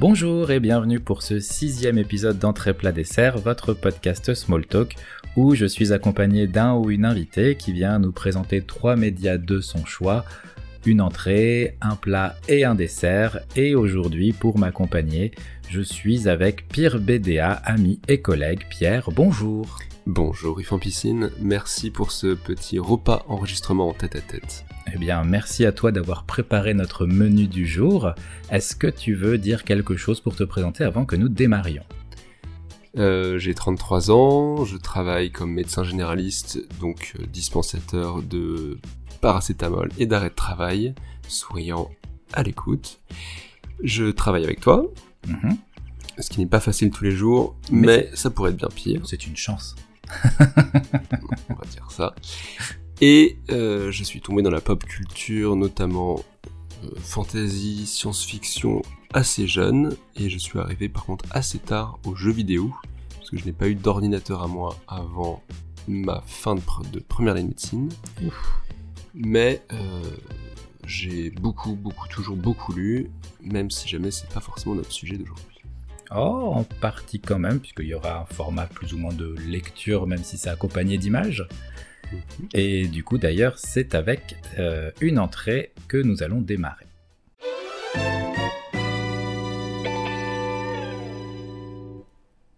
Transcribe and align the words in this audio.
Bonjour 0.00 0.50
et 0.50 0.60
bienvenue 0.60 0.98
pour 0.98 1.22
ce 1.22 1.40
sixième 1.40 1.98
épisode 1.98 2.38
d'Entrée 2.38 2.72
plat 2.72 2.90
dessert, 2.90 3.36
votre 3.36 3.74
podcast 3.74 4.32
Small 4.32 4.64
Talk, 4.64 4.94
où 5.36 5.54
je 5.54 5.66
suis 5.66 5.92
accompagné 5.92 6.46
d'un 6.46 6.72
ou 6.72 6.90
une 6.90 7.04
invitée 7.04 7.54
qui 7.54 7.74
vient 7.74 7.98
nous 7.98 8.10
présenter 8.10 8.62
trois 8.62 8.96
médias 8.96 9.36
de 9.36 9.60
son 9.60 9.84
choix, 9.84 10.24
une 10.86 11.02
entrée, 11.02 11.76
un 11.82 11.96
plat 11.96 12.34
et 12.48 12.64
un 12.64 12.74
dessert. 12.74 13.40
Et 13.56 13.74
aujourd'hui, 13.74 14.32
pour 14.32 14.56
m'accompagner, 14.56 15.32
je 15.68 15.82
suis 15.82 16.30
avec 16.30 16.66
Pierre 16.68 16.98
BDA, 16.98 17.52
ami 17.52 18.00
et 18.08 18.22
collègue. 18.22 18.62
Pierre, 18.70 19.10
bonjour. 19.14 19.80
Bonjour 20.06 20.58
Yves 20.60 20.72
en 20.72 20.78
piscine, 20.78 21.30
merci 21.40 21.90
pour 21.90 22.10
ce 22.10 22.28
petit 22.28 22.78
repas 22.78 23.22
enregistrement 23.28 23.88
en 23.88 23.92
tête 23.92 24.16
à 24.16 24.20
tête. 24.20 24.64
Eh 24.92 24.98
bien, 24.98 25.22
merci 25.24 25.66
à 25.66 25.72
toi 25.72 25.92
d'avoir 25.92 26.24
préparé 26.24 26.72
notre 26.72 27.04
menu 27.04 27.46
du 27.46 27.66
jour. 27.66 28.12
Est-ce 28.50 28.74
que 28.74 28.86
tu 28.86 29.14
veux 29.14 29.36
dire 29.36 29.62
quelque 29.62 29.96
chose 29.96 30.20
pour 30.20 30.34
te 30.34 30.42
présenter 30.42 30.84
avant 30.84 31.04
que 31.04 31.16
nous 31.16 31.28
démarrions? 31.28 31.84
Euh, 32.96 33.38
J'ai 33.38 33.52
33 33.52 34.10
ans, 34.10 34.64
je 34.64 34.78
travaille 34.78 35.32
comme 35.32 35.52
médecin 35.52 35.84
généraliste, 35.84 36.66
donc 36.80 37.14
euh, 37.20 37.26
dispensateur 37.26 38.22
de 38.22 38.78
paracétamol 39.20 39.90
et 39.98 40.06
d'arrêt 40.06 40.30
de 40.30 40.34
travail, 40.34 40.94
souriant 41.28 41.90
à 42.32 42.42
l'écoute. 42.42 43.00
Je 43.82 44.06
travaille 44.06 44.44
avec 44.44 44.60
toi, 44.60 44.86
mhm. 45.28 45.58
ce 46.18 46.30
qui 46.30 46.40
n'est 46.40 46.46
pas 46.46 46.60
facile 46.60 46.90
tous 46.90 47.04
les 47.04 47.12
jours, 47.12 47.54
mais, 47.70 48.08
mais 48.08 48.10
ça 48.14 48.30
pourrait 48.30 48.50
être 48.50 48.56
bien 48.56 48.68
pire. 48.74 49.02
C'est 49.04 49.26
une 49.26 49.36
chance. 49.36 49.76
On 51.48 51.54
va 51.54 51.66
dire 51.70 51.90
ça. 51.90 52.14
Et 53.00 53.38
euh, 53.50 53.90
je 53.90 54.04
suis 54.04 54.20
tombé 54.20 54.42
dans 54.42 54.50
la 54.50 54.60
pop 54.60 54.84
culture, 54.84 55.56
notamment 55.56 56.22
euh, 56.84 56.90
fantasy, 56.98 57.86
science-fiction 57.86 58.82
assez 59.12 59.46
jeune, 59.46 59.96
et 60.16 60.28
je 60.28 60.38
suis 60.38 60.58
arrivé 60.58 60.88
par 60.88 61.04
contre 61.04 61.24
assez 61.30 61.58
tard 61.58 61.98
aux 62.06 62.14
jeux 62.14 62.30
vidéo, 62.30 62.72
parce 63.16 63.30
que 63.30 63.38
je 63.38 63.44
n'ai 63.44 63.52
pas 63.52 63.68
eu 63.68 63.74
d'ordinateur 63.74 64.42
à 64.42 64.46
moi 64.46 64.76
avant 64.86 65.42
ma 65.88 66.22
fin 66.26 66.54
de, 66.54 67.00
première 67.00 67.32
année 67.32 67.42
de 67.42 67.48
médecine. 67.48 67.88
Mais 69.14 69.62
euh, 69.72 70.02
j'ai 70.86 71.30
beaucoup, 71.30 71.74
beaucoup, 71.74 72.06
toujours 72.08 72.36
beaucoup 72.36 72.72
lu, 72.72 73.10
même 73.42 73.70
si 73.70 73.88
jamais 73.88 74.10
c'est 74.10 74.28
pas 74.28 74.40
forcément 74.40 74.74
notre 74.74 74.92
sujet 74.92 75.16
d'aujourd'hui. 75.16 75.49
Oh, 76.12 76.52
en 76.56 76.64
partie 76.64 77.20
quand 77.20 77.38
même, 77.38 77.60
puisqu'il 77.60 77.86
y 77.86 77.94
aura 77.94 78.22
un 78.22 78.24
format 78.24 78.66
plus 78.66 78.94
ou 78.94 78.98
moins 78.98 79.14
de 79.14 79.36
lecture, 79.46 80.08
même 80.08 80.24
si 80.24 80.38
c'est 80.38 80.50
accompagné 80.50 80.98
d'images. 80.98 81.46
Et 82.52 82.88
du 82.88 83.04
coup, 83.04 83.16
d'ailleurs, 83.16 83.58
c'est 83.58 83.94
avec 83.94 84.36
euh, 84.58 84.90
une 85.00 85.20
entrée 85.20 85.72
que 85.86 85.96
nous 85.96 86.24
allons 86.24 86.40
démarrer. 86.40 86.86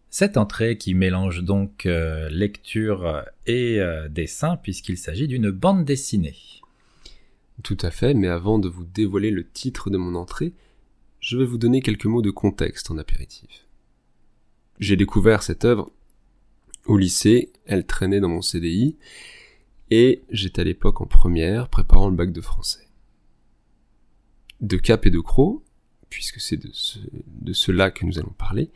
Cette 0.09 0.37
entrée 0.39 0.79
qui 0.79 0.95
mélange 0.95 1.43
donc 1.43 1.85
euh, 1.85 2.31
lecture 2.31 3.25
et 3.47 3.81
euh, 3.81 4.09
dessin 4.09 4.57
puisqu'il 4.57 4.97
s'agit 4.97 5.27
d'une 5.27 5.51
bande 5.51 5.85
dessinée. 5.85 6.37
Tout 7.63 7.79
à 7.83 7.91
fait, 7.91 8.15
mais 8.15 8.29
avant 8.29 8.59
de 8.59 8.69
vous 8.69 8.85
dévoiler 8.85 9.31
le 9.31 9.47
titre 9.47 9.91
de 9.91 9.97
mon 9.97 10.15
entrée, 10.15 10.53
je 11.23 11.39
vais 11.39 11.47
vous 11.47 11.57
donner 11.57 11.81
quelques 11.81 12.07
mots 12.07 12.21
de 12.21 12.31
contexte 12.31 12.91
en 12.91 12.99
apéritif. 12.99 13.67
J'ai 14.81 14.97
découvert 14.97 15.43
cette 15.43 15.65
œuvre 15.65 15.93
au 16.85 16.99
lycée, 16.99 17.53
elle 17.65 17.87
traînait 17.87 18.19
dans 18.19 18.29
mon 18.29 18.43
CDI, 18.43 18.97
et 19.91 20.25
j'étais 20.31 20.63
à 20.63 20.65
l'époque 20.65 21.01
en 21.01 21.07
première, 21.07 21.69
préparant 21.69 22.09
le 22.09 22.17
bac 22.17 22.33
de 22.33 22.41
français. 22.41 22.89
De 24.61 24.77
Cap 24.77 25.07
et 25.07 25.11
de 25.11 25.21
Croc, 25.21 25.63
puisque 26.11 26.41
c'est 26.41 26.57
de, 26.57 26.71
ce, 26.73 26.99
de 27.27 27.53
cela 27.53 27.93
que 27.93 28.05
nous 28.05 28.19
allons 28.19 28.35
parler, 28.37 28.71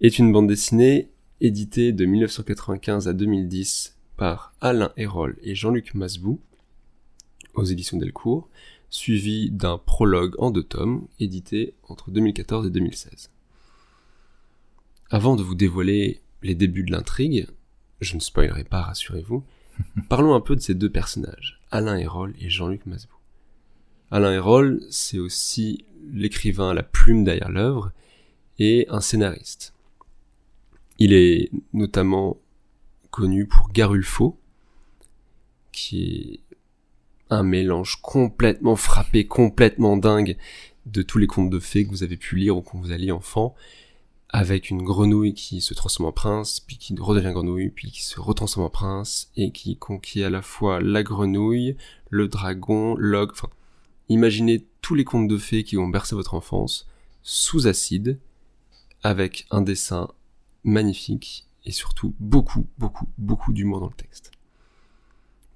est 0.00 0.18
une 0.18 0.32
bande 0.32 0.48
dessinée 0.48 1.10
éditée 1.40 1.92
de 1.92 2.04
1995 2.06 3.06
à 3.06 3.12
2010 3.12 3.96
par 4.16 4.52
Alain 4.60 4.92
Hérol 4.96 5.38
et 5.42 5.54
Jean-Luc 5.54 5.94
Masbou 5.94 6.40
aux 7.54 7.64
éditions 7.64 7.98
Delcourt, 7.98 8.48
suivi 8.90 9.50
d'un 9.50 9.78
prologue 9.78 10.34
en 10.38 10.50
deux 10.50 10.62
tomes, 10.62 11.06
édité 11.20 11.74
entre 11.88 12.10
2014 12.10 12.66
et 12.66 12.70
2016. 12.70 13.30
Avant 15.10 15.36
de 15.36 15.42
vous 15.42 15.54
dévoiler 15.54 16.20
les 16.42 16.54
débuts 16.54 16.84
de 16.84 16.92
l'intrigue, 16.92 17.46
je 18.00 18.14
ne 18.14 18.20
spoilerai 18.20 18.64
pas, 18.64 18.82
rassurez-vous, 18.82 19.44
Parlons 20.08 20.34
un 20.34 20.40
peu 20.40 20.56
de 20.56 20.60
ces 20.60 20.74
deux 20.74 20.90
personnages, 20.90 21.60
Alain 21.70 21.96
Hérol 21.96 22.34
et 22.40 22.50
Jean-Luc 22.50 22.86
Masbou. 22.86 23.14
Alain 24.10 24.32
Hérol, 24.32 24.82
c'est 24.90 25.18
aussi 25.18 25.84
l'écrivain 26.10 26.70
à 26.70 26.74
la 26.74 26.82
plume 26.82 27.24
derrière 27.24 27.50
l'œuvre 27.50 27.92
et 28.58 28.86
un 28.88 29.00
scénariste. 29.00 29.74
Il 30.98 31.12
est 31.12 31.50
notamment 31.72 32.38
connu 33.10 33.46
pour 33.46 33.70
Garulfo, 33.70 34.38
qui 35.72 36.40
est 36.47 36.47
un 37.30 37.42
mélange 37.42 38.00
complètement 38.02 38.76
frappé, 38.76 39.26
complètement 39.26 39.96
dingue 39.96 40.36
de 40.86 41.02
tous 41.02 41.18
les 41.18 41.26
contes 41.26 41.50
de 41.50 41.58
fées 41.58 41.84
que 41.84 41.90
vous 41.90 42.02
avez 42.02 42.16
pu 42.16 42.36
lire 42.36 42.56
ou 42.56 42.62
qu'on 42.62 42.80
vous 42.80 42.92
a 42.92 42.96
lu 42.96 43.12
enfant, 43.12 43.54
avec 44.30 44.70
une 44.70 44.82
grenouille 44.82 45.34
qui 45.34 45.60
se 45.60 45.74
transforme 45.74 46.08
en 46.08 46.12
prince, 46.12 46.60
puis 46.60 46.76
qui 46.76 46.94
redevient 46.98 47.32
grenouille, 47.32 47.70
puis 47.70 47.90
qui 47.90 48.04
se 48.04 48.20
retransforme 48.20 48.66
en 48.66 48.70
prince, 48.70 49.30
et 49.36 49.50
qui 49.50 49.76
conquiert 49.76 50.26
à 50.26 50.30
la 50.30 50.42
fois 50.42 50.80
la 50.80 51.02
grenouille, 51.02 51.76
le 52.10 52.28
dragon, 52.28 52.94
l'ogre, 52.96 53.50
imaginez 54.08 54.66
tous 54.82 54.94
les 54.94 55.04
contes 55.04 55.28
de 55.28 55.38
fées 55.38 55.64
qui 55.64 55.76
vont 55.76 55.88
bercer 55.88 56.14
votre 56.14 56.34
enfance, 56.34 56.88
sous 57.22 57.66
acide, 57.66 58.18
avec 59.02 59.46
un 59.50 59.62
dessin 59.62 60.08
magnifique, 60.64 61.46
et 61.64 61.72
surtout 61.72 62.14
beaucoup, 62.18 62.66
beaucoup, 62.78 63.08
beaucoup 63.18 63.52
d'humour 63.52 63.80
dans 63.80 63.88
le 63.88 63.94
texte. 63.94 64.32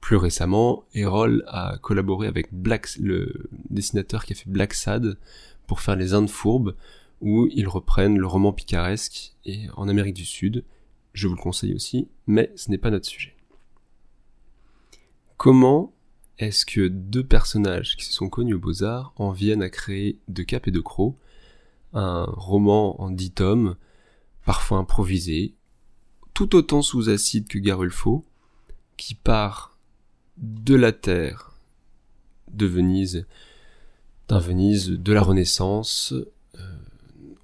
Plus 0.02 0.16
récemment, 0.16 0.84
Erol 0.94 1.44
a 1.46 1.78
collaboré 1.80 2.26
avec 2.26 2.52
Black, 2.52 2.88
le 2.98 3.48
dessinateur 3.70 4.24
qui 4.24 4.32
a 4.32 4.36
fait 4.36 4.50
Black 4.50 4.74
Sad, 4.74 5.16
pour 5.68 5.80
faire 5.80 5.94
les 5.94 6.12
Indes 6.12 6.28
fourbes, 6.28 6.74
où 7.20 7.46
ils 7.52 7.68
reprennent 7.68 8.18
le 8.18 8.26
roman 8.26 8.52
picaresque 8.52 9.32
et 9.44 9.68
en 9.76 9.88
Amérique 9.88 10.16
du 10.16 10.24
Sud. 10.24 10.64
Je 11.12 11.28
vous 11.28 11.36
le 11.36 11.40
conseille 11.40 11.72
aussi, 11.72 12.08
mais 12.26 12.52
ce 12.56 12.72
n'est 12.72 12.78
pas 12.78 12.90
notre 12.90 13.06
sujet. 13.06 13.36
Comment 15.36 15.94
est-ce 16.38 16.66
que 16.66 16.88
deux 16.88 17.24
personnages 17.24 17.96
qui 17.96 18.04
se 18.04 18.12
sont 18.12 18.28
connus 18.28 18.54
aux 18.54 18.58
Beaux-Arts 18.58 19.14
en 19.18 19.30
viennent 19.30 19.62
à 19.62 19.70
créer 19.70 20.18
De 20.26 20.42
Cap 20.42 20.66
et 20.66 20.72
de 20.72 20.80
Croc, 20.80 21.14
un 21.92 22.24
roman 22.24 23.00
en 23.00 23.08
dix 23.08 23.30
tomes, 23.30 23.76
parfois 24.44 24.78
improvisé, 24.78 25.54
tout 26.34 26.56
autant 26.56 26.82
sous 26.82 27.08
acide 27.08 27.46
que 27.46 27.60
Garulfo, 27.60 28.24
qui 28.96 29.14
part 29.14 29.71
de 30.42 30.74
la 30.74 30.92
terre 30.92 31.52
de 32.52 32.66
Venise, 32.66 33.26
d'un 34.28 34.38
Venise 34.38 34.90
de 34.90 35.12
la 35.12 35.22
Renaissance, 35.22 36.14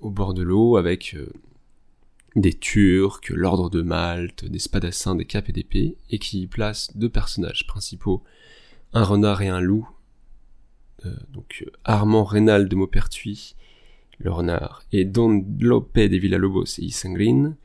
au 0.01 0.11
bord 0.11 0.35
de 0.35 0.43
l'eau 0.43 0.77
avec 0.77 1.15
euh, 1.15 1.29
des 2.37 2.53
Turcs, 2.53 3.31
l'ordre 3.31 3.71
de 3.71 3.83
Malte, 3.83 4.45
des 4.45 4.59
spadassins, 4.59 5.15
des 5.15 5.25
capes 5.25 5.49
et 5.49 5.53
d'épées, 5.53 5.97
et 6.11 6.19
qui 6.19 6.47
place 6.47 6.97
deux 6.97 7.09
personnages 7.09 7.67
principaux, 7.67 8.23
un 8.93 9.05
renard 9.05 9.43
et 9.43 9.49
un 9.49 9.61
loup. 9.61 9.89
Euh, 11.05 11.15
donc 11.31 11.65
euh, 11.67 11.71
Armand 11.85 12.25
Rénal 12.25 12.69
de 12.69 12.77
Maupertuis, 12.77 13.55
le 14.19 14.31
renard, 14.31 14.83
et 14.93 15.05
Don 15.05 15.45
Lope 15.61 15.97
de 15.97 16.17
Villalobos 16.17 16.79
et 16.79 16.85
Isengrin. 16.85 17.57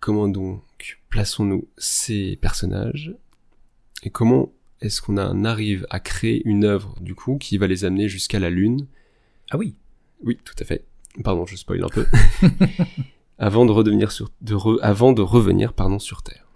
Comment 0.00 0.28
donc 0.28 1.00
plaçons-nous 1.08 1.66
ces 1.76 2.36
personnages 2.36 3.14
et 4.06 4.10
comment 4.10 4.52
est-ce 4.80 5.02
qu'on 5.02 5.16
arrive 5.16 5.84
à 5.90 5.98
créer 5.98 6.40
une 6.46 6.64
œuvre 6.64 6.94
du 7.00 7.16
coup 7.16 7.38
qui 7.38 7.58
va 7.58 7.66
les 7.66 7.84
amener 7.84 8.08
jusqu'à 8.08 8.38
la 8.38 8.50
lune? 8.50 8.86
Ah 9.50 9.58
oui, 9.58 9.74
oui, 10.22 10.38
tout 10.44 10.54
à 10.60 10.64
fait. 10.64 10.84
Pardon, 11.24 11.44
je 11.44 11.56
spoil 11.56 11.82
un 11.82 11.88
peu. 11.88 12.06
avant 13.38 13.66
de 13.66 13.72
redevenir 13.72 14.12
sur, 14.12 14.30
de 14.42 14.54
avant 14.80 15.12
de 15.12 15.22
revenir, 15.22 15.72
pardon, 15.72 15.98
sur 15.98 16.22
Terre. 16.22 16.46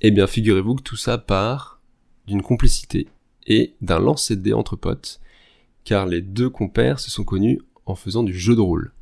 Eh 0.00 0.10
bien, 0.10 0.26
figurez-vous 0.26 0.76
que 0.76 0.82
tout 0.82 0.96
ça 0.96 1.18
part 1.18 1.82
d'une 2.26 2.40
complicité 2.40 3.06
et 3.46 3.74
d'un 3.82 3.98
lancer 3.98 4.36
de 4.36 4.40
dés 4.40 4.54
entre 4.54 4.76
potes, 4.76 5.20
car 5.84 6.06
les 6.06 6.22
deux 6.22 6.48
compères 6.48 6.98
se 6.98 7.10
sont 7.10 7.24
connus 7.24 7.60
en 7.84 7.94
faisant 7.94 8.22
du 8.22 8.32
jeu 8.32 8.56
de 8.56 8.62
rôle. 8.62 8.94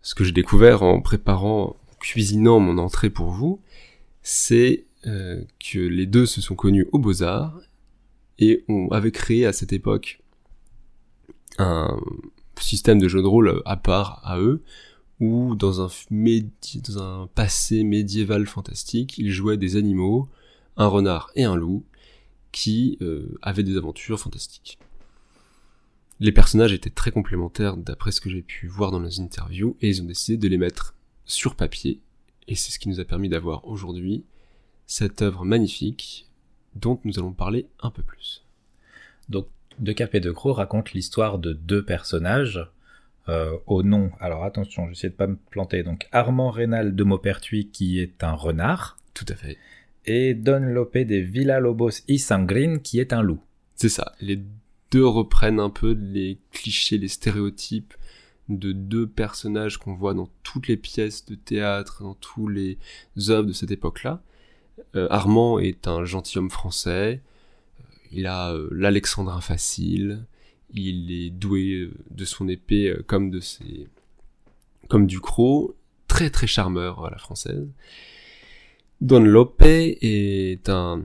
Ce 0.00 0.16
que 0.16 0.24
j'ai 0.24 0.32
découvert 0.32 0.82
en 0.82 1.00
préparant, 1.00 1.76
en 1.92 1.94
cuisinant 2.00 2.58
mon 2.58 2.78
entrée 2.78 3.10
pour 3.10 3.30
vous, 3.30 3.60
c'est 4.22 4.84
euh, 5.06 5.42
que 5.58 5.78
les 5.78 6.06
deux 6.06 6.26
se 6.26 6.40
sont 6.40 6.54
connus 6.54 6.86
aux 6.92 6.98
Beaux-Arts 6.98 7.60
et 8.38 8.64
on 8.68 8.88
avait 8.88 9.10
créé 9.10 9.46
à 9.46 9.52
cette 9.52 9.72
époque 9.72 10.22
un 11.58 11.96
système 12.60 12.98
de 12.98 13.08
jeu 13.08 13.20
de 13.20 13.26
rôle 13.26 13.62
à 13.64 13.76
part 13.76 14.20
à 14.24 14.38
eux, 14.38 14.62
où 15.20 15.54
dans 15.54 15.80
un, 15.80 17.26
passé 17.34 17.84
médiéval 17.84 18.46
fantastique, 18.46 19.18
ils 19.18 19.30
jouaient 19.30 19.56
des 19.56 19.76
animaux, 19.76 20.28
un 20.76 20.86
renard 20.86 21.30
et 21.34 21.44
un 21.44 21.56
loup, 21.56 21.84
qui 22.50 22.98
euh, 23.02 23.38
avaient 23.42 23.62
des 23.62 23.76
aventures 23.76 24.20
fantastiques. 24.20 24.78
les 26.20 26.32
personnages 26.32 26.72
étaient 26.72 26.90
très 26.90 27.10
complémentaires 27.10 27.76
d'après 27.76 28.12
ce 28.12 28.20
que 28.20 28.30
j'ai 28.30 28.42
pu 28.42 28.66
voir 28.68 28.90
dans 28.90 29.00
les 29.00 29.20
interviews 29.20 29.76
et 29.80 29.88
ils 29.88 30.02
ont 30.02 30.06
décidé 30.06 30.36
de 30.36 30.48
les 30.48 30.58
mettre 30.58 30.94
sur 31.24 31.56
papier 31.56 32.00
et 32.48 32.54
c'est 32.54 32.70
ce 32.70 32.78
qui 32.78 32.88
nous 32.88 33.00
a 33.00 33.04
permis 33.04 33.28
d'avoir 33.28 33.66
aujourd'hui 33.66 34.24
cette 34.92 35.22
œuvre 35.22 35.46
magnifique 35.46 36.28
dont 36.74 37.00
nous 37.04 37.18
allons 37.18 37.32
parler 37.32 37.66
un 37.80 37.90
peu 37.90 38.02
plus. 38.02 38.44
Donc 39.30 39.46
De 39.78 39.92
Cap 39.92 40.14
et 40.14 40.20
De 40.20 40.30
Gros 40.30 40.52
raconte 40.52 40.92
l'histoire 40.92 41.38
de 41.38 41.54
deux 41.54 41.82
personnages 41.82 42.68
euh, 43.30 43.56
au 43.66 43.82
nom, 43.82 44.10
alors 44.20 44.44
attention, 44.44 44.88
j'essaie 44.88 45.08
de 45.08 45.14
pas 45.14 45.28
me 45.28 45.38
planter, 45.50 45.82
donc 45.82 46.08
Armand 46.12 46.50
Rénal 46.50 46.94
de 46.94 47.04
Maupertuis 47.04 47.68
qui 47.68 48.00
est 48.00 48.22
un 48.22 48.34
renard. 48.34 48.98
Tout 49.14 49.24
à 49.30 49.34
fait. 49.34 49.56
Et 50.04 50.34
Don 50.34 50.60
Lopé 50.60 51.06
de 51.06 51.16
Villalobos 51.16 52.02
y 52.08 52.18
Sangrin 52.18 52.78
qui 52.78 53.00
est 53.00 53.14
un 53.14 53.22
loup. 53.22 53.40
C'est 53.76 53.88
ça, 53.88 54.12
les 54.20 54.42
deux 54.90 55.06
reprennent 55.06 55.60
un 55.60 55.70
peu 55.70 55.92
les 55.92 56.38
clichés, 56.50 56.98
les 56.98 57.08
stéréotypes 57.08 57.94
de 58.50 58.72
deux 58.72 59.06
personnages 59.06 59.78
qu'on 59.78 59.94
voit 59.94 60.12
dans 60.12 60.28
toutes 60.42 60.68
les 60.68 60.76
pièces 60.76 61.24
de 61.24 61.34
théâtre, 61.34 62.02
dans 62.02 62.14
tous 62.14 62.46
les 62.46 62.76
œuvres 63.30 63.46
de 63.46 63.54
cette 63.54 63.70
époque-là. 63.70 64.22
Euh, 64.94 65.06
Armand 65.10 65.58
est 65.58 65.88
un 65.88 66.04
gentilhomme 66.04 66.50
français, 66.50 67.20
il 68.10 68.26
a 68.26 68.52
euh, 68.52 68.68
l'alexandrin 68.72 69.40
facile, 69.40 70.24
il 70.74 71.12
est 71.12 71.30
doué 71.30 71.72
euh, 71.72 71.92
de 72.10 72.24
son 72.24 72.48
épée 72.48 72.88
euh, 72.88 73.02
comme 73.06 73.30
de 73.30 73.40
ses, 73.40 73.88
comme 74.88 75.06
du 75.06 75.20
croc, 75.20 75.74
très 76.08 76.30
très 76.30 76.46
charmeur 76.46 77.04
à 77.04 77.10
la 77.10 77.18
française. 77.18 77.66
Don 79.00 79.20
Lope 79.20 79.62
est 79.62 80.68
un 80.68 81.02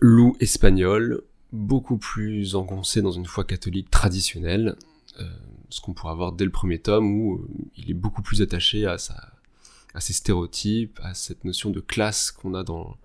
loup 0.00 0.36
espagnol, 0.40 1.22
beaucoup 1.52 1.98
plus 1.98 2.54
engoncé 2.54 3.02
dans 3.02 3.10
une 3.10 3.26
foi 3.26 3.44
catholique 3.44 3.90
traditionnelle, 3.90 4.76
euh, 5.20 5.24
ce 5.70 5.80
qu'on 5.80 5.92
pourrait 5.92 6.12
avoir 6.12 6.32
dès 6.32 6.44
le 6.44 6.50
premier 6.50 6.78
tome, 6.78 7.20
où 7.20 7.46
il 7.76 7.90
est 7.90 7.94
beaucoup 7.94 8.22
plus 8.22 8.40
attaché 8.40 8.86
à, 8.86 8.96
sa, 8.96 9.32
à 9.94 10.00
ses 10.00 10.12
stéréotypes, 10.12 10.98
à 11.02 11.14
cette 11.14 11.44
notion 11.44 11.70
de 11.70 11.80
classe 11.80 12.30
qu'on 12.30 12.54
a 12.54 12.64
dans 12.64 12.96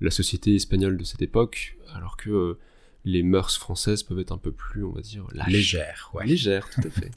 la 0.00 0.10
société 0.10 0.54
espagnole 0.54 0.96
de 0.96 1.04
cette 1.04 1.22
époque, 1.22 1.76
alors 1.94 2.16
que 2.16 2.58
les 3.04 3.22
mœurs 3.22 3.56
françaises 3.56 4.02
peuvent 4.02 4.18
être 4.20 4.32
un 4.32 4.38
peu 4.38 4.52
plus, 4.52 4.84
on 4.84 4.92
va 4.92 5.00
dire, 5.00 5.26
légères. 5.46 6.10
Ouais. 6.14 6.26
Légères, 6.26 6.68
tout 6.70 6.86
à 6.86 6.90
fait. 6.90 7.10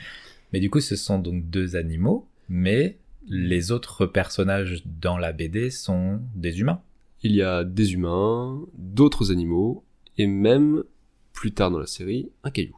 mais 0.52 0.60
du 0.60 0.70
coup, 0.70 0.80
ce 0.80 0.96
sont 0.96 1.18
donc 1.18 1.48
deux 1.50 1.76
animaux, 1.76 2.28
mais 2.48 2.98
les 3.26 3.70
autres 3.70 4.06
personnages 4.06 4.82
dans 4.84 5.16
la 5.16 5.32
BD 5.32 5.70
sont 5.70 6.20
des 6.34 6.60
humains. 6.60 6.82
Il 7.22 7.32
y 7.32 7.42
a 7.42 7.64
des 7.64 7.92
humains, 7.94 8.60
d'autres 8.74 9.30
animaux, 9.30 9.84
et 10.18 10.26
même, 10.26 10.82
plus 11.32 11.52
tard 11.52 11.70
dans 11.70 11.78
la 11.78 11.86
série, 11.86 12.30
un 12.42 12.50
caillou. 12.50 12.76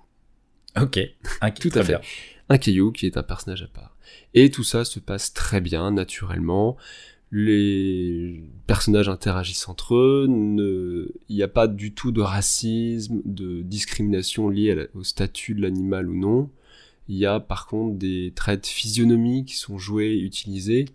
Ok, 0.80 0.98
un 1.40 1.50
tout 1.50 1.70
à 1.75 1.82
fait. 1.82 2.00
Un 2.48 2.58
caillou 2.58 2.92
qui 2.92 3.06
est 3.06 3.16
un 3.16 3.22
personnage 3.22 3.62
à 3.62 3.69
part. 3.69 3.94
Et 4.34 4.50
tout 4.50 4.64
ça 4.64 4.84
se 4.84 4.98
passe 4.98 5.32
très 5.32 5.60
bien, 5.60 5.90
naturellement 5.90 6.76
les 7.36 8.44
personnages 8.68 9.08
interagissent 9.08 9.68
entre 9.68 9.96
eux, 9.96 10.28
il 11.28 11.34
n'y 11.34 11.42
a 11.42 11.48
pas 11.48 11.66
du 11.66 11.92
tout 11.92 12.12
de 12.12 12.20
racisme, 12.20 13.22
de 13.24 13.60
discrimination 13.62 14.48
liée 14.48 14.86
au 14.94 15.02
statut 15.02 15.54
de 15.54 15.62
l'animal 15.62 16.08
ou 16.08 16.16
non. 16.16 16.50
Il 17.08 17.16
y 17.16 17.26
a 17.26 17.40
par 17.40 17.66
contre 17.66 17.96
des 17.96 18.32
traits 18.36 18.62
de 18.62 18.66
physionomie 18.68 19.44
qui 19.44 19.56
sont 19.56 19.78
joués, 19.78 20.16
utilisés. 20.16 20.86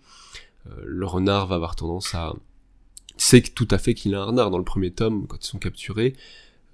Euh, 0.68 0.82
le 0.86 1.06
renard 1.06 1.48
va 1.48 1.56
avoir 1.56 1.76
tendance 1.76 2.16
à... 2.16 2.34
C'est 3.18 3.54
tout 3.54 3.68
à 3.70 3.78
fait 3.78 3.94
qu'il 3.94 4.16
a 4.16 4.22
un 4.22 4.26
renard 4.26 4.50
dans 4.50 4.58
le 4.58 4.64
premier 4.64 4.92
tome, 4.92 5.28
quand 5.28 5.44
ils 5.44 5.48
sont 5.48 5.60
capturés. 5.60 6.16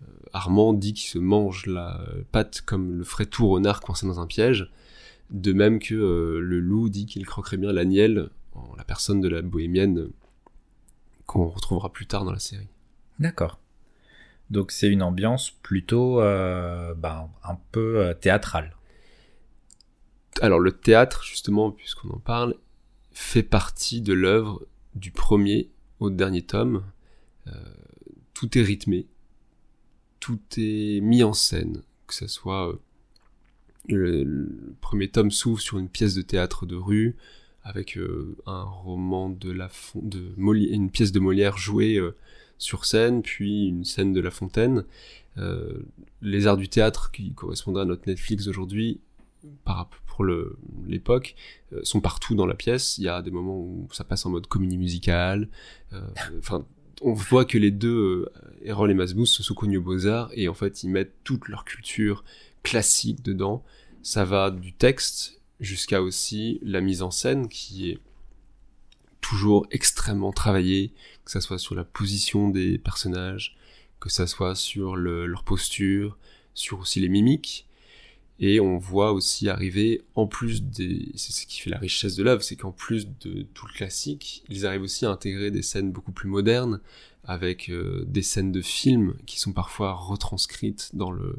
Euh, 0.03 0.05
Armand 0.31 0.73
dit 0.73 0.93
qu'il 0.93 1.09
se 1.09 1.17
mange 1.17 1.65
la 1.65 2.05
patte 2.31 2.61
comme 2.61 2.99
le 2.99 3.03
ferait 3.03 3.25
tout 3.25 3.49
renard 3.49 3.81
coincé 3.81 4.05
dans 4.05 4.19
un 4.19 4.27
piège. 4.27 4.69
De 5.29 5.53
même 5.53 5.79
que 5.79 5.95
euh, 5.95 6.39
le 6.39 6.59
loup 6.59 6.89
dit 6.89 7.05
qu'il 7.05 7.25
croquerait 7.25 7.57
bien 7.57 7.73
l'agnelle 7.73 8.29
la 8.77 8.83
personne 8.83 9.21
de 9.21 9.27
la 9.27 9.41
bohémienne 9.41 10.09
qu'on 11.25 11.47
retrouvera 11.47 11.91
plus 11.91 12.05
tard 12.05 12.25
dans 12.25 12.31
la 12.31 12.39
série. 12.39 12.67
D'accord. 13.19 13.59
Donc 14.49 14.71
c'est 14.71 14.87
une 14.87 15.01
ambiance 15.01 15.51
plutôt 15.51 16.21
euh, 16.21 16.93
ben, 16.93 17.29
un 17.43 17.57
peu 17.71 17.99
euh, 17.99 18.13
théâtrale. 18.13 18.75
Alors 20.41 20.59
le 20.59 20.71
théâtre, 20.71 21.23
justement, 21.23 21.71
puisqu'on 21.71 22.09
en 22.09 22.19
parle, 22.19 22.55
fait 23.11 23.43
partie 23.43 24.01
de 24.01 24.13
l'œuvre 24.13 24.65
du 24.93 25.11
premier 25.11 25.71
au 25.99 26.09
dernier 26.09 26.43
tome. 26.43 26.83
Euh, 27.47 27.51
tout 28.33 28.57
est 28.57 28.61
rythmé, 28.61 29.07
tout 30.19 30.41
est 30.57 30.99
mis 31.01 31.23
en 31.23 31.33
scène, 31.33 31.81
que 32.05 32.13
ce 32.13 32.27
soit 32.27 32.77
le 33.89 34.75
premier 34.81 35.07
tome 35.07 35.31
s'ouvre 35.31 35.59
sur 35.59 35.77
une 35.77 35.89
pièce 35.89 36.15
de 36.15 36.21
théâtre 36.21 36.65
de 36.65 36.75
rue, 36.75 37.15
avec 37.65 37.97
euh, 37.97 38.37
un 38.45 38.63
roman 38.63 39.29
de 39.29 39.51
la 39.51 39.69
de 39.95 40.31
Molière, 40.37 40.71
une 40.71 40.91
pièce 40.91 41.11
de 41.11 41.19
Molière 41.19 41.57
jouée 41.57 41.97
euh, 41.97 42.15
sur 42.59 42.85
scène, 42.85 43.23
puis 43.23 43.67
une 43.67 43.83
scène 43.83 44.13
de 44.13 44.21
La 44.21 44.29
Fontaine. 44.29 44.85
Euh, 45.37 45.79
les 46.21 46.45
arts 46.45 46.57
du 46.57 46.69
théâtre 46.69 47.11
qui 47.11 47.33
correspondraient 47.33 47.81
à 47.81 47.85
notre 47.85 48.07
Netflix 48.07 48.47
aujourd'hui, 48.47 49.01
pour 50.07 50.25
l'époque, 50.87 51.35
sont 51.83 51.99
partout 51.99 52.35
dans 52.35 52.45
la 52.45 52.53
pièce. 52.53 52.97
Il 52.97 53.03
y 53.03 53.09
a 53.09 53.21
des 53.21 53.31
moments 53.31 53.59
où 53.59 53.89
ça 53.91 54.05
passe 54.05 54.25
en 54.25 54.29
mode 54.29 54.47
comédie 54.47 54.77
musicale. 54.77 55.49
Enfin, 56.39 56.65
on 57.01 57.13
voit 57.13 57.43
que 57.43 57.57
les 57.57 57.69
deux, 57.69 58.27
Errol 58.63 58.89
et 58.89 58.93
Masbous, 58.93 59.25
se 59.25 59.43
sont 59.43 59.53
connus 59.53 59.77
aux 59.77 59.81
Beaux-Arts 59.81 60.31
et 60.33 60.47
en 60.47 60.53
fait, 60.53 60.83
ils 60.83 60.89
mettent 60.89 61.13
toute 61.25 61.49
leur 61.49 61.65
culture 61.65 62.23
classique 62.65 63.21
dedans. 63.21 63.63
Ça 64.01 64.25
va 64.25 64.51
du 64.51 64.73
texte 64.73 65.39
jusqu'à 65.59 66.01
aussi 66.01 66.59
la 66.63 66.81
mise 66.81 67.01
en 67.01 67.11
scène 67.11 67.47
qui 67.47 67.91
est 67.91 67.99
toujours 69.21 69.65
extrêmement 69.71 70.33
travaillée, 70.33 70.91
que 71.23 71.31
ça 71.31 71.41
soit 71.41 71.57
sur 71.57 71.75
la 71.75 71.83
position 71.83 72.49
des 72.49 72.77
personnages, 72.77 73.55
que 73.99 74.09
ça 74.09 74.27
soit 74.27 74.55
sur 74.55 74.95
leur 74.95 75.43
posture, 75.43 76.17
sur 76.53 76.79
aussi 76.79 76.99
les 76.99 77.09
mimiques. 77.09 77.67
Et 78.39 78.59
on 78.59 78.77
voit 78.77 79.13
aussi 79.13 79.47
arriver, 79.47 80.01
en 80.15 80.27
plus 80.27 80.61
des... 80.61 81.09
C'est 81.15 81.31
ce 81.31 81.47
qui 81.47 81.61
fait 81.61 81.69
la 81.69 81.77
richesse 81.77 82.15
de 82.15 82.23
l'œuvre, 82.23 82.43
c'est 82.43 82.57
qu'en 82.57 82.73
plus 82.73 83.07
de 83.21 83.43
tout 83.53 83.65
le 83.65 83.73
classique, 83.73 84.43
ils 84.49 84.65
arrivent 84.65 84.81
aussi 84.81 85.05
à 85.05 85.09
intégrer 85.09 85.51
des 85.51 85.61
scènes 85.61 85.91
beaucoup 85.91 86.11
plus 86.11 86.27
modernes, 86.27 86.81
avec 87.23 87.69
euh, 87.69 88.03
des 88.07 88.21
scènes 88.21 88.51
de 88.51 88.61
films 88.61 89.15
qui 89.25 89.39
sont 89.39 89.53
parfois 89.53 89.93
retranscrites 89.93 90.91
dans 90.93 91.11
le 91.11 91.37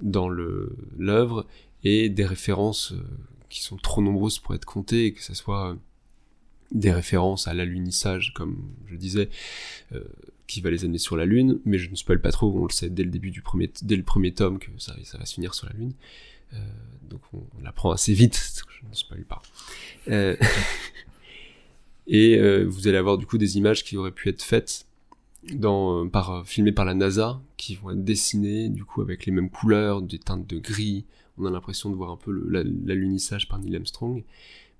dans 0.00 0.28
l'œuvre 0.28 1.46
et 1.84 2.08
des 2.08 2.24
références 2.24 2.92
euh, 2.92 3.02
qui 3.48 3.62
sont 3.62 3.76
trop 3.76 4.02
nombreuses 4.02 4.38
pour 4.38 4.54
être 4.54 4.64
comptées, 4.64 5.12
que 5.12 5.22
ce 5.22 5.34
soit 5.34 5.70
euh, 5.70 5.74
des 6.72 6.92
références 6.92 7.46
à 7.46 7.54
l'alunissage, 7.54 8.32
comme 8.34 8.70
je 8.86 8.96
disais, 8.96 9.28
euh, 9.92 10.02
qui 10.46 10.60
va 10.60 10.70
les 10.70 10.84
amener 10.84 10.98
sur 10.98 11.16
la 11.16 11.26
Lune, 11.26 11.60
mais 11.64 11.78
je 11.78 11.90
ne 11.90 11.94
spoil 11.94 12.20
pas 12.20 12.32
trop, 12.32 12.52
on 12.58 12.64
le 12.64 12.72
sait 12.72 12.90
dès 12.90 13.04
le 13.04 13.10
début 13.10 13.30
du 13.30 13.42
premier, 13.42 13.70
dès 13.82 13.96
le 13.96 14.02
premier 14.02 14.32
tome 14.32 14.58
que 14.58 14.68
ça, 14.78 14.94
ça 15.04 15.18
va 15.18 15.26
se 15.26 15.34
finir 15.34 15.54
sur 15.54 15.66
la 15.66 15.74
Lune. 15.74 15.92
donc 17.08 17.22
on, 17.32 17.44
l'apprend 17.62 17.92
assez 17.92 18.12
vite, 18.12 18.62
je 18.80 18.88
ne 18.88 18.94
spoil 18.94 19.24
pas. 19.24 19.42
et 22.06 22.64
vous 22.64 22.88
allez 22.88 22.98
avoir 22.98 23.16
du 23.18 23.26
coup 23.26 23.38
des 23.38 23.56
images 23.56 23.84
qui 23.84 23.96
auraient 23.96 24.10
pu 24.10 24.28
être 24.28 24.42
faites 24.42 24.86
dans, 25.52 26.08
par, 26.08 26.46
filmées 26.46 26.72
par 26.72 26.84
la 26.84 26.94
NASA, 26.94 27.40
qui 27.56 27.74
vont 27.74 27.90
être 27.90 28.04
dessinées 28.04 28.68
du 28.68 28.84
coup 28.84 29.02
avec 29.02 29.26
les 29.26 29.32
mêmes 29.32 29.50
couleurs, 29.50 30.02
des 30.02 30.18
teintes 30.18 30.46
de 30.46 30.58
gris, 30.58 31.04
on 31.38 31.46
a 31.46 31.50
l'impression 31.50 31.90
de 31.90 31.96
voir 31.96 32.10
un 32.10 32.16
peu 32.16 32.32
l'alunissage 32.84 33.48
par 33.48 33.58
Neil 33.58 33.76
Armstrong, 33.76 34.24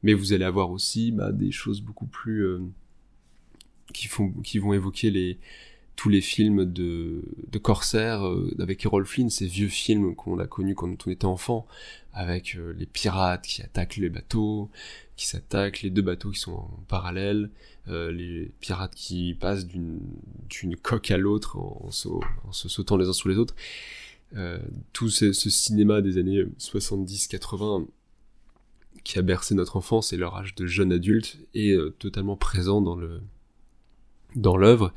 mais 0.02 0.14
vous 0.14 0.32
allez 0.32 0.44
avoir 0.44 0.70
aussi 0.70 1.12
bah, 1.12 1.32
des 1.32 1.50
choses 1.50 1.80
beaucoup 1.80 2.06
plus 2.06 2.46
euh, 2.46 2.60
qui 3.92 4.06
font, 4.06 4.30
qui 4.42 4.58
vont 4.58 4.72
évoquer 4.72 5.10
les 5.10 5.38
tous 5.96 6.08
les 6.08 6.20
films 6.20 6.64
de, 6.64 7.22
de 7.52 7.58
corsaires 7.58 8.26
euh, 8.26 8.52
avec 8.58 8.84
Errol 8.84 9.06
Flynn, 9.06 9.30
ces 9.30 9.46
vieux 9.46 9.68
films 9.68 10.16
qu'on 10.16 10.40
a 10.40 10.46
connus 10.46 10.74
quand 10.74 11.06
on 11.06 11.10
était 11.10 11.24
enfant, 11.24 11.66
avec 12.12 12.56
euh, 12.56 12.74
les 12.76 12.86
pirates 12.86 13.46
qui 13.46 13.62
attaquent 13.62 13.96
les 13.96 14.08
bateaux, 14.08 14.70
qui 15.16 15.26
s'attaquent, 15.26 15.82
les 15.82 15.90
deux 15.90 16.02
bateaux 16.02 16.30
qui 16.30 16.40
sont 16.40 16.52
en 16.52 16.84
parallèle, 16.88 17.50
les 17.86 18.50
pirates 18.60 18.94
qui 18.94 19.34
passent 19.34 19.66
d'une 19.66 20.00
coque 20.82 21.10
à 21.10 21.16
l'autre 21.16 21.58
en, 21.58 21.90
se 21.90 22.68
sautant 22.68 22.96
les 22.96 23.08
uns 23.08 23.12
sur 23.12 23.28
les 23.28 23.38
autres. 23.38 23.54
Euh, 24.36 24.58
tout 24.92 25.10
ce, 25.10 25.32
cinéma 25.32 26.00
des 26.00 26.18
années 26.18 26.44
70-80 26.58 27.86
qui 29.04 29.18
a 29.18 29.22
bercé 29.22 29.54
notre 29.54 29.76
enfance 29.76 30.12
et 30.12 30.16
leur 30.16 30.36
âge 30.36 30.56
de 30.56 30.66
jeune 30.66 30.92
adulte 30.92 31.38
est 31.54 31.70
euh, 31.70 31.94
totalement 31.98 32.36
présent 32.36 32.80
dans 32.80 32.96
le 32.96 33.20
dans 34.34 34.56
l'œuvre 34.56 34.92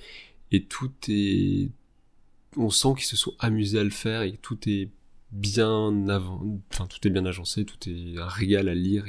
et 0.51 0.63
tout 0.63 0.91
est 1.09 1.69
on 2.55 2.71
sent 2.71 2.93
qu'ils 2.95 3.05
se 3.05 3.15
sont 3.15 3.35
amusés 3.37 3.79
à 3.79 3.83
le 3.83 3.91
faire 3.91 4.23
et 4.23 4.37
tout 4.41 4.57
est 4.67 4.89
bien 5.31 6.09
avant 6.09 6.43
enfin 6.71 6.87
tout 6.87 7.05
est 7.05 7.11
bien 7.11 7.25
agencé 7.25 7.63
tout 7.63 7.77
est 7.87 8.17
un 8.17 8.27
régal 8.27 8.69
à 8.69 8.75
lire 8.75 9.05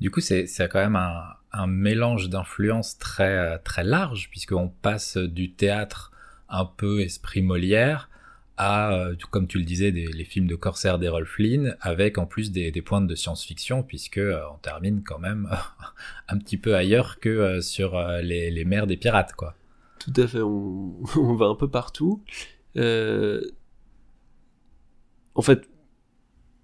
du 0.00 0.10
coup 0.10 0.20
c'est 0.20 0.46
quand 0.70 0.80
même 0.80 0.96
un, 0.96 1.66
mélange 1.66 2.28
d'influences 2.28 2.98
très 2.98 3.58
très 3.60 3.84
large 3.84 4.28
puisqu'on 4.30 4.68
passe 4.68 5.16
du 5.16 5.52
théâtre 5.52 6.10
un 6.48 6.64
peu 6.64 7.00
esprit 7.00 7.42
Molière 7.42 8.10
à, 8.56 9.08
comme 9.30 9.48
tu 9.48 9.58
le 9.58 9.64
disais, 9.64 9.90
les 9.90 10.24
films 10.24 10.46
de 10.46 10.54
corsaire 10.54 11.00
d'Errol 11.00 11.26
Flynn, 11.26 11.76
avec 11.80 12.18
en 12.18 12.26
plus 12.26 12.52
des, 12.52 12.70
des 12.70 12.82
pointes 12.82 13.08
de 13.08 13.16
science-fiction, 13.16 13.82
puisque 13.82 14.20
on 14.20 14.58
termine 14.58 15.02
quand 15.02 15.18
même 15.18 15.48
un 16.28 16.38
petit 16.38 16.56
peu 16.56 16.76
ailleurs 16.76 17.18
que 17.18 17.60
sur 17.60 18.00
les, 18.22 18.64
mers 18.64 18.86
des 18.86 18.96
pirates, 18.96 19.32
quoi. 19.32 19.56
Tout 19.98 20.12
à 20.16 20.28
fait, 20.28 20.40
on, 20.40 21.02
va 21.36 21.46
un 21.46 21.54
peu 21.56 21.68
partout. 21.68 22.22
Euh, 22.76 23.40
en 25.34 25.42
fait, 25.42 25.68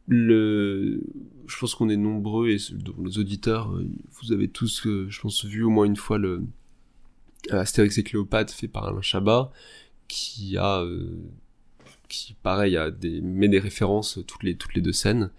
le, 0.07 1.03
je 1.50 1.59
pense 1.59 1.75
qu'on 1.75 1.88
est 1.88 1.97
nombreux 1.97 2.49
et 2.49 2.57
les 2.57 3.19
auditeurs, 3.19 3.73
euh, 3.73 3.87
vous 4.21 4.33
avez 4.33 4.49
tous, 4.49 4.87
euh, 4.87 5.07
je 5.11 5.21
pense, 5.21 5.45
vu 5.45 5.62
au 5.62 5.71
moins 5.71 5.85
une 5.85 5.97
fois 5.97 6.19
le 6.19 6.45
Astérix 7.50 7.97
et 7.99 8.02
Cléopâtre 8.02 8.52
fait 8.52 8.69
par 8.69 8.87
Alain 8.87 9.00
Chabat, 9.00 9.50
qui 10.09 10.57
a, 10.59 10.85
qui 12.09 12.35
pareil, 12.42 12.76
a 12.76 12.90
des, 12.90 13.21
met 13.23 13.49
des 13.49 13.59
références 13.59 14.19
toutes 14.26 14.42
les, 14.42 14.57
toutes 14.57 14.75
les 14.75 14.83
deux 14.83 14.92
scènes. 14.92 15.30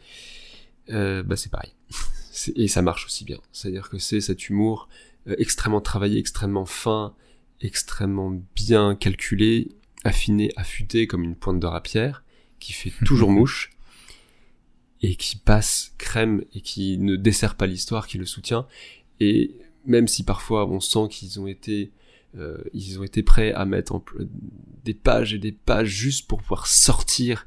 bah 0.87 1.35
c'est 1.35 1.51
pareil. 1.51 1.71
et 2.55 2.67
ça 2.67 2.81
marche 2.81 3.05
aussi 3.05 3.23
bien. 3.23 3.37
C'est-à-dire 3.51 3.89
que 3.89 3.99
c'est 3.99 4.19
cet 4.19 4.49
humour 4.49 4.89
extrêmement 5.27 5.81
travaillé, 5.81 6.17
extrêmement 6.17 6.65
fin, 6.65 7.13
extrêmement 7.61 8.41
bien 8.55 8.95
calculé, 8.95 9.69
affiné, 10.03 10.51
affûté 10.55 11.05
comme 11.05 11.23
une 11.23 11.35
pointe 11.35 11.59
de 11.59 11.67
rapière, 11.67 12.23
qui 12.59 12.73
fait 12.73 12.91
toujours 13.05 13.31
mouche, 13.31 13.71
et 15.01 15.15
qui 15.15 15.37
passe 15.37 15.93
crème 15.97 16.43
et 16.53 16.61
qui 16.61 16.97
ne 16.97 17.15
dessert 17.15 17.55
pas 17.55 17.67
l'histoire, 17.67 18.07
qui 18.07 18.17
le 18.17 18.25
soutient. 18.25 18.67
Et 19.19 19.55
même 19.85 20.07
si 20.07 20.23
parfois 20.23 20.67
on 20.67 20.79
sent 20.79 21.07
qu'ils 21.09 21.39
ont 21.39 21.47
été 21.47 21.91
euh, 22.37 22.57
ils 22.73 22.99
ont 22.99 23.03
été 23.03 23.23
prêts 23.23 23.51
à 23.51 23.65
mettre 23.65 23.93
en 23.93 24.03
des 24.85 24.93
pages 24.93 25.33
et 25.33 25.37
des 25.37 25.51
pages 25.51 25.89
juste 25.89 26.27
pour 26.27 26.41
pouvoir 26.41 26.67
sortir. 26.67 27.45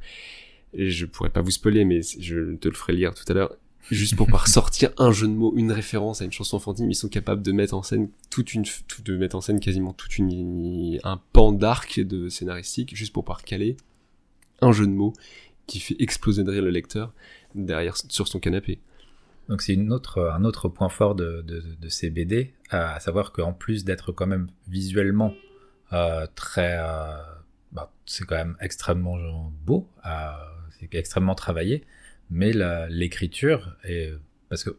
Et 0.72 0.90
je 0.90 1.06
pourrais 1.06 1.30
pas 1.30 1.40
vous 1.40 1.52
spoiler, 1.52 1.84
mais 1.84 2.00
je 2.02 2.56
te 2.56 2.68
le 2.68 2.74
ferai 2.74 2.92
lire 2.92 3.14
tout 3.14 3.24
à 3.28 3.34
l'heure 3.34 3.56
juste 3.90 4.16
pour 4.16 4.26
pouvoir 4.26 4.48
sortir 4.48 4.90
un 4.98 5.12
jeu 5.12 5.26
de 5.26 5.32
mots, 5.32 5.52
une 5.56 5.72
référence 5.72 6.22
à 6.22 6.24
une 6.24 6.32
chanson 6.32 6.56
enfantine, 6.56 6.90
ils 6.90 6.94
sont 6.94 7.08
capables 7.08 7.42
de 7.42 7.52
mettre 7.52 7.74
en 7.74 7.82
scène 7.82 8.08
toute 8.30 8.54
une, 8.54 8.64
de 9.04 9.16
mettre 9.16 9.36
en 9.36 9.40
scène 9.40 9.60
quasiment 9.60 9.92
toute 9.92 10.18
une, 10.18 10.98
un 11.04 11.20
pan 11.32 11.52
d'arc 11.52 12.00
de 12.00 12.28
scénaristique, 12.28 12.94
juste 12.96 13.12
pour 13.12 13.24
pouvoir 13.24 13.42
caler 13.42 13.76
un 14.60 14.72
jeu 14.72 14.86
de 14.86 14.92
mots 14.92 15.12
qui 15.66 15.80
fait 15.80 15.96
exploser 15.98 16.44
de 16.44 16.50
rire 16.50 16.62
le 16.62 16.70
lecteur 16.70 17.12
derrière, 17.54 17.96
sur 17.96 18.28
son 18.28 18.40
canapé. 18.40 18.80
Donc 19.48 19.60
c'est 19.60 19.76
un 19.76 19.90
autre 20.44 20.68
point 20.68 20.88
fort 20.88 21.14
de, 21.14 21.44
ces 21.88 22.10
BD, 22.10 22.54
à 22.70 22.98
savoir 23.00 23.32
qu'en 23.32 23.52
plus 23.52 23.84
d'être 23.84 24.12
quand 24.12 24.26
même 24.26 24.48
visuellement 24.68 25.34
euh, 25.92 26.26
très, 26.34 26.78
euh, 26.78 27.16
bah, 27.72 27.92
c'est 28.06 28.24
quand 28.24 28.36
même 28.36 28.56
extrêmement 28.60 29.52
beau, 29.64 29.88
euh, 30.06 30.30
c'est 30.78 30.94
extrêmement 30.94 31.34
travaillé, 31.34 31.84
mais 32.30 32.52
l'écriture 32.88 33.76
est 33.84 34.12
parce 34.48 34.64
que 34.64 34.76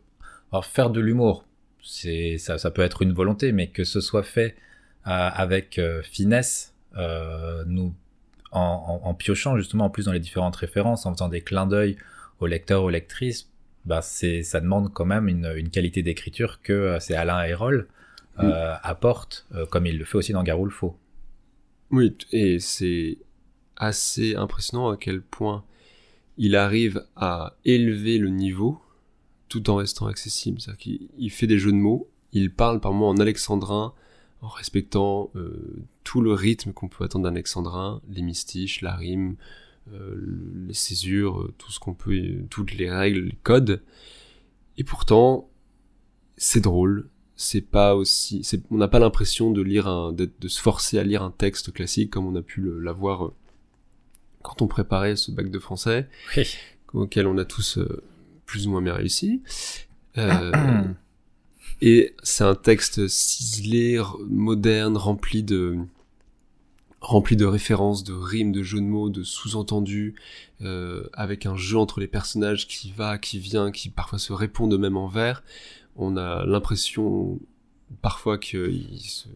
faire 0.63 0.89
de 0.89 0.99
l'humour, 0.99 1.45
c'est 1.83 2.37
ça, 2.37 2.57
ça 2.57 2.71
peut 2.71 2.81
être 2.81 3.01
une 3.01 3.13
volonté, 3.13 3.51
mais 3.51 3.67
que 3.67 3.83
ce 3.83 4.01
soit 4.01 4.23
fait 4.23 4.55
avec 5.03 5.79
finesse, 6.01 6.73
nous 6.95 7.93
en, 8.51 9.01
en, 9.03 9.13
piochant 9.13 9.57
justement 9.57 9.85
en 9.85 9.89
plus 9.91 10.05
dans 10.05 10.11
les 10.11 10.19
différentes 10.19 10.55
références, 10.55 11.05
en 11.05 11.13
faisant 11.13 11.29
des 11.29 11.41
clins 11.41 11.67
d'œil 11.67 11.97
aux 12.45 12.47
lecteurs, 12.47 12.83
aux 12.83 12.89
lectrices, 12.89 13.49
bah 13.85 14.01
c'est 14.01 14.43
ça 14.43 14.61
demande 14.61 14.93
quand 14.93 15.05
même 15.05 15.27
une, 15.27 15.51
une 15.55 15.69
qualité 15.69 16.01
d'écriture 16.01 16.61
que 16.61 16.73
euh, 16.73 16.99
c'est 16.99 17.15
Alain 17.15 17.43
Hérol 17.43 17.87
euh, 18.39 18.75
apporte, 18.83 19.47
comme 19.69 19.85
il 19.85 19.97
le 19.97 20.03
fait 20.03 20.17
aussi 20.17 20.33
dans 20.33 20.43
Garou 20.43 20.65
le 20.65 20.71
Faux. 20.71 20.97
Oui, 21.91 22.17
et 22.31 22.59
c'est 22.59 23.17
assez 23.77 24.35
impressionnant 24.35 24.89
à 24.89 24.97
quel 24.97 25.21
point 25.21 25.63
il 26.37 26.55
arrive 26.55 27.05
à 27.15 27.55
élever 27.63 28.17
le 28.17 28.29
niveau 28.29 28.81
tout 29.47 29.69
en 29.69 29.75
restant 29.75 30.07
accessible. 30.07 30.59
C'est-à-dire 30.59 30.79
qu'il 30.79 31.31
fait 31.31 31.47
des 31.47 31.59
jeux 31.59 31.71
de 31.71 31.77
mots, 31.77 32.09
il 32.33 32.51
parle 32.51 32.81
par 32.81 32.91
moments 32.91 33.09
en 33.09 33.17
alexandrin, 33.17 33.93
en 34.41 34.47
respectant 34.47 35.31
euh, 35.35 35.83
tout 36.03 36.21
le 36.21 36.33
rythme 36.33 36.73
qu'on 36.73 36.87
peut 36.87 37.03
attendre 37.03 37.23
d'un 37.23 37.31
alexandrin, 37.31 38.01
les 38.09 38.21
mystiches, 38.21 38.81
la 38.81 38.95
rime, 38.95 39.31
euh, 39.31 39.64
les 39.91 40.73
césures, 40.73 41.41
euh, 41.41 41.53
tout 41.57 41.71
ce 41.71 41.79
qu'on 41.79 41.93
peut, 41.93 42.19
toutes 42.49 42.73
les 42.73 42.89
règles, 42.89 43.21
les 43.21 43.37
codes. 43.43 43.81
Et 44.77 44.83
pourtant, 44.83 45.49
c'est 46.37 46.61
drôle. 46.61 47.07
C'est 47.37 47.61
pas 47.61 47.95
aussi, 47.95 48.41
on 48.71 48.77
n'a 48.77 48.87
pas 48.87 48.99
l'impression 48.99 49.51
de 49.51 49.61
lire 49.61 49.87
un, 49.87 50.13
de, 50.13 50.31
de 50.39 50.47
se 50.47 50.61
forcer 50.61 50.97
à 50.97 51.03
lire 51.03 51.21
un 51.21 51.31
texte 51.31 51.73
classique 51.73 52.09
comme 52.09 52.25
on 52.25 52.35
a 52.35 52.41
pu 52.41 52.63
l'avoir 52.81 53.31
quand 54.45 54.61
on 54.61 54.67
préparait 54.67 55.15
ce 55.15 55.31
bac 55.31 55.49
de 55.49 55.59
français, 55.59 56.07
auquel 56.93 57.25
on 57.25 57.37
a 57.37 57.45
tous 57.45 57.79
euh, 57.79 58.03
plus 58.45 58.67
ou 58.67 58.71
moins 58.71 58.81
bien 58.81 58.93
réussi. 58.93 59.41
Euh, 60.17 60.51
et 61.81 62.13
c'est 62.21 62.43
un 62.43 62.55
texte 62.55 63.07
ciselé, 63.07 63.99
moderne, 64.27 64.97
rempli 64.97 65.41
de 65.41 65.77
rempli 67.05 67.35
de 67.35 67.45
références, 67.45 68.03
de 68.03 68.13
rimes, 68.13 68.51
de 68.51 68.63
jeux 68.63 68.79
de 68.79 68.85
mots, 68.85 69.09
de 69.09 69.23
sous-entendus, 69.23 70.15
euh, 70.61 71.07
avec 71.13 71.45
un 71.45 71.55
jeu 71.55 71.77
entre 71.77 71.99
les 71.99 72.07
personnages 72.07 72.67
qui 72.67 72.91
va, 72.91 73.17
qui 73.17 73.39
vient, 73.39 73.71
qui 73.71 73.89
parfois 73.89 74.19
se 74.19 74.33
répondent 74.33 74.73
eux-mêmes 74.73 74.97
en 74.97 75.07
vers. 75.07 75.43
On 75.95 76.17
a 76.17 76.45
l'impression 76.45 77.39
parfois 78.01 78.37
qu'ils 78.37 78.99
se 79.01 79.29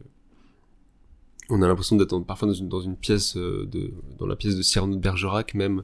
on 1.52 1.64
a 1.64 1.68
l'impression 1.68 1.96
d'être 1.96 2.18
parfois 2.20 2.48
dans 2.48 2.54
une, 2.54 2.70
dans 2.70 2.82
une 2.82 2.96
pièce 2.96 3.36
euh, 3.38 3.68
de 3.72 3.94
dans 4.18 4.28
la 4.28 4.36
pièce 4.36 4.56
de 4.56 4.62
Cyrano 4.62 4.96
de 4.96 5.00
Bergerac 5.00 5.54
même 5.54 5.84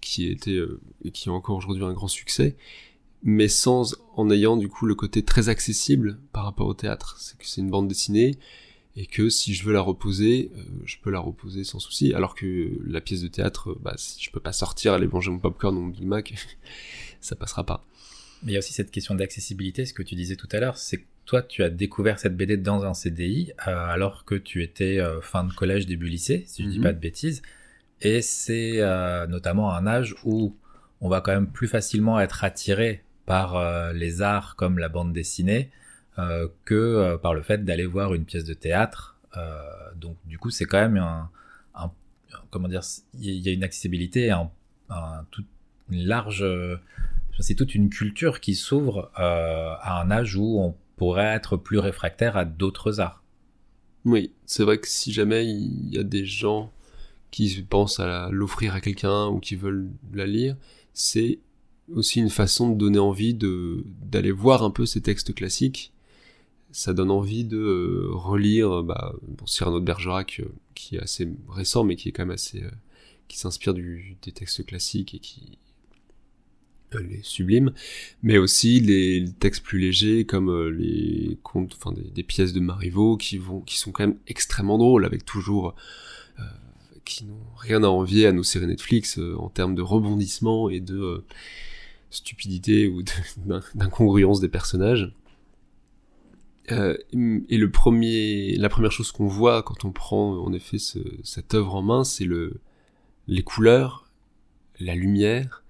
qui 0.00 0.26
était 0.28 0.52
euh, 0.52 0.80
et 1.04 1.10
qui 1.10 1.28
est 1.28 1.32
encore 1.32 1.56
aujourd'hui 1.56 1.84
un 1.84 1.92
grand 1.92 2.08
succès 2.08 2.56
mais 3.22 3.48
sans 3.48 3.94
en 4.16 4.30
ayant 4.30 4.56
du 4.56 4.68
coup 4.68 4.86
le 4.86 4.94
côté 4.94 5.22
très 5.22 5.48
accessible 5.48 6.18
par 6.32 6.44
rapport 6.44 6.66
au 6.66 6.74
théâtre 6.74 7.16
c'est 7.18 7.36
que 7.38 7.46
c'est 7.46 7.60
une 7.60 7.70
bande 7.70 7.88
dessinée 7.88 8.38
et 8.96 9.06
que 9.06 9.30
si 9.30 9.54
je 9.54 9.64
veux 9.64 9.72
la 9.72 9.80
reposer 9.80 10.50
euh, 10.56 10.62
je 10.84 10.96
peux 11.02 11.10
la 11.10 11.20
reposer 11.20 11.64
sans 11.64 11.78
souci 11.78 12.12
alors 12.14 12.34
que 12.34 12.70
la 12.86 13.00
pièce 13.00 13.22
de 13.22 13.28
théâtre 13.28 13.76
bah 13.80 13.94
si 13.96 14.22
je 14.22 14.30
peux 14.30 14.40
pas 14.40 14.52
sortir 14.52 14.92
aller 14.92 15.06
manger 15.06 15.30
mon 15.30 15.38
popcorn 15.38 15.76
ou 15.76 15.80
mon 15.80 15.88
Big 15.88 16.04
Mac 16.04 16.34
ça 17.20 17.36
passera 17.36 17.64
pas 17.64 17.84
mais 18.42 18.52
il 18.52 18.54
y 18.54 18.56
a 18.56 18.58
aussi 18.58 18.72
cette 18.72 18.90
question 18.90 19.14
d'accessibilité 19.14 19.86
ce 19.86 19.94
que 19.94 20.02
tu 20.02 20.14
disais 20.14 20.36
tout 20.36 20.48
à 20.52 20.60
l'heure 20.60 20.76
c'est 20.76 21.04
toi, 21.24 21.42
tu 21.42 21.62
as 21.62 21.70
découvert 21.70 22.18
cette 22.18 22.36
BD 22.36 22.56
dans 22.56 22.84
un 22.84 22.94
CDI 22.94 23.52
euh, 23.66 23.86
alors 23.86 24.24
que 24.24 24.34
tu 24.34 24.62
étais 24.62 24.98
euh, 24.98 25.20
fin 25.20 25.44
de 25.44 25.52
collège, 25.52 25.86
début 25.86 26.08
lycée, 26.08 26.44
si 26.46 26.64
je 26.64 26.68
dis 26.68 26.78
mhm. 26.78 26.84
pas 26.84 26.92
de 26.92 26.98
bêtises. 26.98 27.42
Et 28.00 28.22
c'est 28.22 28.80
euh, 28.80 29.26
notamment 29.26 29.72
un 29.72 29.86
âge 29.86 30.16
où 30.24 30.56
on 31.00 31.08
va 31.08 31.20
quand 31.20 31.32
même 31.32 31.46
plus 31.46 31.68
facilement 31.68 32.20
être 32.20 32.44
attiré 32.44 33.02
par 33.24 33.92
les 33.92 34.20
arts 34.20 34.56
comme 34.56 34.78
la 34.78 34.88
bande 34.88 35.12
dessinée 35.12 35.70
que 36.64 37.16
par 37.16 37.34
le 37.34 37.42
fait 37.42 37.64
d'aller 37.64 37.86
voir 37.86 38.14
une 38.14 38.24
pièce 38.24 38.44
de 38.44 38.54
théâtre. 38.54 39.18
donc 39.96 40.16
du 40.26 40.38
coup, 40.38 40.50
c'est 40.50 40.64
quand 40.64 40.80
même 40.80 40.98
un, 40.98 41.30
comment 42.50 42.68
dire, 42.68 42.82
il 43.18 43.38
y 43.38 43.48
a 43.48 43.52
une 43.52 43.64
accessibilité, 43.64 44.30
une 44.30 46.04
large, 46.04 46.46
c'est 47.40 47.54
toute 47.54 47.74
une 47.74 47.88
culture 47.88 48.40
qui 48.40 48.54
s'ouvre 48.54 49.10
à 49.14 50.00
un 50.02 50.10
âge 50.10 50.36
où 50.36 50.60
on 50.60 50.74
pourrait 50.96 51.34
être 51.34 51.56
plus 51.56 51.78
réfractaire 51.78 52.36
à 52.36 52.44
d'autres 52.44 53.00
arts. 53.00 53.22
Oui, 54.04 54.32
c'est 54.46 54.64
vrai 54.64 54.78
que 54.78 54.88
si 54.88 55.12
jamais 55.12 55.46
il 55.46 55.94
y 55.94 55.98
a 55.98 56.02
des 56.02 56.24
gens 56.24 56.72
qui 57.30 57.62
pensent 57.62 58.00
à 58.00 58.28
l'offrir 58.30 58.74
à 58.74 58.80
quelqu'un 58.80 59.28
ou 59.28 59.38
qui 59.38 59.56
veulent 59.56 59.88
la 60.12 60.26
lire, 60.26 60.56
c'est 60.92 61.38
aussi 61.92 62.20
une 62.20 62.30
façon 62.30 62.70
de 62.70 62.76
donner 62.76 62.98
envie 62.98 63.34
d'aller 63.34 64.32
voir 64.32 64.62
un 64.62 64.70
peu 64.70 64.86
ces 64.86 65.00
textes 65.00 65.34
classiques. 65.34 65.91
Ça 66.72 66.94
donne 66.94 67.10
envie 67.10 67.44
de 67.44 67.58
euh, 67.58 68.08
relire 68.10 68.82
bah, 68.82 69.14
bon, 69.22 69.46
Cyrano 69.46 69.78
de 69.78 69.84
Bergerac, 69.84 70.40
euh, 70.40 70.48
qui 70.74 70.96
est 70.96 71.00
assez 71.00 71.28
récent, 71.48 71.84
mais 71.84 71.96
qui 71.96 72.08
est 72.08 72.12
quand 72.12 72.24
même 72.24 72.34
assez... 72.34 72.62
Euh, 72.62 72.70
qui 73.28 73.38
s'inspire 73.38 73.72
des 73.72 74.32
textes 74.34 74.66
classiques 74.66 75.14
et 75.14 75.18
qui 75.18 75.56
les 77.00 77.22
sublimes, 77.22 77.72
mais 78.22 78.38
aussi 78.38 78.80
les, 78.80 79.24
textes 79.40 79.62
plus 79.62 79.78
légers 79.78 80.24
comme 80.24 80.50
euh, 80.50 80.70
les 80.70 81.38
contes, 81.42 81.76
enfin 81.76 81.94
des, 81.96 82.22
pièces 82.22 82.52
de 82.52 82.60
Marivaux 82.60 83.16
qui 83.16 83.38
vont, 83.38 83.60
qui 83.60 83.78
sont 83.78 83.92
quand 83.92 84.06
même 84.06 84.18
extrêmement 84.26 84.78
drôles, 84.78 85.04
avec 85.04 85.24
toujours 85.24 85.74
euh, 86.38 86.42
qui 87.04 87.24
n'ont 87.24 87.46
rien 87.56 87.82
à 87.82 87.88
envier 87.88 88.26
à 88.26 88.32
nos 88.32 88.42
séries 88.42 88.66
Netflix 88.66 89.18
euh, 89.18 89.36
en 89.38 89.48
termes 89.48 89.74
de 89.74 89.82
rebondissement 89.82 90.68
et 90.68 90.80
de 90.80 91.24
stupidité 92.10 92.88
ou 92.88 93.02
d'incongruence 93.74 94.40
des 94.40 94.48
personnages. 94.48 95.12
Et 96.68 97.56
le 97.56 97.70
premier, 97.70 98.56
la 98.56 98.68
première 98.68 98.92
chose 98.92 99.12
qu'on 99.12 99.26
voit 99.26 99.62
quand 99.62 99.84
on 99.84 99.90
prend 99.90 100.36
en 100.38 100.52
effet 100.52 100.78
cette 100.78 101.54
œuvre 101.54 101.74
en 101.74 101.82
main, 101.82 102.04
c'est 102.04 102.24
le 102.24 102.60
les 103.28 103.42
couleurs, 103.42 104.10
la 104.80 104.94
lumière, 104.94 105.62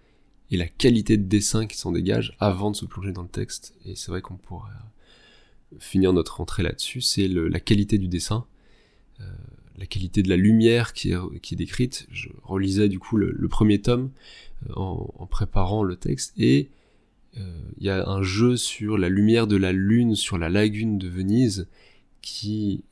et 0.50 0.56
la 0.56 0.68
qualité 0.68 1.16
de 1.16 1.24
dessin 1.24 1.66
qui 1.66 1.78
s'en 1.78 1.92
dégage 1.92 2.36
avant 2.38 2.70
de 2.70 2.76
se 2.76 2.84
plonger 2.84 3.12
dans 3.12 3.22
le 3.22 3.28
texte. 3.28 3.74
Et 3.86 3.96
c'est 3.96 4.10
vrai 4.10 4.20
qu'on 4.20 4.36
pourrait 4.36 4.70
finir 5.78 6.12
notre 6.12 6.42
entrée 6.42 6.62
là-dessus, 6.62 7.00
c'est 7.00 7.26
la 7.26 7.58
qualité 7.58 7.96
du 7.96 8.06
dessin. 8.06 8.44
Euh, 9.20 9.24
la 9.78 9.86
qualité 9.86 10.22
de 10.22 10.28
la 10.28 10.36
lumière 10.36 10.92
qui 10.92 11.12
est, 11.12 11.40
qui 11.40 11.54
est 11.54 11.56
décrite. 11.56 12.06
Je 12.12 12.28
relisais 12.42 12.90
du 12.90 12.98
coup 12.98 13.16
le, 13.16 13.48
premier 13.48 13.80
tome 13.80 14.10
euh, 14.68 14.74
en, 14.76 15.26
préparant 15.26 15.82
le 15.82 15.96
texte 15.96 16.34
et 16.38 16.68
il 17.34 17.84
y 17.84 17.88
a 17.88 18.08
un 18.08 18.22
jeu 18.22 18.56
sur 18.56 18.98
la 18.98 19.08
lumière 19.08 19.46
de 19.46 19.56
la 19.56 19.72
lune 19.72 20.14
sur 20.14 20.38
la 20.38 20.48
lagune 20.48 20.98
de 20.98 21.08
Venise 21.08 21.66
qui 22.20 22.84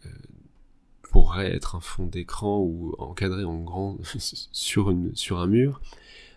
pourrait 1.10 1.52
être 1.52 1.74
un 1.74 1.80
fond 1.80 2.06
d'écran 2.06 2.60
ou 2.60 2.94
encadré 2.98 3.44
en 3.44 3.60
grand 3.60 3.98
sur, 4.52 4.88
un 4.88 5.46
mur. 5.46 5.80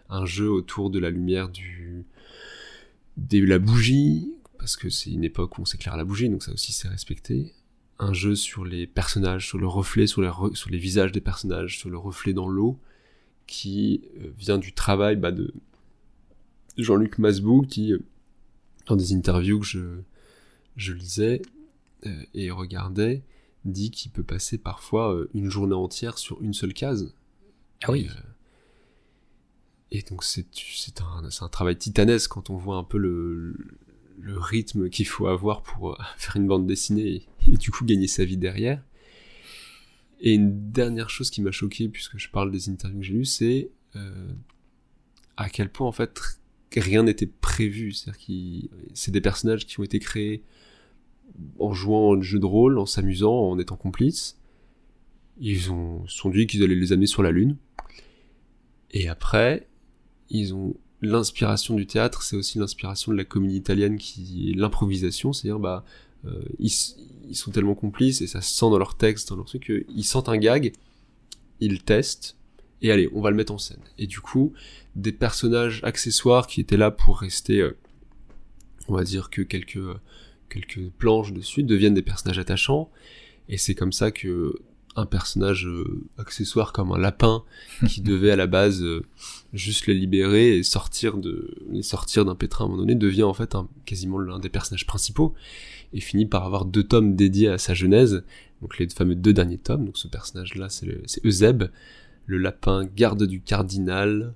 Un 0.09 0.25
jeu 0.25 0.49
autour 0.49 0.89
de 0.89 0.99
la 0.99 1.09
lumière 1.09 1.49
du, 1.49 2.05
de 3.17 3.45
la 3.45 3.59
bougie, 3.59 4.33
parce 4.57 4.75
que 4.75 4.89
c'est 4.89 5.11
une 5.11 5.23
époque 5.23 5.57
où 5.57 5.61
on 5.61 5.65
s'éclaire 5.65 5.95
la 5.95 6.03
bougie, 6.03 6.29
donc 6.29 6.43
ça 6.43 6.51
aussi 6.51 6.73
c'est 6.73 6.87
respecté. 6.87 7.53
Un 7.99 8.13
jeu 8.13 8.35
sur 8.35 8.65
les 8.65 8.87
personnages, 8.87 9.47
sur 9.47 9.59
le 9.59 9.67
reflet, 9.67 10.07
sur 10.07 10.21
les, 10.21 10.31
sur 10.55 10.69
les 10.69 10.77
visages 10.77 11.11
des 11.11 11.21
personnages, 11.21 11.77
sur 11.77 11.89
le 11.89 11.97
reflet 11.97 12.33
dans 12.33 12.47
l'eau, 12.47 12.79
qui 13.45 14.01
euh, 14.17 14.31
vient 14.37 14.57
du 14.57 14.73
travail 14.73 15.15
bah, 15.15 15.31
de 15.31 15.53
Jean-Luc 16.77 17.17
Masbou, 17.17 17.61
qui, 17.61 17.93
euh, 17.93 17.99
dans 18.87 18.95
des 18.95 19.13
interviews 19.13 19.59
que 19.59 19.65
je, 19.65 20.01
je 20.75 20.93
lisais 20.93 21.41
euh, 22.05 22.23
et 22.33 22.51
regardais, 22.51 23.23
dit 23.65 23.91
qu'il 23.91 24.11
peut 24.11 24.23
passer 24.23 24.57
parfois 24.57 25.13
euh, 25.13 25.29
une 25.33 25.49
journée 25.49 25.75
entière 25.75 26.17
sur 26.17 26.41
une 26.41 26.53
seule 26.53 26.73
case. 26.73 27.13
Ah 27.83 27.91
oui. 27.91 28.09
Et, 29.91 30.01
donc 30.01 30.23
c'est 30.23 30.47
un, 31.01 31.23
un 31.23 31.49
travail 31.49 31.77
titanesque 31.77 32.31
quand 32.31 32.49
on 32.49 32.57
voit 32.57 32.77
un 32.77 32.83
peu 32.83 32.97
le, 32.97 33.55
le 34.19 34.39
rythme 34.39 34.89
qu'il 34.89 35.05
faut 35.05 35.27
avoir 35.27 35.61
pour 35.61 35.97
faire 36.17 36.35
une 36.37 36.47
bande 36.47 36.65
dessinée 36.65 37.27
et, 37.47 37.57
du 37.57 37.71
coup 37.71 37.85
gagner 37.85 38.07
sa 38.07 38.25
vie 38.25 38.37
derrière. 38.37 38.83
Et 40.19 40.33
une 40.33 40.71
dernière 40.71 41.09
chose 41.09 41.29
qui 41.29 41.41
m'a 41.41 41.51
choqué 41.51 41.89
puisque 41.89 42.17
je 42.17 42.29
parle 42.29 42.49
des 42.49 42.69
interviews 42.69 42.99
que 43.01 43.05
j'ai 43.05 43.13
lues, 43.13 43.25
c'est 43.25 43.69
à 45.35 45.49
quel 45.49 45.69
point 45.69 45.85
en 45.87 45.91
fait 45.91 46.39
rien 46.79 47.03
n'était 47.03 47.27
prévu. 47.27 47.91
C'est-à-dire 47.91 48.69
c'est 48.93 49.11
des 49.11 49.21
personnages 49.21 49.65
qui 49.65 49.79
ont 49.79 49.83
été 49.83 49.99
créés 49.99 50.43
en 51.59 51.73
jouant 51.73 52.09
au 52.09 52.21
jeu 52.21 52.39
de 52.39 52.45
rôle, 52.45 52.77
en 52.77 52.85
s'amusant, 52.85 53.33
en 53.33 53.59
étant 53.59 53.75
complices. 53.75 54.39
Ils 55.39 55.71
ont 55.71 56.05
sont 56.07 56.29
dit 56.29 56.47
qu'ils 56.47 56.63
allaient 56.63 56.75
les 56.75 56.91
amener 56.91 57.07
sur 57.07 57.23
la 57.23 57.31
lune. 57.31 57.57
Et 58.91 59.07
après, 59.07 59.67
ils 60.29 60.53
ont 60.53 60.75
l'inspiration 61.01 61.75
du 61.75 61.85
théâtre, 61.85 62.23
c'est 62.23 62.35
aussi 62.35 62.59
l'inspiration 62.59 63.11
de 63.11 63.17
la 63.17 63.25
comédie 63.25 63.57
italienne 63.57 63.97
qui 63.97 64.51
est 64.51 64.53
l'improvisation, 64.55 65.33
c'est-à-dire 65.33 65.59
bah 65.59 65.83
euh, 66.25 66.41
ils, 66.59 66.71
ils, 67.27 67.35
sont 67.35 67.51
tellement 67.51 67.75
complices 67.75 68.21
et 68.21 68.27
ça 68.27 68.39
se 68.41 68.53
sent 68.53 68.69
dans 68.69 68.77
leur 68.77 68.95
texte, 68.95 69.29
dans 69.29 69.35
leur 69.35 69.45
truc, 69.45 69.65
qu'ils 69.65 70.05
sentent 70.05 70.29
un 70.29 70.37
gag, 70.37 70.73
ils 71.59 71.83
testent 71.83 72.37
et 72.83 72.91
allez, 72.91 73.09
on 73.13 73.21
va 73.21 73.31
le 73.31 73.37
mettre 73.37 73.53
en 73.53 73.57
scène. 73.57 73.79
Et 73.97 74.05
du 74.05 74.19
coup, 74.19 74.53
des 74.95 75.13
personnages 75.13 75.79
accessoires 75.83 76.45
qui 76.45 76.61
étaient 76.61 76.77
là 76.77 76.91
pour 76.91 77.19
rester, 77.19 77.61
euh, 77.61 77.75
on 78.89 78.93
va 78.93 79.03
dire 79.03 79.29
que 79.29 79.41
quelques 79.41 79.79
quelques 80.49 80.91
planches 80.99 81.33
dessus 81.33 81.63
deviennent 81.63 81.95
des 81.95 82.03
personnages 82.03 82.37
attachants. 82.37 82.91
Et 83.49 83.57
c'est 83.57 83.73
comme 83.73 83.93
ça 83.93 84.11
que 84.11 84.53
un 84.95 85.07
personnage 85.07 85.65
euh, 85.65 86.03
accessoire 86.19 86.71
comme 86.71 86.91
un 86.91 86.99
lapin 86.99 87.43
qui 87.87 88.01
devait 88.01 88.29
à 88.29 88.35
la 88.35 88.45
base 88.45 88.83
euh, 88.83 89.03
juste 89.51 89.87
les 89.87 89.95
libérer 89.95 90.57
et 90.57 90.63
sortir 90.63 91.17
de 91.17 91.55
les 91.71 91.81
sortir 91.81 92.25
d'un 92.25 92.35
pétrin 92.35 92.65
à 92.65 92.67
un 92.67 92.69
moment 92.69 92.81
donné 92.83 92.93
devient 92.93 93.23
en 93.23 93.33
fait 93.33 93.55
un, 93.55 93.67
quasiment 93.85 94.19
l'un 94.19 94.37
des 94.37 94.49
personnages 94.49 94.85
principaux 94.85 95.33
et 95.93 95.99
finit 95.99 96.27
par 96.27 96.43
avoir 96.45 96.65
deux 96.65 96.83
tomes 96.83 97.15
dédiés 97.15 97.47
à 97.47 97.57
sa 97.57 97.73
genèse. 97.73 98.23
Donc 98.61 98.77
les 98.77 98.87
fameux 98.89 99.15
deux 99.15 99.33
derniers 99.33 99.57
tomes. 99.57 99.85
Donc 99.85 99.97
ce 99.97 100.07
personnage 100.07 100.53
là 100.55 100.67
c'est 100.69 101.25
Euseb 101.25 101.63
le 102.25 102.37
lapin 102.37 102.85
garde 102.95 103.23
du 103.23 103.41
cardinal 103.41 104.33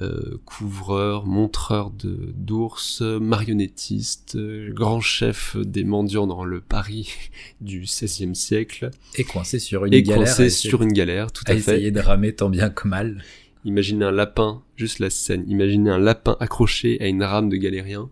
euh, 0.00 0.38
couvreur, 0.44 1.26
montreur 1.26 1.90
de 1.90 2.32
d'ours, 2.36 3.00
marionnettiste, 3.00 4.38
grand 4.68 5.00
chef 5.00 5.56
des 5.56 5.82
mendiants 5.82 6.28
dans 6.28 6.44
le 6.44 6.60
Paris 6.60 7.12
du 7.60 7.80
XVIe 7.80 8.36
siècle. 8.36 8.90
Et 9.16 9.24
coincé 9.24 9.58
sur 9.58 9.86
une 9.86 9.90
galère. 9.90 10.16
coincé 10.16 10.50
sur 10.50 10.82
une 10.82 10.92
galère, 10.92 11.32
tout 11.32 11.42
à, 11.48 11.52
fait. 11.52 11.58
Essayer 11.58 11.90
de 11.90 11.98
ramer 12.00 12.32
tant 12.32 12.48
bien 12.48 12.70
que 12.70 12.86
mal. 12.86 13.24
Imaginez 13.64 14.04
un 14.04 14.12
lapin, 14.12 14.62
juste 14.76 15.00
la 15.00 15.10
scène, 15.10 15.44
imaginez 15.48 15.90
un 15.90 15.98
lapin 15.98 16.36
accroché 16.38 17.00
à 17.00 17.08
une 17.08 17.24
rame 17.24 17.48
de 17.48 17.56
galérien. 17.56 18.08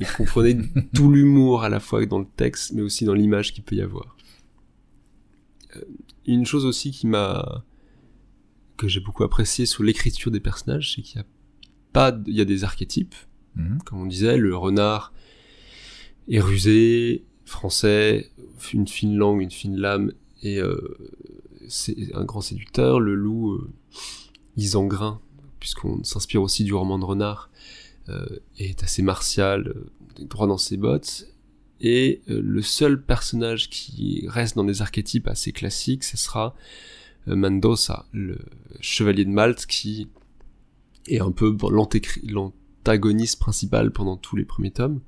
Et 0.00 0.04
comprenez 0.16 0.56
tout 0.94 1.12
l'humour 1.12 1.62
à 1.62 1.68
la 1.68 1.78
fois 1.78 2.04
dans 2.06 2.18
le 2.18 2.26
texte, 2.36 2.72
mais 2.72 2.82
aussi 2.82 3.04
dans 3.04 3.14
l'image 3.14 3.52
qu'il 3.52 3.62
peut 3.62 3.76
y 3.76 3.82
avoir. 3.82 4.16
Euh, 5.76 5.82
une 6.26 6.44
chose 6.44 6.64
aussi 6.64 6.90
qui 6.90 7.06
m'a 7.06 7.62
que 8.78 8.88
j'ai 8.88 9.00
beaucoup 9.00 9.24
apprécié 9.24 9.66
sur 9.66 9.82
l'écriture 9.82 10.30
des 10.30 10.40
personnages, 10.40 10.94
c'est 10.94 11.02
qu'il 11.02 11.18
y 11.18 11.20
a 11.20 11.26
pas, 11.92 12.18
il 12.26 12.34
y 12.34 12.40
a 12.40 12.46
des 12.46 12.64
archétypes, 12.64 13.14
mhm. 13.56 13.80
comme 13.84 14.00
on 14.00 14.06
disait, 14.06 14.38
le 14.38 14.56
renard 14.56 15.12
est 16.28 16.40
rusé, 16.40 17.24
français, 17.44 18.30
une 18.72 18.88
fine 18.88 19.16
langue, 19.16 19.42
une 19.42 19.50
fine 19.50 19.76
lame, 19.76 20.12
et 20.42 20.58
euh, 20.58 20.96
c'est 21.68 22.14
un 22.14 22.24
grand 22.24 22.40
séducteur. 22.40 23.00
Le 23.00 23.14
loup, 23.14 23.52
euh, 23.52 23.70
isengrin, 24.56 25.20
puisqu'on 25.60 26.02
s'inspire 26.02 26.42
aussi 26.42 26.64
du 26.64 26.74
roman 26.74 26.98
de 26.98 27.04
renard, 27.04 27.50
euh, 28.08 28.26
est 28.58 28.82
assez 28.82 29.02
martial, 29.02 29.68
euh, 29.68 30.24
droit 30.24 30.46
dans 30.46 30.58
ses 30.58 30.76
bottes. 30.76 31.26
Et 31.80 32.22
le 32.26 32.60
seul 32.60 33.00
personnage 33.00 33.70
qui 33.70 34.24
reste 34.26 34.56
dans 34.56 34.64
des 34.64 34.82
archétypes 34.82 35.28
assez 35.28 35.52
classiques, 35.52 36.02
ce 36.02 36.16
sera 36.16 36.56
Mendoza, 37.34 38.06
le 38.12 38.38
chevalier 38.80 39.24
de 39.24 39.30
Malte, 39.30 39.66
qui 39.66 40.08
est 41.06 41.20
un 41.20 41.30
peu 41.30 41.56
l'antagoniste 41.70 43.38
principal 43.38 43.90
pendant 43.92 44.16
tous 44.16 44.36
les 44.36 44.44
premiers 44.44 44.70
tomes, 44.70 45.00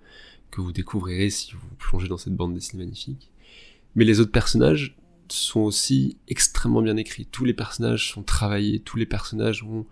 que 0.50 0.60
vous 0.60 0.72
découvrirez 0.72 1.30
si 1.30 1.52
vous 1.52 1.76
plongez 1.78 2.08
dans 2.08 2.16
cette 2.16 2.34
bande 2.34 2.54
dessinée 2.54 2.84
magnifique. 2.84 3.30
Mais 3.94 4.04
les 4.04 4.20
autres 4.20 4.32
personnages 4.32 4.96
sont 5.28 5.60
aussi 5.60 6.16
extrêmement 6.28 6.82
bien 6.82 6.96
écrits. 6.96 7.26
Tous 7.26 7.44
les 7.44 7.54
personnages 7.54 8.10
sont 8.12 8.22
travaillés, 8.22 8.80
tous 8.80 8.96
les 8.96 9.06
personnages 9.06 9.62
ont 9.62 9.86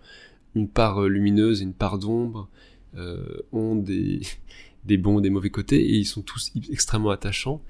une 0.55 0.67
part 0.67 1.03
euh, 1.03 1.07
lumineuse 1.07 1.61
et 1.61 1.63
une 1.63 1.73
part 1.73 1.97
d'ombre, 1.97 2.49
euh, 2.95 3.41
ont 3.51 3.75
des, 3.75 4.21
des 4.85 4.97
bons 4.97 5.19
et 5.19 5.21
des 5.21 5.29
mauvais 5.29 5.49
côtés, 5.49 5.81
et 5.81 5.95
ils 5.95 6.05
sont 6.05 6.21
tous 6.21 6.51
extrêmement 6.69 7.11
attachants. 7.11 7.61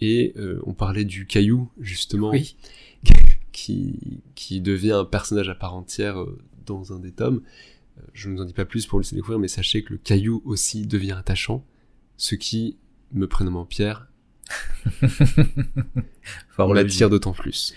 Et 0.00 0.34
on 0.66 0.74
parlait 0.74 1.04
du 1.04 1.24
caillou, 1.24 1.70
justement. 1.80 2.30
Oui 2.30 2.56
qui, 3.54 4.20
qui 4.34 4.60
devient 4.60 4.92
un 4.92 5.04
personnage 5.04 5.48
à 5.48 5.54
part 5.54 5.74
entière 5.74 6.20
euh, 6.20 6.38
dans 6.66 6.92
un 6.92 6.98
des 6.98 7.12
tomes. 7.12 7.40
Euh, 7.96 8.02
je 8.12 8.28
ne 8.28 8.34
vous 8.34 8.42
en 8.42 8.44
dis 8.44 8.52
pas 8.52 8.64
plus 8.64 8.84
pour 8.84 8.98
le 8.98 9.04
laisser 9.04 9.14
découvrir, 9.14 9.38
mais 9.38 9.48
sachez 9.48 9.82
que 9.82 9.92
le 9.92 9.98
caillou 9.98 10.42
aussi 10.44 10.86
devient 10.86 11.12
attachant, 11.12 11.64
ce 12.18 12.34
qui, 12.34 12.76
me 13.12 13.26
prénommant 13.26 13.64
Pierre, 13.64 14.08
l'attire 16.58 17.08
d'autant 17.08 17.32
plus. 17.32 17.74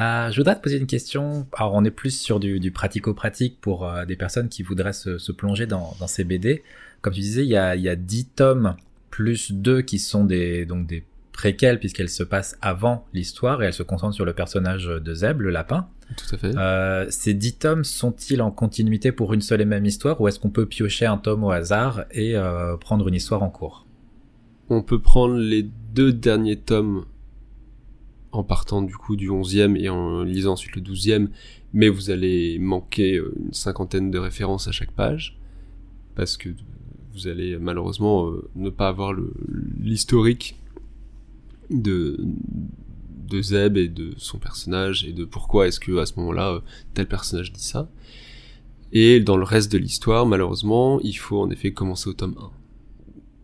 Euh, 0.00 0.30
je 0.30 0.36
voudrais 0.36 0.56
te 0.56 0.62
poser 0.62 0.78
une 0.78 0.86
question. 0.86 1.46
Alors, 1.52 1.74
on 1.74 1.84
est 1.84 1.90
plus 1.90 2.10
sur 2.10 2.40
du, 2.40 2.60
du 2.60 2.70
pratico-pratique 2.70 3.60
pour 3.60 3.90
des 4.06 4.16
personnes 4.16 4.48
qui 4.48 4.62
voudraient 4.62 4.92
se, 4.92 5.18
se 5.18 5.32
plonger 5.32 5.66
dans, 5.66 5.96
dans, 5.98 6.06
ces 6.06 6.24
BD. 6.24 6.62
Comme 7.00 7.14
tu 7.14 7.20
disais, 7.20 7.44
il 7.44 7.48
y 7.48 7.56
a, 7.56 7.74
il 7.76 7.82
y 7.82 7.88
a 7.88 7.96
10 7.96 8.26
tomes 8.30 8.76
plus 9.10 9.52
2 9.52 9.82
qui 9.82 9.98
sont 9.98 10.24
des, 10.24 10.66
donc 10.66 10.86
des 10.86 11.04
préquelle 11.38 11.78
puisqu'elle 11.78 12.08
se 12.08 12.24
passe 12.24 12.58
avant 12.60 13.06
l'histoire 13.14 13.62
et 13.62 13.66
elle 13.66 13.72
se 13.72 13.84
concentre 13.84 14.12
sur 14.12 14.24
le 14.24 14.32
personnage 14.32 14.86
de 14.86 15.14
Zeb, 15.14 15.40
le 15.40 15.50
lapin. 15.50 15.86
Tout 16.16 16.34
à 16.34 16.38
fait. 16.38 16.56
Euh, 16.56 17.06
ces 17.10 17.32
dix 17.32 17.56
tomes 17.56 17.84
sont-ils 17.84 18.42
en 18.42 18.50
continuité 18.50 19.12
pour 19.12 19.32
une 19.32 19.40
seule 19.40 19.60
et 19.60 19.64
même 19.64 19.86
histoire 19.86 20.20
ou 20.20 20.26
est-ce 20.26 20.40
qu'on 20.40 20.50
peut 20.50 20.66
piocher 20.66 21.06
un 21.06 21.16
tome 21.16 21.44
au 21.44 21.52
hasard 21.52 22.06
et 22.10 22.34
euh, 22.34 22.76
prendre 22.76 23.06
une 23.06 23.14
histoire 23.14 23.44
en 23.44 23.50
cours? 23.50 23.86
On 24.68 24.82
peut 24.82 24.98
prendre 24.98 25.36
les 25.36 25.62
deux 25.94 26.12
derniers 26.12 26.58
tomes 26.58 27.04
en 28.32 28.42
partant 28.42 28.82
du 28.82 28.96
coup 28.96 29.14
du 29.14 29.30
11e 29.30 29.80
et 29.80 29.88
en 29.88 30.24
lisant 30.24 30.54
ensuite 30.54 30.74
le 30.74 30.82
12e, 30.82 31.28
mais 31.72 31.88
vous 31.88 32.10
allez 32.10 32.58
manquer 32.58 33.14
euh, 33.14 33.32
une 33.38 33.52
cinquantaine 33.52 34.10
de 34.10 34.18
références 34.18 34.66
à 34.66 34.72
chaque 34.72 34.90
page 34.90 35.38
parce 36.16 36.36
que 36.36 36.48
vous 37.12 37.28
allez 37.28 37.58
malheureusement 37.58 38.28
ne 38.56 38.70
pas 38.70 38.88
avoir 38.88 39.14
l'historique 39.80 40.56
de 41.70 43.42
Zeb 43.42 43.76
et 43.76 43.88
de 43.88 44.14
son 44.16 44.38
personnage 44.38 45.04
et 45.04 45.12
de 45.12 45.24
pourquoi 45.24 45.68
est-ce 45.68 45.80
que 45.80 45.98
à 45.98 46.06
ce 46.06 46.14
moment-là 46.16 46.54
euh, 46.54 46.60
tel 46.94 47.06
personnage 47.06 47.52
dit 47.52 47.62
ça. 47.62 47.90
Et 48.92 49.20
dans 49.20 49.36
le 49.36 49.44
reste 49.44 49.70
de 49.70 49.78
l'histoire, 49.78 50.24
malheureusement, 50.24 50.98
il 51.00 51.12
faut 51.14 51.40
en 51.40 51.50
effet 51.50 51.72
commencer 51.72 52.08
au 52.08 52.14
tome 52.14 52.34
1. 52.38 52.50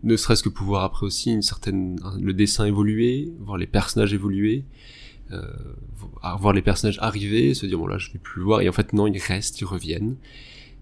Ne 0.05 0.17
serait-ce 0.17 0.43
que 0.43 0.49
pouvoir 0.49 0.85
après 0.85 1.07
aussi 1.07 1.33
une 1.33 1.43
certaine 1.43 1.99
le 2.19 2.33
dessin 2.33 2.65
évoluer, 2.67 3.33
voir 3.41 3.59
les 3.59 3.67
personnages 3.67 4.15
évoluer, 4.15 4.65
euh, 5.33 5.43
voir 6.39 6.53
les 6.53 6.63
personnages 6.63 6.99
arriver, 7.01 7.55
se 7.55 7.67
dire 7.67 7.79
bon 7.79 7.87
là 7.87 7.99
je 7.99 8.13
vais 8.13 8.19
plus 8.19 8.41
le 8.41 8.45
voir 8.45 8.61
et 8.61 8.69
en 8.69 8.73
fait 8.73 8.93
non 8.93 9.07
ils 9.07 9.19
restent, 9.19 9.61
ils 9.61 9.65
reviennent 9.65 10.17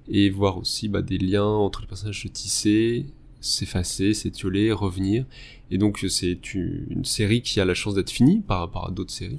et 0.08 0.30
voir 0.30 0.58
aussi 0.58 0.88
bah, 0.88 1.02
des 1.02 1.18
liens 1.18 1.44
entre 1.44 1.80
les 1.80 1.86
personnages 1.86 2.22
se 2.22 2.28
tisser, 2.28 3.06
s'effacer, 3.42 4.14
s'étioler, 4.14 4.72
revenir. 4.72 5.26
Et 5.70 5.76
donc 5.76 6.04
c'est 6.08 6.54
une 6.54 7.04
série 7.04 7.42
qui 7.42 7.60
a 7.60 7.64
la 7.64 7.74
chance 7.74 7.94
d'être 7.94 8.10
finie 8.10 8.40
par 8.40 8.60
rapport 8.60 8.88
à 8.88 8.90
d'autres 8.90 9.12
séries. 9.12 9.36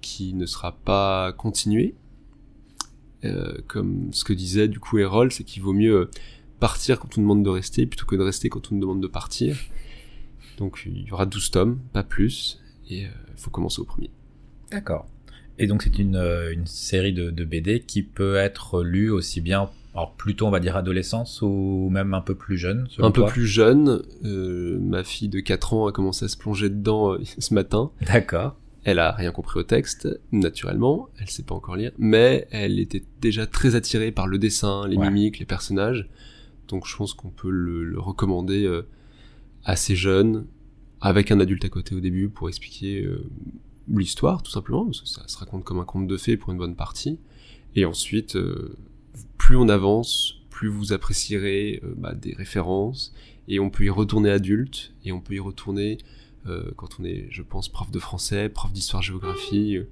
qui 0.00 0.32
ne 0.32 0.46
sera 0.46 0.72
pas 0.72 1.32
continué. 1.32 1.94
Euh, 3.24 3.58
comme 3.66 4.08
ce 4.12 4.24
que 4.24 4.32
disait 4.32 4.68
du 4.68 4.78
coup 4.78 4.98
Errol, 4.98 5.30
c'est 5.30 5.44
qu'il 5.44 5.62
vaut 5.62 5.74
mieux 5.74 6.10
partir 6.58 6.98
quand 6.98 7.18
on 7.18 7.20
demande 7.20 7.44
de 7.44 7.50
rester 7.50 7.84
plutôt 7.84 8.06
que 8.06 8.16
de 8.16 8.22
rester 8.22 8.48
quand 8.48 8.72
on 8.72 8.78
demande 8.78 9.02
de 9.02 9.08
partir. 9.08 9.58
Donc 10.56 10.84
il 10.86 11.02
y 11.02 11.12
aura 11.12 11.26
12 11.26 11.50
tomes, 11.50 11.80
pas 11.92 12.02
plus, 12.02 12.60
et 12.88 13.02
il 13.02 13.10
faut 13.36 13.50
commencer 13.50 13.80
au 13.80 13.84
premier. 13.84 14.10
D'accord. 14.70 15.06
Et 15.58 15.66
donc 15.66 15.82
c'est 15.82 15.98
une, 15.98 16.16
une, 16.16 16.66
série 16.66 17.12
de, 17.12 17.30
de, 17.30 17.44
BD 17.44 17.80
qui 17.80 18.02
peut 18.02 18.36
être 18.36 18.82
lue 18.82 19.10
aussi 19.10 19.42
bien 19.42 19.70
alors 19.94 20.14
plutôt 20.14 20.46
on 20.46 20.50
va 20.50 20.60
dire 20.60 20.76
adolescence 20.76 21.42
ou 21.42 21.88
même 21.90 22.14
un 22.14 22.20
peu 22.20 22.34
plus 22.34 22.56
jeune 22.56 22.86
Un 22.98 23.10
peu 23.10 23.26
plus 23.26 23.46
jeune. 23.46 24.02
Euh, 24.24 24.78
ma 24.80 25.02
fille 25.02 25.28
de 25.28 25.40
4 25.40 25.74
ans 25.74 25.86
a 25.88 25.92
commencé 25.92 26.24
à 26.24 26.28
se 26.28 26.36
plonger 26.36 26.70
dedans 26.70 27.12
euh, 27.12 27.20
ce 27.38 27.54
matin. 27.54 27.90
D'accord. 28.06 28.56
Elle 28.84 28.98
a 28.98 29.12
rien 29.12 29.30
compris 29.30 29.60
au 29.60 29.62
texte, 29.62 30.08
naturellement, 30.32 31.10
elle 31.18 31.28
sait 31.28 31.42
pas 31.42 31.54
encore 31.54 31.76
lire, 31.76 31.92
mais 31.98 32.48
elle 32.50 32.78
était 32.78 33.04
déjà 33.20 33.46
très 33.46 33.74
attirée 33.74 34.10
par 34.10 34.26
le 34.26 34.38
dessin, 34.38 34.88
les 34.88 34.96
mimiques, 34.96 35.38
les 35.38 35.44
personnages. 35.44 36.08
Donc 36.68 36.86
je 36.86 36.96
pense 36.96 37.12
qu'on 37.12 37.28
peut 37.28 37.50
le, 37.50 38.00
recommander 38.00 38.64
euh, 38.64 38.88
assez 39.64 39.94
jeune, 39.94 40.46
avec 41.02 41.30
un 41.30 41.40
adulte 41.40 41.66
à 41.66 41.68
côté 41.68 41.94
au 41.94 42.00
début 42.00 42.30
pour 42.30 42.48
expliquer 42.48 43.06
l'histoire, 43.88 44.42
tout 44.42 44.50
simplement, 44.50 44.86
parce 44.86 45.02
que 45.02 45.08
ça 45.08 45.28
se 45.28 45.36
raconte 45.36 45.62
comme 45.64 45.78
un 45.78 45.84
conte 45.84 46.06
de 46.06 46.16
fées 46.16 46.38
pour 46.38 46.50
une 46.52 46.58
bonne 46.58 46.76
partie. 46.76 47.18
Et 47.74 47.84
ensuite, 47.84 48.36
plus 49.50 49.56
on 49.56 49.68
avance, 49.68 50.36
plus 50.48 50.68
vous 50.68 50.92
apprécierez 50.92 51.80
euh, 51.82 51.92
bah, 51.96 52.14
des 52.14 52.34
références, 52.34 53.12
et 53.48 53.58
on 53.58 53.68
peut 53.68 53.82
y 53.82 53.90
retourner 53.90 54.30
adulte, 54.30 54.94
et 55.04 55.10
on 55.10 55.20
peut 55.20 55.34
y 55.34 55.40
retourner 55.40 55.98
euh, 56.46 56.70
quand 56.76 57.00
on 57.00 57.04
est, 57.04 57.26
je 57.32 57.42
pense, 57.42 57.68
prof 57.68 57.90
de 57.90 57.98
français, 57.98 58.48
prof 58.48 58.72
d'histoire-géographie, 58.72 59.78
euh, 59.78 59.88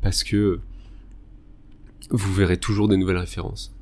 parce 0.00 0.24
que 0.24 0.60
vous 2.08 2.32
verrez 2.32 2.56
toujours 2.56 2.88
des 2.88 2.96
nouvelles 2.96 3.18
références. 3.18 3.76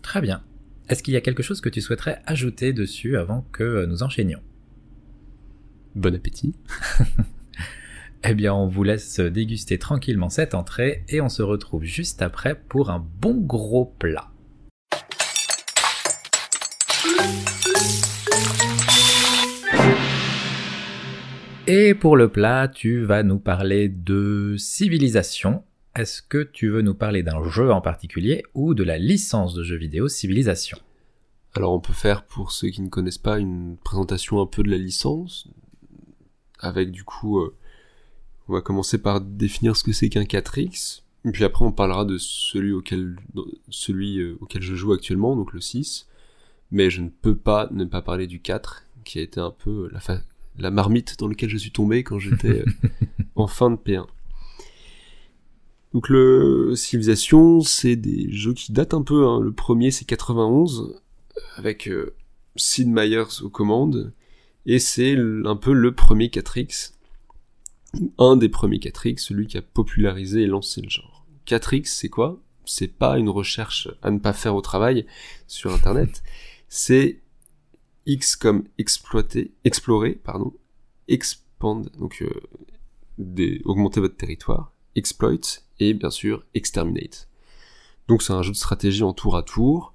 Très 0.00 0.22
bien. 0.22 0.42
Est-ce 0.88 1.02
qu'il 1.02 1.12
y 1.12 1.18
a 1.18 1.20
quelque 1.20 1.42
chose 1.42 1.60
que 1.60 1.68
tu 1.68 1.82
souhaiterais 1.82 2.22
ajouter 2.24 2.72
dessus 2.72 3.18
avant 3.18 3.44
que 3.52 3.84
nous 3.84 4.02
enchaînions? 4.02 4.40
Bon 5.94 6.14
appétit. 6.14 6.54
eh 8.24 8.32
bien, 8.32 8.54
on 8.54 8.68
vous 8.68 8.84
laisse 8.84 9.20
déguster 9.20 9.78
tranquillement 9.78 10.30
cette 10.30 10.54
entrée 10.54 11.04
et 11.10 11.20
on 11.20 11.28
se 11.28 11.42
retrouve 11.42 11.84
juste 11.84 12.22
après 12.22 12.54
pour 12.54 12.88
un 12.88 13.06
bon 13.20 13.34
gros 13.34 13.84
plat. 13.84 14.29
Et 21.72 21.94
pour 21.94 22.16
le 22.16 22.28
plat, 22.28 22.66
tu 22.66 23.04
vas 23.04 23.22
nous 23.22 23.38
parler 23.38 23.88
de 23.88 24.56
civilisation. 24.58 25.62
Est-ce 25.94 26.20
que 26.20 26.42
tu 26.42 26.68
veux 26.68 26.82
nous 26.82 26.94
parler 26.94 27.22
d'un 27.22 27.48
jeu 27.48 27.70
en 27.72 27.80
particulier 27.80 28.42
ou 28.54 28.74
de 28.74 28.82
la 28.82 28.98
licence 28.98 29.54
de 29.54 29.62
jeux 29.62 29.76
vidéo 29.76 30.08
Civilisation? 30.08 30.78
Alors 31.54 31.72
on 31.72 31.78
peut 31.78 31.92
faire 31.92 32.24
pour 32.24 32.52
ceux 32.52 32.70
qui 32.70 32.80
ne 32.80 32.88
connaissent 32.88 33.18
pas 33.18 33.38
une 33.38 33.76
présentation 33.76 34.40
un 34.40 34.46
peu 34.46 34.62
de 34.62 34.70
la 34.70 34.78
licence, 34.78 35.48
avec 36.58 36.90
du 36.90 37.04
coup 37.04 37.38
euh, 37.38 37.56
on 38.48 38.52
va 38.52 38.60
commencer 38.60 38.98
par 38.98 39.20
définir 39.20 39.76
ce 39.76 39.84
que 39.84 39.92
c'est 39.92 40.08
qu'un 40.08 40.22
4X, 40.22 41.02
puis 41.32 41.44
après 41.44 41.64
on 41.64 41.72
parlera 41.72 42.04
de 42.04 42.18
celui 42.18 42.72
auquel, 42.72 43.16
celui 43.68 44.18
euh, 44.18 44.36
auquel 44.40 44.62
je 44.62 44.74
joue 44.74 44.92
actuellement, 44.92 45.36
donc 45.36 45.52
le 45.52 45.60
6. 45.60 46.08
Mais 46.70 46.90
je 46.90 47.02
ne 47.02 47.08
peux 47.08 47.36
pas 47.36 47.68
ne 47.72 47.84
pas 47.84 48.02
parler 48.02 48.26
du 48.26 48.40
4, 48.40 48.84
qui 49.04 49.18
a 49.18 49.22
été 49.22 49.40
un 49.40 49.50
peu 49.50 49.90
la, 49.92 50.00
la 50.58 50.70
marmite 50.70 51.18
dans 51.18 51.28
laquelle 51.28 51.48
je 51.48 51.56
suis 51.56 51.72
tombé 51.72 52.04
quand 52.04 52.18
j'étais 52.18 52.60
euh, 52.60 52.64
en 53.34 53.46
fin 53.46 53.70
de 53.70 53.76
P1. 53.76 54.06
Donc 55.92 56.08
le 56.08 56.74
Civilization, 56.76 57.60
c'est 57.60 57.96
des 57.96 58.30
jeux 58.30 58.54
qui 58.54 58.72
datent 58.72 58.94
un 58.94 59.02
peu. 59.02 59.26
Hein. 59.26 59.40
Le 59.40 59.52
premier, 59.52 59.90
c'est 59.90 60.04
91, 60.04 61.00
avec 61.56 61.88
euh, 61.88 62.14
Sid 62.56 62.88
Meier's 62.88 63.42
aux 63.42 63.50
commandes, 63.50 64.12
et 64.66 64.78
c'est 64.78 65.16
un 65.44 65.56
peu 65.56 65.72
le 65.72 65.92
premier 65.92 66.28
4X 66.28 66.92
un 68.18 68.36
des 68.36 68.48
premiers 68.48 68.78
4X, 68.78 69.18
celui 69.18 69.46
qui 69.46 69.58
a 69.58 69.62
popularisé 69.62 70.42
et 70.42 70.46
lancé 70.46 70.80
le 70.80 70.88
genre. 70.88 71.26
4X, 71.46 71.86
c'est 71.86 72.08
quoi? 72.08 72.40
C'est 72.64 72.88
pas 72.88 73.18
une 73.18 73.28
recherche 73.28 73.88
à 74.02 74.10
ne 74.10 74.18
pas 74.18 74.32
faire 74.32 74.54
au 74.54 74.60
travail 74.60 75.06
sur 75.46 75.72
Internet, 75.72 76.22
c'est 76.70 77.20
X 78.06 78.36
comme 78.36 78.64
exploiter, 78.78 79.52
explorer, 79.64 80.12
pardon, 80.12 80.54
expand, 81.08 81.90
donc 81.98 82.22
euh, 82.22 83.58
augmenter 83.64 84.00
votre 84.00 84.16
territoire, 84.16 84.72
exploit 84.94 85.62
et 85.80 85.92
bien 85.92 86.10
sûr 86.10 86.44
exterminate. 86.54 87.28
Donc 88.08 88.22
c'est 88.22 88.32
un 88.32 88.42
jeu 88.42 88.52
de 88.52 88.56
stratégie 88.56 89.02
en 89.02 89.12
tour 89.12 89.36
à 89.36 89.42
tour 89.42 89.92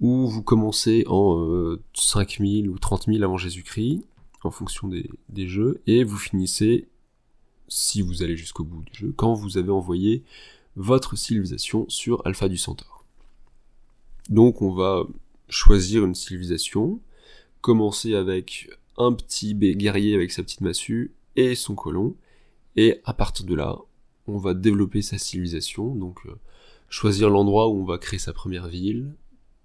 où 0.00 0.26
vous 0.26 0.42
commencez 0.42 1.04
en 1.06 1.76
5000 1.94 2.66
euh, 2.66 2.70
ou 2.70 2.78
30 2.78 3.06
000 3.06 3.22
avant 3.22 3.36
Jésus-Christ 3.36 4.04
en 4.42 4.50
fonction 4.50 4.88
des, 4.88 5.08
des 5.28 5.46
jeux 5.46 5.82
et 5.86 6.02
vous 6.02 6.18
finissez 6.18 6.88
si 7.68 8.00
vous 8.00 8.22
allez 8.22 8.36
jusqu'au 8.36 8.64
bout 8.64 8.82
du 8.84 8.94
jeu, 8.94 9.14
quand 9.16 9.34
vous 9.34 9.58
avez 9.58 9.70
envoyé 9.70 10.24
votre 10.76 11.16
civilisation 11.16 11.84
sur 11.88 12.22
Alpha 12.26 12.48
du 12.48 12.56
Centaure. 12.56 13.04
Donc 14.28 14.62
on 14.62 14.72
va 14.72 15.04
choisir 15.48 16.04
une 16.04 16.14
civilisation, 16.14 17.00
commencer 17.60 18.14
avec 18.14 18.70
un 18.96 19.12
petit 19.12 19.54
guerrier 19.54 20.14
avec 20.14 20.32
sa 20.32 20.42
petite 20.42 20.60
massue 20.60 21.14
et 21.36 21.54
son 21.54 21.74
colon, 21.74 22.16
et 22.76 23.00
à 23.04 23.14
partir 23.14 23.46
de 23.46 23.54
là, 23.54 23.78
on 24.26 24.38
va 24.38 24.54
développer 24.54 25.02
sa 25.02 25.18
civilisation, 25.18 25.94
donc 25.94 26.20
euh, 26.26 26.34
choisir 26.88 27.30
l'endroit 27.30 27.68
où 27.68 27.80
on 27.80 27.84
va 27.84 27.98
créer 27.98 28.18
sa 28.18 28.32
première 28.32 28.68
ville, 28.68 29.14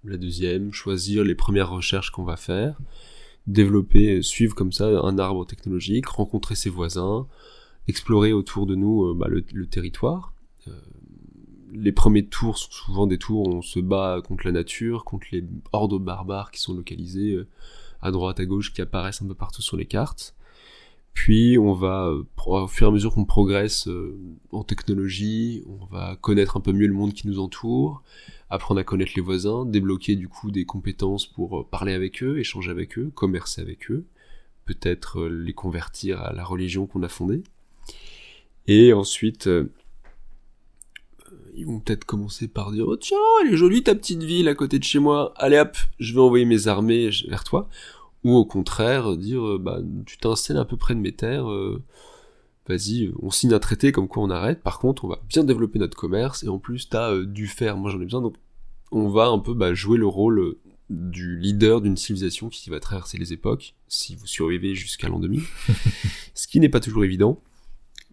la 0.04 0.16
deuxième, 0.16 0.72
choisir 0.72 1.24
les 1.24 1.34
premières 1.34 1.70
recherches 1.70 2.10
qu'on 2.10 2.24
va 2.24 2.36
faire, 2.36 2.78
développer, 3.46 4.22
suivre 4.22 4.54
comme 4.54 4.72
ça 4.72 4.86
un 4.86 5.18
arbre 5.18 5.46
technologique, 5.46 6.06
rencontrer 6.06 6.54
ses 6.54 6.70
voisins, 6.70 7.26
explorer 7.88 8.32
autour 8.32 8.66
de 8.66 8.74
nous 8.74 9.04
euh, 9.04 9.14
bah, 9.14 9.28
le, 9.28 9.66
territoire. 9.66 10.34
Euh, 10.68 10.72
les 11.72 11.92
premiers 11.92 12.26
tours 12.26 12.58
sont 12.58 12.70
souvent 12.70 13.06
des 13.06 13.18
tours 13.18 13.48
où 13.48 13.52
on 13.56 13.62
se 13.62 13.80
bat 13.80 14.20
contre 14.24 14.46
la 14.46 14.52
nature, 14.52 15.04
contre 15.04 15.26
les 15.32 15.44
hordes 15.72 16.02
barbares 16.02 16.50
qui 16.50 16.60
sont 16.60 16.74
localisés 16.74 17.32
euh, 17.32 17.48
à 18.00 18.10
droite, 18.10 18.40
à 18.40 18.44
gauche, 18.44 18.72
qui 18.72 18.80
apparaissent 18.80 19.22
un 19.22 19.26
peu 19.26 19.34
partout 19.34 19.62
sur 19.62 19.76
les 19.76 19.86
cartes. 19.86 20.34
Puis 21.14 21.58
on 21.58 21.72
va, 21.74 22.10
au 22.46 22.66
fur 22.68 22.86
et 22.86 22.90
à 22.90 22.92
mesure 22.92 23.12
qu'on 23.12 23.26
progresse 23.26 23.86
en 24.50 24.64
technologie, 24.64 25.62
on 25.66 25.84
va 25.84 26.16
connaître 26.16 26.56
un 26.56 26.60
peu 26.60 26.72
mieux 26.72 26.86
le 26.86 26.94
monde 26.94 27.12
qui 27.12 27.28
nous 27.28 27.38
entoure, 27.38 28.02
apprendre 28.48 28.80
à 28.80 28.84
connaître 28.84 29.12
les 29.14 29.20
voisins, 29.20 29.66
débloquer 29.66 30.16
du 30.16 30.28
coup 30.28 30.50
des 30.50 30.64
compétences 30.64 31.26
pour 31.26 31.68
parler 31.68 31.92
avec 31.92 32.22
eux, 32.22 32.38
échanger 32.38 32.70
avec 32.70 32.98
eux, 32.98 33.10
commercer 33.14 33.60
avec 33.60 33.90
eux, 33.90 34.06
peut-être 34.64 35.26
les 35.26 35.52
convertir 35.52 36.22
à 36.22 36.32
la 36.32 36.44
religion 36.44 36.86
qu'on 36.86 37.02
a 37.02 37.08
fondée. 37.08 37.42
Et 38.66 38.92
ensuite, 38.92 39.48
euh, 39.48 39.72
ils 41.54 41.66
vont 41.66 41.80
peut-être 41.80 42.04
commencer 42.04 42.48
par 42.48 42.72
dire 42.72 42.86
oh, 42.88 42.96
tiens, 42.96 43.18
elle 43.42 43.52
est 43.52 43.56
jolie 43.56 43.82
ta 43.82 43.94
petite 43.94 44.22
ville 44.22 44.48
à 44.48 44.54
côté 44.54 44.78
de 44.78 44.84
chez 44.84 44.98
moi. 44.98 45.32
Allez 45.36 45.58
hop, 45.58 45.76
je 45.98 46.14
vais 46.14 46.20
envoyer 46.20 46.44
mes 46.44 46.68
armées 46.68 47.10
vers 47.28 47.44
toi. 47.44 47.68
Ou 48.24 48.34
au 48.34 48.44
contraire, 48.44 49.16
dire 49.16 49.44
euh, 49.44 49.58
bah 49.58 49.80
tu 50.06 50.16
t'installes 50.18 50.56
un 50.56 50.64
peu 50.64 50.76
près 50.76 50.94
de 50.94 51.00
mes 51.00 51.12
terres. 51.12 51.50
Euh, 51.50 51.82
vas-y, 52.68 53.12
on 53.20 53.30
signe 53.30 53.52
un 53.52 53.58
traité 53.58 53.92
comme 53.92 54.08
quoi 54.08 54.22
on 54.22 54.30
arrête. 54.30 54.62
Par 54.62 54.78
contre, 54.78 55.04
on 55.04 55.08
va 55.08 55.20
bien 55.28 55.44
développer 55.44 55.78
notre 55.78 55.96
commerce 55.96 56.44
et 56.44 56.48
en 56.48 56.58
plus 56.58 56.88
t'as 56.88 57.18
du 57.18 57.46
fer. 57.46 57.76
Moi 57.76 57.90
j'en 57.90 58.00
ai 58.00 58.04
besoin 58.04 58.22
donc 58.22 58.36
on 58.92 59.08
va 59.08 59.26
un 59.26 59.38
peu 59.38 59.54
bah, 59.54 59.74
jouer 59.74 59.98
le 59.98 60.06
rôle 60.06 60.56
du 60.90 61.38
leader 61.38 61.80
d'une 61.80 61.96
civilisation 61.96 62.48
qui 62.48 62.70
va 62.70 62.78
traverser 62.78 63.18
les 63.18 63.32
époques, 63.32 63.74
si 63.88 64.14
vous 64.14 64.26
survivez 64.26 64.74
jusqu'à 64.74 65.08
l'an 65.08 65.18
2000, 65.18 65.42
ce 66.34 66.46
qui 66.46 66.60
n'est 66.60 66.68
pas 66.68 66.80
toujours 66.80 67.04
évident 67.04 67.40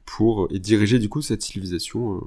pour 0.06 0.48
et 0.52 0.60
diriger 0.60 0.98
du 0.98 1.10
coup 1.10 1.22
cette 1.22 1.42
civilisation 1.42 2.16
euh, 2.16 2.22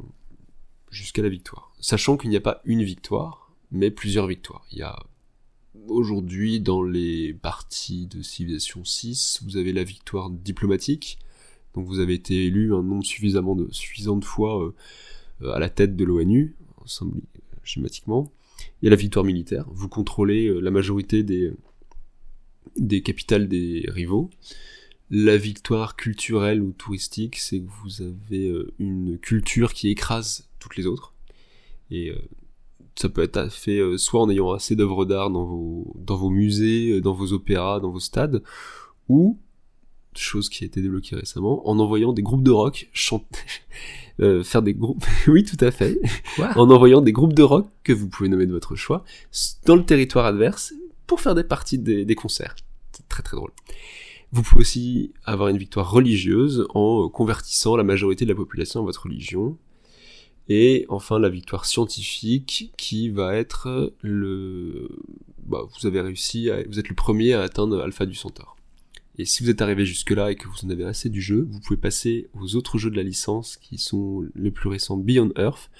jusqu'à 0.92 1.22
la 1.22 1.28
victoire. 1.28 1.72
Sachant 1.80 2.16
qu'il 2.16 2.30
n'y 2.30 2.36
a 2.36 2.40
pas 2.40 2.60
une 2.64 2.84
victoire, 2.84 3.52
mais 3.72 3.90
plusieurs 3.90 4.28
victoires. 4.28 4.64
Il 4.70 4.78
y 4.78 4.82
a 4.82 4.96
aujourd'hui 5.88 6.60
dans 6.60 6.82
les 6.82 7.32
parties 7.32 8.06
de 8.06 8.22
civilisation 8.22 8.84
6, 8.84 9.40
vous 9.44 9.56
avez 9.56 9.72
la 9.72 9.82
victoire 9.82 10.30
diplomatique, 10.30 11.18
donc 11.74 11.86
vous 11.86 11.98
avez 11.98 12.14
été 12.14 12.46
élu 12.46 12.74
un 12.74 12.82
nombre 12.82 13.04
suffisamment 13.04 13.56
de, 13.56 13.68
suffisant 13.72 14.16
de 14.16 14.24
fois 14.24 14.62
euh, 15.42 15.52
à 15.52 15.58
la 15.58 15.70
tête 15.70 15.96
de 15.96 16.04
l'ONU, 16.04 16.54
schématiquement. 17.64 18.30
Il 18.80 18.86
y 18.86 18.88
a 18.88 18.90
la 18.90 18.96
victoire 18.96 19.24
militaire, 19.24 19.64
vous 19.70 19.88
contrôlez 19.88 20.46
euh, 20.46 20.60
la 20.60 20.70
majorité 20.70 21.22
des, 21.22 21.52
des 22.76 23.02
capitales 23.02 23.48
des 23.48 23.86
rivaux. 23.88 24.30
La 25.10 25.36
victoire 25.36 25.96
culturelle 25.96 26.62
ou 26.62 26.72
touristique, 26.72 27.36
c'est 27.36 27.60
que 27.60 27.70
vous 27.82 28.00
avez 28.02 28.48
euh, 28.48 28.72
une 28.78 29.18
culture 29.18 29.74
qui 29.74 29.88
écrase 29.88 30.48
toutes 30.62 30.76
les 30.76 30.86
autres. 30.86 31.12
Et 31.90 32.10
euh, 32.10 32.18
ça 32.94 33.08
peut 33.08 33.22
être 33.22 33.50
fait 33.50 33.78
euh, 33.78 33.98
soit 33.98 34.20
en 34.20 34.30
ayant 34.30 34.52
assez 34.52 34.76
d'œuvres 34.76 35.04
d'art 35.04 35.30
dans 35.30 35.44
vos, 35.44 35.92
dans 35.96 36.16
vos 36.16 36.30
musées, 36.30 37.00
dans 37.00 37.14
vos 37.14 37.32
opéras, 37.32 37.80
dans 37.80 37.90
vos 37.90 38.00
stades, 38.00 38.42
ou 39.08 39.38
chose 40.14 40.48
qui 40.48 40.64
a 40.64 40.66
été 40.66 40.82
débloquée 40.82 41.16
récemment, 41.16 41.66
en 41.68 41.78
envoyant 41.78 42.12
des 42.12 42.22
groupes 42.22 42.42
de 42.42 42.50
rock 42.50 42.88
chanter, 42.92 43.40
euh, 44.20 44.42
faire 44.42 44.62
des 44.62 44.74
groupes, 44.74 45.04
oui 45.26 45.44
tout 45.44 45.62
à 45.64 45.70
fait, 45.70 45.98
en 46.56 46.70
envoyant 46.70 47.00
des 47.00 47.12
groupes 47.12 47.32
de 47.32 47.42
rock 47.42 47.68
que 47.82 47.92
vous 47.92 48.08
pouvez 48.08 48.28
nommer 48.28 48.46
de 48.46 48.52
votre 48.52 48.76
choix 48.76 49.04
dans 49.64 49.76
le 49.76 49.84
territoire 49.84 50.26
adverse 50.26 50.74
pour 51.06 51.20
faire 51.20 51.34
des 51.34 51.44
parties 51.44 51.78
des, 51.78 52.04
des 52.04 52.14
concerts. 52.14 52.56
C'est 52.92 53.08
très 53.08 53.22
très 53.22 53.36
drôle. 53.36 53.52
Vous 54.32 54.42
pouvez 54.42 54.62
aussi 54.62 55.12
avoir 55.24 55.48
une 55.48 55.58
victoire 55.58 55.90
religieuse 55.90 56.66
en 56.70 57.08
convertissant 57.08 57.76
la 57.76 57.84
majorité 57.84 58.24
de 58.24 58.30
la 58.30 58.36
population 58.36 58.80
à 58.80 58.82
votre 58.82 59.02
religion. 59.02 59.58
Et 60.54 60.84
enfin 60.90 61.18
la 61.18 61.30
victoire 61.30 61.64
scientifique 61.64 62.74
qui 62.76 63.08
va 63.08 63.34
être 63.34 63.94
le... 64.02 64.86
Bah, 65.46 65.62
vous 65.64 65.86
avez 65.86 66.02
réussi, 66.02 66.50
vous 66.68 66.78
êtes 66.78 66.90
le 66.90 66.94
premier 66.94 67.32
à 67.32 67.40
atteindre 67.40 67.80
Alpha 67.80 68.04
du 68.04 68.14
Centaure. 68.14 68.58
Et 69.16 69.24
si 69.24 69.42
vous 69.42 69.48
êtes 69.48 69.62
arrivé 69.62 69.86
jusque-là 69.86 70.30
et 70.30 70.36
que 70.36 70.46
vous 70.48 70.66
en 70.66 70.68
avez 70.68 70.84
assez 70.84 71.08
du 71.08 71.22
jeu, 71.22 71.48
vous 71.50 71.58
pouvez 71.60 71.78
passer 71.78 72.28
aux 72.34 72.54
autres 72.54 72.76
jeux 72.76 72.90
de 72.90 72.96
la 72.96 73.02
licence 73.02 73.56
qui 73.56 73.78
sont 73.78 74.26
les 74.34 74.50
plus 74.50 74.68
récents 74.68 74.98
Beyond 74.98 75.32
Earth, 75.38 75.70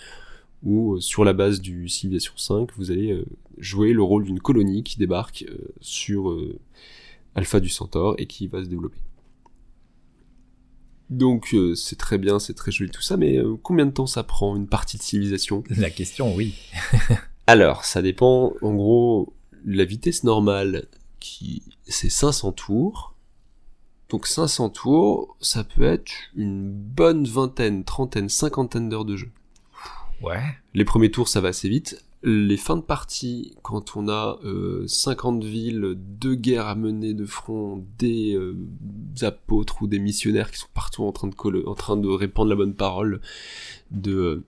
où 0.62 0.94
euh, 0.94 1.00
sur 1.00 1.22
la 1.22 1.34
base 1.34 1.60
du 1.60 1.90
Civilization 1.90 2.32
5, 2.38 2.70
vous 2.78 2.90
allez 2.90 3.12
euh, 3.12 3.26
jouer 3.58 3.92
le 3.92 4.02
rôle 4.02 4.24
d'une 4.24 4.40
colonie 4.40 4.84
qui 4.84 4.96
débarque 4.96 5.44
euh, 5.50 5.74
sur 5.82 6.34
Alpha 7.34 7.60
du 7.60 7.68
Centaure 7.68 8.14
et 8.16 8.24
qui 8.24 8.46
va 8.46 8.64
se 8.64 8.70
développer. 8.70 9.00
Donc 11.10 11.54
c'est 11.74 11.98
très 11.98 12.18
bien, 12.18 12.38
c'est 12.38 12.54
très 12.54 12.72
joli 12.72 12.90
tout 12.90 13.02
ça, 13.02 13.16
mais 13.16 13.38
combien 13.62 13.86
de 13.86 13.90
temps 13.90 14.06
ça 14.06 14.22
prend 14.22 14.56
une 14.56 14.66
partie 14.66 14.96
de 14.96 15.02
civilisation? 15.02 15.62
La 15.70 15.90
question, 15.90 16.34
oui. 16.34 16.54
Alors, 17.46 17.84
ça 17.84 18.02
dépend, 18.02 18.54
en 18.62 18.74
gros, 18.74 19.34
la 19.64 19.84
vitesse 19.84 20.24
normale, 20.24 20.86
qui 21.20 21.62
c'est 21.86 22.08
500 22.08 22.52
tours, 22.52 23.14
donc 24.12 24.26
500 24.26 24.68
tours, 24.70 25.36
ça 25.40 25.64
peut 25.64 25.84
être 25.84 26.12
une 26.36 26.70
bonne 26.70 27.24
vingtaine, 27.24 27.82
trentaine, 27.82 28.28
cinquantaine 28.28 28.88
d'heures 28.88 29.06
de 29.06 29.16
jeu. 29.16 29.30
Ouais. 30.22 30.42
Les 30.74 30.84
premiers 30.84 31.10
tours, 31.10 31.28
ça 31.28 31.40
va 31.40 31.48
assez 31.48 31.68
vite. 31.68 32.04
Les 32.24 32.56
fins 32.56 32.76
de 32.76 32.82
partie, 32.82 33.56
quand 33.62 33.96
on 33.96 34.08
a 34.08 34.38
50 34.86 35.42
euh, 35.42 35.46
villes, 35.46 35.94
deux 35.96 36.36
guerres 36.36 36.66
à 36.66 36.76
mener 36.76 37.14
de 37.14 37.26
front, 37.26 37.84
des, 37.98 38.34
euh, 38.34 38.56
apôtres 39.22 39.82
ou 39.82 39.88
des 39.88 39.98
missionnaires 39.98 40.50
qui 40.52 40.58
sont 40.58 40.68
partout 40.72 41.02
en 41.02 41.10
train 41.10 41.28
de, 41.28 41.66
en 41.66 41.74
train 41.74 41.96
de 41.96 42.08
répandre 42.08 42.50
la 42.50 42.56
bonne 42.56 42.74
parole 42.74 43.20
de, 43.90 44.44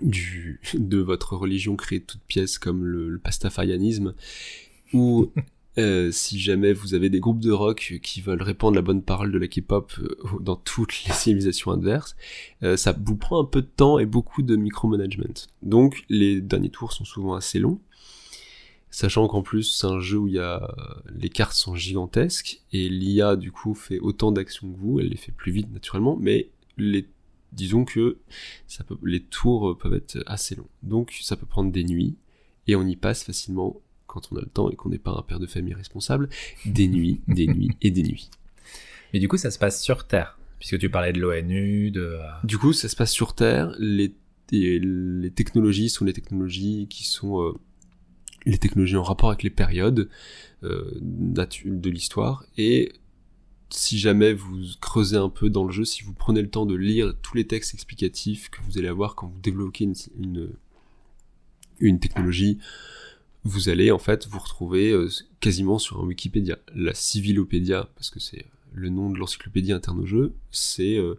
du, 0.00 0.60
de 0.74 0.98
votre 0.98 1.34
religion 1.34 1.74
créée 1.74 1.98
de 1.98 2.04
toutes 2.04 2.22
pièces 2.22 2.58
comme 2.58 2.84
le, 2.84 3.08
le 3.08 3.18
pastafarianisme, 3.18 4.14
ou 4.92 5.32
Euh, 5.78 6.10
si 6.10 6.40
jamais 6.40 6.72
vous 6.72 6.94
avez 6.94 7.08
des 7.08 7.20
groupes 7.20 7.38
de 7.38 7.52
rock 7.52 8.00
qui 8.02 8.20
veulent 8.20 8.42
répandre 8.42 8.74
la 8.74 8.82
bonne 8.82 9.02
parole 9.02 9.30
de 9.30 9.38
la 9.38 9.46
K-pop 9.46 9.92
euh, 10.00 10.16
dans 10.40 10.56
toutes 10.56 11.04
les 11.04 11.12
civilisations 11.14 11.70
adverses, 11.70 12.16
euh, 12.64 12.76
ça 12.76 12.96
vous 13.00 13.16
prend 13.16 13.40
un 13.40 13.44
peu 13.44 13.62
de 13.62 13.68
temps 13.68 14.00
et 14.00 14.06
beaucoup 14.06 14.42
de 14.42 14.56
micromanagement. 14.56 15.46
Donc 15.62 16.04
les 16.08 16.40
derniers 16.40 16.70
tours 16.70 16.92
sont 16.92 17.04
souvent 17.04 17.34
assez 17.34 17.60
longs, 17.60 17.80
sachant 18.90 19.28
qu'en 19.28 19.42
plus 19.42 19.62
c'est 19.62 19.86
un 19.86 20.00
jeu 20.00 20.18
où 20.18 20.26
y 20.26 20.40
a 20.40 20.68
les 21.14 21.28
cartes 21.28 21.54
sont 21.54 21.76
gigantesques 21.76 22.60
et 22.72 22.88
l'IA 22.88 23.36
du 23.36 23.52
coup 23.52 23.74
fait 23.74 24.00
autant 24.00 24.32
d'actions 24.32 24.72
que 24.72 24.76
vous, 24.76 24.98
elle 24.98 25.08
les 25.08 25.16
fait 25.16 25.32
plus 25.32 25.52
vite 25.52 25.72
naturellement, 25.72 26.16
mais 26.20 26.50
disons 27.52 27.84
que 27.84 28.18
les 29.04 29.20
tours 29.20 29.78
peuvent 29.78 29.94
être 29.94 30.18
assez 30.26 30.56
longs. 30.56 30.68
Donc 30.82 31.16
ça 31.22 31.36
peut 31.36 31.46
prendre 31.46 31.70
des 31.70 31.84
nuits 31.84 32.16
et 32.66 32.74
on 32.74 32.86
y 32.86 32.96
passe 32.96 33.22
facilement 33.22 33.80
quand 34.08 34.32
on 34.32 34.36
a 34.36 34.40
le 34.40 34.48
temps 34.48 34.68
et 34.70 34.74
qu'on 34.74 34.88
n'est 34.88 34.98
pas 34.98 35.12
un 35.12 35.22
père 35.22 35.38
de 35.38 35.46
famille 35.46 35.74
responsable, 35.74 36.28
des 36.66 36.88
nuits, 36.88 37.20
des 37.28 37.46
nuits 37.46 37.70
et 37.80 37.92
des 37.92 38.02
nuits. 38.02 38.30
Mais 39.12 39.20
du 39.20 39.28
coup, 39.28 39.36
ça 39.36 39.52
se 39.52 39.58
passe 39.58 39.80
sur 39.80 40.08
Terre, 40.08 40.38
puisque 40.58 40.78
tu 40.78 40.90
parlais 40.90 41.12
de 41.12 41.20
l'ONU, 41.20 41.92
de... 41.92 42.00
Euh, 42.00 42.26
du 42.42 42.58
coup, 42.58 42.72
ça 42.72 42.88
se 42.88 42.96
passe 42.96 43.12
sur 43.12 43.34
Terre. 43.34 43.72
Les, 43.78 44.12
les 44.50 45.30
technologies 45.30 45.90
sont 45.90 46.04
les 46.04 46.12
technologies 46.12 46.88
qui 46.90 47.04
sont 47.04 47.40
euh, 47.42 47.52
les 48.46 48.58
technologies 48.58 48.96
en 48.96 49.02
rapport 49.02 49.28
avec 49.28 49.42
les 49.42 49.50
périodes 49.50 50.08
euh, 50.64 50.90
de 51.00 51.90
l'histoire. 51.90 52.44
Et 52.56 52.92
si 53.70 53.98
jamais 53.98 54.32
vous 54.32 54.58
creusez 54.80 55.16
un 55.16 55.28
peu 55.28 55.50
dans 55.50 55.64
le 55.64 55.72
jeu, 55.72 55.84
si 55.84 56.02
vous 56.02 56.14
prenez 56.14 56.40
le 56.40 56.48
temps 56.48 56.66
de 56.66 56.74
lire 56.74 57.14
tous 57.22 57.36
les 57.36 57.46
textes 57.46 57.74
explicatifs 57.74 58.48
que 58.50 58.60
vous 58.62 58.78
allez 58.78 58.88
avoir 58.88 59.14
quand 59.14 59.26
vous 59.26 59.40
une, 59.80 59.94
une, 60.18 60.50
une 61.80 62.00
technologie, 62.00 62.58
vous 63.44 63.68
allez 63.68 63.90
en 63.90 63.98
fait 63.98 64.26
vous 64.26 64.38
retrouver 64.38 64.90
euh, 64.92 65.08
quasiment 65.40 65.78
sur 65.78 66.00
un 66.00 66.04
Wikipédia. 66.04 66.58
La 66.74 66.94
Civilopédia, 66.94 67.88
parce 67.94 68.10
que 68.10 68.20
c'est 68.20 68.46
le 68.72 68.88
nom 68.88 69.10
de 69.10 69.18
l'encyclopédie 69.18 69.72
interne 69.72 70.00
au 70.00 70.06
jeu, 70.06 70.34
c'est 70.50 70.96
euh, 70.96 71.18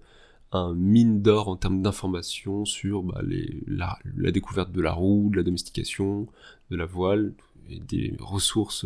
un 0.51 0.73
mine 0.73 1.21
d'or 1.21 1.47
en 1.47 1.55
termes 1.55 1.81
d'informations 1.81 2.65
sur 2.65 3.03
bah, 3.03 3.21
les, 3.25 3.63
la, 3.67 3.97
découverte 4.31 4.71
de 4.71 4.81
la 4.81 4.91
roue, 4.91 5.29
de 5.31 5.37
la 5.37 5.43
domestication, 5.43 6.27
de 6.71 6.75
la 6.75 6.85
voile, 6.85 7.33
et 7.69 7.79
des 7.79 8.15
ressources 8.19 8.85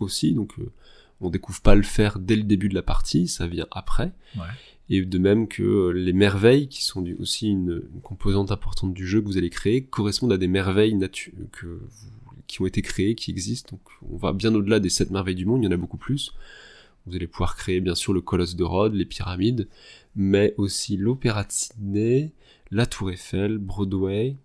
aussi. 0.00 0.32
Donc 0.32 0.58
euh, 0.58 0.70
on 1.20 1.30
découvre 1.30 1.60
pas 1.60 1.74
le 1.74 1.82
faire 1.82 2.18
dès 2.18 2.36
le 2.36 2.42
début 2.42 2.68
de 2.68 2.74
la 2.74 2.82
partie, 2.82 3.28
ça 3.28 3.46
vient 3.46 3.66
après. 3.70 4.12
Et 4.90 5.02
de 5.02 5.18
même 5.18 5.48
que 5.48 5.88
les 5.88 6.12
merveilles, 6.12 6.68
qui 6.68 6.84
sont 6.84 7.02
aussi 7.18 7.48
une, 7.48 7.82
une, 7.94 8.02
composante 8.02 8.52
importante 8.52 8.92
du 8.92 9.06
jeu 9.06 9.22
que 9.22 9.26
vous 9.26 9.38
allez 9.38 9.48
créer, 9.48 9.84
correspondent 9.84 10.32
à 10.32 10.36
des 10.36 10.48
merveilles 10.48 10.98
que 11.52 11.66
vous 11.66 12.23
qui 12.46 12.60
ont 12.62 12.66
été 12.66 12.82
créés, 12.82 13.14
qui 13.14 13.30
existent. 13.30 13.76
Donc 13.76 13.82
on 14.10 14.16
va 14.16 14.32
bien 14.32 14.54
au-delà 14.54 14.80
des 14.80 14.90
sept 14.90 15.10
merveilles 15.10 15.34
du 15.34 15.46
monde, 15.46 15.62
il 15.62 15.66
y 15.66 15.68
en 15.68 15.72
a 15.72 15.76
beaucoup 15.76 15.98
plus. 15.98 16.32
Vous 17.06 17.14
allez 17.14 17.26
pouvoir 17.26 17.56
créer 17.56 17.80
bien 17.80 17.94
sûr 17.94 18.12
le 18.12 18.22
colosse 18.22 18.56
de 18.56 18.64
Rhodes, 18.64 18.94
les 18.94 19.04
pyramides, 19.04 19.68
mais 20.16 20.54
aussi 20.56 20.96
l'opéra 20.96 21.44
de 21.44 21.52
Sydney, 21.52 22.32
la 22.70 22.86
Tour 22.86 23.10
Eiffel, 23.10 23.58
Broadway, 23.58 24.36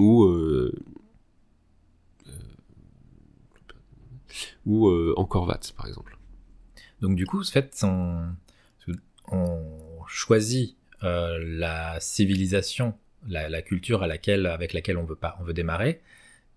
ou 0.00 0.24
euh, 0.24 0.72
euh, 2.26 2.32
ou 4.66 4.88
euh, 4.88 5.14
encore 5.16 5.46
Vat 5.46 5.60
par 5.76 5.86
exemple. 5.86 6.16
Donc 7.00 7.16
du 7.16 7.26
coup, 7.26 7.44
ce 7.44 7.52
fait, 7.52 7.84
on, 7.84 9.56
choisit 10.08 10.76
la 11.02 12.00
civilisation, 12.00 12.94
la, 13.28 13.62
culture 13.62 14.02
avec 14.02 14.26
laquelle 14.26 14.98
on 14.98 15.04
veut 15.44 15.52
démarrer, 15.52 16.02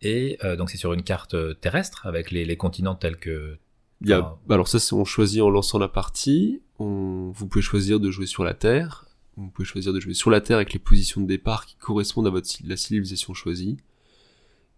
et 0.04 0.38
euh, 0.44 0.56
donc 0.56 0.70
c'est 0.70 0.78
sur 0.78 0.94
une 0.94 1.02
carte 1.02 1.34
euh, 1.34 1.54
terrestre 1.54 2.06
avec 2.06 2.30
les, 2.30 2.58
continents 2.58 2.94
tels 2.94 3.18
que. 3.18 3.58
Il 4.02 4.10
y 4.10 4.14
a, 4.14 4.38
alors 4.50 4.68
ça, 4.68 4.78
on 4.94 5.06
choisit 5.06 5.42
en 5.42 5.50
lançant 5.50 5.80
la 5.80 5.88
partie. 5.88 6.62
On, 6.78 7.32
vous 7.34 7.48
pouvez 7.48 7.62
choisir 7.62 8.02
de 8.02 8.12
jouer 8.12 8.26
sur 8.26 8.44
la 8.44 8.54
Terre. 8.54 9.06
Vous 9.38 9.48
pouvez 9.48 9.66
choisir 9.66 9.94
de 9.94 10.00
jouer 10.02 10.14
sur 10.14 10.30
la 10.30 10.42
Terre 10.42 10.58
avec 10.58 10.74
les 10.74 10.80
positions 10.80 11.22
de 11.22 11.26
départ 11.26 11.66
qui 11.66 11.78
correspondent 11.78 12.28
à 12.28 12.30
votre 12.30 12.50
la 12.66 12.76
civilisation 12.76 13.34
choisie. 13.34 13.78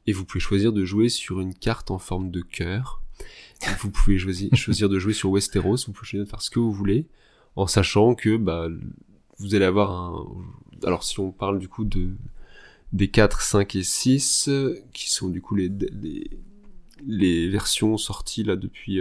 Et 0.05 0.13
vous 0.13 0.25
pouvez 0.25 0.39
choisir 0.39 0.71
de 0.71 0.85
jouer 0.85 1.09
sur 1.09 1.41
une 1.41 1.55
carte 1.55 1.89
en 1.89 1.97
forme 1.97 2.29
de 2.29 2.41
cœur. 2.41 3.01
Vous 3.79 3.89
pouvez 3.89 4.19
choisir, 4.19 4.49
choisir 4.55 4.89
de 4.89 4.99
jouer 4.99 5.13
sur 5.13 5.31
Westeros. 5.31 5.88
Vous 5.88 5.93
pouvez 5.93 6.07
choisir 6.07 6.25
de 6.25 6.29
faire 6.29 6.43
ce 6.43 6.51
que 6.51 6.59
vous 6.59 6.71
voulez, 6.71 7.07
en 7.55 7.65
sachant 7.65 8.13
que 8.13 8.38
bah, 8.38 8.67
vous 9.39 9.55
allez 9.55 9.65
avoir 9.65 9.91
un. 9.91 10.25
Alors 10.83 11.03
si 11.03 11.19
on 11.19 11.31
parle 11.31 11.57
du 11.57 11.67
coup 11.67 11.83
de 11.83 12.11
des 12.95 13.10
4, 13.10 13.41
5 13.41 13.75
et 13.75 13.84
6, 13.84 14.49
qui 14.93 15.10
sont 15.10 15.27
du 15.27 15.41
coup 15.41 15.55
les, 15.55 15.69
les, 17.05 17.49
versions 17.49 17.97
sorties 17.97 18.43
là 18.43 18.55
depuis 18.55 18.99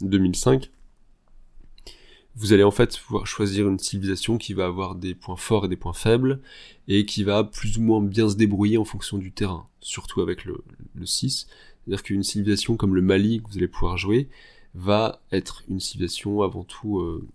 2005. 0.00 0.64
Euh, 0.64 1.90
vous 2.34 2.54
allez 2.54 2.64
en 2.64 2.70
fait 2.70 2.98
pouvoir 2.98 3.26
choisir 3.26 3.68
une 3.68 3.78
civilisation 3.78 4.38
qui 4.38 4.54
va 4.54 4.64
avoir 4.64 4.94
des 4.94 5.14
points 5.14 5.36
forts 5.36 5.66
et 5.66 5.68
des 5.68 5.76
points 5.76 5.92
faibles, 5.92 6.40
et 6.88 7.04
qui 7.04 7.24
va 7.24 7.44
plus 7.44 7.76
ou 7.76 7.82
moins 7.82 8.00
bien 8.00 8.26
se 8.28 8.36
débrouiller 8.36 8.78
en 8.78 8.86
fonction 8.86 9.18
du 9.18 9.32
terrain, 9.32 9.68
surtout 9.80 10.22
avec 10.22 10.46
le, 10.46 10.64
le 10.94 11.04
6. 11.04 11.46
C'est-à-dire 11.84 12.02
qu'une 12.02 12.22
civilisation 12.22 12.76
comme 12.76 12.94
le 12.94 13.02
Mali 13.02 13.42
que 13.42 13.48
vous 13.48 13.58
allez 13.58 13.68
pouvoir 13.68 13.98
jouer 13.98 14.28
va 14.74 15.20
être 15.30 15.62
une 15.68 15.80
civilisation 15.80 16.40
avant 16.40 16.64
tout 16.64 17.00
euh, 17.00 17.26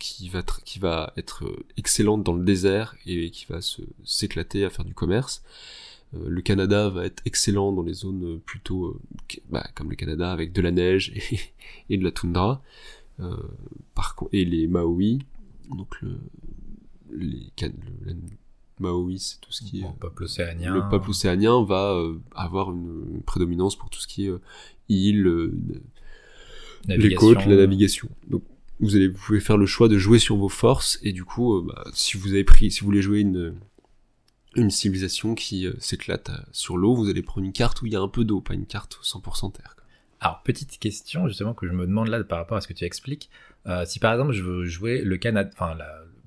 qui 0.00 0.28
va, 0.28 0.42
qui 0.64 0.80
va 0.80 1.12
être 1.16 1.44
euh, 1.44 1.64
excellente 1.76 2.24
dans 2.24 2.32
le 2.32 2.42
désert 2.42 2.96
et 3.06 3.30
qui 3.30 3.46
va 3.48 3.60
s'éclater 4.04 4.64
à 4.64 4.70
faire 4.70 4.84
du 4.84 4.94
commerce. 4.94 5.44
Euh, 6.14 6.24
le 6.26 6.40
Canada 6.40 6.88
va 6.88 7.04
être 7.04 7.22
excellent 7.26 7.70
dans 7.70 7.82
les 7.82 7.92
zones 7.92 8.24
euh, 8.24 8.42
plutôt 8.44 8.98
bah, 9.50 9.64
comme 9.76 9.90
le 9.90 9.96
Canada 9.96 10.32
avec 10.32 10.52
de 10.52 10.62
la 10.62 10.72
neige 10.72 11.12
et, 11.90 11.96
de 11.96 12.02
la 12.02 12.10
toundra. 12.10 12.62
par 13.94 14.16
et 14.32 14.44
les 14.44 14.66
Maoris, 14.66 15.18
donc 15.70 16.00
le, 16.00 16.18
les, 17.12 17.52
le, 18.80 19.18
c'est 19.18 19.40
tout 19.40 19.52
ce 19.52 19.62
qui 19.62 19.80
est. 19.80 19.82
Le 19.82 19.92
peuple 20.00 20.24
océanien. 20.24 20.74
Le 20.74 20.88
peuple 20.88 21.10
océanien 21.10 21.62
va 21.62 22.02
avoir 22.34 22.72
une, 22.72 23.20
prédominance 23.26 23.76
pour 23.76 23.90
tout 23.90 24.00
ce 24.00 24.08
qui 24.08 24.26
est 24.26 24.32
île, 24.88 25.52
les 26.88 27.14
côtes, 27.14 27.44
la 27.44 27.56
navigation. 27.56 28.08
Donc 28.26 28.42
vous 28.80 28.96
allez, 28.96 29.08
vous 29.08 29.18
pouvez 29.18 29.40
faire 29.40 29.56
le 29.56 29.66
choix 29.66 29.88
de 29.88 29.98
jouer 29.98 30.18
sur 30.18 30.36
vos 30.36 30.48
forces 30.48 30.98
et 31.02 31.12
du 31.12 31.24
coup, 31.24 31.56
euh, 31.56 31.64
bah, 31.66 31.84
si 31.92 32.16
vous 32.16 32.28
avez 32.28 32.44
pris, 32.44 32.70
si 32.70 32.80
vous 32.80 32.86
voulez 32.86 33.02
jouer 33.02 33.20
une 33.20 33.54
une 34.56 34.70
civilisation 34.70 35.34
qui 35.34 35.66
euh, 35.66 35.74
s'éclate 35.78 36.30
euh, 36.30 36.38
sur 36.52 36.76
l'eau, 36.76 36.94
vous 36.94 37.08
allez 37.08 37.22
prendre 37.22 37.46
une 37.46 37.52
carte 37.52 37.82
où 37.82 37.86
il 37.86 37.92
y 37.92 37.96
a 37.96 38.00
un 38.00 38.08
peu 38.08 38.24
d'eau, 38.24 38.40
pas 38.40 38.54
une 38.54 38.66
carte 38.66 38.98
100% 39.02 39.52
terre. 39.52 39.76
Alors, 40.20 40.42
petite 40.42 40.78
question 40.78 41.28
justement 41.28 41.54
que 41.54 41.66
je 41.66 41.72
me 41.72 41.86
demande 41.86 42.08
là 42.08 42.22
par 42.24 42.38
rapport 42.38 42.58
à 42.58 42.60
ce 42.60 42.68
que 42.68 42.72
tu 42.72 42.84
expliques. 42.84 43.30
Euh, 43.66 43.84
si 43.86 43.98
par 43.98 44.12
exemple 44.12 44.32
je 44.32 44.42
veux 44.42 44.64
jouer 44.64 45.02
le 45.02 45.16
Canada, 45.16 45.50
enfin 45.54 45.76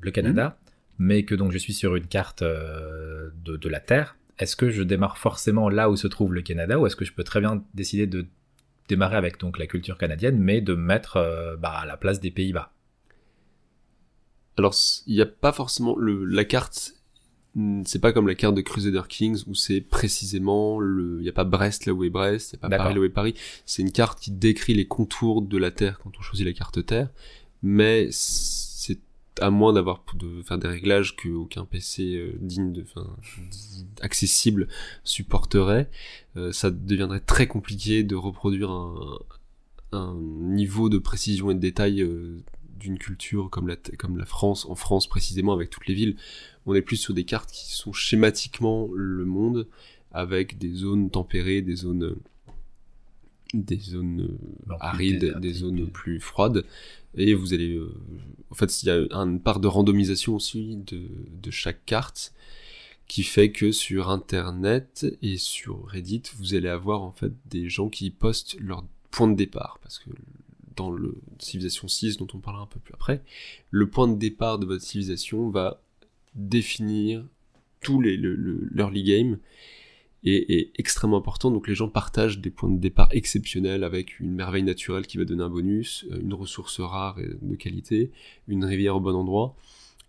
le 0.01 0.11
Canada, 0.11 0.57
mais 0.97 1.25
que 1.25 1.35
donc 1.35 1.51
je 1.51 1.57
suis 1.57 1.73
sur 1.73 1.95
une 1.95 2.07
carte 2.07 2.41
euh, 2.41 3.29
de, 3.43 3.57
de, 3.57 3.69
la 3.69 3.79
Terre, 3.79 4.15
est-ce 4.39 4.55
que 4.55 4.69
je 4.69 4.83
démarre 4.83 5.17
forcément 5.17 5.69
là 5.69 5.89
où 5.89 5.95
se 5.95 6.07
trouve 6.07 6.33
le 6.33 6.41
Canada 6.41 6.79
ou 6.79 6.87
est-ce 6.87 6.95
que 6.95 7.05
je 7.05 7.13
peux 7.13 7.23
très 7.23 7.39
bien 7.39 7.63
décider 7.73 8.07
de 8.07 8.25
démarrer 8.87 9.17
avec 9.17 9.39
donc 9.39 9.57
la 9.57 9.67
culture 9.67 9.97
canadienne, 9.97 10.37
mais 10.37 10.61
de 10.61 10.75
mettre 10.75 11.17
euh, 11.17 11.55
bah, 11.57 11.71
à 11.71 11.85
la 11.85 11.97
place 11.97 12.19
des 12.19 12.31
Pays-Bas 12.31 12.71
Alors, 14.57 14.75
il 15.07 15.15
n'y 15.15 15.21
a 15.21 15.25
pas 15.25 15.51
forcément 15.51 15.95
le, 15.97 16.25
la 16.25 16.45
carte. 16.45 16.93
C'est 17.85 17.99
pas 17.99 18.13
comme 18.13 18.27
la 18.27 18.33
carte 18.33 18.55
de 18.55 18.61
Crusader 18.61 19.03
Kings 19.07 19.43
où 19.45 19.53
c'est 19.53 19.79
précisément 19.79 20.79
le, 20.79 21.19
il 21.19 21.25
y 21.25 21.29
a 21.29 21.33
pas 21.33 21.43
Brest 21.43 21.85
là 21.85 21.93
où 21.93 22.03
est 22.03 22.09
Brest, 22.09 22.51
il 22.51 22.53
y 22.53 22.55
a 22.55 22.67
pas 22.67 22.77
Paris 22.77 22.95
là 22.95 22.99
où 22.99 23.03
est 23.03 23.09
Paris. 23.09 23.35
C'est 23.65 23.83
une 23.83 23.91
carte 23.91 24.19
qui 24.19 24.31
décrit 24.31 24.73
les 24.73 24.87
contours 24.87 25.43
de 25.43 25.57
la 25.59 25.69
Terre 25.69 25.99
quand 25.99 26.11
on 26.17 26.21
choisit 26.23 26.47
la 26.47 26.53
carte 26.53 26.83
Terre, 26.83 27.09
mais 27.61 28.09
à 29.39 29.49
moins 29.49 29.73
d'avoir 29.73 30.03
de 30.15 30.41
faire 30.43 30.57
des 30.57 30.67
réglages 30.67 31.15
que 31.15 31.29
aucun 31.29 31.65
PC 31.65 32.15
euh, 32.15 32.33
digne 32.39 32.71
de, 32.71 32.83
enfin, 32.83 33.15
accessible 34.01 34.67
supporterait, 35.03 35.89
euh, 36.37 36.51
ça 36.51 36.71
deviendrait 36.71 37.19
très 37.19 37.47
compliqué 37.47 38.03
de 38.03 38.15
reproduire 38.15 38.71
un, 38.71 39.19
un 39.91 40.15
niveau 40.15 40.89
de 40.89 40.97
précision 40.97 41.51
et 41.51 41.55
de 41.55 41.59
détail 41.59 42.01
euh, 42.01 42.41
d'une 42.77 42.97
culture 42.97 43.49
comme 43.49 43.67
la, 43.67 43.75
comme 43.97 44.17
la 44.17 44.25
France, 44.25 44.65
en 44.65 44.75
France 44.75 45.07
précisément 45.07 45.53
avec 45.53 45.69
toutes 45.69 45.87
les 45.87 45.93
villes. 45.93 46.15
On 46.65 46.75
est 46.75 46.81
plus 46.81 46.97
sur 46.97 47.13
des 47.13 47.23
cartes 47.23 47.51
qui 47.51 47.73
sont 47.73 47.93
schématiquement 47.93 48.89
le 48.93 49.25
monde 49.25 49.67
avec 50.11 50.57
des 50.57 50.73
zones 50.73 51.09
tempérées, 51.09 51.61
des 51.61 51.75
zones 51.75 52.15
des 53.53 53.77
zones 53.77 54.35
arides, 54.79 55.37
des 55.39 55.53
zones 55.53 55.87
plus 55.87 56.19
froides, 56.19 56.65
et 57.15 57.33
vous 57.33 57.53
allez, 57.53 57.75
euh, 57.75 57.93
en 58.49 58.55
fait, 58.55 58.83
il 58.83 58.87
y 58.87 58.89
a 58.89 58.95
une 59.11 59.39
part 59.39 59.59
de 59.59 59.67
randomisation 59.67 60.35
aussi 60.35 60.77
de, 60.77 61.51
chaque 61.51 61.85
carte 61.85 62.33
qui 63.07 63.23
fait 63.23 63.51
que 63.51 63.71
sur 63.71 64.09
Internet 64.09 65.05
et 65.21 65.37
sur 65.37 65.85
Reddit, 65.87 66.23
vous 66.37 66.55
allez 66.55 66.69
avoir 66.69 67.01
en 67.01 67.11
fait 67.11 67.31
des 67.45 67.69
gens 67.69 67.89
qui 67.89 68.09
postent 68.09 68.55
leur 68.59 68.83
point 69.11 69.27
de 69.27 69.35
départ, 69.35 69.77
parce 69.83 69.99
que 69.99 70.09
dans 70.75 70.89
le 70.89 71.15
civilisation 71.37 71.87
6 71.87 72.17
dont 72.17 72.27
on 72.33 72.39
parlera 72.39 72.63
un 72.63 72.67
peu 72.67 72.79
plus 72.79 72.93
après, 72.95 73.21
le 73.69 73.87
point 73.87 74.07
de 74.07 74.17
départ 74.17 74.57
de 74.57 74.65
votre 74.65 74.83
civilisation 74.83 75.49
va 75.49 75.81
définir 76.33 77.23
tous 77.81 78.01
les 78.01 78.17
le, 78.17 78.33
le, 78.33 78.67
l'early 78.73 79.03
game 79.03 79.37
est, 80.25 80.71
extrêmement 80.77 81.17
important. 81.17 81.51
Donc 81.51 81.67
les 81.67 81.75
gens 81.75 81.89
partagent 81.89 82.39
des 82.39 82.49
points 82.49 82.69
de 82.69 82.79
départ 82.79 83.09
exceptionnels 83.11 83.83
avec 83.83 84.19
une 84.19 84.31
merveille 84.31 84.63
naturelle 84.63 85.05
qui 85.05 85.17
va 85.17 85.25
donner 85.25 85.43
un 85.43 85.49
bonus, 85.49 86.05
euh, 86.11 86.19
une 86.21 86.33
ressource 86.33 86.79
rare 86.79 87.19
et 87.19 87.29
de 87.41 87.55
qualité, 87.55 88.11
une 88.47 88.65
rivière 88.65 88.95
au 88.95 88.99
bon 88.99 89.15
endroit. 89.15 89.55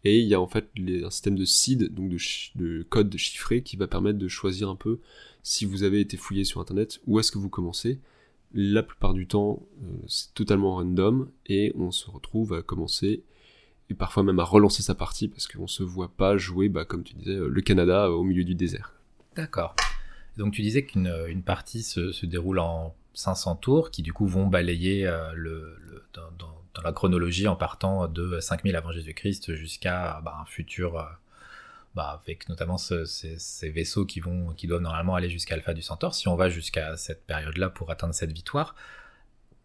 Et 0.05 0.21
il 0.21 0.27
y 0.27 0.35
a 0.35 0.41
en 0.41 0.47
fait 0.47 0.69
un 0.79 1.11
système 1.11 1.35
de 1.35 1.47
seed, 1.47 1.95
donc 1.95 2.11
de, 2.11 2.19
de 2.57 2.83
code 2.83 3.17
chiffré, 3.17 3.63
qui 3.63 3.77
va 3.77 3.87
permettre 3.87 4.19
de 4.19 4.29
choisir 4.29 4.69
un 4.69 4.77
peu 4.77 5.01
si 5.43 5.65
vous 5.65 5.83
avez 5.83 6.01
été 6.01 6.17
fouillé 6.17 6.45
sur 6.45 6.61
Internet, 6.61 7.01
où 7.07 7.19
est-ce 7.19 7.33
que 7.33 7.39
vous 7.39 7.49
commencez. 7.49 8.01
La 8.53 8.83
plupart 8.83 9.15
du 9.15 9.27
temps, 9.27 9.67
euh, 9.83 9.87
c'est 10.07 10.33
totalement 10.35 10.75
random, 10.75 11.31
et 11.47 11.73
on 11.77 11.91
se 11.91 12.11
retrouve 12.11 12.53
à 12.53 12.63
commencer, 12.63 13.23
et 13.89 13.95
parfois 13.95 14.23
même 14.23 14.39
à 14.39 14.45
relancer 14.45 14.83
sa 14.83 14.95
partie, 14.95 15.29
parce 15.29 15.49
qu'on 15.49 15.67
se 15.67 15.83
voit 15.83 16.13
pas 16.15 16.37
jouer, 16.37 16.69
bah, 16.69 16.85
comme 16.85 17.03
tu 17.03 17.15
disais, 17.15 17.37
le 17.37 17.61
Canada 17.63 18.11
au 18.11 18.25
milieu 18.25 18.45
du 18.45 18.55
désert. 18.55 18.95
D'accord. 19.35 19.75
Donc 20.37 20.53
tu 20.53 20.63
disais 20.63 20.85
qu'une 20.85 21.13
une 21.29 21.43
partie 21.43 21.83
se, 21.83 22.27
déroule 22.27 22.59
en 22.59 22.95
500 23.15 23.57
tours 23.57 23.91
qui 23.91 24.03
du 24.03 24.13
coup 24.13 24.27
vont 24.27 24.47
balayer 24.47 25.07
euh, 25.07 25.33
le, 25.35 25.77
dans, 26.13 26.83
la 26.83 26.93
chronologie 26.93 27.47
en 27.47 27.57
partant 27.57 28.09
de 28.09 28.41
5000 28.41 28.75
avant 28.75 28.91
Jésus-Christ 28.91 29.55
jusqu'à 29.55 30.21
bah, 30.25 30.39
un 30.43 30.45
futur 30.45 30.99
euh, 30.99 31.05
bah, 31.95 32.21
avec 32.21 32.49
notamment 32.49 32.79
ce, 32.79 33.05
ces, 33.05 33.39
ces, 33.39 33.71
vaisseaux 33.71 34.05
qui 34.05 34.19
vont 34.19 34.53
qui 34.55 34.67
doivent 34.67 34.83
normalement 34.83 35.15
aller 35.15 35.31
jusqu'à 35.31 35.55
Alpha 35.55 35.73
du 35.73 35.83
Centaure. 35.83 36.15
Si 36.15 36.27
on 36.27 36.35
va 36.35 36.49
jusqu'à 36.49 36.97
cette 36.97 37.25
période-là 37.25 37.71
pour 37.71 37.91
atteindre 37.91 38.15
cette 38.15 38.33
victoire, 38.33 38.75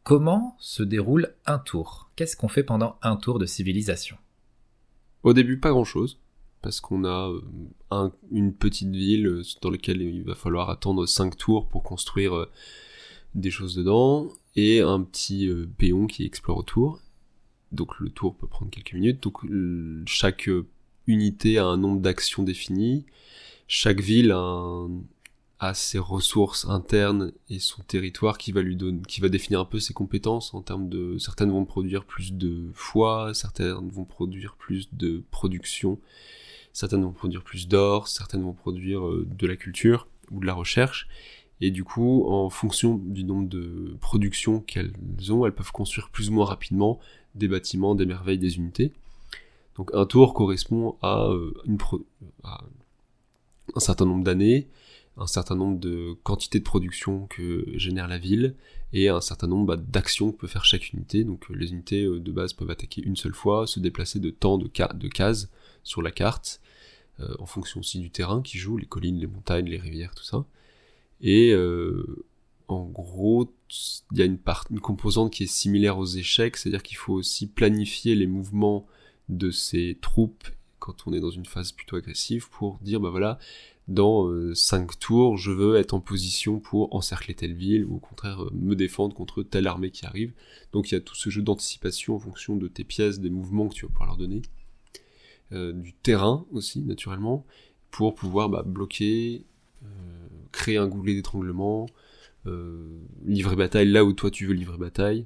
comment 0.04 0.56
se 0.60 0.84
déroule 0.84 1.34
un 1.48 1.58
tour? 1.58 2.12
Qu'est-ce 2.16 2.38
qu'on 2.38 2.48
fait 2.48 2.64
pendant 2.64 2.98
un 3.02 3.16
tour 3.16 3.40
de 3.40 3.48
civilisation? 3.48 4.18
Au 5.24 5.34
début, 5.34 5.60
pas 5.60 5.72
grand-chose 5.72 6.20
parce 6.62 6.82
qu'on 6.82 7.06
a 7.06 7.30
euh, 7.30 7.42
un, 7.92 8.12
une 8.32 8.54
petite 8.54 8.92
ville 8.92 9.28
euh, 9.28 9.44
dans 9.62 9.70
laquelle 9.70 10.02
il 10.02 10.24
va 10.24 10.36
falloir 10.36 10.70
attendre 10.70 11.06
5 11.06 11.38
tours 11.38 11.68
pour 11.68 11.84
construire 11.84 12.36
euh, 12.36 12.50
des 13.36 13.52
choses 13.52 13.76
dedans, 13.76 14.28
et 14.56 14.82
un 14.82 15.02
petit 15.02 15.50
péon 15.78 16.08
qui 16.08 16.26
explore 16.26 16.58
autour. 16.58 17.00
Donc 17.72 18.00
le 18.00 18.10
tour 18.10 18.36
peut 18.36 18.48
prendre 18.48 18.72
quelques 18.72 18.94
minutes. 18.94 19.22
Donc 19.22 19.46
chaque 20.08 20.50
unité 21.06 21.60
a 21.60 21.66
un 21.66 21.78
nombre 21.78 22.02
d'actions 22.02 22.42
définies. 22.42 23.06
Chaque 23.68 24.02
ville 24.02 24.32
a, 24.32 25.74
ses 25.76 26.00
ressources 26.00 26.66
internes 26.66 27.32
et 27.50 27.60
son 27.60 27.84
territoire 27.84 28.40
qui 28.40 28.52
va 28.52 28.64
lui 28.64 28.76
donner, 28.76 29.02
qui 29.08 29.22
va 29.22 29.30
définir 29.30 29.60
un 29.60 29.66
peu 29.66 29.80
ses 29.80 29.94
compétences 29.94 30.56
en 30.56 30.64
termes 30.64 30.90
de 30.90 31.20
certaines 31.20 31.52
vont 31.52 31.66
produire 31.66 32.04
plus 32.04 32.34
de 32.34 32.72
foi, 32.74 33.34
certaines 33.36 33.90
vont 33.90 34.06
produire 34.06 34.56
plus 34.56 34.90
de 34.94 35.24
production, 35.30 36.00
certaines 36.74 37.04
vont 37.04 37.12
produire 37.12 37.44
plus 37.44 37.68
d'or, 37.68 38.08
certaines 38.08 38.44
vont 38.44 38.54
produire 38.54 39.06
euh, 39.06 39.28
de 39.30 39.48
la 39.48 39.56
culture 39.56 40.08
ou 40.32 40.40
de 40.40 40.46
la 40.46 40.54
recherche, 40.54 41.08
et 41.62 41.72
du 41.72 41.84
coup, 41.84 42.26
en 42.28 42.50
fonction 42.50 42.96
du 42.96 43.24
nombre 43.24 43.50
de 43.50 43.98
productions 44.00 44.62
qu'elles 44.62 44.94
ont, 45.30 45.46
elles 45.46 45.54
peuvent 45.54 45.72
construire 45.72 46.10
plus 46.10 46.30
ou 46.30 46.34
moins 46.34 46.46
rapidement 46.46 47.00
des 47.36 47.48
bâtiments, 47.48 47.96
des 47.96 48.06
merveilles, 48.06 48.38
des 48.38 48.58
unités. 48.58 48.94
Donc 49.76 49.92
un 49.94 50.06
tour 50.06 50.34
correspond 50.34 50.96
à, 51.02 51.28
euh, 51.28 51.54
un 52.44 53.80
certain 53.80 54.06
nombre 54.06 54.24
d'années, 54.24 54.68
un 55.18 55.28
certain 55.28 55.56
nombre 55.56 55.80
de 55.80 56.14
quantités 56.24 56.60
de 56.60 56.64
production 56.64 57.28
que 57.28 57.66
génère 57.76 58.08
la 58.08 58.18
ville, 58.18 58.56
et 58.94 59.10
un 59.10 59.22
certain 59.22 59.48
nombre 59.48 59.66
bah, 59.66 59.76
d'actions 59.76 60.32
que 60.32 60.38
peut 60.38 60.48
faire 60.48 60.64
chaque 60.64 60.94
unité. 60.94 61.26
Donc 61.26 61.52
euh, 61.52 61.56
les 61.56 61.72
unités 61.72 62.06
de 62.06 62.32
base 62.32 62.54
peuvent 62.54 62.72
attaquer 62.72 63.02
une 63.02 63.18
seule 63.18 63.36
fois, 63.36 63.68
se 63.68 63.82
déplacer 63.82 64.20
de 64.20 64.30
temps 64.30 64.58
de 64.58 64.68
cases 65.08 65.50
sur 65.84 66.02
la 66.02 66.12
carte, 66.12 66.62
euh, 67.20 67.36
en 67.40 67.46
fonction 67.46 67.80
aussi 67.80 68.00
du 68.00 68.12
terrain 68.12 68.42
qui 68.42 68.58
joue, 68.58 68.78
les 68.78 68.86
collines, 68.86 69.20
les 69.20 69.28
montagnes, 69.28 69.68
les 69.68 69.78
rivières, 69.78 70.16
tout 70.16 70.24
ça. 70.24 70.46
Et 71.22 71.52
euh, 71.52 72.26
en 72.68 72.86
gros, 72.86 73.54
il 74.12 74.18
y 74.18 74.22
a 74.22 74.26
une, 74.26 74.40
une 74.72 74.80
composante 74.80 75.34
qui 75.34 75.44
est 75.44 75.48
similaire 75.48 75.98
aux 75.98 76.06
échecs, 76.06 76.58
c'est-à-dire 76.58 76.84
qu'il 76.84 76.98
faut 76.98 77.14
aussi 77.14 77.48
planifier 77.48 78.16
les 78.16 78.28
mouvements 78.28 78.88
de 79.28 79.52
ces 79.52 79.98
troupes 80.02 80.48
quand 80.80 81.06
on 81.06 81.14
est 81.14 81.20
dans 81.20 81.30
une 81.30 81.46
phase 81.46 81.72
plutôt 81.72 81.98
agressive 81.98 82.50
pour 82.50 82.80
dire 82.80 83.00
bah 83.00 83.10
voilà 83.10 83.38
dans 83.88 84.28
5 84.56 84.90
euh, 84.90 84.94
tours 85.00 85.38
je 85.38 85.52
veux 85.52 85.76
être 85.76 85.94
en 85.94 86.00
position 86.00 86.60
pour 86.60 86.96
encercler 86.96 87.34
telle 87.34 87.54
ville 87.54 87.86
ou 87.86 87.96
au 87.96 88.00
contraire 88.00 88.46
me 88.54 88.76
défendre 88.76 89.14
contre 89.14 89.44
telle 89.44 89.68
armée 89.68 89.92
qui 89.92 90.06
arrive 90.06 90.34
donc 90.72 90.90
il 90.90 90.96
y 90.96 90.98
a 90.98 91.02
tout 91.02 91.16
ce 91.16 91.30
jeu 91.30 91.42
d'anticipation 91.42 92.16
en 92.16 92.20
fonction 92.20 92.56
de 92.56 92.68
tes 92.68 92.84
pièces 92.84 93.20
des 93.20 93.30
mouvements 93.30 93.68
que 93.68 93.76
tu 93.76 93.86
vas 93.86 93.90
pouvoir 93.90 94.08
leur 94.08 94.18
donner 94.18 94.42
du 95.52 95.94
terrain 95.94 96.46
aussi, 96.52 96.82
naturellement, 96.82 97.46
pour 97.92 98.16
pouvoir 98.16 98.50
bah, 98.50 98.64
bloquer, 98.66 99.46
euh, 99.84 99.88
créer 100.52 100.78
un 100.78 100.88
goulet 100.88 101.14
d'étranglement, 101.14 101.88
euh, 102.46 103.00
livrer 103.26 103.56
bataille 103.56 103.90
là 103.90 104.04
où 104.06 104.14
toi 104.14 104.32
tu 104.32 104.46
veux 104.46 104.54
livrer 104.54 104.78
bataille, 104.78 105.26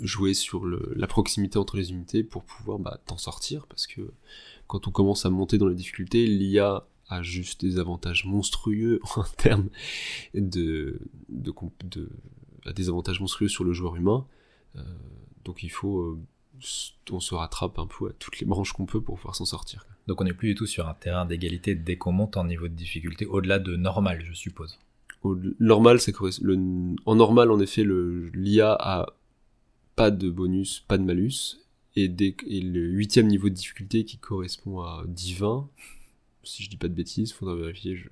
jouer 0.00 0.34
sur 0.34 0.66
la 0.66 1.06
proximité 1.06 1.58
entre 1.58 1.76
les 1.76 1.90
unités 1.90 2.22
pour 2.22 2.44
pouvoir 2.44 2.78
bah, 2.78 3.00
t'en 3.06 3.16
sortir, 3.16 3.66
parce 3.66 3.86
que 3.86 4.12
quand 4.66 4.88
on 4.88 4.90
commence 4.90 5.24
à 5.26 5.30
monter 5.30 5.58
dans 5.58 5.68
les 5.68 5.74
difficultés, 5.74 6.26
l'IA 6.26 6.86
a 7.08 7.22
juste 7.22 7.64
des 7.64 7.78
avantages 7.78 8.24
monstrueux 8.24 9.00
en 9.16 9.24
termes 9.36 9.68
de, 10.34 11.00
des 12.74 12.88
avantages 12.88 13.20
monstrueux 13.20 13.48
sur 13.48 13.64
le 13.64 13.72
joueur 13.72 13.96
humain, 13.96 14.26
euh, 14.76 14.82
donc 15.44 15.62
il 15.62 15.70
faut 15.70 16.18
on 17.10 17.20
se 17.20 17.34
rattrape 17.34 17.78
un 17.78 17.86
peu 17.86 18.08
à 18.08 18.12
toutes 18.18 18.40
les 18.40 18.46
branches 18.46 18.72
qu'on 18.72 18.86
peut 18.86 19.00
pour 19.00 19.16
pouvoir 19.16 19.34
s'en 19.34 19.44
sortir. 19.44 19.86
Donc 20.06 20.20
on 20.20 20.24
n'est 20.24 20.32
plus 20.32 20.48
du 20.48 20.54
tout 20.54 20.66
sur 20.66 20.88
un 20.88 20.94
terrain 20.94 21.24
d'égalité 21.24 21.74
dès 21.74 21.96
qu'on 21.96 22.12
monte 22.12 22.36
en 22.36 22.44
niveau 22.44 22.68
de 22.68 22.74
difficulté, 22.74 23.26
au-delà 23.26 23.58
de 23.58 23.76
normal, 23.76 24.24
je 24.24 24.32
suppose. 24.32 24.78
Au 25.22 25.36
normal, 25.58 25.98
le 26.42 26.94
en 27.04 27.14
normal, 27.14 27.50
en 27.50 27.58
effet, 27.58 27.84
l'IA 27.84 28.76
a 28.78 29.06
pas 29.96 30.10
de 30.10 30.30
bonus, 30.30 30.84
pas 30.86 30.98
de 30.98 31.02
malus, 31.02 31.58
et, 31.96 32.08
dès, 32.08 32.36
et 32.46 32.60
le 32.60 32.80
huitième 32.80 33.26
niveau 33.26 33.48
de 33.48 33.54
difficulté 33.54 34.04
qui 34.04 34.18
correspond 34.18 34.80
à 34.80 35.04
divin, 35.08 35.68
si 36.44 36.62
je 36.62 36.70
dis 36.70 36.76
pas 36.76 36.88
de 36.88 36.94
bêtises, 36.94 37.32
faudra 37.32 37.56
vérifier, 37.56 37.96
je, 37.96 38.08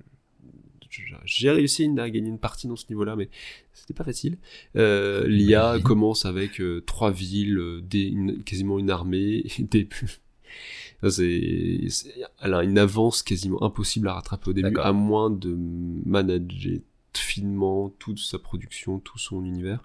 j'ai 1.25 1.51
réussi 1.51 1.89
à 1.97 2.09
gagner 2.09 2.29
une 2.29 2.39
partie 2.39 2.67
dans 2.67 2.75
ce 2.75 2.85
niveau-là, 2.89 3.15
mais 3.15 3.29
c'était 3.73 3.93
pas 3.93 4.03
facile. 4.03 4.37
Euh, 4.75 5.27
L'IA 5.27 5.79
commence 5.83 6.25
avec 6.25 6.59
euh, 6.61 6.81
trois 6.85 7.11
villes, 7.11 7.57
euh, 7.57 7.81
des, 7.81 8.13
quasiment 8.45 8.79
une 8.79 8.89
armée, 8.89 9.45
des... 9.59 9.87
c'est, 11.09 11.87
elle 12.41 12.53
a 12.53 12.63
une 12.63 12.77
avance 12.77 13.23
quasiment 13.23 13.61
impossible 13.63 14.07
à 14.07 14.13
rattraper 14.13 14.49
au 14.49 14.53
début, 14.53 14.77
à 14.79 14.93
moins 14.93 15.29
de 15.29 15.55
manager 16.05 16.79
finement 17.17 17.89
toute 17.97 18.19
sa 18.19 18.39
production, 18.39 18.99
tout 18.99 19.17
son 19.17 19.43
univers, 19.45 19.81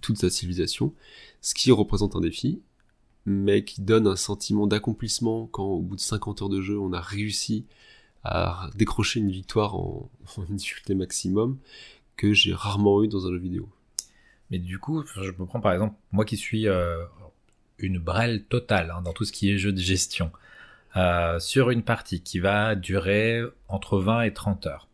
toute 0.00 0.18
sa 0.18 0.30
civilisation, 0.30 0.94
ce 1.40 1.54
qui 1.54 1.70
représente 1.70 2.16
un 2.16 2.20
défi, 2.20 2.60
mais 3.26 3.64
qui 3.64 3.82
donne 3.82 4.06
un 4.06 4.16
sentiment 4.16 4.66
d'accomplissement 4.66 5.46
quand 5.46 5.66
au 5.66 5.80
bout 5.80 5.96
de 5.96 6.00
50 6.00 6.42
heures 6.42 6.48
de 6.48 6.60
jeu 6.60 6.78
on 6.78 6.92
a 6.92 7.00
réussi 7.00 7.66
à 8.24 8.68
décrocher 8.74 9.20
une 9.20 9.30
victoire 9.30 9.76
en, 9.76 10.10
difficulté 10.50 10.94
maximum 10.94 11.58
que 12.16 12.32
j'ai 12.32 12.52
rarement 12.52 13.02
eu 13.02 13.08
dans 13.08 13.26
un 13.26 13.30
jeu 13.30 13.38
vidéo. 13.38 13.68
Mais 14.50 14.58
du 14.58 14.78
coup, 14.78 15.04
je 15.06 15.30
me 15.30 15.46
prends 15.46 15.60
par 15.60 15.72
exemple, 15.72 15.94
moi 16.12 16.24
qui 16.24 16.36
suis 16.36 16.68
euh, 16.68 17.04
une 17.78 17.98
brêle 17.98 18.44
totale 18.44 18.92
hein, 18.94 19.02
dans 19.02 19.12
tout 19.12 19.24
ce 19.24 19.32
qui 19.32 19.50
est 19.50 19.58
jeu 19.58 19.72
de 19.72 19.80
gestion, 19.80 20.32
euh, 20.96 21.38
sur 21.38 21.70
une 21.70 21.82
partie 21.82 22.22
qui 22.22 22.38
va 22.38 22.74
durer 22.74 23.42
entre 23.68 23.98
20 23.98 24.22
et 24.22 24.32
30 24.32 24.66
heures, 24.66 24.88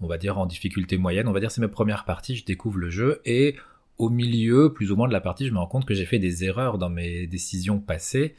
on 0.00 0.06
va 0.06 0.18
dire 0.18 0.38
en 0.38 0.46
difficulté 0.46 0.98
moyenne, 0.98 1.28
on 1.28 1.32
va 1.32 1.40
dire 1.40 1.50
c'est 1.50 1.60
mes 1.60 1.68
premières 1.68 2.04
parties, 2.04 2.36
je 2.36 2.44
découvre 2.44 2.78
le 2.78 2.90
jeu 2.90 3.20
et 3.24 3.56
au 3.98 4.08
milieu, 4.08 4.72
plus 4.72 4.90
ou 4.90 4.96
moins 4.96 5.08
de 5.08 5.12
la 5.12 5.20
partie, 5.20 5.46
je 5.46 5.52
me 5.52 5.58
rends 5.58 5.66
compte 5.66 5.84
que 5.84 5.94
j'ai 5.94 6.06
fait 6.06 6.18
des 6.18 6.44
erreurs 6.44 6.78
dans 6.78 6.88
mes 6.88 7.26
décisions 7.26 7.78
passées 7.78 8.34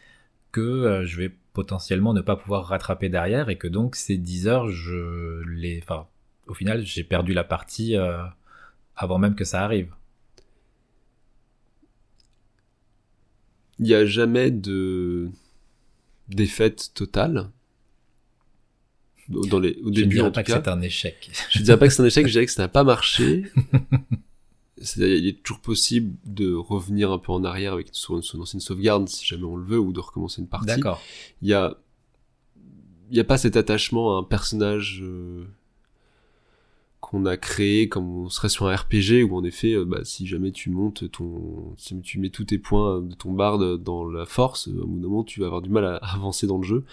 que 0.54 0.62
euh, 0.62 1.06
je 1.06 1.18
vais 1.18 1.32
potentiellement 1.51 2.14
ne 2.14 2.22
pas 2.22 2.38
pouvoir 2.38 2.66
rattraper 2.68 3.10
derrière 3.10 3.49
et 3.49 3.58
que 3.58 3.68
donc 3.68 3.97
ces 3.97 4.18
10 4.18 4.47
heures, 4.47 4.70
je 4.70 5.41
les, 5.49 5.82
enfin, 5.84 6.08
au 6.47 6.54
final, 6.54 6.86
j'ai 6.86 7.04
perdu 7.04 7.34
la 7.34 7.43
partie 7.43 7.97
euh, 7.97 8.24
avant 8.95 9.18
même 9.18 9.36
que 9.36 9.43
ça 9.43 9.64
arrive. 9.64 9.93
Il 13.80 13.86
n'y 13.86 13.93
a 13.95 14.06
jamais 14.06 14.51
de 14.51 15.30
défaite 16.30 16.91
totale? 16.93 17.49
Dans 19.30 19.60
les, 19.60 19.76
au 19.82 19.86
je 19.86 19.89
ne 19.89 19.93
début, 19.93 20.16
dirais 20.16 20.28
en 20.28 20.32
pas 20.32 20.43
tout 20.43 20.51
que 20.51 20.58
c'est 20.58 20.68
un 20.68 20.82
échec. 20.82 21.32
Je 21.49 21.62
dirais 21.62 21.80
pas 21.80 21.88
que 21.88 21.93
c'est 21.93 22.01
un 22.01 22.06
échec, 22.06 22.28
je 22.28 22.32
dirais 22.34 22.45
que 22.45 22.51
ça 22.51 22.64
n'a 22.64 22.68
pas 22.68 22.84
marché. 22.84 23.43
Il 24.97 25.27
est 25.27 25.43
toujours 25.43 25.61
possible 25.61 26.15
de 26.25 26.53
revenir 26.53 27.11
un 27.11 27.17
peu 27.17 27.31
en 27.31 27.43
arrière 27.43 27.73
avec 27.73 27.88
son, 27.91 28.21
son 28.21 28.41
ancienne 28.41 28.59
sauvegarde, 28.59 29.07
si 29.07 29.25
jamais 29.25 29.45
on 29.45 29.55
le 29.55 29.65
veut, 29.65 29.79
ou 29.79 29.93
de 29.93 29.99
recommencer 29.99 30.41
une 30.41 30.47
partie. 30.47 30.67
D'accord. 30.67 31.01
Il 31.41 31.47
y 31.47 31.53
a, 31.53 31.77
il 33.09 33.17
y 33.17 33.19
a 33.19 33.23
pas 33.23 33.38
cet 33.38 33.55
attachement 33.55 34.15
à 34.15 34.19
un 34.19 34.23
personnage 34.23 35.01
euh, 35.03 35.45
qu'on 36.99 37.25
a 37.25 37.38
créé 37.38 37.89
comme 37.89 38.09
on 38.09 38.29
serait 38.29 38.49
sur 38.49 38.67
un 38.67 38.75
RPG 38.75 39.23
où 39.29 39.36
en 39.38 39.43
effet, 39.43 39.73
euh, 39.73 39.86
bah, 39.86 39.99
si 40.03 40.25
jamais 40.25 40.51
tu 40.51 40.69
montes 40.69 41.11
ton, 41.11 41.73
si 41.77 41.99
tu 42.01 42.19
mets 42.19 42.29
tous 42.29 42.45
tes 42.45 42.57
points 42.57 43.01
de 43.01 43.13
ton 43.13 43.31
barde 43.31 43.81
dans 43.81 44.09
la 44.09 44.25
force, 44.25 44.67
euh, 44.67 44.81
au 44.81 44.88
bout 44.88 44.99
d'un 44.99 45.07
moment 45.07 45.23
tu 45.23 45.39
vas 45.39 45.47
avoir 45.47 45.61
du 45.61 45.69
mal 45.69 45.86
à 45.86 45.95
avancer 46.15 46.47
dans 46.47 46.57
le 46.57 46.63
jeu. 46.63 46.84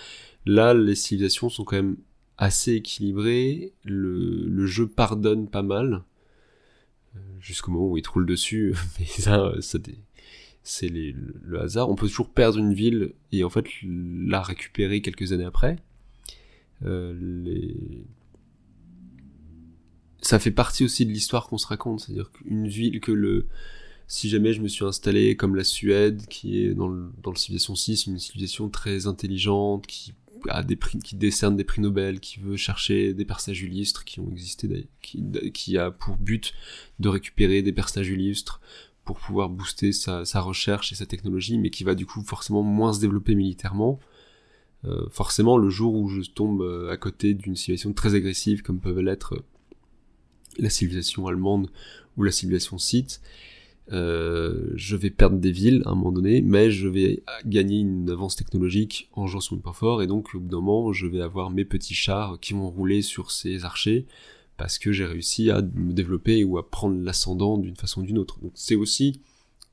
Là, 0.47 0.74
les 0.74 0.95
civilisations 0.95 1.49
sont 1.49 1.64
quand 1.64 1.76
même 1.76 1.97
assez 2.38 2.74
équilibrées, 2.74 3.72
le, 3.84 4.47
le 4.47 4.66
jeu 4.66 4.86
pardonne 4.86 5.49
pas 5.49 5.62
mal, 5.62 6.03
jusqu'au 7.41 7.71
moment 7.71 7.89
où 7.89 7.97
il 7.97 8.03
te 8.03 8.19
dessus, 8.21 8.75
mais 9.01 9.07
ça, 9.07 9.41
euh, 9.41 9.61
c'est 10.63 10.89
le 10.89 11.61
hasard. 11.61 11.89
On 11.89 11.95
peut 11.95 12.07
toujours 12.07 12.31
perdre 12.31 12.59
une 12.59 12.75
ville 12.75 13.15
et 13.33 13.45
en 13.45 13.51
fait 13.51 13.67
la 13.83 14.43
récupérer 14.43 15.01
quelques 15.01 15.33
années 15.33 15.45
après. 15.45 15.77
Euh. 16.85 17.15
Ça 20.23 20.39
fait 20.39 20.51
partie 20.51 20.85
aussi 20.85 21.07
de 21.07 21.11
l'histoire 21.11 21.49
qu'on 21.49 21.59
se 21.59 21.67
raconte, 21.67 22.01
c'est-à-dire 22.01 22.31
qu'une 22.31 22.69
ville 22.69 23.01
que 23.01 23.13
le... 23.13 23.47
Si 24.07 24.29
jamais 24.29 24.53
je 24.53 24.61
me 24.61 24.67
suis 24.67 24.85
installé 24.85 25.37
comme 25.37 25.55
la 25.55 25.63
Suède, 25.63 26.27
qui 26.29 26.65
est 26.65 26.75
dans 26.75 26.89
dans 27.23 27.31
le 27.31 27.37
civilisation 27.37 27.77
6, 27.77 28.07
une 28.07 28.19
civilisation 28.19 28.69
très 28.69 29.07
intelligente, 29.07 29.87
qui 29.87 30.15
qui 31.05 31.16
décerne 31.16 31.57
des 31.57 31.64
prix 31.64 31.80
Nobel, 31.80 32.20
qui 32.20 32.41
veut 32.41 32.57
chercher 32.57 33.14
des 33.14 33.24
personnages 33.24 33.62
illustres 33.62 34.05
qui 34.05 34.20
ont 34.20 34.30
existé, 34.30 34.88
qui, 35.03 35.78
a 35.78 35.91
pour 35.91 36.16
but 36.16 36.53
de 36.99 37.09
récupérer 37.09 37.62
des 37.62 37.72
personnages 37.72 38.09
illustres 38.09 38.61
pour 39.05 39.18
pouvoir 39.18 39.49
booster 39.49 39.93
sa, 39.93 40.24
sa 40.24 40.41
recherche 40.41 40.93
et 40.93 40.95
sa 40.95 41.07
technologie, 41.07 41.59
mais 41.59 41.70
qui 41.70 41.84
va 41.84 41.95
du 41.95 42.07
coup 42.07 42.22
forcément 42.22 42.62
moins 42.62 42.93
se 42.93 43.01
développer 43.01 43.34
militairement. 43.34 43.99
Euh, 44.84 45.07
forcément, 45.11 45.59
le 45.59 45.68
jour 45.68 45.95
où 45.95 46.09
je 46.09 46.22
tombe 46.22 46.62
euh, 46.62 46.91
à 46.91 46.97
côté 46.97 47.34
d'une 47.34 47.57
civilisation 47.57 47.93
très 47.93 48.14
agressive, 48.14 48.62
comme 48.62 48.80
peuvent 48.80 49.01
l'être 49.01 49.34
euh, 49.34 49.45
la 50.59 50.70
civilisation 50.70 51.26
allemande 51.26 51.70
ou 52.16 52.22
la 52.22 52.32
civilisation 52.32 52.78
scythe, 52.78 53.20
euh, 53.93 54.70
je 54.74 54.95
vais 54.95 55.11
perdre 55.11 55.38
des 55.38 55.51
villes 55.51 55.82
à 55.84 55.91
un 55.91 55.95
moment 55.95 56.12
donné, 56.12 56.43
mais 56.43 56.70
je 56.70 56.86
vais 56.86 57.24
gagner 57.45 57.80
une 57.80 58.09
avance 58.09 58.36
technologique 58.36 59.09
en 59.12 59.26
jouant 59.26 59.41
sur 59.41 59.57
mes 59.57 59.62
points 59.62 60.01
et 60.01 60.07
donc 60.07 60.34
au 60.34 60.41
bout 60.41 60.49
d'un 60.49 60.61
moment, 60.61 60.93
je 60.93 61.07
vais 61.07 61.20
avoir 61.20 61.51
mes 61.51 61.64
petits 61.64 61.95
chars 61.95 62.38
qui 62.41 62.53
vont 62.53 62.70
rouler 62.70 63.03
sur 63.03 63.32
ces 63.32 63.64
archers, 63.64 64.07
parce 64.57 64.78
que 64.78 64.93
j'ai 64.93 65.07
réussi 65.07 65.51
à 65.51 65.61
me 65.62 65.93
développer 65.93 66.45
ou 66.45 66.59
à 66.59 66.70
prendre 66.70 67.01
l'ascendant 67.03 67.59
d'une 67.59 67.76
façon 67.76 68.03
ou 68.03 68.05
d'une 68.05 68.18
autre. 68.18 68.38
Donc 68.41 68.53
c'est 68.55 68.76
aussi 68.76 69.20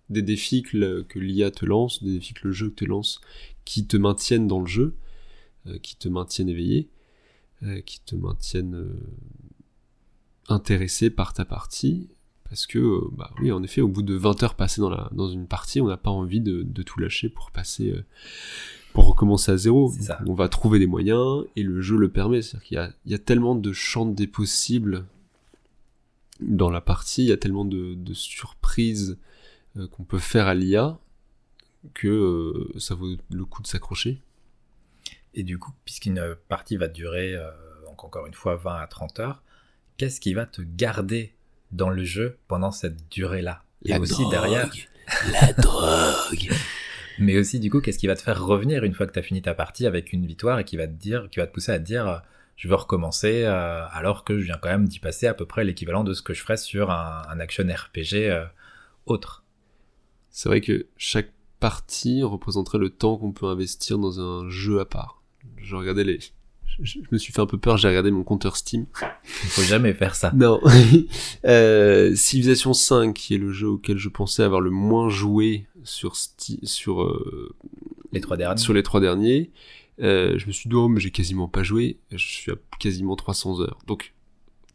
des 0.09 0.23
défis 0.23 0.63
que, 0.63 1.05
l'IA 1.19 1.51
te 1.51 1.65
lance, 1.65 2.03
des 2.03 2.13
défis 2.13 2.33
que 2.33 2.47
le 2.47 2.53
jeu 2.53 2.71
te 2.71 2.85
lance, 2.85 3.21
qui 3.65 3.85
te 3.85 3.97
maintiennent 3.97 4.47
dans 4.47 4.61
le 4.61 4.67
jeu, 4.67 4.95
euh, 5.67 5.77
qui 5.79 5.95
te 5.95 6.07
maintiennent 6.07 6.49
éveillé, 6.49 6.89
euh, 7.63 7.81
qui 7.81 7.99
te 7.99 8.15
maintiennent 8.15 8.87
intéressé 10.47 11.09
par 11.09 11.33
ta 11.33 11.45
partie, 11.45 12.09
parce 12.49 12.65
que, 12.65 12.79
euh, 12.79 13.09
bah 13.11 13.31
oui, 13.41 13.51
en 13.51 13.61
effet, 13.63 13.81
au 13.81 13.87
bout 13.87 14.03
de 14.03 14.15
20 14.15 14.43
heures 14.43 14.55
passées 14.55 14.81
dans, 14.81 14.89
la, 14.89 15.09
dans 15.11 15.29
une 15.29 15.47
partie, 15.47 15.81
on 15.81 15.87
n'a 15.87 15.97
pas 15.97 16.09
envie 16.09 16.39
de, 16.39 16.63
de 16.63 16.81
tout 16.83 16.99
lâcher 16.99 17.29
pour 17.29 17.51
passer, 17.51 17.91
euh, 17.91 18.05
pour 18.93 19.07
recommencer 19.07 19.51
à 19.51 19.57
zéro. 19.57 19.91
On 20.25 20.33
va 20.33 20.47
trouver 20.47 20.79
des 20.79 20.87
moyens, 20.87 21.43
et 21.55 21.63
le 21.63 21.81
jeu 21.81 21.97
le 21.97 22.09
permet, 22.09 22.41
c'est-à-dire 22.41 22.67
qu'il 22.67 22.75
y 22.75 22.79
a, 22.79 22.91
il 23.05 23.11
y 23.11 23.15
a 23.15 23.19
tellement 23.19 23.55
de 23.55 23.71
champs 23.73 24.05
des 24.05 24.27
possibles 24.27 25.05
dans 26.39 26.69
la 26.69 26.81
partie, 26.81 27.23
il 27.23 27.29
y 27.29 27.33
a 27.33 27.37
tellement 27.37 27.65
de, 27.65 27.95
de 27.95 28.13
surprises 28.13 29.17
euh, 29.75 29.87
qu'on 29.87 30.03
peut 30.03 30.19
faire 30.19 30.47
à 30.47 30.53
l'IA, 30.53 30.99
que 31.93 32.69
ça 32.77 32.95
vaut 32.95 33.15
le 33.29 33.45
coup 33.45 33.61
de 33.61 33.67
s'accrocher. 33.67 34.21
Et 35.33 35.43
du 35.43 35.59
coup, 35.59 35.71
puisqu'une 35.85 36.35
partie 36.47 36.77
va 36.77 36.87
durer, 36.87 37.35
donc 37.85 38.03
encore 38.03 38.25
une 38.25 38.33
fois, 38.33 38.55
20 38.55 38.75
à 38.75 38.87
30 38.87 39.19
heures, 39.19 39.43
qu'est-ce 39.97 40.19
qui 40.19 40.33
va 40.33 40.45
te 40.45 40.61
garder 40.61 41.36
dans 41.71 41.89
le 41.89 42.03
jeu 42.03 42.37
pendant 42.47 42.71
cette 42.71 43.09
durée-là 43.09 43.63
Et 43.85 43.89
La 43.89 43.99
aussi 43.99 44.21
drogue. 44.21 44.31
derrière, 44.31 44.69
La 45.31 45.53
drogue 45.57 46.49
mais 47.19 47.37
aussi 47.37 47.59
du 47.59 47.69
coup, 47.69 47.81
qu'est-ce 47.81 47.97
qui 47.97 48.07
va 48.07 48.15
te 48.15 48.21
faire 48.21 48.43
revenir 48.43 48.83
une 48.83 48.93
fois 48.93 49.07
que 49.07 49.13
tu 49.13 49.19
as 49.19 49.23
fini 49.23 49.41
ta 49.41 49.53
partie 49.53 49.87
avec 49.87 50.13
une 50.13 50.25
victoire 50.25 50.59
et 50.59 50.63
qui 50.63 50.77
va 50.77 50.87
te 50.87 50.93
dire, 50.93 51.27
qui 51.31 51.39
va 51.39 51.47
te 51.47 51.53
pousser 51.53 51.71
à 51.71 51.79
te 51.79 51.83
dire, 51.83 52.07
euh, 52.07 52.17
je 52.55 52.67
veux 52.67 52.75
recommencer 52.75 53.43
euh, 53.43 53.85
alors 53.91 54.23
que 54.23 54.39
je 54.39 54.45
viens 54.45 54.57
quand 54.61 54.69
même 54.69 54.87
d'y 54.87 54.99
passer 54.99 55.27
à 55.27 55.33
peu 55.33 55.45
près 55.45 55.63
l'équivalent 55.63 56.03
de 56.03 56.13
ce 56.13 56.21
que 56.21 56.33
je 56.33 56.41
ferais 56.41 56.57
sur 56.57 56.91
un, 56.91 57.23
un 57.27 57.39
action 57.39 57.63
RPG 57.63 58.29
euh, 58.29 58.45
autre. 59.05 59.43
C'est 60.29 60.49
vrai 60.49 60.61
que 60.61 60.85
chaque 60.97 61.31
partie 61.59 62.21
représenterait 62.21 62.77
le 62.77 62.89
temps 62.89 63.17
qu'on 63.17 63.31
peut 63.31 63.47
investir 63.47 63.97
dans 63.97 64.19
un 64.19 64.49
jeu 64.49 64.79
à 64.79 64.85
part. 64.85 65.21
Je 65.57 65.75
regardais 65.75 66.03
les... 66.03 66.19
Je, 66.81 66.99
me 67.11 67.17
suis 67.17 67.33
fait 67.33 67.41
un 67.41 67.45
peu 67.47 67.57
peur, 67.57 67.77
j'ai 67.77 67.87
regardé 67.87 68.11
mon 68.11 68.23
compteur 68.23 68.55
Steam. 68.55 68.85
Il 69.43 69.49
faut 69.49 69.63
jamais 69.63 69.93
faire 69.93 70.13
ça. 70.15 70.31
Non. 70.35 70.61
euh, 71.45 72.15
Civilization 72.15 72.73
5, 72.73 73.13
qui 73.13 73.33
est 73.33 73.39
le 73.39 73.51
jeu 73.51 73.67
auquel 73.67 73.97
je 73.97 74.09
pensais 74.09 74.43
avoir 74.43 74.61
le 74.61 74.69
moins 74.69 75.09
joué 75.09 75.65
sur, 75.83 76.13
Sti- 76.13 76.63
sur, 76.65 77.01
euh, 77.01 77.55
Les 78.11 78.21
trois 78.21 78.37
derniers. 78.37 78.61
sur 78.61 78.73
les 78.73 78.83
trois 78.83 78.99
derniers, 79.01 79.49
euh, 80.01 80.37
je 80.37 80.45
me 80.45 80.51
suis 80.51 80.69
dit, 80.69 80.75
oh, 80.75 80.87
mais 80.87 80.99
j'ai 80.99 81.09
quasiment 81.11 81.47
pas 81.47 81.63
joué. 81.63 81.97
Je 82.11 82.17
suis 82.17 82.51
à 82.51 82.55
quasiment 82.79 83.15
300 83.15 83.61
heures. 83.61 83.79
Donc, 83.87 84.13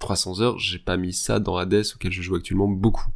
300 0.00 0.40
heures, 0.40 0.58
j'ai 0.58 0.80
pas 0.80 0.96
mis 0.96 1.12
ça 1.12 1.38
dans 1.38 1.56
Hades, 1.56 1.84
auquel 1.94 2.10
je 2.10 2.22
joue 2.22 2.34
actuellement 2.34 2.68
beaucoup. 2.68 3.06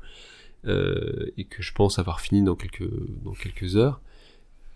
Euh, 0.66 1.32
et 1.36 1.44
que 1.44 1.62
je 1.62 1.72
pense 1.72 1.98
avoir 1.98 2.20
fini 2.20 2.42
dans 2.42 2.54
quelques, 2.54 2.88
dans 3.24 3.32
quelques 3.32 3.76
heures. 3.76 4.00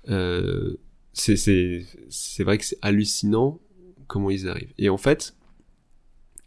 Euh, 0.08 0.76
c'est, 1.12 1.36
c'est, 1.36 1.84
c'est 2.08 2.42
vrai 2.44 2.58
que 2.58 2.64
c'est 2.64 2.78
hallucinant 2.82 3.60
comment 4.10 4.28
ils 4.30 4.48
arrivent. 4.48 4.72
Et 4.78 4.88
en 4.90 4.98
fait, 4.98 5.34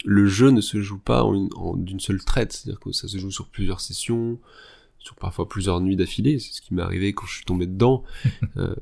le 0.06 0.28
jeu 0.28 0.50
ne 0.52 0.62
se 0.62 0.82
joue 0.82 1.00
pas 1.00 1.24
en 1.24 1.34
une- 1.34 1.50
en- 1.56 1.76
d'une 1.78 2.00
seule 2.00 2.24
traite, 2.24 2.52
c'est-à-dire 2.54 2.80
que 2.80 2.92
ça 2.92 3.08
se 3.08 3.18
joue 3.18 3.32
sur 3.32 3.48
plusieurs 3.48 3.80
sessions, 3.80 4.40
sur 5.00 5.16
parfois 5.16 5.48
plusieurs 5.48 5.80
nuits 5.82 5.96
d'affilée, 5.96 6.40
c'est 6.40 6.54
ce 6.54 6.62
qui 6.62 6.74
m'est 6.74 6.82
arrivé 6.82 7.14
quand 7.14 7.26
je 7.26 7.36
suis 7.36 7.46
tombé 7.46 7.66
dedans. 7.68 8.04
Euh, 8.58 8.76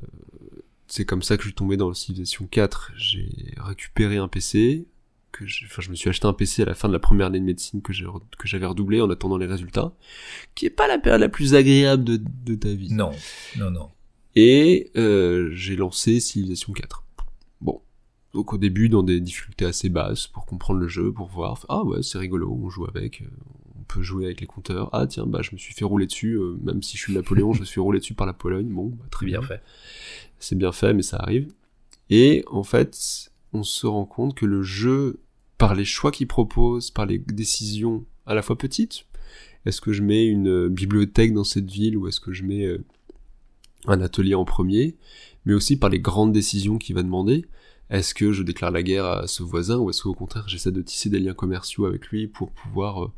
c'est 0.88 1.06
comme 1.06 1.22
ça 1.22 1.36
que 1.38 1.42
je 1.44 1.48
suis 1.48 1.54
tombé 1.54 1.78
dans 1.78 1.88
le 1.88 1.94
Civilization 1.94 2.46
4. 2.46 2.92
J'ai 2.96 3.54
récupéré 3.56 4.18
un 4.18 4.28
PC, 4.28 4.86
que 5.30 5.46
j'ai- 5.46 5.64
enfin, 5.64 5.80
je 5.80 5.88
me 5.88 5.94
suis 5.94 6.10
acheté 6.10 6.26
un 6.26 6.34
PC 6.34 6.60
à 6.62 6.64
la 6.66 6.74
fin 6.74 6.88
de 6.88 6.92
la 6.92 6.98
première 6.98 7.28
année 7.28 7.40
de 7.40 7.44
médecine 7.46 7.80
que 7.80 7.94
j'ai 7.94 8.04
re- 8.04 8.20
que 8.38 8.46
j'avais 8.46 8.66
redoublé 8.66 9.00
en 9.00 9.08
attendant 9.08 9.38
les 9.38 9.46
résultats, 9.46 9.94
qui 10.54 10.66
est 10.66 10.70
pas 10.70 10.86
la 10.88 10.98
période 10.98 11.22
la 11.22 11.30
plus 11.30 11.54
agréable 11.54 12.04
de, 12.04 12.20
de 12.44 12.54
ta 12.56 12.68
vie. 12.74 12.92
Non, 12.92 13.12
non, 13.56 13.70
non. 13.70 13.88
Et 14.36 14.90
euh, 14.96 15.50
j'ai 15.54 15.76
lancé 15.76 16.20
Civilization 16.20 16.72
4. 16.74 17.04
Donc 18.32 18.52
au 18.52 18.58
début 18.58 18.88
dans 18.88 19.02
des 19.02 19.20
difficultés 19.20 19.66
assez 19.66 19.88
basses 19.88 20.26
pour 20.26 20.46
comprendre 20.46 20.80
le 20.80 20.88
jeu, 20.88 21.12
pour 21.12 21.28
voir, 21.28 21.64
ah 21.68 21.84
ouais 21.84 22.02
c'est 22.02 22.18
rigolo, 22.18 22.50
on 22.50 22.70
joue 22.70 22.86
avec, 22.86 23.22
euh, 23.22 23.26
on 23.78 23.82
peut 23.84 24.02
jouer 24.02 24.24
avec 24.24 24.40
les 24.40 24.46
compteurs. 24.46 24.88
Ah 24.92 25.06
tiens 25.06 25.26
bah 25.26 25.40
je 25.42 25.50
me 25.52 25.58
suis 25.58 25.74
fait 25.74 25.84
rouler 25.84 26.06
dessus, 26.06 26.34
euh, 26.34 26.56
même 26.62 26.82
si 26.82 26.96
je 26.96 27.02
suis 27.02 27.12
Napoléon, 27.12 27.52
je 27.52 27.60
me 27.60 27.64
suis 27.64 27.80
rouler 27.80 27.98
dessus 27.98 28.14
par 28.14 28.26
la 28.26 28.32
Pologne. 28.32 28.68
Bon, 28.68 28.86
bah, 28.86 29.04
très 29.10 29.26
bien. 29.26 29.40
bien 29.40 29.48
fait. 29.48 29.62
C'est 30.38 30.56
bien 30.56 30.72
fait 30.72 30.94
mais 30.94 31.02
ça 31.02 31.18
arrive. 31.18 31.52
Et 32.10 32.44
en 32.50 32.62
fait 32.62 33.30
on 33.52 33.62
se 33.62 33.86
rend 33.86 34.06
compte 34.06 34.34
que 34.34 34.46
le 34.46 34.62
jeu 34.62 35.20
par 35.58 35.74
les 35.74 35.84
choix 35.84 36.10
qu'ils 36.10 36.26
proposent, 36.26 36.90
par 36.90 37.06
les 37.06 37.18
décisions 37.18 38.04
à 38.26 38.34
la 38.34 38.42
fois 38.42 38.56
petites. 38.56 39.04
Est-ce 39.66 39.80
que 39.80 39.92
je 39.92 40.02
mets 40.02 40.26
une 40.26 40.68
bibliothèque 40.68 41.34
dans 41.34 41.44
cette 41.44 41.70
ville 41.70 41.96
ou 41.96 42.08
est-ce 42.08 42.18
que 42.18 42.32
je 42.32 42.42
mets 42.42 42.78
un 43.86 44.00
atelier 44.00 44.34
en 44.34 44.44
premier, 44.44 44.96
mais 45.44 45.54
aussi 45.54 45.76
par 45.76 45.90
les 45.90 46.00
grandes 46.00 46.32
décisions 46.32 46.78
qu'il 46.78 46.94
va 46.94 47.02
demander. 47.02 47.44
Est-ce 47.92 48.14
que 48.14 48.32
je 48.32 48.42
déclare 48.42 48.70
la 48.70 48.82
guerre 48.82 49.04
à 49.04 49.26
ce 49.26 49.42
voisin 49.42 49.76
ou 49.76 49.90
est-ce 49.90 50.02
qu'au 50.02 50.14
contraire 50.14 50.48
j'essaie 50.48 50.72
de 50.72 50.80
tisser 50.80 51.10
des 51.10 51.20
liens 51.20 51.34
commerciaux 51.34 51.84
avec 51.84 52.06
lui 52.06 52.26
pour 52.26 52.50
pouvoir 52.50 53.04
euh, 53.04 53.12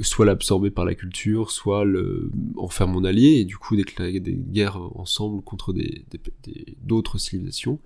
soit 0.00 0.24
l'absorber 0.24 0.70
par 0.70 0.86
la 0.86 0.94
culture, 0.94 1.50
soit 1.50 1.84
le, 1.84 2.30
en 2.56 2.68
faire 2.68 2.88
mon 2.88 3.04
allié 3.04 3.40
et 3.40 3.44
du 3.44 3.58
coup 3.58 3.76
déclarer 3.76 4.20
des 4.20 4.32
guerres 4.32 4.80
ensemble 4.98 5.42
contre 5.42 5.74
d'autres 6.82 7.18
civilisations, 7.18 7.78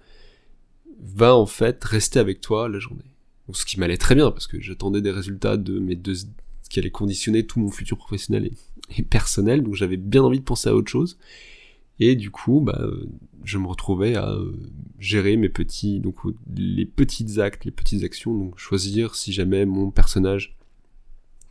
va 1.00 1.34
en 1.34 1.46
fait 1.46 1.82
rester 1.82 2.20
avec 2.20 2.40
toi 2.40 2.68
la 2.68 2.78
journée. 2.78 3.02
ce 3.52 3.64
qui 3.64 3.80
m'allait 3.80 3.98
très 3.98 4.14
bien 4.14 4.30
parce 4.30 4.46
que 4.46 4.60
j'attendais 4.60 5.00
des 5.00 5.10
résultats 5.10 5.56
de 5.56 5.80
mes 5.80 5.96
deux 5.96 6.14
qui 6.70 6.78
allaient 6.78 6.90
conditionner 6.90 7.44
tout 7.44 7.58
mon 7.58 7.72
futur 7.72 7.96
professionnel 7.96 8.52
et 8.96 9.02
personnel, 9.02 9.64
donc 9.64 9.74
j'avais 9.74 9.96
bien 9.96 10.22
envie 10.22 10.38
de 10.38 10.44
penser 10.44 10.68
à 10.68 10.76
autre 10.76 10.90
chose. 10.90 11.18
Et 12.00 12.14
du 12.14 12.30
coup, 12.30 12.60
bah, 12.60 12.80
je 13.44 13.58
me 13.58 13.66
retrouvais 13.66 14.14
à 14.14 14.30
euh, 14.30 14.52
gérer 14.98 15.36
mes 15.36 15.48
petits, 15.48 16.00
donc 16.00 16.16
les 16.54 16.86
petits 16.86 17.40
actes, 17.40 17.64
les 17.64 17.70
petites 17.70 18.04
actions, 18.04 18.36
donc 18.36 18.58
choisir 18.58 19.14
si 19.14 19.32
jamais 19.32 19.64
mon 19.66 19.90
personnage 19.90 20.56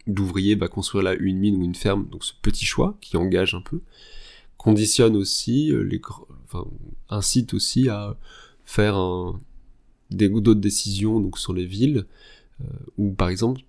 d'ouvrier 0.06 0.56
va 0.56 0.68
construire 0.68 1.04
là 1.04 1.16
une 1.16 1.38
mine 1.38 1.58
ou 1.58 1.64
une 1.64 1.76
ferme, 1.76 2.08
donc 2.08 2.24
ce 2.24 2.34
petit 2.41 2.66
choix 2.66 2.98
qui 3.02 3.18
engage 3.18 3.56
un 3.56 3.62
peu, 3.62 3.82
conditionne 4.58 5.16
aussi 5.16 5.72
euh, 5.72 5.82
les, 5.82 6.02
incite 7.10 7.54
aussi 7.54 7.89
à 7.89 8.16
faire 8.64 8.98
des 10.12 10.30
d'autres 10.30 10.54
décisions 10.54 11.20
donc 11.20 11.38
sur 11.38 11.54
les 11.54 11.66
villes, 11.66 12.06
euh, 12.62 12.66
où 12.98 13.12
par 13.12 13.30
exemple 13.30 13.62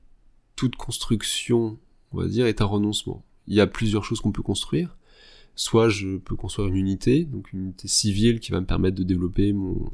toute 0.54 0.76
construction, 0.76 1.78
on 2.12 2.18
va 2.18 2.28
dire, 2.28 2.46
est 2.46 2.60
un 2.60 2.66
renoncement. 2.66 3.24
Il 3.46 3.54
y 3.54 3.60
a 3.60 3.66
plusieurs 3.66 4.04
choses 4.04 4.20
qu'on 4.20 4.32
peut 4.32 4.42
construire 4.42 4.97
soit 5.58 5.88
je 5.88 6.18
peux 6.18 6.36
construire 6.36 6.68
une 6.68 6.76
unité, 6.76 7.24
donc 7.24 7.52
une 7.52 7.60
unité 7.60 7.88
civile 7.88 8.38
qui 8.38 8.52
va 8.52 8.60
me 8.60 8.66
permettre 8.66 8.96
de 8.96 9.02
développer 9.02 9.52
mon 9.52 9.90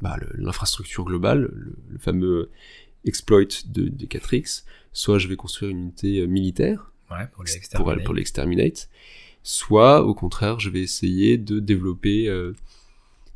bah, 0.00 0.16
l'infrastructure 0.34 1.04
globale, 1.04 1.50
le, 1.52 1.98
fameux 1.98 2.50
exploit 3.04 3.40
de, 3.66 3.88
de 3.88 4.06
4X, 4.06 4.64
soit 4.92 5.18
je 5.18 5.26
vais 5.26 5.34
construire 5.34 5.72
une 5.72 5.78
unité 5.78 6.20
euh, 6.20 6.26
militaire. 6.26 6.92
Pour 8.04 8.14
l'exterminate, 8.14 8.88
soit 9.42 10.04
au 10.04 10.14
contraire 10.14 10.60
je 10.60 10.70
vais 10.70 10.80
essayer 10.80 11.38
de 11.38 11.58
développer 11.58 12.28
euh, 12.28 12.52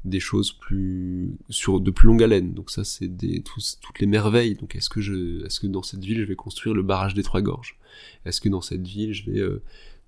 des 0.05 0.21
choses 0.21 0.53
plus 0.53 1.33
sur 1.51 1.81
de 1.81 1.91
plus 1.91 2.07
longue 2.07 2.23
haleine. 2.23 2.55
Donc 2.55 2.71
ça 2.71 2.85
c'est 2.85 3.09
des 3.09 3.43
toutes 3.43 3.99
les 3.99 4.07
merveilles. 4.07 4.55
Donc 4.55 4.77
est-ce 4.77 4.89
que 4.89 5.01
je 5.01 5.45
est-ce 5.45 5.59
que 5.59 5.67
dans 5.67 5.83
cette 5.83 6.05
ville 6.05 6.21
je 6.21 6.25
vais 6.25 6.37
construire 6.37 6.75
le 6.75 6.83
barrage 6.83 7.15
des 7.15 7.25
trois 7.25 7.43
gorges? 7.43 7.79
Est-ce 8.25 8.41
que 8.41 8.49
dans 8.49 8.63
cette 8.63 8.87
ville 8.87 9.13
je 9.13 9.29
vais 9.29 9.41
euh, 9.41 9.61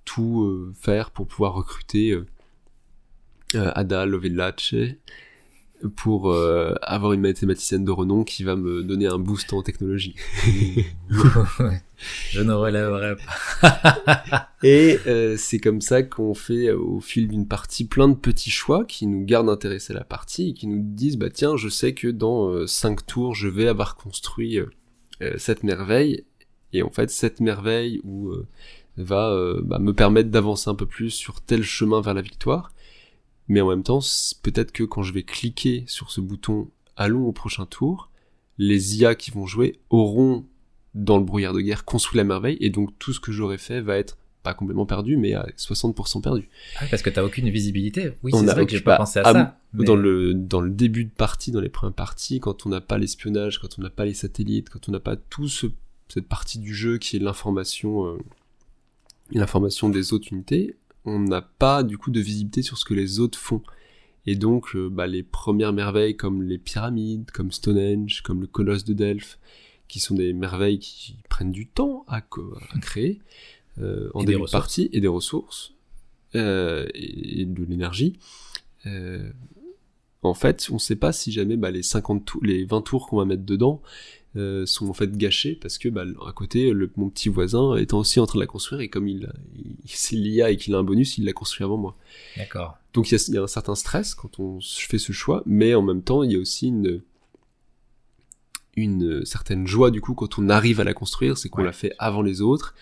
tout 0.09 0.42
euh, 0.44 0.72
faire 0.80 1.11
pour 1.11 1.26
pouvoir 1.26 1.52
recruter 1.52 2.12
euh, 2.12 2.24
euh, 3.54 3.70
Ada 3.74 4.06
Lovelace 4.06 4.74
pour 5.96 6.34
avoir 6.34 7.12
une 7.12 7.20
mathématicienne 7.20 7.84
de 7.84 7.92
renom 7.92 8.24
qui 8.24 8.42
va 8.42 8.56
me 8.56 8.82
donner 8.82 9.06
un 9.06 9.20
boost 9.20 9.52
en 9.52 9.62
technologie. 9.62 10.16
Je 12.30 12.40
ne 12.40 12.52
relèverai 12.52 13.14
pas. 13.14 14.50
et 14.64 14.98
c'est 15.36 15.61
comme 15.61 15.80
ça 15.80 16.02
qu'on 16.02 16.34
fait 16.34 16.72
au 16.72 16.98
fil 16.98 17.28
d'une 17.28 17.46
partie 17.46 17.84
plein 17.84 18.09
de 18.09 18.16
petits 18.16 18.50
choix 18.50 18.84
qui 18.84 19.06
nous 19.06 19.24
gardent 19.24 19.50
intéressés 19.50 19.92
à 19.92 19.98
la 19.98 20.04
partie 20.04 20.48
et 20.48 20.52
qui 20.52 20.66
nous 20.66 20.82
disent 20.82 21.16
bah 21.16 21.30
tiens 21.30 21.56
je 21.56 21.68
sais 21.68 21.94
que 21.94 22.09
dans 22.09 22.66
cinq 22.66 23.06
tours 23.06 23.36
je 23.36 23.46
vais 23.46 23.68
avoir 23.68 23.94
construit 23.94 24.59
cette 25.36 25.62
merveille 25.62 26.24
et 26.72 26.82
en 26.82 26.90
fait 26.90 27.09
cette 27.09 27.38
merveille 27.38 28.00
ou 28.02 28.32
va 29.03 29.30
euh, 29.30 29.61
bah, 29.62 29.78
me 29.78 29.92
permettre 29.92 30.30
d'avancer 30.30 30.68
un 30.68 30.74
peu 30.74 30.86
plus 30.86 31.11
sur 31.11 31.40
tel 31.40 31.62
chemin 31.62 32.01
vers 32.01 32.14
la 32.14 32.22
victoire. 32.22 32.72
Mais 33.49 33.61
en 33.61 33.68
même 33.68 33.82
temps, 33.82 34.01
peut-être 34.42 34.72
que 34.72 34.84
quand 34.84 35.03
je 35.03 35.12
vais 35.12 35.22
cliquer 35.22 35.84
sur 35.86 36.11
ce 36.11 36.20
bouton 36.20 36.68
allons 36.96 37.26
au 37.26 37.32
prochain 37.32 37.64
tour, 37.64 38.11
les 38.59 38.99
IA 38.99 39.14
qui 39.14 39.30
vont 39.30 39.46
jouer 39.46 39.78
auront 39.88 40.44
dans 40.94 41.16
le 41.16 41.24
brouillard 41.24 41.55
de 41.55 41.61
guerre 41.61 41.84
construit 41.84 42.18
la 42.18 42.24
merveille 42.24 42.59
et 42.61 42.70
donc 42.70 42.90
tout 42.99 43.12
ce 43.12 43.20
que 43.20 43.30
j'aurais 43.30 43.59
fait 43.59 43.80
va 43.80 43.96
être 43.96 44.18
pas 44.42 44.55
complètement 44.55 44.86
perdu 44.86 45.16
mais 45.16 45.34
à 45.34 45.46
60% 45.57 46.22
perdu. 46.22 46.49
Ah, 46.78 46.84
parce 46.90 47.03
que 47.03 47.11
t'as 47.11 47.22
aucune 47.22 47.49
visibilité. 47.49 48.12
Oui, 48.22 48.32
c'est 48.34 48.44
vrai 48.44 48.66
que 48.66 48.72
j'ai 48.72 48.80
pas 48.80 48.96
pensé 48.96 49.20
à, 49.20 49.32
ça. 49.32 49.59
Dans 49.72 49.96
le 49.96 50.34
dans 50.34 50.61
le 50.61 50.70
début 50.70 51.05
de 51.05 51.11
partie, 51.11 51.53
dans 51.53 51.61
les 51.61 51.68
premières 51.68 51.94
parties, 51.94 52.40
quand 52.40 52.66
on 52.66 52.68
n'a 52.68 52.80
pas 52.80 52.99
l'espionnage, 52.99 53.59
quand 53.61 53.78
on 53.78 53.82
n'a 53.82 53.90
pas 53.90 54.05
les 54.05 54.14
satellites, 54.14 54.70
quand 54.70 54.88
on 54.88 54.92
n'a 54.92 55.01
pas 55.01 55.16
tout 55.16 55.49
ce, 55.49 55.66
cette 56.09 56.26
partie 56.26 56.59
du 56.59 56.74
jeu 56.74 56.99
qui 56.99 57.16
est 57.16 57.20
l'information 57.20 58.07
euh, 58.07 58.18
l'information 59.33 59.89
des 59.89 60.12
autres 60.12 60.33
unités, 60.33 60.76
on 61.05 61.18
n'a 61.18 61.43
pas 61.43 61.83
du 61.83 61.99
coup 61.99 62.11
de 62.11 62.20
visibilité 62.20 62.62
sur 62.62 62.79
ce 62.79 62.85
que 62.85 62.95
les 62.95 63.20
autres 63.20 63.39
font. 63.39 63.62
Et 64.26 64.37
donc, 64.37 64.76
euh, 64.76 64.91
bah, 64.91 65.07
les 65.07 65.22
premières 65.22 65.72
merveilles 65.72 66.16
comme 66.16 66.43
les 66.43 66.59
pyramides, 66.59 67.31
comme 67.31 67.51
Stonehenge, 67.51 68.22
comme 68.22 68.41
le 68.43 68.47
colosse 68.47 68.85
de 68.85 68.93
Delphes, 68.93 69.39
qui 69.89 70.01
sont 70.01 70.14
des 70.14 70.35
merveilles 70.35 70.79
qui 70.79 71.16
prennent 71.31 71.51
du 71.51 71.66
temps 71.66 72.05
à, 72.09 72.20
créer, 72.83 73.20
euh, 73.79 74.11
en 74.12 74.22
début 74.24 74.43
de 74.43 74.51
partie, 74.51 74.91
et 74.93 75.01
des 75.01 75.09
ressources, 75.09 75.72
euh, 76.35 76.87
et, 76.95 77.47
de 77.47 77.64
l'énergie. 77.64 78.18
en 80.22 80.35
fait, 80.35 80.68
on 80.70 80.74
ne 80.74 80.79
sait 80.79 80.97
pas 80.97 81.12
si 81.12 81.33
jamais 81.33 81.57
bah, 81.57 81.70
les 81.70 81.83
50 81.83 82.33
les 82.43 82.66
20 82.66 82.83
tours 82.83 83.09
qu'on 83.09 83.16
va 83.16 83.24
mettre 83.24 83.45
dedans, 83.45 83.81
euh, 84.37 84.66
sont 84.66 84.89
en 84.89 84.93
fait 84.93 85.16
gâchés 85.16 85.55
parce 85.55 85.79
que 85.79 85.89
bah, 85.89 86.05
à 86.26 86.33
côté 86.33 86.70
le, 86.70 86.91
mon 86.97 87.09
petit 87.09 87.31
voisin 87.31 87.76
étant 87.76 88.01
aussi 88.01 88.20
en 88.20 88.26
train 88.26 88.37
de 88.37 88.43
la 88.43 88.47
construire 88.47 88.83
et 88.83 88.89
comme 88.89 89.09
il, 89.09 89.33
il 89.57 89.74
c'est 89.87 90.16
l'IA 90.16 90.51
et 90.51 90.59
qu'il 90.59 90.74
a 90.74 90.79
un 90.79 90.85
bonus 90.85 91.16
il 91.16 91.24
l'a 91.24 91.33
construit 91.33 91.64
avant 91.64 91.79
moi. 91.79 91.97
D'accord. 92.37 92.76
Donc 92.93 93.11
il 93.11 93.18
y, 93.33 93.39
a, 93.39 93.43
un 93.43 93.47
certain 93.47 93.74
stress 93.74 94.14
quand 94.14 94.39
on 94.39 94.61
fait 94.61 94.99
ce 94.99 95.12
choix 95.12 95.43
mais 95.47 95.74
en 95.74 95.81
même 95.81 96.03
temps 96.03 96.22
il 96.22 96.33
y 96.33 96.37
a 96.37 96.39
aussi 96.39 96.68
une 96.68 97.01
une 98.76 99.24
certaine 99.24 99.66
joie 99.66 99.91
du 99.91 100.03
coup 100.03 100.12
quand 100.12 100.39
on 100.39 100.51
arrive 100.51 100.79
à 100.79 100.85
la 100.85 100.93
construire 100.93 101.39
c'est 101.39 101.49
qu'on 101.49 101.62
l'a 101.62 101.72
fait 101.72 101.95
avant 101.99 102.20
les 102.20 102.43
autres. 102.43 102.74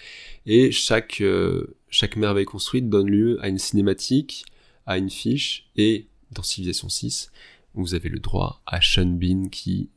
Et 0.46 0.72
chaque 0.72 1.20
euh, 1.20 1.76
chaque 1.90 2.16
merveille 2.16 2.44
construite 2.44 2.88
donne 2.88 3.08
lieu 3.08 3.38
à 3.40 3.48
une 3.48 3.58
cinématique 3.58 4.46
à 4.84 4.98
une 4.98 5.10
fiche. 5.10 5.68
Et 5.76 6.06
dans 6.32 6.42
Civilization 6.42 6.88
6 6.88 7.30
vous 7.74 7.94
avez 7.94 8.08
le 8.08 8.18
droit 8.18 8.62
à 8.66 8.80
Sean 8.80 9.06
Bean 9.06 9.48
qui 9.48 9.90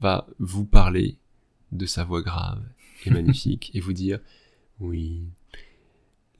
va 0.00 0.26
vous 0.38 0.64
parler 0.64 1.16
de 1.72 1.86
sa 1.86 2.04
voix 2.04 2.22
grave 2.22 2.62
et 3.04 3.10
magnifique 3.10 3.70
et 3.74 3.80
vous 3.80 3.92
dire 3.92 4.20
oui, 4.80 5.22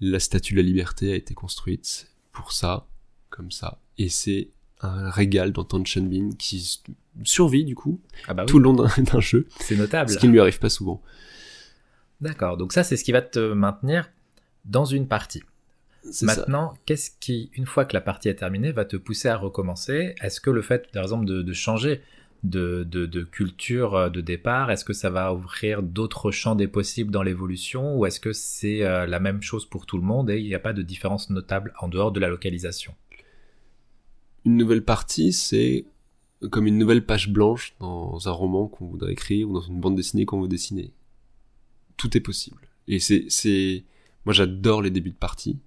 la 0.00 0.18
statue 0.18 0.54
de 0.54 0.60
la 0.60 0.64
liberté 0.64 1.12
a 1.12 1.16
été 1.16 1.34
construite 1.34 2.10
pour 2.32 2.52
ça, 2.52 2.86
comme 3.28 3.50
ça. 3.50 3.80
Et 3.98 4.08
c'est 4.08 4.48
un 4.80 5.10
régal 5.10 5.52
d'entendre 5.52 5.86
Sean 5.86 6.02
Bean 6.02 6.30
qui 6.38 6.80
survit 7.24 7.66
du 7.66 7.74
coup 7.74 8.00
ah 8.28 8.32
bah 8.32 8.46
tout 8.46 8.58
le 8.58 8.64
long 8.64 8.72
d'un 8.98 9.20
jeu. 9.20 9.46
C'est 9.60 9.76
notable. 9.76 10.10
Ce 10.10 10.18
qui 10.18 10.26
ne 10.26 10.32
lui 10.32 10.40
arrive 10.40 10.58
pas 10.58 10.70
souvent. 10.70 11.02
D'accord, 12.20 12.56
donc 12.56 12.72
ça 12.72 12.82
c'est 12.82 12.96
ce 12.96 13.04
qui 13.04 13.12
va 13.12 13.22
te 13.22 13.52
maintenir 13.52 14.10
dans 14.64 14.84
une 14.84 15.06
partie. 15.06 15.42
Maintenant, 16.22 16.72
qu'est-ce 16.86 17.10
qui, 17.20 17.50
une 17.52 17.66
fois 17.66 17.84
que 17.84 17.92
la 17.92 18.00
partie 18.00 18.30
est 18.30 18.36
terminée, 18.36 18.72
va 18.72 18.86
te 18.86 18.96
pousser 18.96 19.28
à 19.28 19.36
recommencer? 19.36 20.14
Est-ce 20.22 20.40
que 20.40 20.48
le 20.48 20.62
fait, 20.62 20.90
par 20.92 21.02
exemple, 21.02 21.26
de 21.26 21.52
changer 21.52 22.00
de, 22.42 23.22
culture 23.24 23.94
euh, 23.94 24.08
de 24.08 24.20
départ 24.20 24.70
Est-ce 24.70 24.84
que 24.84 24.92
ça 24.92 25.10
va 25.10 25.34
ouvrir 25.34 25.82
d'autres 25.82 26.30
champs 26.30 26.54
des 26.54 26.68
possibles 26.68 27.10
dans 27.10 27.22
l'évolution 27.22 27.96
ou 27.96 28.06
est-ce 28.06 28.20
que 28.20 28.32
c'est 28.32 28.82
euh, 28.82 29.06
la 29.06 29.20
même 29.20 29.42
chose 29.42 29.66
pour 29.66 29.86
tout 29.86 29.98
le 29.98 30.04
monde 30.04 30.30
et 30.30 30.38
il 30.38 30.46
n'y 30.46 30.54
a 30.54 30.60
pas 30.60 30.72
de 30.72 30.82
différence 30.82 31.30
notable 31.30 31.74
en 31.80 31.88
dehors 31.88 32.12
de 32.12 32.20
la 32.20 32.28
localisation? 32.28 32.94
Une 34.44 34.56
nouvelle 34.56 34.84
partie, 34.84 35.32
c'est 35.32 35.84
comme 36.50 36.66
une 36.66 36.78
nouvelle 36.78 37.04
page 37.04 37.28
blanche 37.28 37.74
dans 37.80 38.26
un 38.26 38.32
roman 38.32 38.66
qu'on 38.66 38.86
voudrait 38.86 39.12
écrire 39.12 39.50
ou 39.50 39.52
dans 39.52 39.60
une 39.60 39.80
bande 39.80 39.96
dessinée 39.96 40.24
qu'on 40.24 40.40
veut 40.40 40.48
dessiner. 40.48 40.92
Tout 41.98 42.16
est 42.16 42.20
possible. 42.20 42.68
Et 42.88 42.98
c'est, 42.98 43.84
moi 44.24 44.32
j'adore 44.32 44.80
les 44.80 44.90
débuts 44.90 45.10
de 45.10 45.16
partie. 45.16 45.58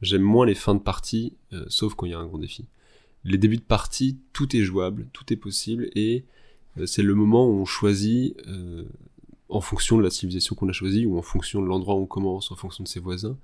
J'aime 0.00 0.22
moins 0.22 0.46
les 0.46 0.54
fins 0.54 0.76
de 0.76 0.80
partie, 0.80 1.36
euh, 1.52 1.64
sauf 1.66 1.94
quand 1.94 2.06
il 2.06 2.12
y 2.12 2.14
a 2.14 2.18
un 2.18 2.26
grand 2.26 2.38
défi 2.38 2.68
les 3.24 3.38
débuts 3.38 3.56
de 3.56 3.62
partie, 3.62 4.18
tout 4.32 4.56
est 4.56 4.62
jouable, 4.62 5.08
tout 5.12 5.32
est 5.32 5.36
possible, 5.36 5.90
et 5.94 6.24
euh, 6.78 6.86
c'est 6.86 7.02
le 7.02 7.14
moment 7.14 7.46
où 7.46 7.60
on 7.60 7.64
choisit, 7.64 8.36
euh, 8.46 8.84
en 9.48 9.60
fonction 9.60 9.96
de 9.96 10.02
la 10.02 10.10
civilisation 10.10 10.54
qu'on 10.54 10.68
a 10.68 10.72
choisie, 10.72 11.06
ou 11.06 11.18
en 11.18 11.22
fonction 11.22 11.62
de 11.62 11.66
l'endroit 11.66 11.94
où 11.94 12.02
on 12.02 12.06
commence, 12.06 12.50
en 12.52 12.56
fonction 12.56 12.84
de 12.84 12.88
ses 12.88 13.00
voisins, 13.00 13.36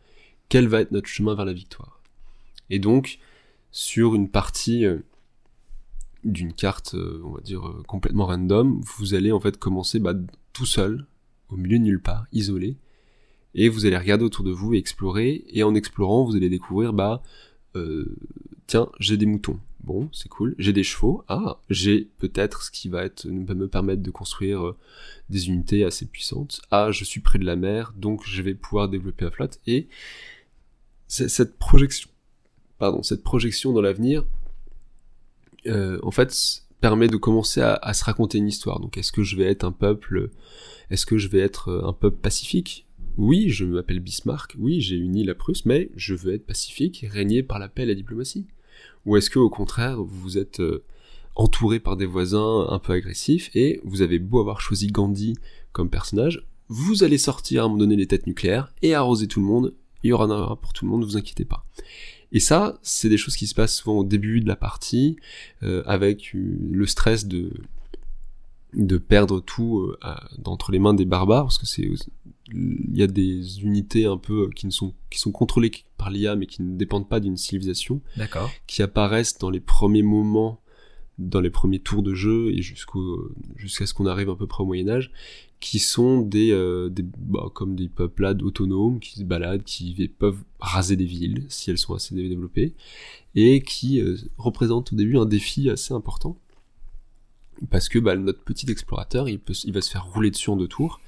quel 0.49 0.69
va 0.69 0.81
être 0.81 0.93
notre 0.93 1.09
chemin 1.09 1.35
vers 1.35 1.45
la 1.45 1.53
victoire. 1.53 2.01
Et 2.71 2.79
donc, 2.79 3.19
sur 3.71 4.15
une 4.15 4.29
partie 4.29 4.85
euh, 4.85 4.99
d'une 6.25 6.53
carte, 6.53 6.95
on 6.95 7.33
va 7.33 7.41
dire, 7.41 7.63
complètement 7.87 8.27
random, 8.27 8.81
vous 8.97 9.15
allez 9.15 9.33
en 9.33 9.41
fait 9.41 9.59
commencer 9.59 9.99
bah, 9.99 10.15
tout 10.53 10.67
seul, 10.67 11.07
au 11.51 11.57
milieu 11.57 11.79
de 11.79 11.85
nulle 11.85 12.01
part, 12.01 12.27
isolé, 12.33 12.77
et 13.55 13.69
vous 13.69 13.85
allez 13.87 13.99
regarder 13.99 14.25
autour 14.25 14.45
de 14.45 14.51
vous 14.51 14.75
et 14.75 14.79
explorer, 14.79 15.45
et 15.49 15.63
en 15.63 15.75
explorant, 15.75 16.25
vous 16.25 16.37
allez 16.37 16.49
découvrir, 16.49 16.93
bah, 16.93 17.23
tiens, 18.67 18.91
j'ai 18.99 19.17
des 19.17 19.27
moutons 19.27 19.61
Bon, 19.85 20.09
c'est 20.13 20.31
cool. 20.31 20.55
J'ai 20.59 20.73
des 20.73 20.83
chevaux. 20.83 21.25
Ah, 21.29 21.59
j'ai 21.69 22.09
peut-être 22.17 22.63
ce 22.63 22.71
qui 22.71 22.89
va 22.89 23.05
être 23.05 23.27
me 23.27 23.69
permettre 23.69 24.03
de 24.03 24.11
construire 24.11 24.69
euh, 24.69 24.77
des 25.29 25.49
unités 25.49 25.85
assez 25.85 26.07
puissantes. 26.07 26.63
Ah, 26.71 26.91
je 26.91 27.05
suis 27.05 27.21
près 27.21 27.39
de 27.39 27.45
la 27.45 27.55
mer, 27.55 27.93
donc 27.95 28.23
je 28.27 28.41
vais 28.41 28.55
pouvoir 28.55 28.89
développer 28.89 29.27
la 29.27 29.31
flotte. 29.31 29.61
Et 29.67 29.89
cette 31.07 31.59
projection, 31.59 32.09
pardon, 32.79 33.03
cette 33.03 33.23
projection 33.23 33.75
dans 33.75 33.83
l'avenir, 33.83 34.25
euh, 35.67 35.99
en 36.03 36.11
fait, 36.11 36.63
permet 36.81 37.09
de 37.09 37.19
commencer 37.19 37.61
à, 37.61 37.93
se 37.93 38.05
raconter 38.05 38.39
une 38.39 38.49
histoire. 38.49 38.81
Donc, 38.81 38.97
est-ce 38.97 39.13
que 39.13 39.23
je 39.23 39.37
vais 39.37 39.45
être 39.45 39.65
un 39.65 39.73
peuple, 39.73 40.31
est-ce 40.89 41.05
que 41.05 41.19
je 41.19 41.29
vais 41.29 41.41
être 41.41 41.83
un 41.85 41.93
peuple 41.93 42.17
pacifique? 42.17 42.87
Oui, 43.19 43.51
je 43.51 43.67
m'appelle 43.67 44.01
Bismarck. 44.01 44.57
Oui, 44.59 44.81
j'ai 44.81 44.97
uni 44.97 45.25
la 45.25 45.35
Prusse, 45.35 45.67
mais 45.67 45.91
je 45.95 46.15
veux 46.15 46.33
être 46.33 46.47
pacifique, 46.47 47.07
régner 47.11 47.43
par 47.43 47.59
la 47.59 47.69
paix 47.69 47.83
et 47.83 47.87
la 47.87 47.95
diplomatie. 47.95 48.47
Ou 49.07 49.17
est-ce 49.17 49.31
que 49.31 49.39
au 49.39 49.51
contraire, 49.51 50.03
vous 50.03 50.39
êtes 50.39 50.61
euh, 50.61 50.85
entouré 51.35 51.81
par 51.81 51.97
des 51.97 52.07
voisins 52.07 52.67
un 52.69 52.79
peu 52.79 52.93
agressifs 52.93 53.51
et 53.55 53.81
vous 53.85 54.03
avez 54.03 54.19
beau 54.19 54.41
avoir 54.41 54.61
choisi 54.61 54.89
Gandhi 54.89 55.35
comme 55.73 55.91
personnage, 55.91 56.47
vous 56.69 57.05
allez 57.05 57.19
sortir 57.19 57.63
à 57.63 57.65
un 57.67 57.69
moment 57.69 57.81
donné 57.81 57.97
les 57.97 58.07
têtes 58.07 58.27
nucléaires 58.27 58.73
et 58.83 58.95
arroser 58.95 59.29
tout 59.29 59.41
le 59.41 59.47
monde, 59.47 59.75
il 60.03 60.09
y 60.09 60.13
aura 60.13 60.25
un 60.25 60.57
pour 60.57 60.73
tout 60.73 60.85
le 60.85 60.91
monde, 60.91 61.01
ne 61.01 61.07
vous 61.07 61.17
inquiétez 61.17 61.45
pas. 61.45 61.65
Et 62.33 62.41
ça, 62.41 62.79
c'est 62.83 63.09
des 63.09 63.17
choses 63.17 63.37
qui 63.37 63.47
se 63.47 63.55
passent 63.55 63.77
souvent 63.77 63.99
au 63.99 64.05
début 64.05 64.41
de 64.41 64.49
la 64.49 64.57
partie, 64.57 65.17
euh, 65.63 65.83
avec 65.87 66.31
le 66.33 66.87
stress 66.87 67.27
de 67.27 67.53
perdre 68.97 69.41
tout 69.41 69.81
euh, 69.81 69.97
entre 70.45 70.73
les 70.73 70.79
mains 70.79 70.95
des 70.95 71.05
barbares, 71.05 71.45
parce 71.45 71.59
que 71.59 71.67
c'est 71.67 71.89
il 72.53 72.97
y 72.97 73.03
a 73.03 73.07
des 73.07 73.63
unités 73.63 74.05
un 74.05 74.19
peu 74.19 74.51
qui 74.51 74.67
ne 74.67 74.71
sont 74.71 74.95
qui 75.11 75.19
sont 75.19 75.33
contrôlées 75.33 75.73
par 75.97 76.11
l'IA 76.11 76.37
mais 76.37 76.47
qui 76.47 76.63
ne 76.63 76.77
dépendent 76.77 77.09
pas 77.09 77.21
d'une 77.21 77.37
civilisation. 77.37 78.01
Qui 78.67 78.83
apparaissent 78.83 79.39
dans 79.39 79.51
les 79.51 79.61
premiers 79.61 80.03
moments, 80.03 80.61
dans 81.19 81.41
les 81.41 81.51
premiers 81.51 81.79
tours 81.79 82.03
de 82.03 82.15
jeu 82.15 82.53
et 82.53 82.61
jusqu'au 82.61 83.31
jusqu'à 83.57 83.87
ce 83.87 83.95
qu'on 83.95 84.07
arrive 84.07 84.31
à 84.31 84.37
peu 84.37 84.47
près 84.47 84.63
au 84.63 84.67
Moyen 84.67 84.89
Âge, 84.89 85.11
qui 85.61 85.79
sont 85.79 86.21
des, 86.21 86.51
euh, 86.51 86.91
des 86.91 87.03
bah, 87.03 87.51
comme 87.55 87.75
des 87.75 87.89
peuplades 87.89 88.43
autonomes 88.43 89.01
qui 89.01 89.19
se 89.19 89.25
baladent, 89.25 89.65
qui 89.65 90.09
peuvent 90.09 90.43
raser 90.61 90.97
des 90.97 91.07
villes 91.07 91.47
si 91.49 91.71
elles 91.71 91.79
sont 91.79 91.95
assez 91.95 92.15
développées 92.15 92.75
et 93.35 93.63
qui 93.63 94.01
euh, 94.01 94.17
représentent 94.37 94.93
au 94.93 94.97
début 94.97 95.17
un 95.17 95.25
défi 95.25 95.71
assez 95.71 95.95
important 95.95 96.37
parce 97.71 97.89
que 97.89 97.99
bah, 97.99 98.15
notre 98.17 98.43
petit 98.43 98.71
explorateur 98.71 99.29
il 99.29 99.39
peut 99.39 99.55
il 99.65 99.73
va 99.73 99.81
se 99.81 99.91
faire 99.91 100.05
rouler 100.05 100.31
dessus 100.31 100.51
en 100.51 100.57
deux 100.57 100.69
tours 100.69 101.01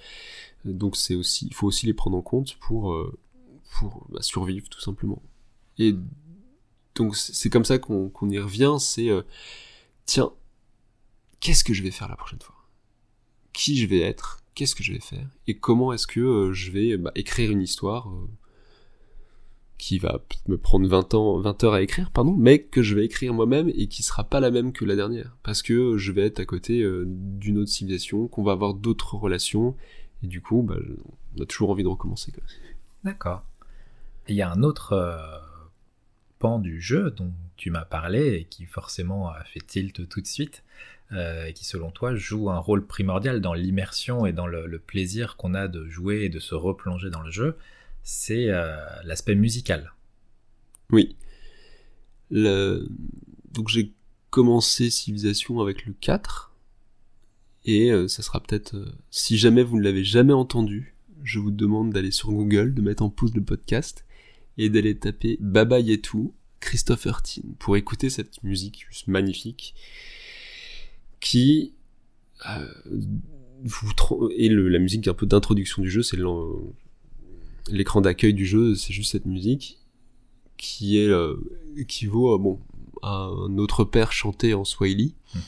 donc 0.72 0.96
c'est 0.96 1.14
aussi, 1.14 1.46
il 1.46 1.54
faut 1.54 1.66
aussi 1.66 1.86
les 1.86 1.94
prendre 1.94 2.16
en 2.16 2.22
compte 2.22 2.56
pour, 2.60 2.92
euh, 2.92 3.16
pour 3.78 4.06
bah, 4.10 4.22
survivre 4.22 4.68
tout 4.68 4.80
simplement. 4.80 5.22
Et 5.78 5.94
donc 6.94 7.16
c'est 7.16 7.50
comme 7.50 7.64
ça 7.64 7.78
qu'on 7.78 8.30
y 8.30 8.38
revient, 8.38 8.76
c'est 8.78 9.10
euh, 9.10 9.22
tiens, 10.06 10.32
qu'est-ce 11.40 11.64
que 11.64 11.74
je 11.74 11.82
vais 11.82 11.90
faire 11.90 12.08
la 12.08 12.16
prochaine 12.16 12.40
fois? 12.40 12.54
Qui 13.52 13.76
je 13.76 13.86
vais 13.86 14.00
être? 14.00 14.42
Qu'est-ce 14.54 14.74
que 14.74 14.82
je 14.82 14.92
vais 14.92 15.00
faire? 15.00 15.28
Et 15.46 15.58
comment 15.58 15.92
est-ce 15.92 16.06
que 16.06 16.20
euh, 16.20 16.52
je 16.52 16.70
vais 16.70 16.96
bah, 16.96 17.12
écrire 17.14 17.50
une 17.50 17.62
histoire 17.62 18.10
qui 19.76 19.98
va 19.98 20.24
me 20.48 20.56
prendre 20.56 20.88
20 20.88 21.12
ans, 21.12 21.38
20 21.38 21.64
heures 21.64 21.74
à 21.74 21.82
écrire, 21.82 22.10
pardon, 22.10 22.34
mais 22.34 22.60
que 22.62 22.80
je 22.82 22.94
vais 22.94 23.04
écrire 23.04 23.34
moi-même 23.34 23.70
et 23.74 23.88
qui 23.88 24.02
sera 24.02 24.24
pas 24.24 24.40
la 24.40 24.50
même 24.50 24.72
que 24.72 24.86
la 24.86 24.96
dernière, 24.96 25.36
parce 25.42 25.60
que 25.60 25.98
je 25.98 26.12
vais 26.12 26.22
être 26.22 26.40
à 26.40 26.46
côté 26.46 26.82
d'une 27.04 27.58
autre 27.58 27.70
civilisation, 27.70 28.26
qu'on 28.26 28.42
va 28.42 28.52
avoir 28.52 28.72
d'autres 28.72 29.16
relations 29.16 29.76
et 30.22 30.26
du 30.26 30.40
coup, 30.40 30.62
bah, 30.62 30.76
on 31.36 31.42
a 31.42 31.46
toujours 31.46 31.70
envie 31.70 31.82
de 31.82 31.88
recommencer. 31.88 32.32
D'accord. 33.04 33.44
Il 34.28 34.34
y 34.34 34.42
a 34.42 34.50
un 34.50 34.62
autre 34.62 34.92
euh, 34.92 35.38
pan 36.38 36.58
du 36.58 36.80
jeu 36.80 37.10
dont 37.10 37.32
tu 37.56 37.70
m'as 37.70 37.84
parlé 37.84 38.34
et 38.34 38.44
qui 38.44 38.66
forcément 38.66 39.30
a 39.30 39.44
fait 39.44 39.60
tilt 39.60 40.08
tout 40.08 40.20
de 40.20 40.26
suite, 40.26 40.64
euh, 41.12 41.46
et 41.46 41.52
qui 41.52 41.64
selon 41.64 41.90
toi 41.90 42.14
joue 42.14 42.50
un 42.50 42.58
rôle 42.58 42.84
primordial 42.86 43.40
dans 43.40 43.54
l'immersion 43.54 44.26
et 44.26 44.32
dans 44.32 44.46
le, 44.46 44.78
plaisir 44.78 45.36
qu'on 45.36 45.54
a 45.54 45.68
de 45.68 45.86
jouer 45.88 46.22
et 46.22 46.28
de 46.28 46.40
se 46.40 46.54
replonger 46.54 47.10
dans 47.10 47.22
le 47.22 47.30
jeu, 47.30 47.56
c'est 48.02 48.50
euh, 48.50 48.76
l'aspect 49.04 49.34
musical. 49.34 49.92
Oui. 50.90 51.16
Donc 52.30 53.68
j'ai 53.68 53.92
commencé 54.30 54.90
Civilisation 54.90 55.60
avec 55.60 55.86
le 55.86 55.92
4, 55.92 56.52
et 57.66 57.90
euh, 57.90 58.06
ça 58.06 58.22
sera 58.22 58.40
peut-être, 58.40 58.76
euh, 58.76 58.92
si 59.10 59.36
jamais 59.36 59.64
vous 59.64 59.76
ne 59.76 59.82
l'avez 59.82 60.04
jamais 60.04 60.32
entendu, 60.32 60.94
je 61.24 61.40
vous 61.40 61.50
demande 61.50 61.92
d'aller 61.92 62.12
sur 62.12 62.30
Google, 62.30 62.72
de 62.72 62.80
mettre 62.80 63.02
en 63.02 63.10
pause 63.10 63.34
le 63.34 63.42
podcast 63.42 64.06
et 64.56 64.70
d'aller 64.70 64.96
taper 64.96 65.36
Baba 65.40 65.80
Yetu, 65.80 66.30
Christopher 66.60 67.22
Tin, 67.22 67.42
pour 67.58 67.76
écouter 67.76 68.08
cette 68.08 68.42
musique 68.44 68.86
juste 68.88 69.08
magnifique 69.08 69.74
qui 71.20 71.72
euh, 72.48 72.72
et 74.36 74.48
la 74.48 74.78
musique 74.78 75.08
un 75.08 75.14
peu 75.14 75.26
d'introduction 75.26 75.82
du 75.82 75.90
jeu, 75.90 76.02
c'est 76.02 76.18
l'écran 77.68 78.00
d'accueil 78.00 78.32
du 78.32 78.46
jeu, 78.46 78.76
c'est 78.76 78.92
juste 78.92 79.10
cette 79.10 79.26
musique 79.26 79.78
qui 80.56 80.98
est 80.98 81.10
équivaut 81.76 82.38
bon 82.38 82.60
à 83.02 83.24
un 83.24 83.58
autre 83.58 83.82
père 83.82 84.12
chanté 84.12 84.54
en 84.54 84.64
Swahili. 84.64 85.14
Mhm. 85.34 85.42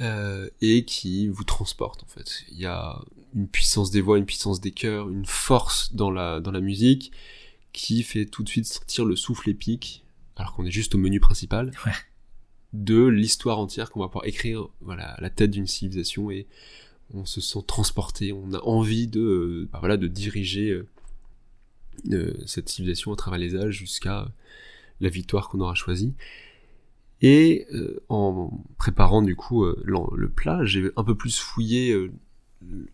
Euh, 0.00 0.48
et 0.60 0.84
qui 0.84 1.28
vous 1.28 1.44
transporte 1.44 2.02
en 2.02 2.06
fait. 2.06 2.42
Il 2.50 2.58
y 2.58 2.66
a 2.66 3.00
une 3.32 3.46
puissance 3.46 3.92
des 3.92 4.00
voix, 4.00 4.18
une 4.18 4.26
puissance 4.26 4.60
des 4.60 4.72
cœurs, 4.72 5.08
une 5.08 5.24
force 5.24 5.94
dans 5.94 6.10
la, 6.10 6.40
dans 6.40 6.50
la 6.50 6.60
musique 6.60 7.12
qui 7.72 8.02
fait 8.02 8.26
tout 8.26 8.42
de 8.42 8.48
suite 8.48 8.66
sentir 8.66 9.04
le 9.04 9.14
souffle 9.14 9.50
épique, 9.50 10.04
alors 10.34 10.52
qu'on 10.52 10.66
est 10.66 10.72
juste 10.72 10.96
au 10.96 10.98
menu 10.98 11.20
principal, 11.20 11.70
de 12.72 13.06
l'histoire 13.06 13.60
entière 13.60 13.90
qu'on 13.90 14.00
va 14.00 14.08
pouvoir 14.08 14.26
écrire 14.26 14.66
voilà, 14.80 15.12
à 15.12 15.20
la 15.20 15.30
tête 15.30 15.52
d'une 15.52 15.68
civilisation 15.68 16.28
et 16.28 16.48
on 17.12 17.24
se 17.24 17.40
sent 17.40 17.60
transporté, 17.64 18.32
on 18.32 18.52
a 18.52 18.60
envie 18.62 19.06
de, 19.06 19.20
euh, 19.20 19.68
bah 19.72 19.78
voilà, 19.78 19.96
de 19.96 20.08
diriger 20.08 20.82
euh, 22.10 22.34
cette 22.46 22.68
civilisation 22.68 23.12
à 23.12 23.16
travers 23.16 23.38
les 23.38 23.54
âges 23.54 23.74
jusqu'à 23.74 24.28
la 25.00 25.08
victoire 25.08 25.48
qu'on 25.48 25.60
aura 25.60 25.76
choisie. 25.76 26.14
Et 27.26 27.66
euh, 27.72 28.02
en 28.10 28.50
préparant 28.76 29.22
du 29.22 29.34
coup 29.34 29.64
euh, 29.64 29.82
le 29.82 30.28
plat, 30.28 30.62
j'ai 30.66 30.90
un 30.94 31.02
peu 31.02 31.14
plus 31.14 31.38
fouillé 31.38 31.90
euh, 31.90 32.12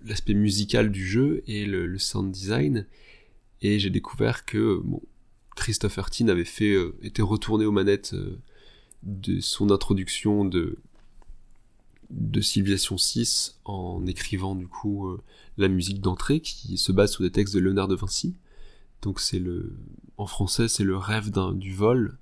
l'aspect 0.04 0.34
musical 0.34 0.92
du 0.92 1.04
jeu 1.04 1.42
et 1.48 1.66
le, 1.66 1.98
sound 1.98 2.30
design, 2.30 2.86
et 3.60 3.80
j'ai 3.80 3.90
découvert 3.90 4.44
que 4.44 4.84
Christopher 5.56 6.10
Tin 6.10 6.28
avait 6.28 6.44
fait, 6.44 6.76
était 7.02 7.22
retourné 7.22 7.66
aux 7.66 7.72
manettes 7.72 8.14
de 9.02 9.40
son 9.40 9.72
introduction 9.72 10.44
de 10.44 10.78
de 12.10 12.40
Civilization 12.40 12.98
6 12.98 13.58
en 13.64 14.06
écrivant 14.06 14.54
du 14.54 14.68
coup 14.68 15.08
la 15.58 15.66
musique 15.66 16.00
d'entrée 16.00 16.40
qui 16.40 16.78
se 16.78 16.92
base 16.92 17.12
sur 17.12 17.24
des 17.24 17.32
textes 17.32 17.54
de 17.54 17.60
Léonard 17.60 17.88
de 17.88 17.96
Vinci. 17.96 18.36
Donc 19.02 19.18
c'est 19.18 19.40
le 19.40 19.76
en 20.18 20.26
français 20.26 20.68
c'est 20.68 20.84
le 20.84 20.96
rêve 20.96 21.32
du 21.54 21.74
vol 21.74 22.16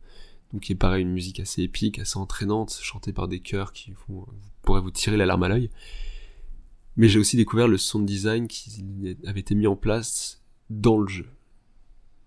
donc 0.53 0.63
qui 0.63 0.73
est 0.73 0.77
pareil 0.77 1.03
une 1.03 1.13
musique 1.13 1.41
assez 1.41 1.63
épique, 1.63 1.99
assez 1.99 2.19
entraînante, 2.19 2.79
chantée 2.81 3.13
par 3.13 3.29
des 3.29 3.41
chœurs 3.41 3.73
qui 3.73 3.93
vont, 4.09 4.27
pourraient 4.63 4.81
vous 4.81 4.91
tirer 4.91 5.17
la 5.17 5.27
larme 5.27 5.43
à 5.43 5.49
l'œil. 5.49 5.71
Mais 6.97 7.09
j'ai 7.09 7.19
aussi 7.19 7.37
découvert 7.37 7.69
le 7.69 7.79
sound 7.79 8.07
design 8.07 8.49
qui 8.49 9.17
avait 9.25 9.41
été 9.41 9.55
mis 9.55 9.67
en 9.67 9.77
place 9.77 10.43
dans 10.71 10.99
le 10.99 11.09
jeu. 11.09 11.29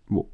Bon. 0.10 0.30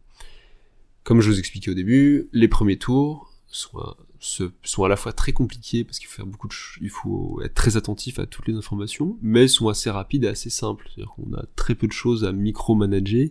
Comme 1.04 1.22
je 1.22 1.30
vous 1.30 1.40
expliquais 1.40 1.72
au 1.72 1.74
début, 1.74 2.30
les 2.34 2.48
premiers 2.48 2.78
tours 2.78 3.34
sont 3.50 4.84
à, 4.84 4.88
la 4.90 4.98
fois 4.98 5.14
très 5.14 5.32
compliqués 5.32 5.84
parce 5.84 6.00
qu'il 6.00 6.08
faut 6.08 6.18
faire 6.18 6.28
beaucoup 6.28 6.48
de 6.48 6.54
il 6.82 6.90
faut 6.90 7.42
être 7.44 7.54
très 7.54 7.78
attentif 7.78 8.20
à 8.20 8.26
toutes 8.26 8.48
les 8.48 8.56
informations, 8.56 9.18
mais 9.22 9.48
sont 9.48 9.70
assez 9.70 9.90
rapides 9.90 10.26
et 10.26 10.28
assez 10.28 10.50
simples. 10.50 10.88
C'est-à-dire 10.88 11.14
qu'on 11.16 11.34
a 11.34 11.46
très 11.56 11.76
peu 11.76 11.88
de 11.88 11.94
choses 11.94 12.26
à 12.26 12.32
micro-manager 12.32 13.30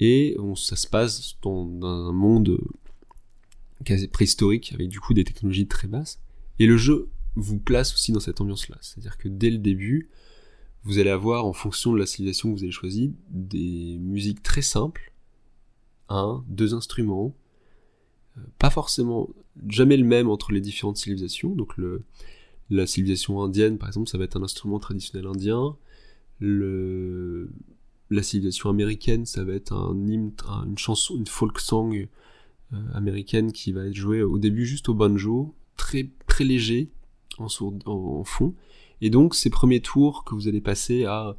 et 0.00 0.36
ça 0.56 0.76
se 0.76 0.86
passe 0.86 1.38
dans 1.42 1.66
un 1.82 2.12
monde 2.12 2.58
préhistorique, 4.12 4.72
avec 4.72 4.88
du 4.88 5.00
coup 5.00 5.14
des 5.14 5.24
technologies 5.24 5.66
très 5.66 5.88
basses. 5.88 6.20
Et 6.58 6.66
le 6.66 6.76
jeu 6.76 7.08
vous 7.36 7.58
place 7.58 7.92
aussi 7.94 8.12
dans 8.12 8.20
cette 8.20 8.40
ambiance-là. 8.40 8.78
C'est-à-dire 8.80 9.18
que 9.18 9.28
dès 9.28 9.50
le 9.50 9.58
début, 9.58 10.08
vous 10.84 10.98
allez 10.98 11.10
avoir, 11.10 11.46
en 11.46 11.52
fonction 11.52 11.92
de 11.92 11.98
la 11.98 12.06
civilisation 12.06 12.50
que 12.50 12.58
vous 12.58 12.62
avez 12.62 12.72
choisie, 12.72 13.14
des 13.30 13.98
musiques 13.98 14.42
très 14.42 14.62
simples, 14.62 15.12
un, 16.08 16.44
deux 16.48 16.74
instruments, 16.74 17.34
euh, 18.36 18.40
pas 18.58 18.70
forcément 18.70 19.28
jamais 19.68 19.96
le 19.96 20.04
même 20.04 20.28
entre 20.28 20.52
les 20.52 20.60
différentes 20.60 20.98
civilisations. 20.98 21.54
Donc 21.54 21.76
le, 21.76 22.02
la 22.70 22.86
civilisation 22.86 23.42
indienne, 23.42 23.78
par 23.78 23.88
exemple, 23.88 24.08
ça 24.08 24.18
va 24.18 24.24
être 24.24 24.36
un 24.36 24.42
instrument 24.42 24.78
traditionnel 24.78 25.26
indien. 25.26 25.76
Le, 26.40 27.50
la 28.10 28.22
civilisation 28.22 28.68
américaine, 28.70 29.24
ça 29.26 29.44
va 29.44 29.54
être 29.54 29.72
un 29.72 29.96
hymne, 30.06 30.32
une 30.66 30.78
chanson, 30.78 31.16
une 31.16 31.26
folk 31.26 31.58
song 31.58 32.08
américaine 32.92 33.52
qui 33.52 33.72
va 33.72 33.86
être 33.86 33.94
jouée 33.94 34.22
au 34.22 34.38
début 34.38 34.66
juste 34.66 34.88
au 34.88 34.94
banjo, 34.94 35.54
très 35.76 36.08
très 36.26 36.44
léger 36.44 36.90
en, 37.38 38.24
fond. 38.24 38.54
Et 39.00 39.10
donc 39.10 39.34
ces 39.34 39.50
premiers 39.50 39.80
tours 39.80 40.24
que 40.24 40.34
vous 40.34 40.48
allez 40.48 40.60
passer 40.60 41.04
à 41.04 41.36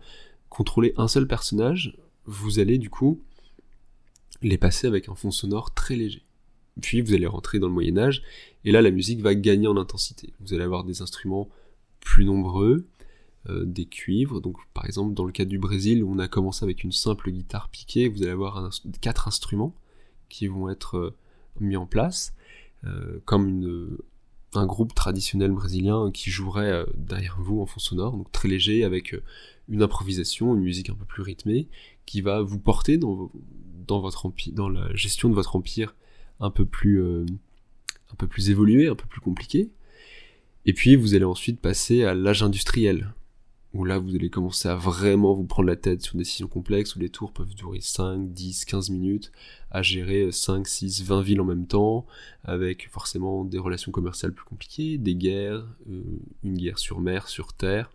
contrôler 0.50 0.94
un 0.98 1.08
seul 1.08 1.28
personnage, 1.28 1.98
vous 2.26 2.60
allez 2.60 2.78
du 2.78 2.90
coup 2.90 3.22
les 4.42 4.58
passer 4.58 4.88
avec 4.88 5.10
un 5.10 5.16
fond 5.16 5.32
sonore 5.32 5.74
très 5.74 5.96
léger. 5.96 6.24
Puis 6.82 7.02
vous 7.02 7.14
allez 7.14 7.28
rentrer 7.28 7.60
dans 7.60 7.68
le 7.68 7.74
Moyen 7.74 7.98
Âge, 7.98 8.22
et 8.66 8.72
là 8.72 8.82
la 8.82 8.92
musique 8.92 9.22
va 9.22 9.34
gagner 9.34 9.68
en 9.68 9.78
intensité. 9.78 10.34
Vous 10.42 10.54
allez 10.54 10.64
avoir 10.64 10.84
des 10.84 11.02
instruments 11.02 11.50
plus 12.02 12.26
nombreux, 12.26 12.86
euh, 13.50 13.64
des 13.66 13.86
cuivres. 13.86 14.42
Donc 14.42 14.58
par 14.74 14.86
exemple 14.86 15.14
dans 15.14 15.26
le 15.26 15.32
cas 15.32 15.46
du 15.46 15.58
Brésil, 15.58 16.04
on 16.04 16.20
a 16.20 16.28
commencé 16.28 16.64
avec 16.64 16.84
une 16.84 16.92
simple 16.92 17.32
guitare 17.32 17.70
piquée, 17.70 18.10
vous 18.10 18.22
allez 18.24 18.32
avoir 18.32 18.70
quatre 19.02 19.28
instruments 19.28 19.74
qui 20.30 20.48
vont 20.48 20.70
être 20.70 20.98
euh, 20.98 21.16
mis 21.60 21.78
en 21.78 21.86
place, 21.86 22.34
euh, 22.86 23.20
comme 23.26 23.48
une, 23.48 23.98
un 24.54 24.66
groupe 24.66 24.94
traditionnel 24.94 25.52
brésilien 25.52 26.12
qui 26.12 26.30
jouerait 26.30 26.86
derrière 26.96 27.38
vous 27.40 27.62
en 27.62 27.66
fond 27.66 27.80
sonore, 27.80 28.16
donc 28.16 28.32
très 28.32 28.48
léger 28.48 28.84
avec 28.84 29.16
une 29.68 29.82
improvisation, 29.82 30.56
une 30.56 30.62
musique 30.62 30.90
un 30.90 30.96
peu 30.96 31.06
plus 31.06 31.22
rythmée, 31.22 31.68
qui 32.06 32.22
va 32.22 32.42
vous 32.42 32.60
porter 32.60 32.98
dans, 32.98 33.30
la 33.88 34.96
gestion 34.96 35.30
de 35.30 35.36
votre 35.36 35.56
empire 35.56 35.96
un 36.40 36.50
peu 36.50 36.66
plus 36.66 37.02
euh, 37.02 37.26
un 38.12 38.16
peu 38.16 38.28
plus 38.28 38.50
évolué, 38.50 38.88
un 38.88 38.96
peu 38.96 39.08
plus 39.08 39.22
compliqué. 39.22 39.70
Et 40.66 40.74
puis 40.74 40.96
vous 40.96 41.16
allez 41.16 41.26
ensuite 41.26 41.60
passer 41.60 42.04
à 42.04 42.14
l'âge 42.14 42.44
industriel, 42.44 43.14
où 43.76 43.84
là 43.84 44.00
vous 44.00 44.16
allez 44.16 44.30
commencer 44.30 44.70
à 44.70 44.76
vraiment 44.76 45.34
vous 45.34 45.44
prendre 45.44 45.68
la 45.68 45.76
tête 45.76 46.02
sur 46.02 46.14
des 46.14 46.20
décisions 46.20 46.48
complexes, 46.48 46.96
où 46.96 47.00
les 47.00 47.10
tours 47.10 47.34
peuvent 47.34 47.54
durer 47.54 47.82
5, 47.82 48.32
10, 48.32 48.64
15 48.64 48.90
minutes, 48.90 49.34
à 49.70 49.82
gérer 49.82 50.32
5, 50.32 50.66
6, 50.66 51.04
20 51.04 51.22
villes 51.22 51.42
en 51.42 51.46
même 51.46 51.68
temps, 51.68 52.06
avec 52.46 52.90
forcément 52.90 53.44
des 53.44 53.60
relations 53.60 53.92
commerciales 53.92 54.34
plus 54.34 54.46
compliquées, 54.46 54.98
des 54.98 55.16
guerres, 55.16 55.68
euh, 55.90 56.04
une 56.44 56.58
guerre 56.58 56.80
sur 56.80 57.02
mer, 57.02 57.28
sur 57.28 57.52
terre, 57.52 57.92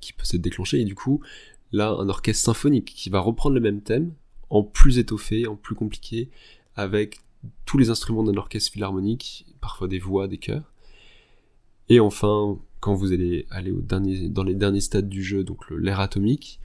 qui 0.00 0.12
peut 0.12 0.24
s'être 0.24 0.40
déclenchée, 0.40 0.80
et 0.80 0.84
du 0.84 0.94
coup, 0.94 1.20
là, 1.72 1.90
un 1.90 2.08
orchestre 2.08 2.44
symphonique 2.44 2.94
qui 2.94 3.10
va 3.10 3.18
reprendre 3.18 3.56
le 3.56 3.60
même 3.60 3.82
thème, 3.82 4.14
en 4.50 4.62
plus 4.62 4.98
étoffé, 4.98 5.48
en 5.48 5.56
plus 5.56 5.74
compliqué, 5.74 6.30
avec 6.76 7.18
tous 7.64 7.76
les 7.76 7.90
instruments 7.90 8.22
d'un 8.22 8.36
orchestre 8.36 8.70
philharmonique, 8.70 9.46
parfois 9.60 9.88
des 9.88 9.98
voix, 9.98 10.28
des 10.28 10.38
chœurs. 10.38 10.72
Et 11.88 11.98
enfin, 11.98 12.56
quand 12.80 12.94
vous 12.94 13.12
allez 13.12 13.46
aller 13.50 13.70
au 13.70 13.80
dernier, 13.80 14.28
dans 14.28 14.42
les 14.42 14.54
derniers 14.54 14.80
stades 14.80 15.08
du 15.08 15.22
jeu, 15.22 15.44
donc 15.44 15.70
l'air 15.70 16.00
atomique, 16.00 16.60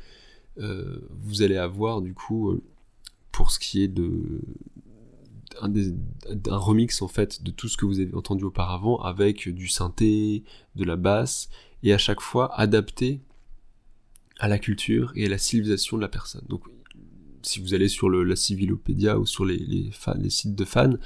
euh, 0.59 0.99
vous 1.09 1.41
allez 1.41 1.57
avoir 1.57 2.01
du 2.01 2.13
coup, 2.13 2.51
euh, 2.51 2.61
pour 3.31 3.51
ce 3.51 3.59
qui 3.59 3.83
est 3.83 3.89
de 3.89 4.41
un, 5.61 6.57
remix 6.57 7.01
en 7.01 7.07
fait 7.07 7.43
de 7.43 7.51
tout 7.51 7.67
ce 7.67 7.77
que 7.77 7.85
vous 7.85 7.99
avez 7.99 8.13
entendu 8.13 8.43
auparavant 8.43 8.97
avec 9.01 9.49
du 9.49 9.67
synthé, 9.67 10.43
de 10.75 10.83
la 10.83 10.95
basse, 10.95 11.49
et 11.83 11.93
à 11.93 11.97
chaque 11.97 12.21
fois 12.21 12.53
adapté 12.59 13.21
à 14.39 14.47
la 14.47 14.59
culture 14.59 15.13
et 15.15 15.25
à 15.25 15.29
la 15.29 15.37
civilisation 15.37 15.97
de 15.97 16.01
la 16.01 16.09
personne. 16.09 16.43
Donc 16.49 16.63
si 17.41 17.59
vous 17.59 17.73
allez 17.73 17.87
sur 17.87 18.09
le, 18.09 18.23
la 18.23 18.35
Civilopédia 18.35 19.19
ou 19.19 19.25
sur 19.25 19.45
les, 19.45 19.57
les, 19.57 19.91
les 20.17 20.29
sites 20.29 20.55
de 20.55 20.65
fans, 20.65 20.97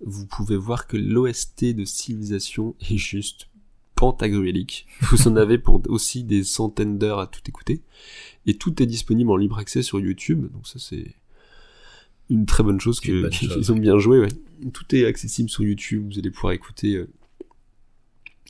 vous 0.00 0.26
pouvez 0.26 0.56
voir 0.56 0.86
que 0.86 0.96
l'OST 0.96 1.74
de 1.74 1.84
civilisation 1.84 2.74
est 2.80 2.98
juste 2.98 3.48
pantagruélique. 3.96 4.86
Vous 5.10 5.26
en 5.26 5.36
avez 5.36 5.58
pour 5.58 5.82
aussi 5.88 6.22
des 6.22 6.44
centaines 6.44 6.98
d'heures 6.98 7.18
à 7.18 7.26
tout 7.26 7.40
écouter. 7.48 7.82
Et 8.46 8.54
tout 8.54 8.80
est 8.80 8.86
disponible 8.86 9.30
en 9.30 9.36
libre 9.36 9.58
accès 9.58 9.82
sur 9.82 9.98
YouTube. 9.98 10.52
Donc 10.52 10.68
ça 10.68 10.78
c'est 10.78 11.16
une 12.30 12.46
très 12.46 12.62
bonne 12.62 12.80
chose 12.80 13.00
qu'ils 13.00 13.28
ont 13.70 13.78
bien 13.78 13.98
joué. 13.98 14.20
Ouais. 14.20 14.28
Tout 14.72 14.94
est 14.94 15.04
accessible 15.04 15.50
sur 15.50 15.64
YouTube. 15.64 16.12
Vous 16.12 16.18
allez 16.18 16.30
pouvoir 16.30 16.52
écouter 16.52 16.94
euh, 16.94 17.08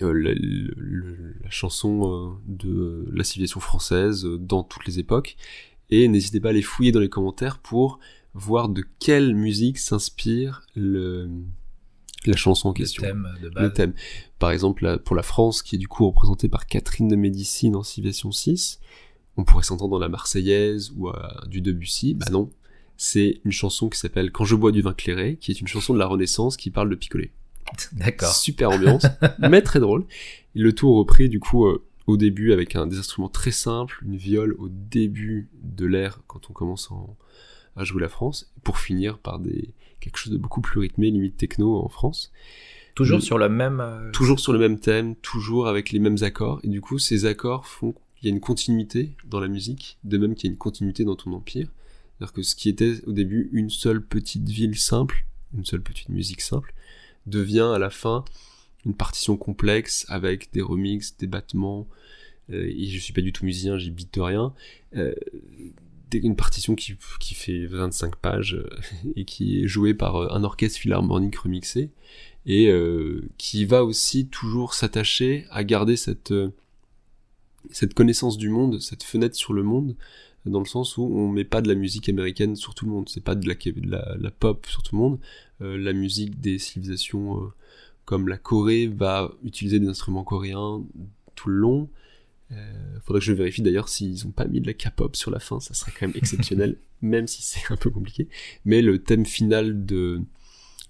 euh, 0.03 0.13
la, 0.13 0.35
la, 0.35 1.51
chanson 1.51 2.03
euh, 2.05 2.31
de 2.47 3.09
la 3.15 3.25
civilisation 3.25 3.61
française 3.61 4.25
dans 4.25 4.63
toutes 4.63 4.85
les 4.87 4.99
époques 4.99 5.37
et 5.89 6.09
n'hésitez 6.09 6.41
pas 6.41 6.51
à 6.51 6.53
les 6.53 6.63
fouiller 6.63 6.93
dans 6.93 7.01
les 7.01 7.09
commentaires 7.09 7.59
pour 7.59 7.99
voir 8.35 8.69
de 8.69 8.85
quelle 8.99 9.35
musique 9.35 9.79
s'inspire 9.79 10.63
le 10.75 11.31
la 12.31 12.37
chanson 12.37 12.71
en 12.71 12.73
question. 12.73 13.03
Le 13.03 13.09
thème 13.09 13.29
de 13.43 13.49
base. 13.49 13.65
Le 13.65 13.73
thème. 13.73 13.93
Par 14.39 14.51
exemple, 14.51 14.99
pour 15.05 15.17
la 15.17 15.23
France, 15.23 15.63
qui 15.63 15.77
est 15.77 15.79
du 15.79 15.89
coup 15.89 16.07
représentée 16.07 16.49
par 16.49 16.67
Catherine 16.67 17.09
de 17.09 17.17
Médicis 17.17 17.71
dans 17.71 17.83
Civilisation 17.83 18.33
6, 18.33 18.81
on 19.37 19.45
pourrait 19.45 19.65
s'entendre 19.65 19.93
dans 19.93 19.99
la 19.99 20.09
Marseillaise 20.09 20.93
ou 20.97 21.11
du 21.47 21.61
Debussy. 21.61 22.15
Bah 22.15 22.27
non, 22.31 22.51
c'est 22.97 23.41
une 23.45 23.53
chanson 23.53 23.89
qui 23.89 23.99
s'appelle 23.99 24.33
Quand 24.33 24.45
je 24.45 24.55
bois 24.55 24.73
du 24.73 24.83
vin 24.83 24.95
clairé, 24.95 25.37
qui 25.41 25.51
est 25.51 25.61
une 25.61 25.67
chanson 25.67 25.93
de 25.93 25.99
la 25.99 26.07
Renaissance 26.07 26.57
qui 26.57 26.71
parle 26.71 26.91
de 26.91 26.95
picoler. 26.95 27.31
D'accord. 27.93 28.33
Super 28.33 28.71
ambiance, 28.71 29.07
mais 29.39 29.63
très 29.63 29.81
drôle. 29.81 30.07
Et 30.55 30.61
le 30.61 30.73
tout 30.73 30.95
repris 30.95 31.29
du 31.29 31.41
coup 31.41 31.67
euh, 31.67 31.85
au 32.07 32.17
début 32.17 32.53
avec 32.53 32.77
un 32.77 32.87
des 32.87 32.99
instruments 32.99 33.29
très 33.29 33.51
simples, 33.51 34.03
une 34.05 34.17
viole 34.17 34.55
au 34.59 34.69
début 34.69 35.49
de 35.63 35.87
l'ère 35.87 36.21
quand 36.27 36.49
on 36.51 36.53
commence 36.53 36.89
à 37.77 37.85
jouer 37.85 38.01
la 38.01 38.09
France, 38.09 38.53
pour 38.63 38.79
finir 38.79 39.19
par 39.19 39.39
des 39.39 39.75
quelque 40.07 40.19
chose 40.19 40.33
de 40.33 40.39
beaucoup 40.39 40.61
plus 40.61 40.79
rythmé, 40.79 41.11
limite 41.11 41.37
techno 41.37 41.77
en 41.77 41.89
France. 41.89 42.33
Toujours 42.95 43.21
sur 43.21 43.39
le 43.39 43.49
même. 43.49 43.81
Euh, 43.81 44.11
toujours 44.13 44.41
sur 44.41 44.53
le 44.53 44.59
même 44.59 44.79
thème, 44.79 45.17
toujours 45.17 45.67
avec 45.67 45.91
les 45.91 45.99
mêmes 45.99 46.17
accords, 46.23 46.61
et 46.63 46.69
du 46.69 46.81
coup 46.81 46.99
ces 46.99 47.27
accords 47.27 47.67
font 47.67 47.93
qu'il 47.93 48.29
y 48.29 48.33
a 48.33 48.35
une 48.35 48.41
continuité 48.41 49.13
dans 49.25 49.41
la 49.41 49.49
musique, 49.49 49.99
de 50.05 50.17
même 50.17 50.35
qu'il 50.35 50.49
y 50.49 50.51
a 50.51 50.53
une 50.53 50.59
continuité 50.59 51.05
dans 51.05 51.17
ton 51.17 51.33
empire. 51.33 51.69
C'est-à-dire 52.19 52.33
que 52.33 52.43
ce 52.43 52.55
qui 52.55 52.69
était 52.69 53.05
au 53.07 53.13
début 53.13 53.51
une 53.53 53.69
seule 53.69 54.01
petite 54.01 54.49
ville 54.49 54.79
simple, 54.79 55.27
une 55.55 55.67
seule 55.67 55.83
petite 55.83 56.09
musique 56.09 56.41
simple, 56.41 56.73
devient 57.27 57.71
à 57.75 57.79
la 57.79 57.91
fin 57.91 58.25
une 58.87 58.95
partition 58.95 59.37
complexe 59.37 60.07
avec 60.09 60.53
des 60.53 60.63
remixes, 60.63 61.17
des 61.19 61.27
battements, 61.27 61.89
euh, 62.51 62.65
et 62.65 62.87
je 62.87 62.99
suis 62.99 63.13
pas 63.13 63.21
du 63.21 63.33
tout 63.33 63.45
musicien, 63.45 63.77
j'y 63.77 63.91
bite 63.91 64.17
rien. 64.17 64.55
Euh, 64.97 65.15
une 66.13 66.37
partition 66.37 66.75
qui, 66.75 66.95
qui, 67.21 67.35
fait 67.35 67.67
25 67.67 68.17
pages 68.17 68.55
euh, 68.55 68.69
et 69.17 69.25
qui 69.25 69.63
est 69.63 69.67
jouée 69.67 69.95
par 69.95 70.17
euh, 70.17 70.29
un 70.31 70.45
orchestre 70.45 70.79
philharmonique 70.79 71.37
remixé 71.37 71.91
et 72.47 72.69
euh, 72.69 73.29
qui 73.39 73.65
va 73.65 73.85
aussi 73.85 74.29
toujours 74.29 74.75
s'attacher 74.75 75.47
à 75.51 75.65
garder 75.65 75.97
cette 75.97 76.33
cette 77.71 77.95
connaissance 77.95 78.39
du 78.39 78.49
monde, 78.49 78.81
cette 78.81 79.03
fenêtre 79.03 79.35
sur 79.35 79.53
le 79.53 79.65
monde, 79.65 79.97
dans 80.45 80.61
le 80.61 80.67
sens 80.67 80.97
où 80.97 81.03
on 81.03 81.29
met 81.29 81.43
pas 81.43 81.61
de 81.61 81.67
la 81.67 81.75
musique 81.75 82.09
américaine 82.09 82.55
sur 82.55 82.77
tout 82.77 82.85
le 82.85 82.93
monde, 82.93 83.09
c'est 83.09 83.25
pas 83.25 83.35
de 83.35 83.49
la, 83.49 84.31
pop 84.31 84.65
sur 84.67 84.85
tout 84.85 84.95
le 84.95 85.01
monde, 85.01 85.19
la 85.59 85.93
musique 85.93 86.41
des 86.41 86.61
civilisations 86.61 87.51
comme 88.05 88.29
la 88.29 88.39
Corée 88.39 88.87
va 88.87 89.33
utiliser 89.43 89.81
des 89.81 89.89
instruments 89.89 90.23
coréens 90.23 90.85
tout 91.35 91.49
le 91.49 91.57
long. 91.57 91.89
Euh, 92.53 92.99
faudrait 93.05 93.21
que 93.21 93.27
je 93.27 93.33
vérifie 93.33 93.63
d'ailleurs 93.63 93.89
s'ils 93.89 94.27
ont 94.27 94.31
pas 94.31 94.47
mis 94.47 94.61
de 94.61 94.67
la 94.67 94.75
K-pop 94.75 95.17
sur 95.17 95.31
la 95.31 95.41
fin, 95.41 95.59
ça 95.61 95.75
serait 95.75 95.93
quand 95.99 96.07
même 96.07 96.17
exceptionnel, 96.17 96.79
même 97.03 97.27
si 97.27 97.43
c'est 97.43 97.73
un 97.73 97.77
peu 97.77 97.91
compliqué. 97.91 98.29
Mais 98.65 98.83
le 98.83 99.03
thème 99.03 99.27
final 99.27 99.85
de, 99.85 100.21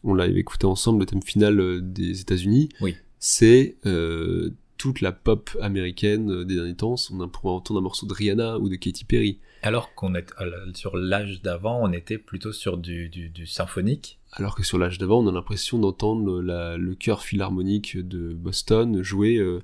on 0.04 0.14
l'avait 0.14 0.40
écouté 0.40 0.66
ensemble, 0.66 1.00
le 1.00 1.06
thème 1.06 1.22
final 1.22 1.60
euh, 1.60 1.80
des 1.80 2.20
États-Unis, 2.20 2.68
oui. 2.80 2.94
c'est 3.18 3.76
euh, 3.86 4.50
toute 4.76 5.00
la 5.00 5.12
pop 5.12 5.50
américaine 5.60 6.30
euh, 6.30 6.44
des 6.44 6.56
derniers 6.56 6.76
temps. 6.76 6.96
On 7.10 7.28
pourrait 7.28 7.52
entendre 7.52 7.80
un 7.80 7.82
morceau 7.82 8.06
de 8.06 8.12
Rihanna 8.12 8.58
ou 8.58 8.68
de 8.68 8.76
Katy 8.76 9.04
Perry. 9.04 9.38
Alors 9.62 9.94
qu'on 9.94 10.14
est 10.14 10.26
sur 10.74 10.96
l'âge 10.96 11.42
d'avant, 11.42 11.80
on 11.82 11.92
était 11.92 12.18
plutôt 12.18 12.52
sur 12.52 12.76
du, 12.76 13.08
du, 13.08 13.30
du 13.30 13.46
symphonique 13.46 14.18
alors 14.32 14.54
que 14.54 14.62
sur 14.62 14.76
l'âge 14.76 14.98
d'avant, 14.98 15.24
on 15.24 15.28
a 15.28 15.32
l'impression 15.32 15.78
d'entendre 15.78 16.42
le 16.42 16.94
chœur 16.94 17.22
philharmonique 17.22 17.96
de 17.96 18.34
Boston 18.34 19.02
jouer 19.02 19.36
euh, 19.36 19.62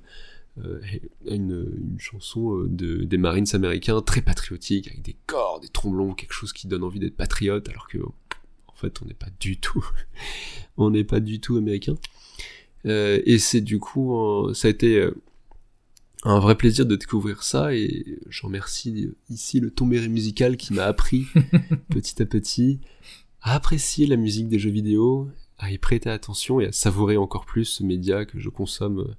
euh, 0.59 0.79
une, 1.25 1.97
chanson 1.97 2.57
euh, 2.57 2.67
de, 2.67 3.03
des 3.03 3.17
Marines 3.17 3.47
américains 3.53 4.01
très 4.01 4.21
patriotique, 4.21 4.87
avec 4.87 5.01
des 5.01 5.15
corps, 5.25 5.59
des 5.59 5.69
tromblons, 5.69 6.13
quelque 6.13 6.33
chose 6.33 6.53
qui 6.53 6.67
donne 6.67 6.83
envie 6.83 6.99
d'être 6.99 7.17
patriote, 7.17 7.69
alors 7.69 7.87
que 7.87 7.97
en 7.97 8.73
fait 8.75 9.01
on 9.01 9.05
n'est 9.05 9.13
pas 9.13 9.29
du 9.39 9.57
tout, 9.57 9.85
on 10.77 10.91
n'est 10.91 11.03
pas 11.03 11.19
du 11.19 11.39
tout 11.39 11.57
américain. 11.57 11.95
et 12.85 13.37
c'est 13.39 13.61
du 13.61 13.79
coup, 13.79 14.53
ça 14.53 14.67
a 14.67 14.71
été 14.71 15.09
un 16.25 16.39
vrai 16.39 16.55
plaisir 16.55 16.85
de 16.85 16.95
découvrir 16.95 17.43
ça 17.43 17.73
et 17.73 18.19
j'en 18.29 18.47
remercie 18.47 19.09
ici 19.29 19.59
le 19.59 19.71
tombéré 19.71 20.07
musical 20.07 20.57
qui 20.57 20.73
m'a 20.73 20.85
appris 20.85 21.25
petit 21.89 22.21
à 22.21 22.25
petit 22.25 22.79
à 23.43 23.55
apprécier 23.55 24.07
la 24.07 24.15
musique 24.15 24.47
des 24.47 24.57
jeux 24.57 24.69
vidéo, 24.69 25.29
à 25.57 25.71
y 25.71 25.77
prêter 25.77 26.09
attention 26.09 26.61
et 26.61 26.67
à 26.67 26.71
savourer 26.71 27.17
encore 27.17 27.45
plus 27.45 27.65
ce 27.65 27.83
média 27.83 28.25
que 28.25 28.39
je 28.39 28.49
consomme 28.49 28.99
euh, 28.99 29.15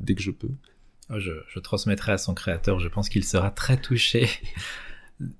dès 0.00 0.14
que 0.14 0.22
je 0.22 0.32
peux. 0.32 0.50
Oh, 1.10 1.18
je, 1.18 1.58
transmettrai 1.60 2.12
à 2.12 2.18
son 2.18 2.34
créateur, 2.34 2.80
je 2.80 2.88
pense 2.88 3.08
qu'il 3.08 3.24
sera 3.24 3.50
très 3.50 3.80
touché. 3.80 4.28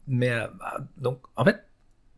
Mais 0.06 0.30
euh, 0.30 0.46
bah, 0.58 0.78
donc, 0.96 1.20
en 1.36 1.44
fait, 1.44 1.62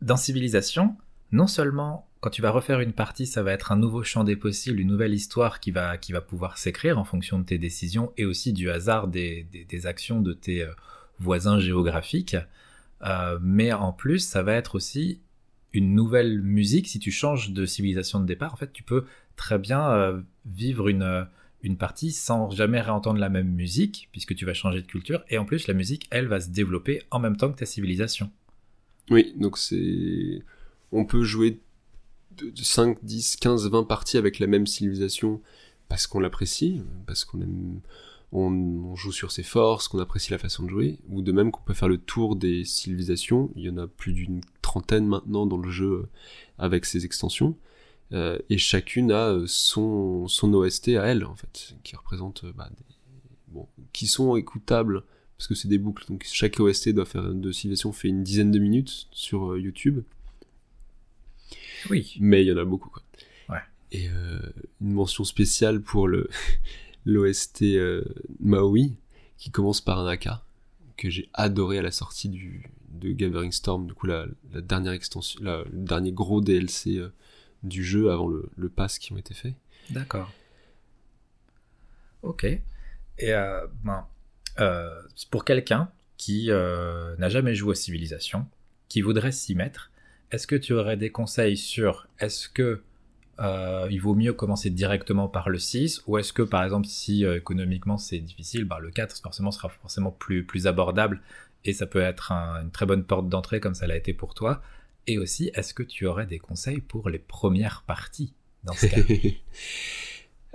dans 0.01 0.15
Civilisation, 0.15 0.95
non 1.31 1.47
seulement 1.47 2.07
quand 2.21 2.29
tu 2.29 2.41
vas 2.41 2.51
refaire 2.51 2.79
une 2.79 2.93
partie, 2.93 3.25
ça 3.25 3.41
va 3.41 3.51
être 3.51 3.71
un 3.71 3.77
nouveau 3.77 4.03
champ 4.03 4.23
des 4.23 4.35
possibles, 4.35 4.79
une 4.79 4.89
nouvelle 4.89 5.13
histoire 5.13 5.59
qui 5.59 5.71
va, 5.71 5.97
qui 5.97 6.11
va 6.11 6.21
pouvoir 6.21 6.59
s'écrire 6.59 6.99
en 6.99 7.03
fonction 7.03 7.39
de 7.39 7.43
tes 7.43 7.57
décisions 7.57 8.13
et 8.15 8.25
aussi 8.25 8.53
du 8.53 8.69
hasard 8.69 9.07
des, 9.07 9.47
des, 9.67 9.85
actions 9.87 10.21
de 10.21 10.31
tes 10.31 10.61
euh, 10.61 10.71
voisins 11.19 11.59
géographiques. 11.59 12.37
Euh, 13.01 13.39
mais 13.41 13.73
en 13.73 13.91
plus, 13.91 14.19
ça 14.19 14.43
va 14.43 14.53
être 14.53 14.75
aussi 14.75 15.19
une 15.73 15.95
nouvelle 15.95 16.41
musique, 16.41 16.87
si 16.87 16.99
tu 16.99 17.11
changes 17.11 17.51
de 17.51 17.65
civilisation 17.65 18.19
de 18.19 18.25
départ, 18.25 18.53
en 18.53 18.57
fait, 18.57 18.71
tu 18.71 18.83
peux 18.83 19.05
très 19.35 19.57
bien 19.57 20.21
vivre 20.45 20.89
une, 20.89 21.25
une 21.63 21.77
partie 21.77 22.11
sans 22.11 22.49
jamais 22.51 22.81
réentendre 22.81 23.19
la 23.19 23.29
même 23.29 23.49
musique, 23.49 24.09
puisque 24.11 24.35
tu 24.35 24.45
vas 24.45 24.53
changer 24.53 24.81
de 24.81 24.87
culture, 24.87 25.23
et 25.29 25.37
en 25.37 25.45
plus, 25.45 25.67
la 25.67 25.73
musique, 25.73 26.07
elle, 26.09 26.27
va 26.27 26.39
se 26.41 26.49
développer 26.49 27.03
en 27.11 27.19
même 27.19 27.37
temps 27.37 27.51
que 27.51 27.57
ta 27.57 27.65
civilisation. 27.65 28.31
Oui, 29.09 29.33
donc 29.37 29.57
c'est... 29.57 30.43
On 30.91 31.05
peut 31.05 31.23
jouer 31.23 31.59
de 32.37 32.51
5, 32.55 32.97
10, 33.03 33.37
15, 33.37 33.69
20 33.69 33.83
parties 33.83 34.17
avec 34.17 34.39
la 34.39 34.47
même 34.47 34.67
civilisation 34.67 35.41
parce 35.87 36.07
qu'on 36.07 36.19
l'apprécie, 36.19 36.81
parce 37.05 37.25
qu'on 37.25 37.41
aime, 37.41 37.81
on, 38.31 38.95
joue 38.95 39.11
sur 39.11 39.31
ses 39.31 39.43
forces, 39.43 39.87
qu'on 39.87 39.99
apprécie 39.99 40.31
la 40.31 40.37
façon 40.37 40.63
de 40.63 40.69
jouer, 40.69 40.99
ou 41.09 41.21
de 41.21 41.31
même 41.31 41.51
qu'on 41.51 41.63
peut 41.63 41.73
faire 41.73 41.89
le 41.89 41.97
tour 41.97 42.35
des 42.35 42.63
civilisations. 42.63 43.51
Il 43.55 43.63
y 43.63 43.69
en 43.69 43.77
a 43.77 43.87
plus 43.87 44.13
d'une 44.13 44.41
trentaine 44.61 45.05
maintenant 45.05 45.45
dans 45.45 45.57
le 45.57 45.69
jeu 45.69 45.91
euh, 45.91 46.09
avec 46.57 46.85
ses 46.85 47.05
extensions. 47.05 47.57
Euh, 48.13 48.37
et 48.49 48.57
chacune 48.57 49.11
a 49.11 49.29
euh, 49.29 49.45
son, 49.47 50.27
son 50.27 50.53
OST 50.53 50.89
à 50.89 51.05
elle, 51.05 51.25
en 51.25 51.35
fait, 51.35 51.75
qui 51.83 51.95
représente, 51.95 52.45
bah, 52.53 52.69
des, 52.69 52.83
bon, 53.47 53.67
qui 53.93 54.07
sont 54.07 54.35
écoutables, 54.35 55.03
parce 55.37 55.47
que 55.47 55.55
c'est 55.55 55.69
des 55.69 55.77
boucles, 55.77 56.05
donc 56.07 56.25
chaque 56.31 56.59
OST 56.59 56.89
doit 56.89 57.05
faire, 57.05 57.33
de 57.33 57.51
civilisation 57.51 57.91
fait 57.91 58.09
une 58.09 58.23
dizaine 58.23 58.51
de 58.51 58.59
minutes 58.59 59.07
sur 59.11 59.57
YouTube. 59.57 60.03
Oui. 61.89 62.15
Mais 62.19 62.43
il 62.43 62.47
y 62.47 62.51
en 62.51 62.57
a 62.57 62.65
beaucoup, 62.65 62.89
quoi. 62.89 63.03
Ouais. 63.49 63.61
Et 63.91 64.09
euh, 64.09 64.39
une 64.81 64.93
mention 64.93 65.23
spéciale 65.23 65.81
pour 65.81 66.07
le 66.07 66.29
l'OST 67.05 67.63
euh, 67.63 68.03
Maui, 68.39 68.93
qui 69.37 69.49
commence 69.49 69.81
par 69.81 69.99
un 69.99 70.07
AK, 70.07 70.29
que 70.97 71.09
j'ai 71.09 71.29
adoré 71.33 71.79
à 71.79 71.81
la 71.81 71.91
sortie 71.91 72.29
du, 72.29 72.69
de 72.91 73.11
Gathering 73.11 73.51
Storm, 73.51 73.87
du 73.87 73.93
coup 73.93 74.05
la, 74.05 74.27
la 74.53 74.61
dernière 74.61 74.93
extension, 74.93 75.39
la, 75.43 75.63
le 75.63 75.79
dernier 75.79 76.11
gros 76.11 76.41
DLC 76.41 76.97
euh, 76.97 77.09
du 77.63 77.83
jeu 77.83 78.11
avant 78.11 78.27
le, 78.27 78.49
le 78.57 78.69
pass 78.69 78.97
qui 78.99 79.13
ont 79.13 79.17
été 79.17 79.33
faits. 79.33 79.53
D'accord. 79.89 80.31
Ok. 82.23 82.43
Et 82.43 82.61
euh, 83.33 83.65
ben, 83.83 84.05
euh, 84.59 84.89
pour 85.29 85.45
quelqu'un 85.45 85.89
qui 86.17 86.47
euh, 86.49 87.15
n'a 87.17 87.29
jamais 87.29 87.55
joué 87.55 87.71
à 87.71 87.75
Civilisation, 87.75 88.47
qui 88.89 89.01
voudrait 89.01 89.31
s'y 89.31 89.55
mettre, 89.55 89.91
est-ce 90.31 90.47
que 90.47 90.55
tu 90.55 90.73
aurais 90.73 90.97
des 90.97 91.11
conseils 91.11 91.57
sur 91.57 92.07
est-ce 92.19 92.47
que 92.49 92.81
il 93.89 93.97
vaut 93.99 94.13
mieux 94.13 94.33
commencer 94.33 94.69
directement 94.69 95.27
par 95.27 95.49
le 95.49 95.57
6 95.57 96.03
ou 96.05 96.19
est-ce 96.19 96.31
que 96.31 96.43
par 96.43 96.63
exemple 96.63 96.85
si 96.85 97.25
économiquement 97.25 97.97
c'est 97.97 98.19
difficile, 98.19 98.65
bah, 98.65 98.77
le 98.79 98.91
4 98.91 99.19
forcément 99.19 99.49
sera 99.49 99.67
forcément 99.69 100.11
plus, 100.11 100.45
plus 100.45 100.67
abordable 100.67 101.21
et 101.65 101.73
ça 101.73 101.87
peut 101.87 102.01
être 102.01 102.31
un- 102.31 102.61
une 102.61 102.69
très 102.69 102.85
bonne 102.85 103.03
porte 103.03 103.29
d'entrée 103.29 103.59
comme 103.59 103.73
ça 103.73 103.87
l'a 103.87 103.95
été 103.95 104.13
pour 104.13 104.35
toi. 104.35 104.61
Et 105.07 105.17
aussi, 105.17 105.51
est-ce 105.55 105.73
que 105.73 105.83
tu 105.83 106.05
aurais 106.05 106.25
des 106.27 106.39
conseils 106.39 106.79
pour 106.81 107.09
les 107.09 107.19
premières 107.19 107.83
parties 107.87 108.33
dans 108.63 108.73
ce 108.73 108.85
cas 108.87 109.01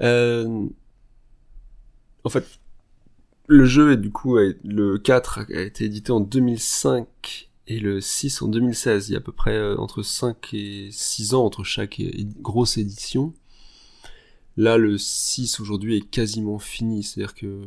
Euh, 0.03 0.67
en 2.25 2.29
fait, 2.29 2.45
le 3.49 3.65
jeu, 3.65 3.93
est, 3.93 3.97
du 3.97 4.11
coup, 4.11 4.37
le 4.37 4.99
4 4.99 5.47
a 5.55 5.61
été 5.63 5.85
édité 5.85 6.13
en 6.13 6.21
2005 6.21 7.49
et 7.69 7.79
le 7.81 8.01
6 8.01 8.43
en 8.43 8.49
2016. 8.49 9.09
Il 9.09 9.13
y 9.13 9.15
a 9.17 9.19
à 9.19 9.23
peu 9.23 9.33
près 9.33 9.55
euh, 9.57 9.77
entre 9.79 10.03
5 10.03 10.53
et 10.55 10.89
6 10.91 11.35
ans 11.35 11.45
entre 11.45 11.65
chaque 11.65 12.01
grosse 12.41 12.77
édition. 12.79 13.33
Là, 14.57 14.79
le 14.79 14.97
6 14.99 15.61
aujourd'hui 15.61 15.97
est 15.97 16.09
quasiment 16.09 16.59
fini, 16.59 17.03
c'est-à-dire 17.03 17.35
que 17.35 17.63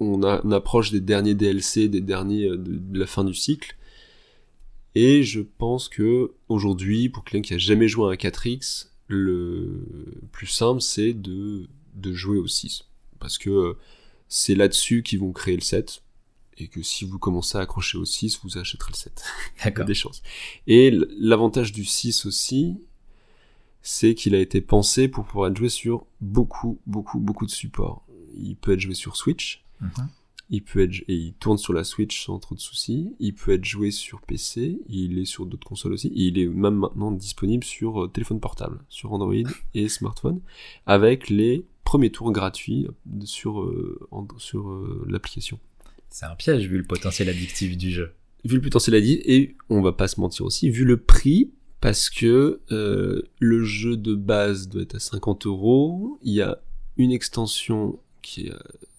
on, 0.00 0.22
a- 0.22 0.40
on 0.44 0.50
approche 0.52 0.90
des 0.90 1.00
derniers 1.00 1.34
DLC, 1.34 1.88
des 1.88 2.00
derniers 2.00 2.48
euh, 2.48 2.56
de, 2.56 2.76
de 2.78 2.98
la 2.98 3.06
fin 3.06 3.24
du 3.24 3.34
cycle. 3.34 3.76
Et 4.94 5.22
je 5.22 5.40
pense 5.40 5.88
que 5.88 6.32
aujourd'hui, 6.48 7.08
pour 7.08 7.24
quelqu'un 7.24 7.42
qui 7.48 7.54
a 7.54 7.58
jamais 7.58 7.88
joué 7.88 8.06
à 8.06 8.10
un 8.12 8.14
4X, 8.14 8.88
le 9.08 9.84
plus 10.32 10.46
simple 10.46 10.80
c'est 10.80 11.12
de, 11.12 11.68
de 11.94 12.12
jouer 12.12 12.38
au 12.38 12.46
6. 12.46 12.84
Parce 13.18 13.38
que 13.38 13.50
euh, 13.50 13.78
c'est 14.28 14.54
là-dessus 14.54 15.02
qu'ils 15.02 15.20
vont 15.20 15.32
créer 15.32 15.56
le 15.56 15.62
7. 15.62 16.02
Et 16.58 16.68
que 16.68 16.82
si 16.82 17.04
vous 17.04 17.18
commencez 17.18 17.58
à 17.58 17.62
accrocher 17.62 17.98
au 17.98 18.04
6, 18.04 18.38
vous 18.44 18.58
achèterez 18.58 18.92
le 18.92 18.96
7. 18.96 19.24
Il 19.56 19.58
y 19.58 19.60
a 19.62 19.64
D'accord. 19.64 19.84
des 19.86 19.94
chances. 19.94 20.22
Et 20.68 20.92
l'avantage 21.18 21.72
du 21.72 21.84
6 21.84 22.26
aussi, 22.26 22.76
c'est 23.82 24.14
qu'il 24.14 24.34
a 24.36 24.38
été 24.38 24.60
pensé 24.60 25.08
pour 25.08 25.24
pouvoir 25.26 25.50
être 25.50 25.56
joué 25.56 25.68
sur 25.68 26.06
beaucoup, 26.20 26.78
beaucoup, 26.86 27.18
beaucoup 27.18 27.44
de 27.46 27.50
supports. 27.50 28.06
Il 28.36 28.54
peut 28.56 28.72
être 28.74 28.80
joué 28.80 28.94
sur 28.94 29.16
Switch, 29.16 29.62
Mhm. 29.80 30.08
Il 30.50 30.62
peut 30.62 30.82
être, 30.82 31.02
et 31.08 31.14
il 31.14 31.32
tourne 31.34 31.58
sur 31.58 31.72
la 31.72 31.84
Switch 31.84 32.24
sans 32.26 32.38
trop 32.38 32.54
de 32.54 32.60
soucis. 32.60 33.12
Il 33.18 33.34
peut 33.34 33.52
être 33.52 33.64
joué 33.64 33.90
sur 33.90 34.20
PC, 34.20 34.78
il 34.88 35.18
est 35.18 35.24
sur 35.24 35.46
d'autres 35.46 35.66
consoles 35.66 35.92
aussi. 35.94 36.08
Et 36.08 36.26
il 36.28 36.38
est 36.38 36.46
même 36.46 36.74
maintenant 36.76 37.10
disponible 37.12 37.64
sur 37.64 38.04
euh, 38.04 38.08
téléphone 38.08 38.40
portable, 38.40 38.78
sur 38.88 39.12
Android 39.12 39.34
et 39.74 39.88
smartphone, 39.88 40.40
avec 40.86 41.30
les 41.30 41.64
premiers 41.84 42.10
tours 42.10 42.30
gratuits 42.32 42.86
sur, 43.24 43.60
euh, 43.62 43.98
en- 44.10 44.26
sur 44.38 44.68
euh, 44.70 45.04
l'application. 45.08 45.58
C'est 46.10 46.26
un 46.26 46.34
piège 46.36 46.68
vu 46.68 46.78
le 46.78 46.84
potentiel 46.84 47.28
addictif 47.28 47.76
du 47.76 47.90
jeu. 47.90 48.12
Vu 48.44 48.56
le 48.56 48.62
potentiel 48.62 49.02
dire, 49.02 49.20
et 49.24 49.56
on 49.70 49.80
va 49.80 49.92
pas 49.92 50.06
se 50.08 50.20
mentir 50.20 50.44
aussi, 50.46 50.68
vu 50.70 50.84
le 50.84 50.98
prix, 50.98 51.50
parce 51.80 52.08
que 52.10 52.60
euh, 52.70 53.22
le 53.40 53.64
jeu 53.64 53.96
de 53.96 54.14
base 54.14 54.68
doit 54.68 54.82
être 54.82 54.94
à 54.96 55.00
50 55.00 55.46
euros, 55.46 56.18
il 56.22 56.34
y 56.34 56.42
a 56.42 56.60
une 56.98 57.10
extension 57.12 57.98
qui 58.22 58.46
est... 58.48 58.52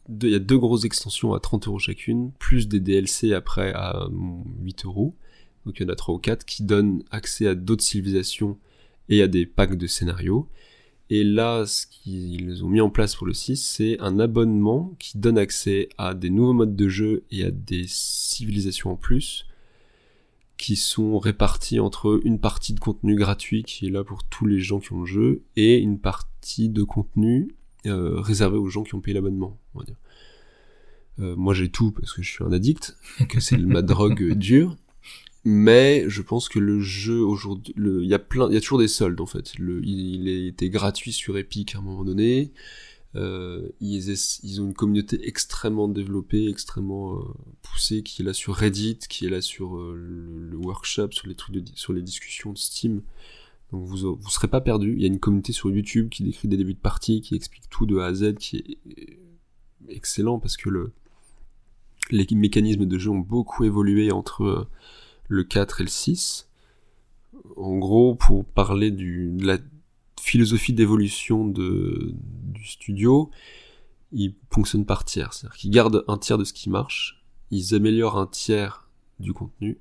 il 0.10 0.30
y 0.30 0.36
a 0.36 0.39
deux 0.39 0.58
grosses 0.58 0.86
extensions 0.86 1.34
à 1.34 1.39
30 1.39 1.68
euros 1.68 1.80
chacune, 1.80 2.32
plus 2.39 2.68
des 2.68 2.80
DLC 2.80 3.34
après 3.34 3.74
à 3.74 4.06
hum, 4.06 4.43
8 4.62 4.86
euros. 4.86 5.16
Donc 5.66 5.80
il 5.80 5.84
y 5.84 5.86
en 5.86 5.89
a 5.89 5.95
3 5.95 6.16
ou 6.16 6.20
4 6.20 6.45
qui 6.45 6.64
donnent 6.64 7.03
accès 7.12 7.47
à 7.47 7.56
d'autres 7.56 7.84
civilisations 7.84 8.58
et 9.10 9.22
à 9.22 9.28
des 9.28 9.45
packs 9.45 9.78
de 9.78 9.88
scénarios. 9.88 10.47
Et 11.10 11.24
là, 11.24 11.66
ce 11.66 11.86
qu'ils 11.86 12.64
ont 12.64 12.70
mis 12.70 12.82
en 12.82 12.89
place 12.89 13.16
pour 13.16 13.28
le 13.28 13.34
6, 13.34 13.58
c'est 13.58 13.99
un 13.99 14.20
abonnement 14.20 14.95
qui 14.97 15.18
donne 15.18 15.38
accès 15.38 15.89
à 15.97 16.16
des 16.16 16.32
nouveaux 16.32 16.53
modes 16.53 16.76
de 16.76 16.89
jeu 16.89 17.24
et 17.30 17.43
à 17.43 17.51
des 17.51 17.86
civilisations 17.88 18.91
en 18.91 18.95
plus, 18.95 19.45
qui 20.58 20.76
sont 20.76 21.20
répartis 21.20 21.80
entre 21.80 22.20
une 22.24 22.39
partie 22.39 22.74
de 22.74 22.80
contenu 22.80 23.16
gratuit 23.16 23.64
qui 23.64 23.88
est 23.88 23.91
là 23.91 24.03
pour 24.03 24.24
tous 24.24 24.47
les 24.47 24.60
gens 24.60 24.80
qui 24.80 24.93
ont 24.93 25.01
le 25.01 25.06
jeu, 25.06 25.43
et 25.56 25.78
une 25.78 25.99
partie 25.99 26.70
de 26.70 26.82
contenu 26.82 27.49
euh, 27.88 28.19
réservé 28.19 28.57
aux 28.57 28.67
gens 28.67 28.83
qui 28.83 28.95
ont 28.95 29.01
payé 29.01 29.13
l'abonnement, 29.13 29.57
on 29.73 29.79
va 29.79 29.86
dire. 29.86 29.97
Euh, 31.19 31.36
moi 31.38 31.53
j'ai 31.53 31.69
tout 31.69 31.91
parce 31.91 32.13
que 32.13 32.21
je 32.21 32.29
suis 32.29 32.43
un 32.43 32.51
addict, 32.51 32.97
que 33.29 33.39
c'est 33.39 33.57
ma 33.57 33.81
drogue 33.81 34.33
dure, 34.33 34.75
mais 35.43 36.05
je 36.07 36.21
pense 36.21 36.49
que 36.49 36.59
le 36.59 36.81
jeu 36.81 37.21
aujourd'hui, 37.21 37.73
il 37.77 38.09
y 38.09 38.13
a 38.13 38.19
plein, 38.19 38.49
il 38.49 38.53
y 38.53 38.57
a 38.57 38.61
toujours 38.61 38.79
des 38.79 38.88
soldes 38.88 39.21
en 39.21 39.25
fait. 39.25 39.57
Le, 39.57 39.81
il, 39.86 40.27
il 40.27 40.47
était 40.47 40.69
gratuit 40.69 41.13
sur 41.13 41.38
Epic 41.38 41.75
à 41.75 41.79
un 41.79 41.81
moment 41.81 42.03
donné. 42.03 42.51
Euh, 43.15 43.69
ils, 43.79 44.61
ont 44.61 44.65
une 44.65 44.73
communauté 44.73 45.25
extrêmement 45.27 45.88
développée, 45.88 46.49
extrêmement 46.49 47.17
euh, 47.17 47.23
poussée, 47.61 48.03
qui 48.03 48.21
est 48.21 48.25
là 48.25 48.33
sur 48.33 48.55
Reddit, 48.55 48.99
qui 49.09 49.25
est 49.25 49.29
là 49.29 49.41
sur 49.41 49.77
euh, 49.77 49.93
le, 49.95 50.49
le 50.49 50.57
workshop, 50.57 51.11
sur 51.11 51.27
les 51.27 51.36
trucs 51.36 51.55
de, 51.55 51.63
sur 51.75 51.93
les 51.93 52.01
discussions 52.01 52.51
de 52.51 52.57
Steam. 52.57 53.01
Donc 53.72 53.86
vous 53.86 54.16
vous 54.16 54.30
serez 54.30 54.47
pas 54.47 54.61
perdu. 54.61 54.93
Il 54.93 55.01
y 55.01 55.05
a 55.05 55.07
une 55.07 55.20
communauté 55.20 55.53
sur 55.53 55.70
YouTube 55.70 56.09
qui 56.09 56.24
décrit 56.24 56.47
des 56.47 56.57
débuts 56.57 56.74
de 56.74 56.80
partie, 56.80 57.22
qui 57.22 57.36
explique 57.36 57.70
tout 57.70 57.86
de 57.86 57.97
A 57.97 58.05
à 58.05 58.13
Z, 58.13 58.36
qui 58.36 58.57
est 58.57 59.20
excellent 59.89 60.39
parce 60.39 60.57
que 60.57 60.70
le 60.70 60.93
les 62.11 62.28
mécanismes 62.32 62.86
de 62.86 62.97
jeu 62.97 63.09
ont 63.09 63.20
beaucoup 63.20 63.63
évolué 63.63 64.11
entre 64.11 64.43
euh, 64.43 64.68
le 65.28 65.43
4 65.43 65.82
et 65.82 65.84
le 65.86 65.89
6. 65.89 66.49
En 67.57 67.78
gros, 67.78 68.16
pour 68.16 68.45
parler 68.45 68.91
du, 68.91 69.32
de 69.32 69.45
la 69.45 69.57
philosophie 70.20 70.74
d'évolution 70.74 71.47
du 71.47 72.16
studio, 72.63 73.30
ils 74.11 74.36
fonctionnent 74.51 74.86
par 74.86 75.03
tiers. 75.03 75.34
C'est-à-dire 75.34 75.57
qu'ils 75.57 75.72
gardent 75.72 76.03
un 76.07 76.18
tiers 76.18 76.38
de 76.38 76.43
ce 76.43 76.53
qui 76.53 76.70
marche, 76.70 77.24
ils 77.51 77.76
améliorent 77.76 78.18
un 78.18 78.28
tiers 78.28 78.89
du 79.20 79.34
contenu, 79.34 79.80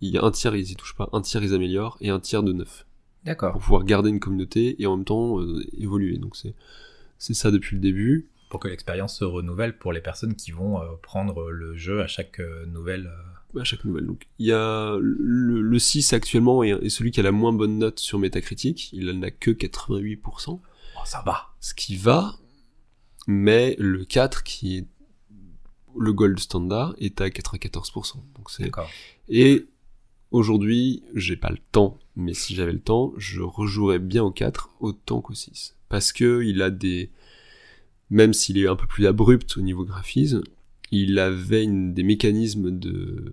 il 0.00 0.10
y 0.10 0.18
a 0.18 0.24
un 0.24 0.30
tiers 0.30 0.56
ils 0.56 0.70
y 0.70 0.76
touchent 0.76 0.96
pas, 0.96 1.08
un 1.12 1.20
tiers 1.20 1.42
ils 1.42 1.54
améliorent, 1.54 1.98
et 2.00 2.10
un 2.10 2.20
tiers 2.20 2.42
de 2.42 2.52
neuf. 2.52 2.86
D'accord. 3.24 3.52
Pour 3.52 3.60
pouvoir 3.60 3.84
garder 3.84 4.10
une 4.10 4.20
communauté 4.20 4.80
et 4.82 4.86
en 4.86 4.96
même 4.96 5.04
temps 5.04 5.40
euh, 5.40 5.62
évoluer. 5.76 6.16
Donc 6.18 6.36
c'est, 6.36 6.54
c'est 7.18 7.34
ça 7.34 7.50
depuis 7.50 7.76
le 7.76 7.80
début. 7.82 8.28
Pour 8.50 8.60
que 8.60 8.68
l'expérience 8.68 9.16
se 9.18 9.24
renouvelle 9.24 9.78
pour 9.78 9.92
les 9.92 10.00
personnes 10.00 10.34
qui 10.34 10.50
vont 10.50 10.80
euh, 10.82 10.86
prendre 11.02 11.50
le 11.50 11.76
jeu 11.76 12.00
à 12.02 12.06
chaque 12.06 12.40
euh, 12.40 12.66
nouvelle. 12.66 13.06
euh, 13.54 13.60
à 13.60 13.64
chaque 13.64 13.84
nouvelle. 13.84 14.06
Donc, 14.06 14.26
il 14.38 14.46
y 14.46 14.52
a 14.52 14.96
le, 15.00 15.60
le 15.60 15.78
6 15.78 16.12
actuellement 16.14 16.62
est, 16.64 16.70
est 16.70 16.88
celui 16.88 17.10
qui 17.12 17.20
a 17.20 17.22
la 17.22 17.30
moins 17.32 17.52
bonne 17.52 17.78
note 17.78 17.98
sur 18.00 18.18
Metacritic. 18.18 18.92
Il 18.92 19.10
n'a 19.18 19.30
que 19.30 19.50
88%, 19.52 20.18
Oh, 20.48 20.60
ça 21.04 21.22
va. 21.24 21.48
ce 21.60 21.74
qui 21.74 21.96
va. 21.96 22.34
Mais 23.28 23.76
le 23.78 24.04
4, 24.04 24.42
qui 24.42 24.78
est 24.78 24.86
le 25.98 26.12
gold 26.12 26.38
standard, 26.40 26.94
est 26.98 27.20
à 27.20 27.28
94%. 27.28 28.14
Donc 28.36 28.50
c'est 28.50 28.64
D'accord. 28.64 28.90
et 29.28 29.66
aujourd'hui, 30.30 31.02
j'ai 31.14 31.36
pas 31.36 31.50
le 31.50 31.58
temps, 31.72 31.98
mais 32.16 32.34
si 32.34 32.54
j'avais 32.54 32.72
le 32.72 32.80
temps, 32.80 33.12
je 33.16 33.40
rejouerais 33.40 33.98
bien 33.98 34.22
au 34.22 34.30
4 34.30 34.70
autant 34.80 35.20
qu'au 35.20 35.34
6. 35.34 35.76
Parce 35.88 36.12
que 36.12 36.42
il 36.44 36.62
a 36.62 36.70
des, 36.70 37.10
même 38.10 38.32
s'il 38.32 38.58
est 38.58 38.68
un 38.68 38.76
peu 38.76 38.86
plus 38.86 39.06
abrupt 39.06 39.56
au 39.56 39.60
niveau 39.60 39.84
graphisme, 39.84 40.42
il 40.92 41.18
avait 41.18 41.66
des 41.66 42.02
mécanismes 42.02 42.76
de, 42.76 43.32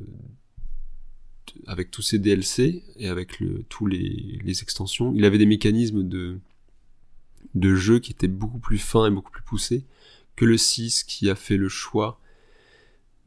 avec 1.65 1.91
tous 1.91 2.01
ses 2.01 2.19
DLC 2.19 2.83
et 2.97 3.07
avec 3.07 3.41
tous 3.69 3.87
les, 3.87 4.39
les 4.43 4.61
extensions, 4.61 5.13
il 5.15 5.25
avait 5.25 5.37
des 5.39 5.45
mécanismes 5.45 6.07
de, 6.07 6.39
de 7.55 7.75
jeu 7.75 7.99
qui 7.99 8.11
étaient 8.11 8.27
beaucoup 8.27 8.59
plus 8.59 8.77
fins 8.77 9.07
et 9.07 9.11
beaucoup 9.11 9.31
plus 9.31 9.43
poussés 9.43 9.85
que 10.35 10.45
le 10.45 10.57
6 10.57 11.03
qui 11.03 11.29
a 11.29 11.35
fait 11.35 11.57
le 11.57 11.69
choix 11.69 12.19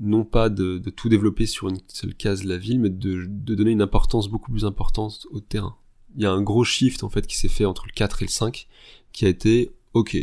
non 0.01 0.25
pas 0.25 0.49
de, 0.49 0.79
de 0.79 0.91
tout 0.91 1.09
développer 1.09 1.47
sur 1.47 1.69
une 1.69 1.79
seule 1.89 2.15
case 2.15 2.45
la 2.45 2.57
ville, 2.57 2.81
mais 2.81 2.89
de, 2.91 3.27
de 3.29 3.55
donner 3.55 3.71
une 3.71 3.83
importance 3.83 4.29
beaucoup 4.29 4.51
plus 4.51 4.65
importante 4.65 5.27
au 5.31 5.41
terrain. 5.41 5.77
il 6.17 6.23
y 6.23 6.27
a 6.27 6.33
un 6.33 6.43
gros 6.43 6.65
shift 6.65 7.05
en 7.05 7.11
fait 7.11 7.27
qui 7.27 7.37
s'est 7.37 7.49
fait 7.49 7.67
entre 7.67 7.87
le 7.87 7.93
4 7.93 8.23
et 8.23 8.25
le 8.25 8.31
5 8.31 8.67
qui 9.13 9.27
a 9.27 9.29
été 9.29 9.73
ok, 9.93 10.17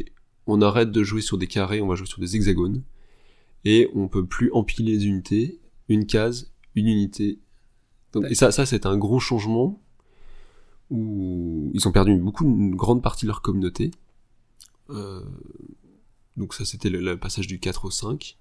on 0.48 0.62
arrête 0.62 0.92
de 0.92 1.04
jouer 1.04 1.22
sur 1.22 1.38
des 1.38 1.48
carrés, 1.48 1.82
on 1.82 1.88
va 1.88 1.96
jouer 1.96 2.08
sur 2.08 2.20
des 2.20 2.36
hexagones 2.36 2.84
et 3.66 3.90
on 3.94 4.08
peut 4.08 4.26
plus 4.26 4.52
empiler 4.52 4.94
les 4.94 5.06
unités, 5.06 5.60
une 5.90 6.06
case, 6.06 6.52
une 6.76 6.88
unité. 6.88 7.40
et 8.30 8.36
ça, 8.36 8.52
ça 8.52 8.66
c'est 8.66 8.86
un 8.86 8.98
gros 8.98 9.20
changement 9.20 9.82
où 10.90 11.70
ils 11.74 11.88
ont 11.88 11.92
perdu 11.92 12.16
beaucoup, 12.16 12.46
une 12.46 12.76
grande 12.76 13.04
partie 13.04 13.26
de 13.26 13.28
leur 13.28 13.42
communauté. 13.42 13.92
Euh, 14.90 15.22
donc 16.38 16.54
ça 16.54 16.66
c'était 16.66 16.90
le, 16.90 17.18
passage 17.20 17.46
du 17.46 17.60
4 17.60 17.86
au 17.86 17.92
5. 17.92 18.38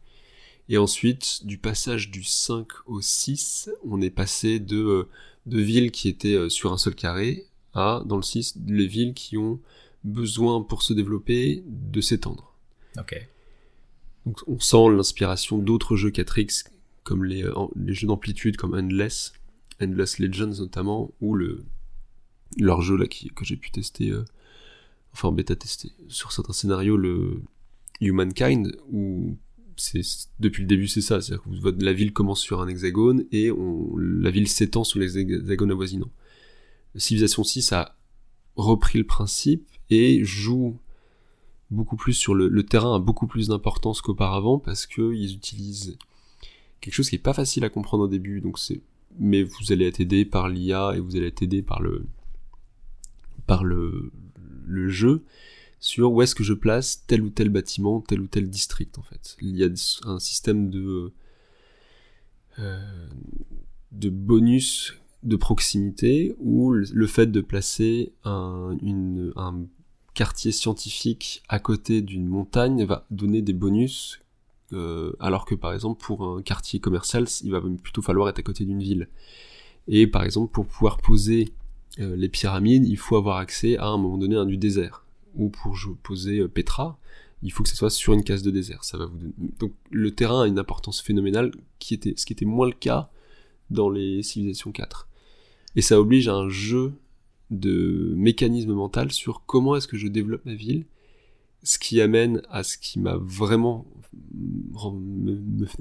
Et 0.68 0.78
ensuite, 0.78 1.46
du 1.46 1.58
passage 1.58 2.10
du 2.10 2.24
5 2.24 2.66
au 2.86 3.00
6, 3.00 3.70
on 3.84 4.00
est 4.00 4.10
passé 4.10 4.58
de, 4.58 4.76
euh, 4.76 5.08
de 5.46 5.60
villes 5.60 5.92
qui 5.92 6.08
étaient 6.08 6.34
euh, 6.34 6.48
sur 6.48 6.72
un 6.72 6.78
seul 6.78 6.94
carré 6.94 7.46
à, 7.72 8.02
dans 8.06 8.16
le 8.16 8.22
6, 8.22 8.58
les 8.66 8.86
villes 8.86 9.14
qui 9.14 9.36
ont 9.36 9.60
besoin 10.02 10.62
pour 10.62 10.82
se 10.82 10.92
développer 10.92 11.62
de 11.66 12.00
s'étendre. 12.00 12.54
Ok. 12.98 13.28
Donc 14.24 14.40
on 14.48 14.58
sent 14.58 14.88
l'inspiration 14.90 15.58
d'autres 15.58 15.94
jeux 15.94 16.10
4X, 16.10 16.64
comme 17.04 17.24
les, 17.24 17.48
les 17.76 17.94
jeux 17.94 18.08
d'amplitude 18.08 18.56
comme 18.56 18.74
Endless, 18.74 19.32
Endless 19.80 20.18
Legends 20.18 20.58
notamment, 20.58 21.12
ou 21.20 21.34
le, 21.34 21.64
leur 22.58 22.82
jeu 22.82 22.96
là 22.96 23.06
qui, 23.06 23.28
que 23.28 23.44
j'ai 23.44 23.56
pu 23.56 23.70
tester, 23.70 24.10
euh, 24.10 24.24
enfin 25.12 25.30
bêta 25.30 25.54
tester, 25.54 25.92
sur 26.08 26.32
certains 26.32 26.52
scénarios, 26.52 26.96
le 26.96 27.42
Humankind, 28.00 28.76
où 28.90 29.36
depuis 30.40 30.62
le 30.62 30.66
début 30.66 30.88
c'est 30.88 31.00
ça, 31.00 31.20
c'est-à-dire 31.20 31.42
que 31.44 31.84
la 31.84 31.92
ville 31.92 32.12
commence 32.12 32.40
sur 32.40 32.60
un 32.60 32.68
hexagone 32.68 33.24
et 33.32 33.50
la 33.96 34.30
ville 34.30 34.48
s'étend 34.48 34.84
sur 34.84 34.98
les 34.98 35.18
hexagones 35.18 35.70
avoisinants. 35.70 36.10
Civilisation 36.96 37.44
6 37.44 37.72
a 37.72 37.96
repris 38.56 38.98
le 38.98 39.04
principe 39.04 39.68
et 39.90 40.24
joue 40.24 40.78
beaucoup 41.70 41.96
plus 41.96 42.14
sur 42.14 42.34
le, 42.34 42.48
le 42.48 42.62
terrain 42.62 42.96
a 42.96 42.98
beaucoup 42.98 43.26
plus 43.26 43.48
d'importance 43.48 44.00
qu'auparavant 44.00 44.58
parce 44.58 44.86
que 44.86 45.14
ils 45.14 45.34
utilisent 45.34 45.98
quelque 46.80 46.94
chose 46.94 47.10
qui 47.10 47.16
est 47.16 47.20
pas 47.20 47.34
facile 47.34 47.64
à 47.64 47.68
comprendre 47.68 48.04
au 48.04 48.08
début. 48.08 48.40
Donc 48.40 48.58
c'est 48.58 48.80
mais 49.18 49.42
vous 49.42 49.72
allez 49.72 49.86
être 49.86 50.00
aidé 50.00 50.24
par 50.24 50.48
l'IA 50.48 50.92
et 50.94 51.00
vous 51.00 51.16
allez 51.16 51.26
être 51.26 51.42
aidé 51.42 51.62
par 51.62 51.82
le 51.82 52.06
par 53.46 53.64
le 53.64 54.10
jeu 54.88 55.24
sur 55.78 56.12
où 56.12 56.22
est-ce 56.22 56.34
que 56.34 56.44
je 56.44 56.54
place 56.54 57.04
tel 57.06 57.22
ou 57.22 57.30
tel 57.30 57.48
bâtiment, 57.48 58.00
tel 58.00 58.20
ou 58.20 58.26
tel 58.26 58.48
district 58.48 58.98
en 58.98 59.02
fait. 59.02 59.36
Il 59.40 59.56
y 59.56 59.64
a 59.64 59.68
un 60.04 60.18
système 60.18 60.70
de 60.70 61.12
euh, 62.58 63.08
de 63.92 64.08
bonus 64.08 64.94
de 65.22 65.36
proximité 65.36 66.34
où 66.38 66.72
le 66.72 67.06
fait 67.06 67.26
de 67.26 67.40
placer 67.40 68.12
un, 68.24 68.76
quartier 70.14 70.50
scientifique 70.50 71.42
à 71.48 71.58
côté 71.58 72.00
d'une 72.00 72.26
montagne 72.26 72.84
va 72.84 73.04
donner 73.10 73.42
des 73.42 73.52
bonus 73.52 74.20
euh, 74.72 75.12
alors 75.20 75.44
que 75.44 75.54
par 75.54 75.74
exemple 75.74 76.02
pour 76.02 76.24
un 76.24 76.42
quartier 76.42 76.80
commercial 76.80 77.26
il 77.42 77.50
va 77.50 77.60
plutôt 77.82 78.00
falloir 78.00 78.28
être 78.28 78.38
à 78.38 78.42
côté 78.42 78.64
d'une 78.64 78.82
ville. 78.82 79.08
Et 79.88 80.06
par 80.06 80.22
exemple 80.22 80.52
pour 80.52 80.66
pouvoir 80.66 80.98
poser 80.98 81.52
euh, 81.98 82.16
les 82.16 82.28
pyramides, 82.28 82.86
il 82.86 82.98
faut 82.98 83.16
avoir 83.16 83.36
accès 83.38 83.76
à, 83.78 83.86
un 83.86 83.98
moment 83.98 84.18
donné 84.18 84.36
à 84.36 84.44
du 84.44 84.56
désert. 84.56 85.05
Ou 85.36 85.48
pour 85.48 85.76
poser 86.02 86.40
euh, 86.40 86.48
Petra, 86.48 86.98
il 87.42 87.52
faut 87.52 87.62
que 87.62 87.68
ce 87.68 87.76
soit 87.76 87.90
sur 87.90 88.12
une 88.12 88.24
case 88.24 88.42
de 88.42 88.50
désert. 88.50 88.80
Donc 89.58 89.72
le 89.90 90.10
terrain 90.14 90.42
a 90.42 90.46
une 90.46 90.58
importance 90.58 91.00
phénoménale, 91.00 91.52
ce 91.80 92.24
qui 92.24 92.32
était 92.32 92.44
moins 92.44 92.66
le 92.66 92.72
cas 92.72 93.10
dans 93.70 93.90
les 93.90 94.22
civilisations 94.22 94.72
4. 94.72 95.08
Et 95.76 95.82
ça 95.82 96.00
oblige 96.00 96.28
à 96.28 96.34
un 96.34 96.48
jeu 96.48 96.94
de 97.50 98.14
mécanisme 98.16 98.72
mental 98.72 99.12
sur 99.12 99.44
comment 99.46 99.76
est-ce 99.76 99.86
que 99.86 99.98
je 99.98 100.08
développe 100.08 100.44
ma 100.44 100.54
ville, 100.54 100.86
ce 101.62 101.78
qui 101.78 102.00
amène 102.00 102.42
à 102.48 102.62
ce 102.62 102.78
qui 102.78 102.98
m'a 102.98 103.16
vraiment 103.16 103.86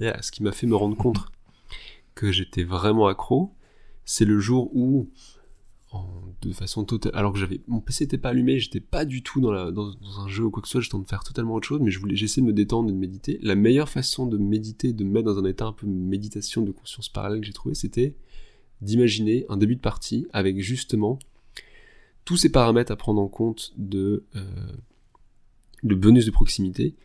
à 0.01 0.21
ce 0.21 0.31
qui 0.31 0.43
m'a 0.43 0.51
fait 0.51 0.67
me 0.67 0.75
rendre 0.75 0.97
compte 0.97 1.19
que 2.15 2.31
j'étais 2.31 2.63
vraiment 2.63 3.07
accro, 3.07 3.53
c'est 4.03 4.25
le 4.25 4.39
jour 4.39 4.69
où 4.75 5.09
de 6.41 6.53
façon 6.53 6.83
totale. 6.83 7.11
Alors 7.15 7.33
que 7.33 7.39
j'avais 7.39 7.61
mon 7.67 7.79
PC 7.79 8.05
n'était 8.05 8.17
pas 8.17 8.29
allumé, 8.29 8.59
j'étais 8.59 8.79
pas 8.79 9.05
du 9.05 9.23
tout 9.23 9.41
dans, 9.41 9.51
la, 9.51 9.71
dans, 9.71 9.93
un 10.19 10.27
jeu 10.27 10.45
ou 10.45 10.51
quoi 10.51 10.61
que 10.61 10.67
ce 10.67 10.73
soit, 10.73 10.81
j'étais 10.81 10.95
en 10.95 10.99
train 10.99 11.05
de 11.05 11.09
faire 11.09 11.23
totalement 11.23 11.55
autre 11.55 11.67
chose, 11.67 11.81
mais 11.81 11.91
je 11.91 11.99
voulais, 11.99 12.15
de 12.15 12.41
me 12.41 12.53
détendre 12.53 12.89
et 12.89 12.93
de 12.93 12.97
méditer. 12.97 13.39
La 13.41 13.55
meilleure 13.55 13.89
façon 13.89 14.27
de 14.27 14.37
méditer, 14.37 14.93
de 14.93 15.03
me 15.03 15.11
mettre 15.11 15.25
dans 15.25 15.39
un 15.39 15.45
état 15.45 15.65
un 15.65 15.73
peu 15.73 15.87
méditation, 15.87 16.61
de 16.61 16.71
conscience 16.71 17.09
parallèle 17.09 17.39
que 17.39 17.45
j'ai 17.45 17.53
trouvé, 17.53 17.75
c'était 17.75 18.15
d'imaginer 18.81 19.45
un 19.49 19.57
début 19.57 19.75
de 19.75 19.81
partie 19.81 20.27
avec 20.33 20.59
justement 20.59 21.19
tous 22.25 22.37
ces 22.37 22.51
paramètres 22.51 22.91
à 22.91 22.95
prendre 22.95 23.21
en 23.21 23.27
compte 23.27 23.73
de 23.77 24.25
euh, 24.35 24.43
le 25.83 25.95
bonus 25.95 26.25
de 26.25 26.31
proximité 26.31 26.95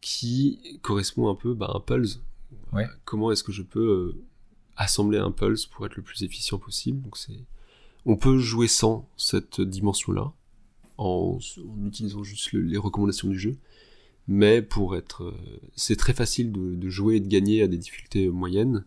qui 0.00 0.78
correspond 0.82 1.28
un 1.28 1.34
peu 1.34 1.54
bah, 1.54 1.70
à 1.72 1.78
un 1.78 1.80
pulse. 1.80 2.20
Ouais. 2.72 2.86
Comment 3.04 3.32
est-ce 3.32 3.42
que 3.42 3.52
je 3.52 3.62
peux 3.62 3.80
euh, 3.80 4.24
assembler 4.76 5.18
un 5.18 5.32
pulse 5.32 5.66
pour 5.66 5.86
être 5.86 5.96
le 5.96 6.02
plus 6.02 6.22
efficient 6.22 6.58
possible? 6.58 7.02
Donc 7.02 7.16
c'est 7.16 7.40
on 8.06 8.16
peut 8.16 8.38
jouer 8.38 8.68
sans 8.68 9.08
cette 9.16 9.60
dimension-là, 9.60 10.32
en, 10.96 11.38
utilisant 11.84 12.22
juste 12.22 12.52
les 12.52 12.78
recommandations 12.78 13.28
du 13.28 13.38
jeu. 13.38 13.56
Mais 14.28 14.62
pour 14.62 14.96
être, 14.96 15.24
euh, 15.24 15.60
c'est 15.74 15.96
très 15.96 16.12
facile 16.12 16.50
de, 16.52 16.88
jouer 16.88 17.16
et 17.16 17.20
de 17.20 17.28
gagner 17.28 17.62
à 17.62 17.68
des 17.68 17.76
difficultés 17.76 18.28
moyennes. 18.28 18.84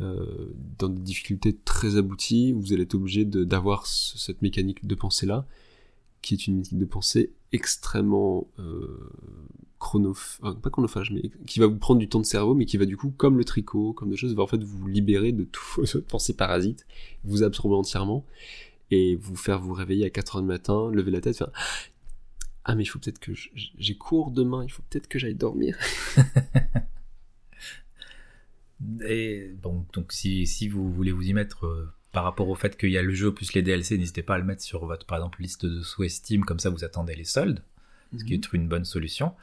Euh, 0.00 0.54
dans 0.78 0.88
des 0.88 1.00
difficultés 1.00 1.56
très 1.64 1.96
abouties, 1.96 2.52
vous 2.52 2.72
allez 2.72 2.82
être 2.82 2.94
obligé 2.94 3.24
d'avoir 3.24 3.86
cette 3.86 4.40
mécanique 4.40 4.86
de 4.86 4.94
pensée 4.94 5.26
là, 5.26 5.46
qui 6.22 6.34
est 6.34 6.46
une 6.46 6.58
mécanique 6.58 6.78
de 6.78 6.86
pensée 6.86 7.32
extrêmement 7.52 8.46
euh, 8.58 9.10
pas 10.62 10.70
chronophage, 10.70 11.10
mais 11.10 11.22
qui 11.46 11.60
va 11.60 11.66
vous 11.66 11.76
prendre 11.76 11.98
du 11.98 12.08
temps 12.08 12.20
de 12.20 12.24
cerveau, 12.24 12.54
mais 12.54 12.66
qui 12.66 12.76
va 12.76 12.86
du 12.86 12.96
coup, 12.96 13.10
comme 13.10 13.36
le 13.36 13.44
tricot, 13.44 13.92
comme 13.92 14.10
des 14.10 14.16
choses, 14.16 14.34
va 14.34 14.42
en 14.42 14.46
fait 14.46 14.62
vous 14.62 14.86
libérer 14.86 15.32
de 15.32 15.44
toutes 15.44 15.86
vos 15.92 16.00
pensées 16.02 16.34
parasites, 16.34 16.86
vous 17.24 17.42
absorber 17.42 17.74
entièrement, 17.74 18.24
et 18.90 19.16
vous 19.16 19.36
faire 19.36 19.60
vous 19.60 19.72
réveiller 19.72 20.06
à 20.06 20.10
4 20.10 20.36
heures 20.36 20.42
du 20.42 20.48
matin, 20.48 20.90
lever 20.92 21.10
la 21.10 21.20
tête, 21.20 21.36
faire 21.36 21.50
ah 22.64 22.76
mais 22.76 22.84
il 22.84 22.86
faut 22.86 23.00
peut-être 23.00 23.18
que 23.18 23.32
j'ai 23.54 23.96
cours 23.96 24.30
demain, 24.30 24.62
il 24.62 24.70
faut 24.70 24.84
peut-être 24.88 25.08
que 25.08 25.18
j'aille 25.18 25.34
dormir. 25.34 25.76
et 29.04 29.50
bon, 29.60 29.84
donc 29.92 30.12
si, 30.12 30.46
si 30.46 30.68
vous 30.68 30.92
voulez 30.92 31.10
vous 31.10 31.28
y 31.28 31.32
mettre 31.32 31.66
euh, 31.66 31.92
par 32.12 32.24
rapport 32.24 32.48
au 32.48 32.54
fait 32.54 32.76
qu'il 32.76 32.90
y 32.90 32.98
a 32.98 33.02
le 33.02 33.14
jeu 33.14 33.32
plus 33.32 33.54
les 33.54 33.62
DLC, 33.62 33.98
n'hésitez 33.98 34.22
pas 34.22 34.34
à 34.34 34.38
le 34.38 34.44
mettre 34.44 34.62
sur 34.62 34.84
votre 34.84 35.06
par 35.06 35.18
exemple 35.18 35.40
liste 35.40 35.66
de 35.66 35.82
souhaits 35.82 36.10
Steam, 36.10 36.44
comme 36.44 36.58
ça 36.58 36.70
vous 36.70 36.84
attendez 36.84 37.14
les 37.14 37.24
soldes, 37.24 37.62
ce 38.16 38.24
qui 38.24 38.34
mhm. 38.34 38.40
est 38.40 38.52
une 38.52 38.68
bonne 38.68 38.84
solution. 38.84 39.34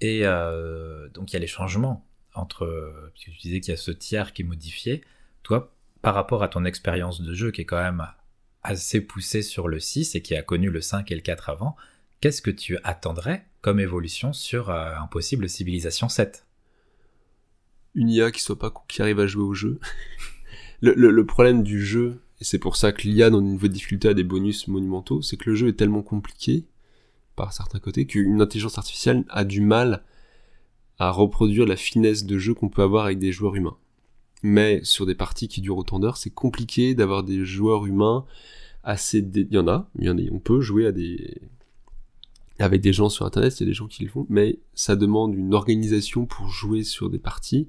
Et 0.00 0.20
euh, 0.24 1.08
donc 1.08 1.32
il 1.32 1.34
y 1.34 1.36
a 1.36 1.40
les 1.40 1.48
changements 1.48 2.06
entre, 2.34 3.10
puisque 3.14 3.30
tu 3.30 3.48
disais 3.48 3.60
qu'il 3.60 3.72
y 3.72 3.74
a 3.74 3.76
ce 3.76 3.90
tiers 3.90 4.32
qui 4.32 4.42
est 4.42 4.44
modifié. 4.44 5.02
Toi, 5.42 5.74
par 6.02 6.14
rapport 6.14 6.42
à 6.42 6.48
ton 6.48 6.64
expérience 6.64 7.20
de 7.20 7.34
jeu 7.34 7.50
qui 7.50 7.62
est 7.62 7.64
quand 7.64 7.82
même 7.82 8.06
assez 8.62 9.00
poussée 9.00 9.42
sur 9.42 9.68
le 9.68 9.80
6 9.80 10.14
et 10.14 10.22
qui 10.22 10.34
a 10.36 10.42
connu 10.42 10.70
le 10.70 10.80
5 10.80 11.10
et 11.10 11.14
le 11.14 11.20
4 11.20 11.50
avant, 11.50 11.76
qu'est-ce 12.20 12.42
que 12.42 12.50
tu 12.50 12.78
attendrais 12.84 13.46
comme 13.60 13.80
évolution 13.80 14.32
sur 14.32 14.70
euh, 14.70 14.94
un 14.94 15.06
possible 15.06 15.48
Civilisation 15.48 16.08
7 16.08 16.46
Une 17.94 18.08
IA 18.08 18.30
qui 18.30 18.40
soit 18.40 18.58
pas 18.58 18.72
qui 18.86 19.02
arrive 19.02 19.20
à 19.20 19.26
jouer 19.26 19.44
au 19.44 19.54
jeu. 19.54 19.80
le, 20.80 20.94
le, 20.94 21.26
problème 21.26 21.62
du 21.62 21.84
jeu, 21.84 22.20
et 22.40 22.44
c'est 22.44 22.58
pour 22.58 22.76
ça 22.76 22.92
que 22.92 23.02
l'IA 23.02 23.30
dans 23.30 23.40
une 23.40 23.50
niveau 23.50 23.68
difficulté 23.68 24.08
a 24.08 24.14
des 24.14 24.24
bonus 24.24 24.68
monumentaux, 24.68 25.22
c'est 25.22 25.36
que 25.36 25.50
le 25.50 25.56
jeu 25.56 25.68
est 25.68 25.72
tellement 25.72 26.02
compliqué 26.02 26.64
par 27.36 27.52
certains 27.52 27.78
côtés 27.78 28.06
qu'une 28.06 28.40
intelligence 28.40 28.78
artificielle 28.78 29.24
a 29.28 29.44
du 29.44 29.60
mal 29.60 30.02
à 30.98 31.10
reproduire 31.10 31.66
la 31.66 31.76
finesse 31.76 32.24
de 32.24 32.38
jeu 32.38 32.54
qu'on 32.54 32.68
peut 32.68 32.82
avoir 32.82 33.04
avec 33.04 33.18
des 33.18 33.32
joueurs 33.32 33.54
humains. 33.54 33.76
Mais 34.42 34.80
sur 34.84 35.06
des 35.06 35.14
parties 35.14 35.48
qui 35.48 35.60
durent 35.60 35.78
autant 35.78 35.98
d'heures, 35.98 36.16
c'est 36.16 36.30
compliqué 36.30 36.94
d'avoir 36.94 37.22
des 37.22 37.44
joueurs 37.44 37.86
humains 37.86 38.24
assez... 38.82 39.18
Il 39.18 39.48
y 39.52 39.58
en 39.58 39.68
a, 39.68 39.88
il 39.98 40.06
y 40.06 40.10
en 40.10 40.18
a, 40.18 40.22
on 40.32 40.38
peut 40.38 40.60
jouer 40.60 40.86
à 40.86 40.92
des... 40.92 41.40
avec 42.58 42.80
des 42.80 42.92
gens 42.92 43.08
sur 43.08 43.26
Internet, 43.26 43.58
il 43.58 43.64
y 43.64 43.66
a 43.66 43.70
des 43.70 43.74
gens 43.74 43.86
qui 43.86 44.02
le 44.04 44.10
font, 44.10 44.26
mais 44.28 44.58
ça 44.74 44.96
demande 44.96 45.34
une 45.34 45.54
organisation 45.54 46.26
pour 46.26 46.48
jouer 46.48 46.82
sur 46.82 47.10
des 47.10 47.18
parties 47.18 47.68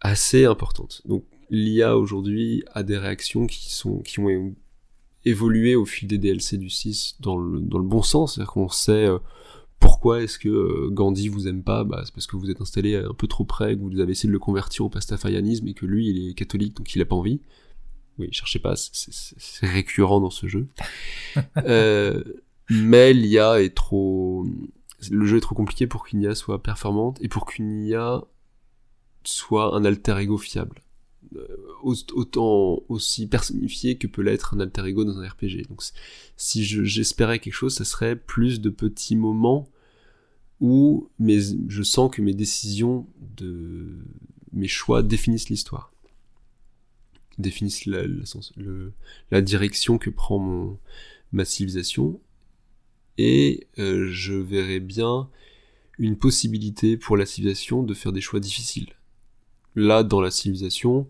assez 0.00 0.44
importante. 0.44 1.02
Donc 1.06 1.24
l'IA 1.52 1.96
aujourd'hui 1.98 2.64
a 2.72 2.82
des 2.82 2.96
réactions 2.96 3.46
qui 3.46 3.72
sont 3.72 3.98
qui 3.98 4.18
ont 4.18 4.54
évolué 5.24 5.76
au 5.76 5.84
fil 5.84 6.08
des 6.08 6.18
DLC 6.18 6.56
du 6.56 6.70
6 6.70 7.18
dans 7.20 7.36
le, 7.36 7.60
dans 7.60 7.78
le 7.78 7.84
bon 7.84 8.02
sens, 8.02 8.34
c'est-à-dire 8.34 8.52
qu'on 8.52 8.68
sait 8.68 9.06
euh, 9.06 9.18
pourquoi 9.78 10.22
est-ce 10.22 10.38
que 10.38 10.48
euh, 10.48 10.88
Gandhi 10.90 11.28
vous 11.28 11.46
aime 11.46 11.62
pas, 11.62 11.84
bah, 11.84 12.02
c'est 12.04 12.14
parce 12.14 12.26
que 12.26 12.36
vous 12.36 12.50
êtes 12.50 12.60
installé 12.60 12.96
un 12.96 13.14
peu 13.14 13.28
trop 13.28 13.44
près, 13.44 13.76
que 13.76 13.82
vous 13.82 14.00
avez 14.00 14.12
essayé 14.12 14.28
de 14.28 14.32
le 14.32 14.38
convertir 14.40 14.86
au 14.86 14.88
pastafarianisme 14.88 15.68
et 15.68 15.74
que 15.74 15.86
lui 15.86 16.08
il 16.08 16.30
est 16.30 16.34
catholique 16.34 16.76
donc 16.76 16.92
il 16.94 17.02
a 17.02 17.04
pas 17.04 17.16
envie. 17.16 17.40
Oui, 18.18 18.28
cherchez 18.32 18.58
pas, 18.58 18.74
c'est 18.76 19.66
récurrent 19.66 20.20
dans 20.20 20.30
ce 20.30 20.46
jeu. 20.46 20.68
euh, 21.58 22.22
mais 22.70 23.12
l'IA 23.12 23.62
est 23.62 23.74
trop... 23.74 24.46
Le 25.10 25.26
jeu 25.26 25.38
est 25.38 25.40
trop 25.40 25.54
compliqué 25.54 25.86
pour 25.86 26.04
qu'une 26.04 26.22
IA 26.22 26.34
soit 26.34 26.62
performante 26.62 27.18
et 27.20 27.28
pour 27.28 27.44
qu'une 27.44 27.84
IA 27.84 28.22
soit 29.24 29.74
un 29.74 29.84
alter 29.84 30.18
ego 30.18 30.38
fiable. 30.38 30.82
Autant 31.82 32.82
aussi 32.88 33.26
personnifié 33.26 33.96
que 33.96 34.06
peut 34.06 34.22
l'être 34.22 34.54
un 34.54 34.60
alter 34.60 34.86
ego 34.86 35.04
dans 35.04 35.18
un 35.18 35.28
RPG. 35.28 35.68
Donc 35.68 35.82
si 36.36 36.64
j'espérais 36.64 37.38
quelque 37.38 37.54
chose, 37.54 37.74
ça 37.74 37.84
serait 37.84 38.16
plus 38.16 38.60
de 38.60 38.70
petits 38.70 39.16
moments 39.16 39.68
où 40.60 41.10
je 41.18 41.82
sens 41.82 42.10
que 42.10 42.22
mes 42.22 42.34
décisions, 42.34 43.06
de 43.36 43.98
mes 44.52 44.68
choix 44.68 45.02
définissent 45.02 45.48
l'histoire, 45.48 45.92
définissent 47.38 47.86
la, 47.86 48.04
la, 49.30 49.42
direction 49.42 49.98
que 49.98 50.10
prend 50.10 50.38
mon, 50.38 50.78
ma 51.32 51.44
civilisation, 51.44 52.20
et 53.18 53.66
euh, 53.78 54.08
je 54.12 54.34
verrais 54.34 54.80
bien 54.80 55.28
une 55.98 56.16
possibilité 56.16 56.96
pour 56.96 57.16
la 57.16 57.26
civilisation 57.26 57.82
de 57.82 57.94
faire 57.94 58.12
des 58.12 58.20
choix 58.20 58.40
difficiles. 58.40 58.92
Là, 59.74 60.02
dans 60.02 60.20
la 60.20 60.30
civilisation, 60.30 61.08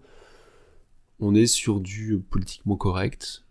on 1.22 1.36
est 1.36 1.46
sur 1.46 1.80
du 1.80 2.18
politiquement 2.18 2.76
correct, 2.76 3.44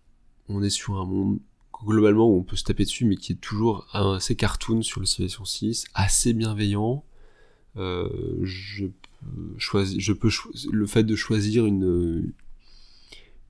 on 0.50 0.62
est 0.62 0.70
sur 0.70 1.00
un 1.00 1.06
monde 1.06 1.40
globalement 1.86 2.30
où 2.30 2.38
on 2.38 2.44
peut 2.44 2.58
se 2.58 2.66
taper 2.66 2.84
dessus, 2.84 3.06
mais 3.06 3.16
qui 3.16 3.32
est 3.32 3.42
toujours 3.42 3.88
assez 3.94 4.36
cartoon 4.36 4.82
sur 4.84 5.00
le 5.00 5.06
Civilization 5.06 5.46
6, 5.46 5.86
assez 5.94 6.34
bienveillant. 6.34 7.06
Euh, 7.78 8.10
je 8.44 8.88
peux 9.72 10.14
peux 10.20 10.30
le 10.72 10.86
fait 10.86 11.04
de 11.06 11.16
choisir 11.16 11.66
une, 11.66 12.34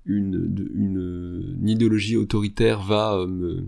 une, 0.05 0.69
une, 0.75 1.67
idéologie 1.67 2.15
autoritaire 2.15 2.83
va 2.83 3.15
euh, 3.15 3.25
me 3.25 3.67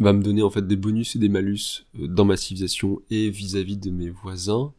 va 0.00 0.14
me 0.14 0.22
donner 0.22 0.42
en 0.42 0.48
fait 0.48 0.66
des 0.66 0.76
bonus 0.76 1.16
et 1.16 1.18
des 1.18 1.28
malus 1.28 1.84
euh, 2.00 2.08
dans 2.08 2.24
ma 2.24 2.38
civilisation 2.38 3.02
et 3.10 3.28
vis-à-vis 3.28 3.76
de 3.76 3.90
mes 3.90 4.08
voisins 4.08 4.72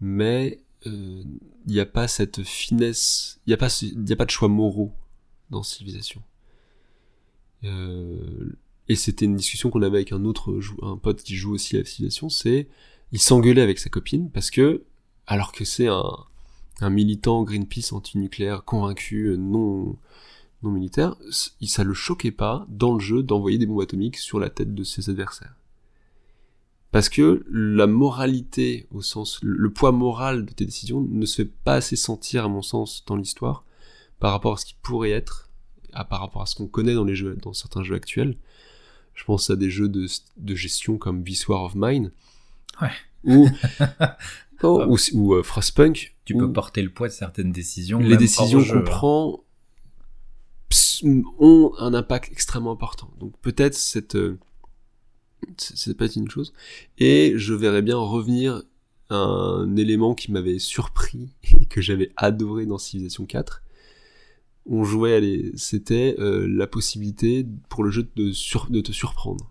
mais 0.00 0.60
il 0.84 1.26
n'y 1.66 1.80
a 1.80 1.86
pas 1.86 2.08
cette 2.08 2.42
finesse 2.42 3.40
il 3.46 3.50
n'y 3.50 3.54
a 3.54 3.56
pas 3.56 3.68
il 3.82 4.12
a 4.12 4.16
pas 4.16 4.24
de 4.24 4.30
choix 4.30 4.48
moraux 4.48 4.92
dans 5.50 5.62
civilisation 5.62 6.22
euh, 7.64 8.56
et 8.88 8.94
c'était 8.94 9.24
une 9.24 9.36
discussion 9.36 9.70
qu'on 9.70 9.82
avait 9.82 9.98
avec 9.98 10.12
un 10.12 10.24
autre 10.24 10.60
un 10.82 10.96
pote 10.96 11.22
qui 11.22 11.34
joue 11.34 11.52
aussi 11.52 11.76
à 11.76 11.80
la 11.80 11.84
civilisation, 11.84 12.28
c'est 12.28 12.68
il 13.12 13.20
s'engueulait 13.20 13.62
avec 13.62 13.78
sa 13.78 13.90
copine 13.90 14.30
parce 14.30 14.50
que 14.50 14.84
alors 15.26 15.52
que 15.52 15.64
c'est 15.64 15.88
un, 15.88 16.10
un 16.80 16.90
militant 16.90 17.42
Greenpeace 17.42 17.92
anti-nucléaire 17.92 18.64
convaincu 18.64 19.34
non 19.38 19.96
non 20.62 20.70
militaire, 20.70 21.16
ça 21.30 21.84
le 21.84 21.94
choquait 21.94 22.32
pas 22.32 22.66
dans 22.68 22.94
le 22.94 23.00
jeu 23.00 23.22
d'envoyer 23.22 23.58
des 23.58 23.66
bombes 23.66 23.80
atomiques 23.80 24.16
sur 24.16 24.40
la 24.40 24.50
tête 24.50 24.74
de 24.74 24.82
ses 24.82 25.08
adversaires. 25.08 25.54
Parce 26.90 27.08
que 27.08 27.44
la 27.50 27.86
moralité, 27.86 28.86
au 28.90 29.02
sens, 29.02 29.38
le 29.42 29.70
poids 29.70 29.92
moral 29.92 30.46
de 30.46 30.52
tes 30.52 30.64
décisions 30.64 31.00
ne 31.00 31.26
se 31.26 31.42
fait 31.42 31.50
pas 31.64 31.74
assez 31.74 31.96
sentir, 31.96 32.44
à 32.44 32.48
mon 32.48 32.62
sens, 32.62 33.04
dans 33.06 33.16
l'histoire, 33.16 33.64
par 34.20 34.32
rapport 34.32 34.54
à 34.54 34.56
ce 34.56 34.64
qui 34.64 34.76
pourrait 34.82 35.10
être 35.10 35.48
par 36.04 36.20
rapport 36.20 36.42
à 36.42 36.46
ce 36.46 36.54
qu'on 36.54 36.66
connaît 36.66 36.94
dans 36.94 37.04
les 37.04 37.14
jeux, 37.14 37.36
dans 37.36 37.52
certains 37.52 37.82
jeux 37.82 37.94
actuels. 37.94 38.36
Je 39.14 39.24
pense 39.24 39.50
à 39.50 39.56
des 39.56 39.70
jeux 39.70 39.88
de, 39.88 40.06
de 40.36 40.54
gestion 40.54 40.98
comme 40.98 41.24
This 41.24 41.48
War 41.48 41.64
of 41.64 41.74
Mine. 41.74 42.12
Ouais. 42.80 42.90
Ou, 43.24 43.48
oh, 44.62 44.84
ou, 44.88 44.96
ou 45.14 45.34
euh, 45.34 45.42
Frostpunk. 45.42 46.14
Tu 46.24 46.36
peux 46.36 46.52
porter 46.52 46.82
le 46.82 46.90
poids 46.90 47.08
de 47.08 47.12
certaines 47.12 47.52
décisions. 47.52 47.98
Les 47.98 48.16
décisions 48.16 48.62
qu'on 48.62 48.78
hein. 48.78 48.82
prend 48.82 49.44
ont 51.38 51.72
un 51.78 51.94
impact 51.94 52.30
extrêmement 52.30 52.72
important. 52.72 53.10
Donc 53.18 53.32
peut-être 53.40 53.74
cette, 53.74 54.14
euh, 54.14 54.38
c'est 55.56 55.96
pas 55.96 56.06
une 56.06 56.30
chose. 56.30 56.52
Et 56.98 57.34
je 57.36 57.54
verrais 57.54 57.82
bien 57.82 57.96
revenir 57.96 58.62
un 59.10 59.76
élément 59.76 60.14
qui 60.14 60.32
m'avait 60.32 60.58
surpris 60.58 61.30
et 61.60 61.66
que 61.66 61.80
j'avais 61.80 62.10
adoré 62.16 62.66
dans 62.66 62.78
Civilization 62.78 63.26
4, 63.26 63.62
on 64.70 64.84
jouait, 64.84 65.50
c'était 65.56 66.14
euh, 66.18 66.46
la 66.46 66.66
possibilité 66.66 67.46
pour 67.70 67.84
le 67.84 67.90
jeu 67.90 68.06
de, 68.16 68.80
te 68.80 68.92
surprendre. 68.92 69.50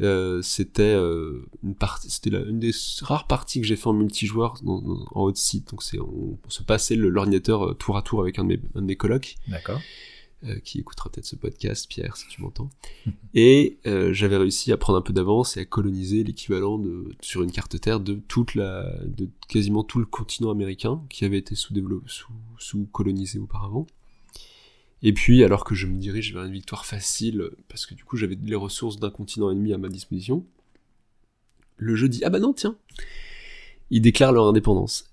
Euh, 0.00 0.40
c'était 0.42 0.82
euh, 0.82 1.46
une 1.62 2.58
des 2.60 2.70
rares 3.02 3.26
parties 3.26 3.60
que 3.60 3.66
j'ai 3.66 3.76
fait 3.76 3.88
en 3.88 3.92
multijoueur 3.92 4.54
en 4.64 5.20
haut 5.20 5.32
de 5.32 5.36
site. 5.36 5.70
Donc 5.70 5.82
on, 6.00 6.38
se 6.48 6.62
passait 6.62 6.94
l'ordinateur 6.94 7.76
tour 7.76 7.96
à 7.96 8.02
tour 8.02 8.20
avec 8.20 8.38
un 8.38 8.44
de 8.44 8.48
mes, 8.48 8.60
un 8.76 8.82
de 8.82 8.86
mes 8.86 8.96
colocs. 8.96 9.34
D'accord. 9.48 9.80
Qui 10.64 10.80
écoutera 10.80 11.10
peut-être 11.10 11.26
ce 11.26 11.36
podcast, 11.36 11.86
Pierre, 11.88 12.16
si 12.16 12.26
tu 12.28 12.42
m'entends. 12.42 12.70
et 13.34 13.78
j'avais 13.84 14.36
réussi 14.36 14.72
à 14.72 14.76
prendre 14.76 14.98
un 14.98 15.02
peu 15.02 15.12
d'avance 15.12 15.56
et 15.56 15.60
à 15.60 15.64
coloniser 15.64 16.24
l'équivalent 16.24 16.82
sur 17.20 17.42
une 17.42 17.52
carte 17.52 17.80
terre 17.80 18.00
de 18.00 18.14
toute 18.14 18.54
la, 18.54 18.90
de 19.04 19.28
quasiment 19.48 19.84
tout 19.84 19.98
le 19.98 20.06
continent 20.06 20.50
américain 20.50 21.02
qui 21.08 21.24
avait 21.24 21.38
été 21.38 21.54
sous 21.54 21.74
sous, 22.06 22.32
sous 22.58 22.84
colonisé 22.86 23.38
auparavant. 23.38 23.86
Et 25.06 25.12
puis, 25.12 25.44
alors 25.44 25.64
que 25.64 25.74
je 25.74 25.86
me 25.86 25.98
dirige 25.98 26.32
vers 26.32 26.44
une 26.44 26.52
victoire 26.52 26.86
facile, 26.86 27.50
parce 27.68 27.84
que 27.84 27.94
du 27.94 28.04
coup 28.04 28.16
j'avais 28.16 28.38
les 28.42 28.54
ressources 28.54 28.98
d'un 28.98 29.10
continent 29.10 29.50
ennemi 29.50 29.74
à 29.74 29.78
ma 29.78 29.88
disposition, 29.88 30.46
le 31.76 31.94
jeu 31.94 32.08
dit 32.08 32.22
Ah 32.24 32.30
bah 32.30 32.38
non, 32.38 32.54
tiens 32.54 32.78
Ils 33.90 34.00
déclarent 34.00 34.32
leur 34.32 34.46
indépendance. 34.46 35.12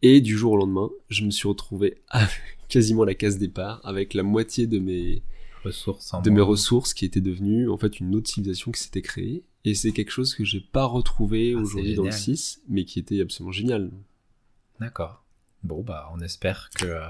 Et 0.00 0.22
du 0.22 0.36
jour 0.36 0.52
au 0.52 0.56
lendemain, 0.56 0.88
je 1.10 1.24
me 1.24 1.30
suis 1.30 1.46
retrouvé 1.46 1.98
à 2.08 2.26
quasiment 2.68 3.04
la 3.04 3.14
case 3.14 3.38
départ, 3.38 3.80
avec 3.84 4.14
la 4.14 4.22
moitié 4.22 4.66
de 4.66 4.78
mes 4.78 5.22
ressources, 5.64 6.14
de 6.22 6.30
mes 6.30 6.40
ressources 6.40 6.94
qui 6.94 7.04
étaient 7.04 7.20
devenues 7.20 7.68
en 7.68 7.76
fait 7.76 8.00
une 8.00 8.14
autre 8.14 8.30
civilisation 8.30 8.70
qui 8.70 8.80
s'était 8.80 9.02
créée. 9.02 9.44
Et 9.64 9.74
c'est 9.74 9.92
quelque 9.92 10.12
chose 10.12 10.34
que 10.34 10.44
j'ai 10.44 10.60
pas 10.60 10.84
retrouvé 10.84 11.54
ah, 11.56 11.60
aujourd'hui 11.60 11.94
dans 11.94 12.04
le 12.04 12.10
6, 12.10 12.62
mais 12.68 12.84
qui 12.84 12.98
était 12.98 13.20
absolument 13.20 13.52
génial. 13.52 13.90
D'accord. 14.80 15.24
Bon, 15.64 15.82
bah, 15.82 16.08
on 16.14 16.20
espère 16.20 16.70
que 16.76 16.86
euh, 16.86 17.00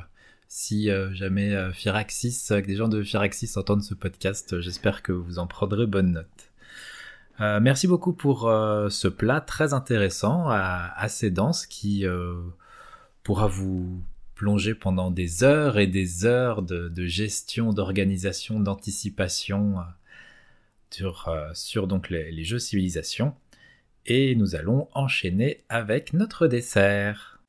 si 0.49 0.91
euh, 0.91 1.13
jamais 1.13 1.53
euh, 1.55 1.73
Firaxis, 1.73 2.47
euh, 2.51 2.63
des 2.63 2.75
gens 2.75 2.89
de 2.89 3.03
Firaxis 3.03 3.53
entendent 3.57 3.83
ce 3.83 3.95
podcast, 3.95 4.61
j'espère 4.61 5.03
que 5.03 5.13
vous 5.13 5.39
en 5.39 5.47
prendrez 5.47 5.87
bonne 5.87 6.13
note. 6.13 7.61
merci 7.61 7.87
beaucoup 7.87 8.15
pour 8.15 8.51
ce 8.91 9.07
plat 9.07 9.41
très 9.41 9.73
intéressant, 9.73 10.49
assez 10.49 11.31
dense, 11.31 11.67
qui 11.67 12.05
pourra 13.23 13.47
vous 13.47 14.03
plonger 14.39 14.75
pendant 14.75 15.11
des 15.11 15.43
heures 15.43 15.79
et 15.79 15.89
des 15.89 16.25
heures 16.25 16.63
de, 16.63 17.07
gestion, 17.07 17.73
d'organisation, 17.73 18.61
d'anticipation 18.61 19.79
sur, 20.91 21.29
sur 21.55 21.89
donc 21.89 22.09
les, 22.09 22.31
les 22.31 22.45
jeux 22.45 22.61
civilisation. 22.61 23.35
Et 24.07 24.37
nous 24.37 24.55
allons 24.55 24.89
enchaîner 24.95 25.65
avec 25.69 26.15
notre 26.15 26.47
dessert. 26.47 27.41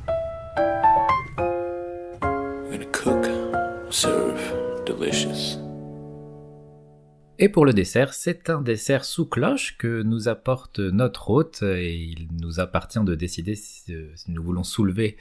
Et 7.42 7.48
pour 7.48 7.66
le 7.66 7.72
dessert, 7.72 8.14
c'est 8.14 8.50
un 8.50 8.62
dessert 8.62 9.06
sous 9.06 9.26
cloche 9.26 9.78
que 9.78 10.02
nous 10.02 10.28
apporte 10.28 10.80
notre 10.80 11.30
hôte 11.30 11.62
et 11.64 11.96
il 11.96 12.28
nous 12.42 12.60
appartient 12.60 13.00
de 13.00 13.16
décider 13.16 13.56
si, 13.56 13.94
nous 14.28 14.44
voulons 14.44 14.66
soulever 14.66 15.16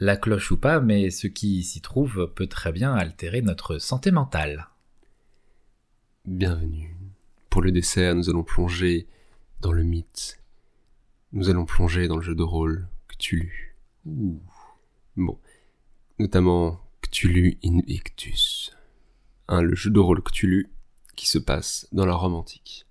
la 0.00 0.16
cloche 0.16 0.52
ou 0.52 0.56
pas, 0.56 0.80
mais 0.80 1.10
ce 1.10 1.26
qui 1.26 1.62
s'y 1.64 1.80
trouve 1.80 2.32
peut 2.34 2.46
très 2.46 2.72
bien 2.72 2.94
altérer 2.94 3.42
notre 3.42 3.78
santé 3.78 4.10
mentale. 4.10 4.68
Bienvenue. 6.24 6.96
Pour 7.50 7.62
le 7.62 7.72
dessert, 7.72 8.14
nous 8.14 8.30
allons 8.30 8.44
plonger 8.44 9.08
dans 9.60 9.72
le 9.72 9.82
mythe. 9.82 10.40
Nous 11.32 11.50
allons 11.50 11.64
plonger 11.64 12.06
dans 12.06 12.16
le 12.16 12.22
jeu 12.22 12.34
de 12.34 12.42
rôle 12.42 12.88
Cthulhu. 13.08 13.76
Ouh. 14.06 14.40
Bon. 15.16 15.38
Notamment 16.18 16.80
Cthulhu 17.02 17.58
Invictus. 17.64 18.76
Un 19.48 19.62
le 19.62 19.74
jeu 19.74 19.90
de 19.90 19.98
rôle 19.98 20.22
Cthulhu 20.22 20.70
qui 21.16 21.28
se 21.28 21.38
passe 21.38 21.88
dans 21.90 22.06
la 22.06 22.14
Rome 22.14 22.34
antique. 22.34 22.86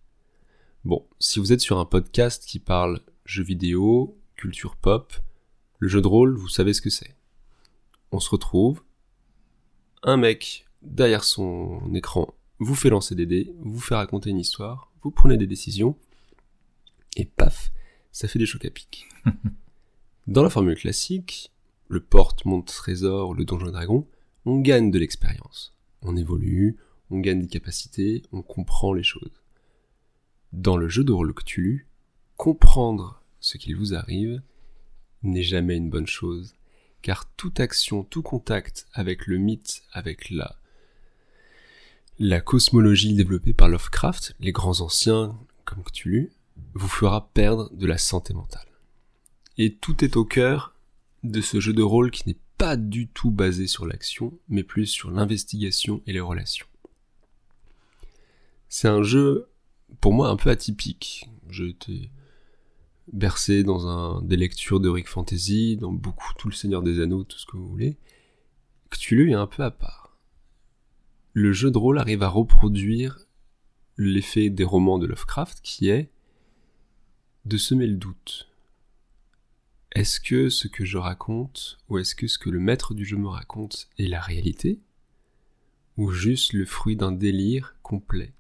Bon, 0.83 1.07
si 1.19 1.39
vous 1.39 1.53
êtes 1.53 1.61
sur 1.61 1.79
un 1.79 1.85
podcast 1.85 2.43
qui 2.45 2.59
parle 2.59 2.99
jeux 3.25 3.43
vidéo, 3.43 4.17
culture 4.35 4.75
pop, 4.75 5.13
le 5.79 5.87
jeu 5.87 6.01
de 6.01 6.07
rôle, 6.07 6.35
vous 6.35 6.49
savez 6.49 6.73
ce 6.73 6.81
que 6.81 6.89
c'est. 6.89 7.15
On 8.11 8.19
se 8.19 8.29
retrouve, 8.29 8.81
un 10.03 10.17
mec 10.17 10.65
derrière 10.81 11.23
son 11.23 11.93
écran 11.93 12.33
vous 12.59 12.75
fait 12.75 12.89
lancer 12.89 13.15
des 13.15 13.25
dés, 13.25 13.53
vous 13.59 13.79
fait 13.79 13.95
raconter 13.95 14.29
une 14.29 14.39
histoire, 14.39 14.91
vous 15.03 15.11
prenez 15.11 15.37
des 15.37 15.47
décisions, 15.47 15.95
et 17.15 17.25
paf, 17.25 17.71
ça 18.11 18.27
fait 18.27 18.39
des 18.39 18.45
chocs 18.45 18.65
à 18.65 18.69
pic. 18.69 19.07
Dans 20.27 20.43
la 20.43 20.49
formule 20.49 20.77
classique, 20.77 21.51
le 21.87 21.99
porte, 21.99 22.45
monte, 22.45 22.67
trésor, 22.67 23.33
le 23.33 23.45
donjon 23.45 23.71
dragon, 23.71 24.07
on 24.45 24.59
gagne 24.59 24.91
de 24.91 24.99
l'expérience. 24.99 25.75
On 26.01 26.17
évolue, 26.17 26.77
on 27.09 27.19
gagne 27.19 27.41
des 27.41 27.47
capacités, 27.47 28.23
on 28.31 28.41
comprend 28.41 28.93
les 28.93 29.03
choses. 29.03 29.41
Dans 30.51 30.77
le 30.77 30.89
jeu 30.89 31.03
de 31.03 31.11
rôle 31.11 31.33
Cthulhu, 31.33 31.87
comprendre 32.35 33.23
ce 33.39 33.57
qu'il 33.57 33.75
vous 33.75 33.93
arrive 33.93 34.41
n'est 35.27 35.43
jamais 35.43 35.75
une 35.75 35.89
bonne 35.89 36.07
chose, 36.07 36.55
car 37.01 37.29
toute 37.35 37.59
action, 37.59 38.03
tout 38.03 38.21
contact 38.21 38.87
avec 38.93 39.27
le 39.27 39.37
mythe, 39.37 39.83
avec 39.91 40.29
la 40.29 40.57
la 42.19 42.41
cosmologie 42.41 43.13
développée 43.13 43.53
par 43.53 43.69
Lovecraft, 43.69 44.35
les 44.39 44.51
grands 44.51 44.81
anciens 44.81 45.37
comme 45.65 45.83
Cthulhu, 45.83 46.31
vous 46.73 46.87
fera 46.87 47.29
perdre 47.29 47.69
de 47.73 47.85
la 47.85 47.99
santé 47.99 48.33
mentale. 48.33 48.67
Et 49.57 49.75
tout 49.75 50.03
est 50.03 50.17
au 50.17 50.25
cœur 50.25 50.73
de 51.23 51.41
ce 51.41 51.59
jeu 51.59 51.73
de 51.73 51.83
rôle 51.83 52.09
qui 52.09 52.27
n'est 52.27 52.39
pas 52.57 52.75
du 52.75 53.07
tout 53.07 53.29
basé 53.29 53.67
sur 53.67 53.85
l'action, 53.85 54.33
mais 54.49 54.63
plus 54.63 54.87
sur 54.87 55.11
l'investigation 55.11 56.01
et 56.07 56.13
les 56.13 56.19
relations. 56.19 56.65
C'est 58.69 58.87
un 58.87 59.03
jeu, 59.03 59.47
pour 60.01 60.13
moi, 60.13 60.29
un 60.29 60.35
peu 60.35 60.49
atypique. 60.49 61.29
J'ai 61.49 61.69
été 61.69 62.09
bercé 63.11 63.63
dans 63.63 63.87
un, 63.87 64.21
des 64.21 64.35
lectures 64.35 64.79
de 64.79 64.89
Rick 64.89 65.07
Fantasy, 65.07 65.77
dans 65.77 65.91
beaucoup 65.91 66.33
tout 66.37 66.47
le 66.47 66.53
Seigneur 66.53 66.81
des 66.81 66.99
Anneaux, 66.99 67.23
tout 67.23 67.37
ce 67.37 67.45
que 67.45 67.57
vous 67.57 67.67
voulez. 67.67 67.97
Cthulhu 68.89 69.31
est 69.31 69.35
un 69.35 69.47
peu 69.47 69.63
à 69.63 69.71
part. 69.71 70.17
Le 71.33 71.53
jeu 71.53 71.71
de 71.71 71.77
rôle 71.77 71.99
arrive 71.99 72.23
à 72.23 72.29
reproduire 72.29 73.19
l'effet 73.97 74.49
des 74.49 74.63
romans 74.63 74.99
de 74.99 75.07
Lovecraft 75.07 75.61
qui 75.61 75.89
est 75.89 76.11
de 77.45 77.57
semer 77.57 77.87
le 77.87 77.95
doute. 77.95 78.49
Est-ce 79.93 80.19
que 80.19 80.49
ce 80.49 80.67
que 80.67 80.85
je 80.85 80.97
raconte, 80.97 81.77
ou 81.89 81.97
est-ce 81.97 82.13
que 82.13 82.27
ce 82.27 82.37
que 82.37 82.49
le 82.49 82.59
maître 82.59 82.93
du 82.93 83.05
jeu 83.05 83.17
me 83.17 83.29
raconte 83.29 83.89
est 83.97 84.07
la 84.07 84.19
réalité, 84.19 84.79
ou 85.95 86.11
juste 86.11 86.53
le 86.53 86.65
fruit 86.65 86.95
d'un 86.95 87.11
délire 87.11 87.75
complet? 87.81 88.33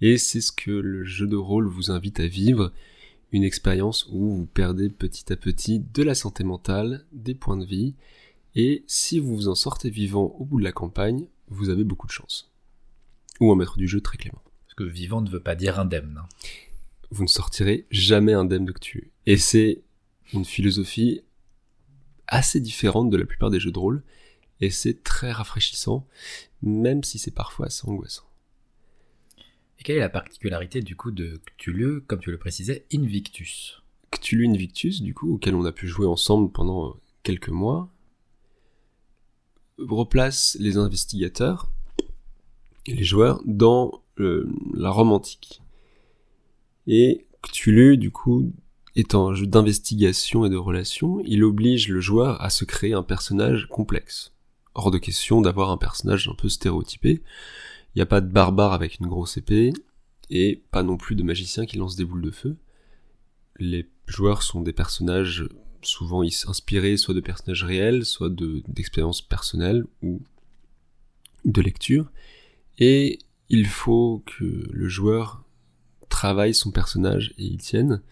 Et 0.00 0.18
c'est 0.18 0.40
ce 0.40 0.52
que 0.52 0.70
le 0.70 1.04
jeu 1.04 1.26
de 1.26 1.36
rôle 1.36 1.66
vous 1.66 1.90
invite 1.90 2.20
à 2.20 2.26
vivre, 2.26 2.72
une 3.32 3.44
expérience 3.44 4.06
où 4.10 4.36
vous 4.36 4.46
perdez 4.46 4.88
petit 4.88 5.32
à 5.32 5.36
petit 5.36 5.80
de 5.80 6.02
la 6.02 6.14
santé 6.14 6.44
mentale, 6.44 7.04
des 7.12 7.34
points 7.34 7.56
de 7.56 7.66
vie, 7.66 7.94
et 8.54 8.84
si 8.86 9.18
vous 9.18 9.36
vous 9.36 9.48
en 9.48 9.54
sortez 9.54 9.90
vivant 9.90 10.34
au 10.38 10.44
bout 10.44 10.58
de 10.58 10.64
la 10.64 10.72
campagne, 10.72 11.26
vous 11.48 11.68
avez 11.68 11.84
beaucoup 11.84 12.06
de 12.06 12.12
chance. 12.12 12.50
Ou 13.40 13.52
un 13.52 13.56
maître 13.56 13.76
du 13.76 13.86
jeu 13.86 14.00
très 14.00 14.18
clément. 14.18 14.42
Parce 14.64 14.74
que 14.74 14.84
vivant 14.84 15.20
ne 15.20 15.30
veut 15.30 15.42
pas 15.42 15.54
dire 15.54 15.78
indemne. 15.78 16.20
Hein. 16.20 16.28
Vous 17.10 17.22
ne 17.22 17.28
sortirez 17.28 17.86
jamais 17.90 18.32
indemne 18.32 18.64
de 18.64 18.72
Cthulhu. 18.72 19.10
Et 19.26 19.36
c'est 19.36 19.82
une 20.32 20.44
philosophie 20.44 21.22
assez 22.26 22.60
différente 22.60 23.10
de 23.10 23.16
la 23.16 23.24
plupart 23.24 23.50
des 23.50 23.60
jeux 23.60 23.72
de 23.72 23.78
rôle, 23.78 24.02
et 24.60 24.70
c'est 24.70 25.02
très 25.02 25.32
rafraîchissant, 25.32 26.06
même 26.62 27.04
si 27.04 27.18
c'est 27.18 27.30
parfois 27.30 27.66
assez 27.66 27.88
angoissant. 27.88 28.27
Et 29.78 29.84
quelle 29.84 29.96
est 29.96 30.00
la 30.00 30.08
particularité 30.08 30.80
du 30.80 30.96
coup 30.96 31.10
de 31.10 31.40
Cthulhu, 31.56 32.00
comme 32.02 32.20
tu 32.20 32.30
le 32.30 32.38
précisais, 32.38 32.84
Invictus? 32.92 33.82
Cthulhu 34.10 34.48
Invictus, 34.48 35.02
du 35.02 35.14
coup, 35.14 35.34
auquel 35.34 35.54
on 35.54 35.64
a 35.64 35.72
pu 35.72 35.86
jouer 35.86 36.06
ensemble 36.06 36.50
pendant 36.50 36.96
quelques 37.22 37.50
mois, 37.50 37.88
replace 39.78 40.56
les 40.58 40.76
investigateurs 40.76 41.70
et 42.86 42.94
les 42.94 43.04
joueurs 43.04 43.40
dans 43.44 44.02
euh, 44.18 44.50
la 44.74 44.90
Rome 44.90 45.12
antique. 45.12 45.62
Et 46.86 47.26
Cthulhu, 47.42 47.96
du 47.98 48.10
coup, 48.10 48.52
étant 48.96 49.28
un 49.28 49.34
jeu 49.34 49.46
d'investigation 49.46 50.44
et 50.44 50.50
de 50.50 50.56
relations, 50.56 51.20
il 51.24 51.44
oblige 51.44 51.88
le 51.88 52.00
joueur 52.00 52.42
à 52.42 52.50
se 52.50 52.64
créer 52.64 52.94
un 52.94 53.02
personnage 53.02 53.68
complexe. 53.68 54.32
Hors 54.74 54.90
de 54.90 54.98
question 54.98 55.40
d'avoir 55.40 55.70
un 55.70 55.76
personnage 55.76 56.28
un 56.28 56.34
peu 56.34 56.48
stéréotypé. 56.48 57.22
Il 57.94 57.98
n'y 57.98 58.02
a 58.02 58.06
pas 58.06 58.20
de 58.20 58.30
barbare 58.30 58.72
avec 58.72 58.98
une 59.00 59.06
grosse 59.06 59.36
épée, 59.36 59.72
et 60.30 60.62
pas 60.70 60.82
non 60.82 60.96
plus 60.96 61.16
de 61.16 61.22
magicien 61.22 61.66
qui 61.66 61.78
lance 61.78 61.96
des 61.96 62.04
boules 62.04 62.22
de 62.22 62.30
feu. 62.30 62.56
Les 63.58 63.88
joueurs 64.06 64.42
sont 64.42 64.60
des 64.60 64.72
personnages 64.72 65.48
souvent 65.82 66.22
inspirés 66.22 66.96
soit 66.96 67.14
de 67.14 67.20
personnages 67.20 67.64
réels, 67.64 68.04
soit 68.04 68.30
d'expériences 68.30 69.22
personnelles 69.22 69.84
ou 70.02 70.20
de 71.44 71.62
lecture. 71.62 72.10
Et 72.78 73.18
il 73.48 73.66
faut 73.66 74.22
que 74.26 74.68
le 74.70 74.88
joueur 74.88 75.44
travaille 76.08 76.54
son 76.54 76.70
personnage 76.70 77.34
et 77.38 77.44
y 77.44 77.56
tienne, 77.56 78.02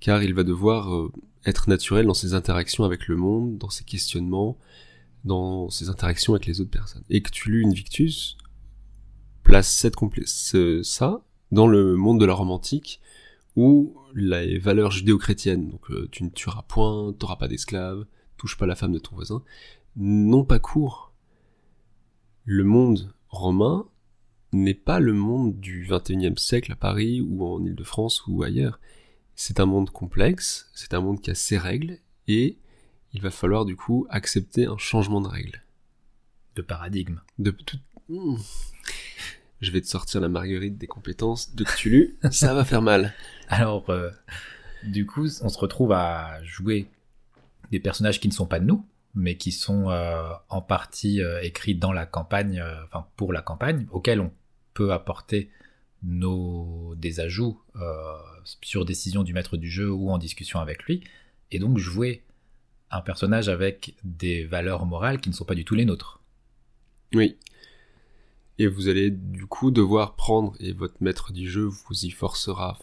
car 0.00 0.22
il 0.22 0.34
va 0.34 0.44
devoir 0.44 0.94
euh, 0.94 1.12
être 1.44 1.68
naturel 1.68 2.06
dans 2.06 2.14
ses 2.14 2.34
interactions 2.34 2.84
avec 2.84 3.08
le 3.08 3.16
monde, 3.16 3.58
dans 3.58 3.70
ses 3.70 3.84
questionnements, 3.84 4.58
dans 5.24 5.70
ses 5.70 5.88
interactions 5.88 6.34
avec 6.34 6.46
les 6.46 6.60
autres 6.60 6.70
personnes. 6.70 7.04
Et 7.10 7.22
que 7.22 7.30
tu 7.30 7.60
une 7.60 7.70
Invictus 7.70 8.36
place 9.48 9.70
cette 9.70 9.96
ça 10.82 11.22
dans 11.52 11.66
le 11.66 11.96
monde 11.96 12.20
de 12.20 12.26
la 12.26 12.34
romantique, 12.34 13.00
où 13.56 13.96
les 14.14 14.58
valeurs 14.58 14.90
judéo-chrétiennes, 14.90 15.70
donc 15.70 15.90
euh, 15.90 16.06
tu 16.12 16.22
ne 16.22 16.28
tueras 16.28 16.64
point, 16.68 17.14
t'auras 17.14 17.36
pas 17.36 17.48
d'esclaves, 17.48 18.04
touche 18.36 18.58
pas 18.58 18.66
la 18.66 18.76
femme 18.76 18.92
de 18.92 18.98
ton 18.98 19.14
voisin, 19.16 19.42
n'ont 19.96 20.44
pas 20.44 20.58
cours. 20.58 21.14
Le 22.44 22.62
monde 22.62 23.14
romain 23.30 23.86
n'est 24.52 24.74
pas 24.74 25.00
le 25.00 25.14
monde 25.14 25.58
du 25.58 25.88
XXIe 25.88 26.34
siècle 26.36 26.72
à 26.72 26.76
Paris 26.76 27.22
ou 27.22 27.42
en 27.42 27.64
Ile-de-France 27.64 28.24
ou 28.26 28.42
ailleurs. 28.42 28.78
C'est 29.34 29.60
un 29.60 29.66
monde 29.66 29.88
complexe, 29.88 30.70
c'est 30.74 30.92
un 30.92 31.00
monde 31.00 31.22
qui 31.22 31.30
a 31.30 31.34
ses 31.34 31.56
règles, 31.56 31.98
et 32.26 32.58
il 33.14 33.22
va 33.22 33.30
falloir 33.30 33.64
du 33.64 33.76
coup 33.76 34.06
accepter 34.10 34.66
un 34.66 34.76
changement 34.76 35.22
de 35.22 35.28
règles. 35.28 35.62
De 36.54 36.60
paradigme. 36.60 37.22
De 37.38 37.50
tout... 37.50 37.78
Hmm. 38.10 38.36
Je 39.60 39.70
vais 39.72 39.80
te 39.80 39.86
sortir 39.86 40.20
la 40.20 40.28
marguerite 40.28 40.78
des 40.78 40.86
compétences 40.86 41.54
de 41.54 41.64
Cthulhu, 41.64 42.16
ça 42.30 42.54
va 42.54 42.64
faire 42.64 42.82
mal. 42.82 43.12
Alors, 43.48 43.90
euh, 43.90 44.10
du 44.84 45.04
coup, 45.04 45.26
on 45.42 45.48
se 45.48 45.58
retrouve 45.58 45.92
à 45.92 46.42
jouer 46.44 46.88
des 47.70 47.80
personnages 47.80 48.20
qui 48.20 48.28
ne 48.28 48.32
sont 48.32 48.46
pas 48.46 48.60
de 48.60 48.64
nous, 48.64 48.86
mais 49.14 49.36
qui 49.36 49.50
sont 49.50 49.90
euh, 49.90 50.30
en 50.48 50.62
partie 50.62 51.22
euh, 51.22 51.42
écrits 51.42 51.74
dans 51.74 51.92
la 51.92 52.06
campagne, 52.06 52.62
enfin 52.84 53.06
pour 53.16 53.32
la 53.32 53.42
campagne, 53.42 53.86
auxquels 53.90 54.20
on 54.20 54.30
peut 54.74 54.92
apporter 54.92 55.50
nos, 56.04 56.94
des 56.96 57.18
ajouts 57.18 57.60
sur 58.62 58.84
décision 58.84 59.24
du 59.24 59.32
maître 59.32 59.56
du 59.56 59.68
jeu 59.68 59.90
ou 59.90 60.10
en 60.10 60.18
discussion 60.18 60.60
avec 60.60 60.84
lui, 60.84 61.02
et 61.50 61.58
donc 61.58 61.78
jouer 61.78 62.22
un 62.90 63.00
personnage 63.00 63.48
avec 63.48 63.96
des 64.04 64.44
valeurs 64.44 64.86
morales 64.86 65.20
qui 65.20 65.28
ne 65.28 65.34
sont 65.34 65.44
pas 65.44 65.56
du 65.56 65.64
tout 65.64 65.74
les 65.74 65.84
nôtres. 65.84 66.20
Oui. 67.12 67.36
Et 68.58 68.66
vous 68.66 68.88
allez 68.88 69.10
du 69.10 69.46
coup 69.46 69.70
devoir 69.70 70.16
prendre, 70.16 70.54
et 70.60 70.72
votre 70.72 70.96
maître 71.00 71.32
du 71.32 71.48
jeu 71.48 71.64
vous 71.64 72.04
y 72.04 72.10
forcera, 72.10 72.78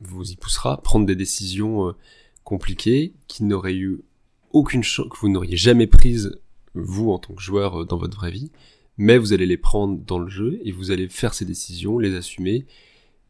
vous 0.00 0.30
y 0.30 0.36
poussera, 0.36 0.80
prendre 0.80 1.06
des 1.06 1.16
décisions 1.16 1.88
euh, 1.88 1.92
compliquées 2.44 3.12
qui 3.26 3.44
n'auraient 3.44 3.76
eu 3.76 4.00
aucune 4.52 4.82
chance, 4.82 5.08
que 5.10 5.18
vous 5.20 5.28
n'auriez 5.28 5.56
jamais 5.56 5.86
prises, 5.86 6.40
vous 6.74 7.10
en 7.10 7.18
tant 7.18 7.34
que 7.34 7.42
joueur 7.42 7.82
euh, 7.82 7.84
dans 7.84 7.98
votre 7.98 8.16
vraie 8.16 8.30
vie, 8.30 8.50
mais 8.96 9.18
vous 9.18 9.32
allez 9.32 9.46
les 9.46 9.58
prendre 9.58 9.98
dans 9.98 10.18
le 10.18 10.30
jeu 10.30 10.58
et 10.64 10.72
vous 10.72 10.90
allez 10.90 11.08
faire 11.08 11.34
ces 11.34 11.44
décisions, 11.44 11.98
les 11.98 12.14
assumer, 12.14 12.66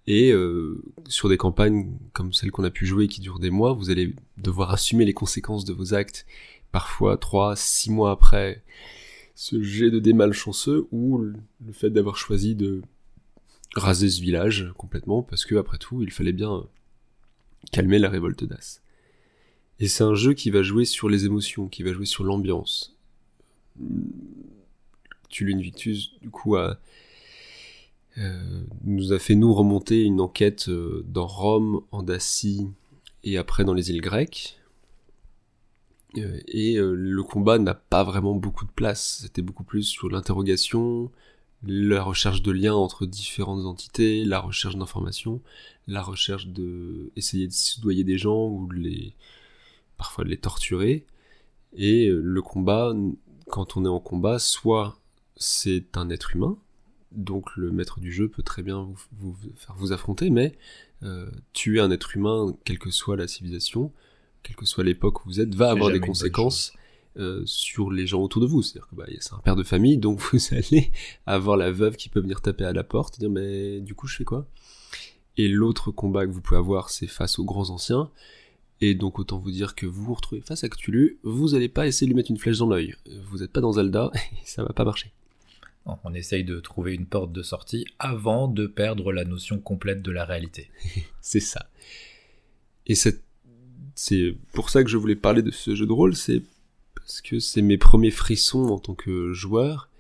et 0.06 0.32
euh, 0.32 0.82
sur 1.08 1.28
des 1.28 1.36
campagnes 1.36 1.92
comme 2.12 2.32
celle 2.32 2.50
qu'on 2.50 2.64
a 2.64 2.70
pu 2.70 2.86
jouer 2.86 3.08
qui 3.08 3.20
durent 3.20 3.40
des 3.40 3.50
mois, 3.50 3.72
vous 3.72 3.90
allez 3.90 4.14
devoir 4.36 4.70
assumer 4.70 5.04
les 5.04 5.12
conséquences 5.12 5.64
de 5.64 5.72
vos 5.72 5.94
actes, 5.94 6.26
parfois 6.72 7.16
trois, 7.16 7.56
six 7.56 7.90
mois 7.90 8.12
après 8.12 8.62
ce 9.38 9.62
jet 9.62 9.92
de 9.92 10.00
dés 10.00 10.14
malchanceux 10.14 10.88
ou 10.90 11.18
le 11.18 11.72
fait 11.72 11.90
d'avoir 11.90 12.16
choisi 12.16 12.56
de 12.56 12.82
raser 13.76 14.10
ce 14.10 14.20
village 14.20 14.72
complètement 14.76 15.22
parce 15.22 15.44
que 15.44 15.54
après 15.54 15.78
tout 15.78 16.02
il 16.02 16.10
fallait 16.10 16.32
bien 16.32 16.66
calmer 17.70 18.00
la 18.00 18.08
révolte 18.08 18.42
d'As. 18.42 18.80
Et 19.78 19.86
c'est 19.86 20.02
un 20.02 20.16
jeu 20.16 20.34
qui 20.34 20.50
va 20.50 20.62
jouer 20.62 20.84
sur 20.84 21.08
les 21.08 21.24
émotions, 21.24 21.68
qui 21.68 21.84
va 21.84 21.92
jouer 21.92 22.04
sur 22.04 22.24
l'ambiance. 22.24 22.96
Tulune 25.28 25.60
Victus, 25.60 26.18
du 26.20 26.30
coup, 26.30 26.56
a, 26.56 26.80
euh, 28.16 28.62
nous 28.82 29.12
a 29.12 29.20
fait 29.20 29.36
nous 29.36 29.54
remonter 29.54 30.02
une 30.02 30.20
enquête 30.20 30.68
euh, 30.68 31.04
dans 31.06 31.28
Rome, 31.28 31.82
en 31.92 32.02
Dacie 32.02 32.66
et 33.22 33.38
après 33.38 33.64
dans 33.64 33.74
les 33.74 33.90
îles 33.90 34.00
grecques. 34.00 34.57
Euh, 36.16 36.40
et 36.46 36.76
le 36.78 37.22
combat 37.22 37.58
n'a 37.58 37.74
pas 37.74 38.04
vraiment 38.04 38.34
beaucoup 38.34 38.64
de 38.64 38.70
place. 38.70 39.20
C'était 39.22 39.42
beaucoup 39.42 39.64
plus 39.64 39.84
sur 39.84 40.08
l'interrogation, 40.08 41.10
la 41.66 42.02
recherche 42.02 42.42
de 42.42 42.52
liens 42.52 42.74
entre 42.74 43.06
différentes 43.06 43.64
entités, 43.64 44.24
la 44.24 44.40
recherche 44.40 44.76
d'informations, 44.76 45.40
la 45.86 46.02
recherche 46.02 46.46
de 46.46 47.10
essayer 47.16 47.46
de 47.46 47.52
soudoyer 47.52 48.04
des 48.04 48.18
gens 48.18 48.48
ou 48.48 48.68
de 48.68 48.74
les 48.74 49.14
parfois 49.96 50.24
de 50.24 50.30
les 50.30 50.38
torturer. 50.38 51.04
Et 51.74 52.08
le 52.10 52.42
combat, 52.42 52.94
quand 53.48 53.76
on 53.76 53.84
est 53.84 53.88
en 53.88 54.00
combat, 54.00 54.38
soit 54.38 54.98
c'est 55.36 55.96
un 55.96 56.10
être 56.10 56.34
humain, 56.34 56.58
donc 57.12 57.56
le 57.56 57.70
maître 57.70 58.00
du 58.00 58.12
jeu 58.12 58.28
peut 58.28 58.42
très 58.42 58.62
bien 58.62 58.88
vous, 59.18 59.36
faire 59.56 59.74
vous 59.76 59.92
affronter, 59.92 60.30
mais 60.30 60.56
euh, 61.02 61.30
tuer 61.52 61.80
un 61.80 61.90
être 61.90 62.16
humain, 62.16 62.54
quelle 62.64 62.78
que 62.78 62.90
soit 62.90 63.16
la 63.16 63.28
civilisation, 63.28 63.92
quelle 64.42 64.56
que 64.56 64.66
soit 64.66 64.84
l'époque 64.84 65.24
où 65.24 65.28
vous 65.28 65.40
êtes, 65.40 65.54
va 65.54 65.70
avoir 65.70 65.90
des 65.90 66.00
conséquences 66.00 66.72
euh, 67.18 67.42
sur 67.46 67.90
les 67.90 68.06
gens 68.06 68.22
autour 68.22 68.40
de 68.40 68.46
vous. 68.46 68.62
C'est-à-dire 68.62 68.88
que 68.88 68.94
bah, 68.94 69.06
c'est 69.18 69.34
un 69.34 69.38
père 69.38 69.56
de 69.56 69.64
famille, 69.64 69.98
donc 69.98 70.20
vous 70.32 70.38
allez 70.52 70.92
avoir 71.26 71.56
la 71.56 71.70
veuve 71.72 71.96
qui 71.96 72.08
peut 72.08 72.20
venir 72.20 72.40
taper 72.40 72.64
à 72.64 72.72
la 72.72 72.84
porte 72.84 73.16
et 73.16 73.20
dire 73.20 73.30
mais 73.30 73.80
du 73.80 73.94
coup 73.94 74.06
je 74.06 74.16
fais 74.16 74.24
quoi? 74.24 74.46
Et 75.36 75.48
l'autre 75.48 75.90
combat 75.90 76.26
que 76.26 76.32
vous 76.32 76.40
pouvez 76.40 76.58
avoir, 76.58 76.90
c'est 76.90 77.06
face 77.06 77.38
aux 77.38 77.44
grands 77.44 77.70
anciens. 77.70 78.10
Et 78.80 78.94
donc 78.94 79.18
autant 79.18 79.38
vous 79.38 79.50
dire 79.50 79.74
que 79.74 79.86
vous 79.86 80.04
vous 80.04 80.14
retrouvez 80.14 80.40
face 80.40 80.62
à 80.62 80.68
Cthulhu, 80.68 81.18
vous 81.22 81.50
n'allez 81.50 81.68
pas 81.68 81.86
essayer 81.86 82.06
de 82.06 82.12
lui 82.12 82.16
mettre 82.16 82.30
une 82.30 82.38
flèche 82.38 82.58
dans 82.58 82.68
l'œil. 82.68 82.94
Vous 83.24 83.38
n'êtes 83.38 83.52
pas 83.52 83.60
dans 83.60 83.72
Zelda, 83.72 84.10
et 84.14 84.44
ça 84.44 84.62
va 84.62 84.72
pas 84.72 84.84
marcher. 84.84 85.12
On 86.04 86.12
essaye 86.12 86.44
de 86.44 86.60
trouver 86.60 86.94
une 86.94 87.06
porte 87.06 87.32
de 87.32 87.42
sortie 87.42 87.86
avant 87.98 88.46
de 88.46 88.66
perdre 88.66 89.10
la 89.10 89.24
notion 89.24 89.58
complète 89.58 90.02
de 90.02 90.10
la 90.10 90.24
réalité. 90.24 90.70
c'est 91.20 91.40
ça. 91.40 91.66
Et 92.86 92.94
c'est 94.00 94.36
pour 94.52 94.70
ça 94.70 94.84
que 94.84 94.88
je 94.90 94.96
voulais 94.96 95.16
parler 95.16 95.42
de 95.42 95.50
ce 95.50 95.74
jeu 95.74 95.84
de 95.84 95.90
rôle, 95.90 96.14
c'est 96.14 96.40
parce 96.94 97.20
que 97.20 97.40
c'est 97.40 97.62
mes 97.62 97.78
premiers 97.78 98.12
frissons 98.12 98.68
en 98.68 98.78
tant 98.78 98.94
que 98.94 99.32
joueur, 99.32 99.90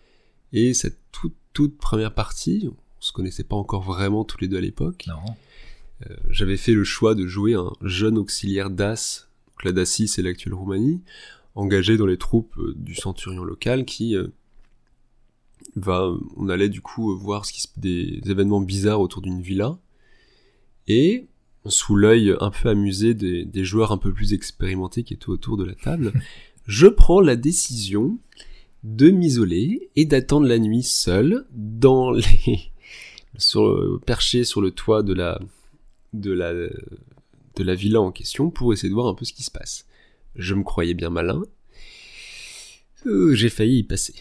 et 0.52 0.72
cette 0.72 0.98
toute, 1.10 1.34
toute 1.52 1.76
première 1.76 2.14
partie, 2.14 2.68
on 2.70 3.00
se 3.00 3.10
connaissait 3.10 3.42
pas 3.42 3.56
encore 3.56 3.82
vraiment 3.82 4.24
tous 4.24 4.38
les 4.40 4.46
deux 4.46 4.58
à 4.58 4.60
l'époque. 4.60 5.06
Non. 5.08 5.34
Euh, 6.08 6.16
j'avais 6.30 6.56
fait 6.56 6.74
le 6.74 6.84
choix 6.84 7.16
de 7.16 7.26
jouer 7.26 7.54
un 7.54 7.72
jeune 7.82 8.18
auxiliaire 8.18 8.70
d'As, 8.70 9.26
donc 9.48 9.64
la 9.64 9.72
Dacie 9.72 10.06
c'est 10.06 10.22
l'actuelle 10.22 10.54
Roumanie, 10.54 11.02
engagé 11.56 11.96
dans 11.96 12.06
les 12.06 12.18
troupes 12.18 12.56
euh, 12.58 12.74
du 12.76 12.94
centurion 12.94 13.42
local 13.42 13.84
qui 13.84 14.14
euh, 14.14 14.28
va, 15.74 16.08
on 16.36 16.48
allait 16.48 16.68
du 16.68 16.82
coup 16.82 17.18
voir 17.18 17.46
ce 17.46 17.52
qui 17.52 17.62
se, 17.62 17.68
des 17.76 18.20
événements 18.26 18.60
bizarres 18.60 19.00
autour 19.00 19.22
d'une 19.22 19.42
villa, 19.42 19.76
et 20.86 21.26
sous 21.68 21.96
l'œil 21.96 22.34
un 22.40 22.50
peu 22.50 22.68
amusé 22.68 23.14
des, 23.14 23.64
joueurs 23.64 23.92
un 23.92 23.98
peu 23.98 24.12
plus 24.12 24.32
expérimentés 24.32 25.04
qui 25.04 25.14
étaient 25.14 25.28
autour 25.28 25.56
de 25.56 25.64
la 25.64 25.74
table, 25.74 26.12
je 26.66 26.86
prends 26.86 27.20
la 27.20 27.36
décision 27.36 28.18
de 28.84 29.10
m'isoler 29.10 29.90
et 29.96 30.04
d'attendre 30.04 30.46
la 30.46 30.58
nuit 30.58 30.82
seul 30.82 31.46
dans 31.52 32.10
les 32.12 32.70
sur, 33.36 34.00
perché 34.04 34.44
sur 34.44 34.60
le 34.60 34.70
toit 34.70 35.02
de 35.02 35.12
la 35.12 35.40
villa 37.74 38.00
en 38.00 38.12
question 38.12 38.50
pour 38.50 38.72
essayer 38.72 38.88
de 38.88 38.94
voir 38.94 39.06
un 39.08 39.14
peu 39.14 39.24
ce 39.24 39.32
qui 39.32 39.42
se 39.42 39.50
passe. 39.50 39.86
Je 40.34 40.54
me 40.54 40.62
croyais 40.62 40.94
bien 40.94 41.10
malin. 41.10 41.42
Euh, 43.06 43.34
j'ai 43.34 43.48
failli 43.48 43.78
y 43.78 43.82
passer. 43.84 44.14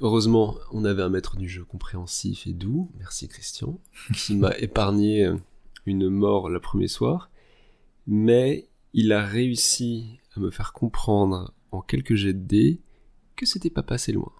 Heureusement, 0.00 0.56
on 0.72 0.84
avait 0.84 1.02
un 1.02 1.08
maître 1.08 1.36
du 1.36 1.48
jeu 1.48 1.64
compréhensif 1.64 2.46
et 2.46 2.52
doux, 2.52 2.90
merci 2.98 3.28
Christian, 3.28 3.80
qui 4.14 4.34
m'a 4.34 4.56
épargné 4.58 5.30
une 5.86 6.08
mort 6.08 6.48
le 6.48 6.60
premier 6.60 6.88
soir, 6.88 7.30
mais 8.06 8.68
il 8.92 9.12
a 9.12 9.24
réussi 9.24 10.20
à 10.36 10.40
me 10.40 10.50
faire 10.50 10.72
comprendre 10.72 11.52
en 11.72 11.80
quelques 11.80 12.14
jets 12.14 12.32
de 12.32 12.46
dés 12.46 12.80
que 13.36 13.46
c'était 13.46 13.70
pas 13.70 13.82
passé 13.82 14.12
loin. 14.12 14.32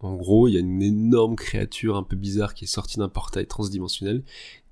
En 0.00 0.16
gros, 0.16 0.48
il 0.48 0.54
y 0.54 0.56
a 0.56 0.60
une 0.60 0.82
énorme 0.82 1.36
créature 1.36 1.96
un 1.96 2.02
peu 2.02 2.16
bizarre 2.16 2.54
qui 2.54 2.64
est 2.64 2.68
sortie 2.68 2.98
d'un 2.98 3.08
portail 3.08 3.46
transdimensionnel 3.46 4.24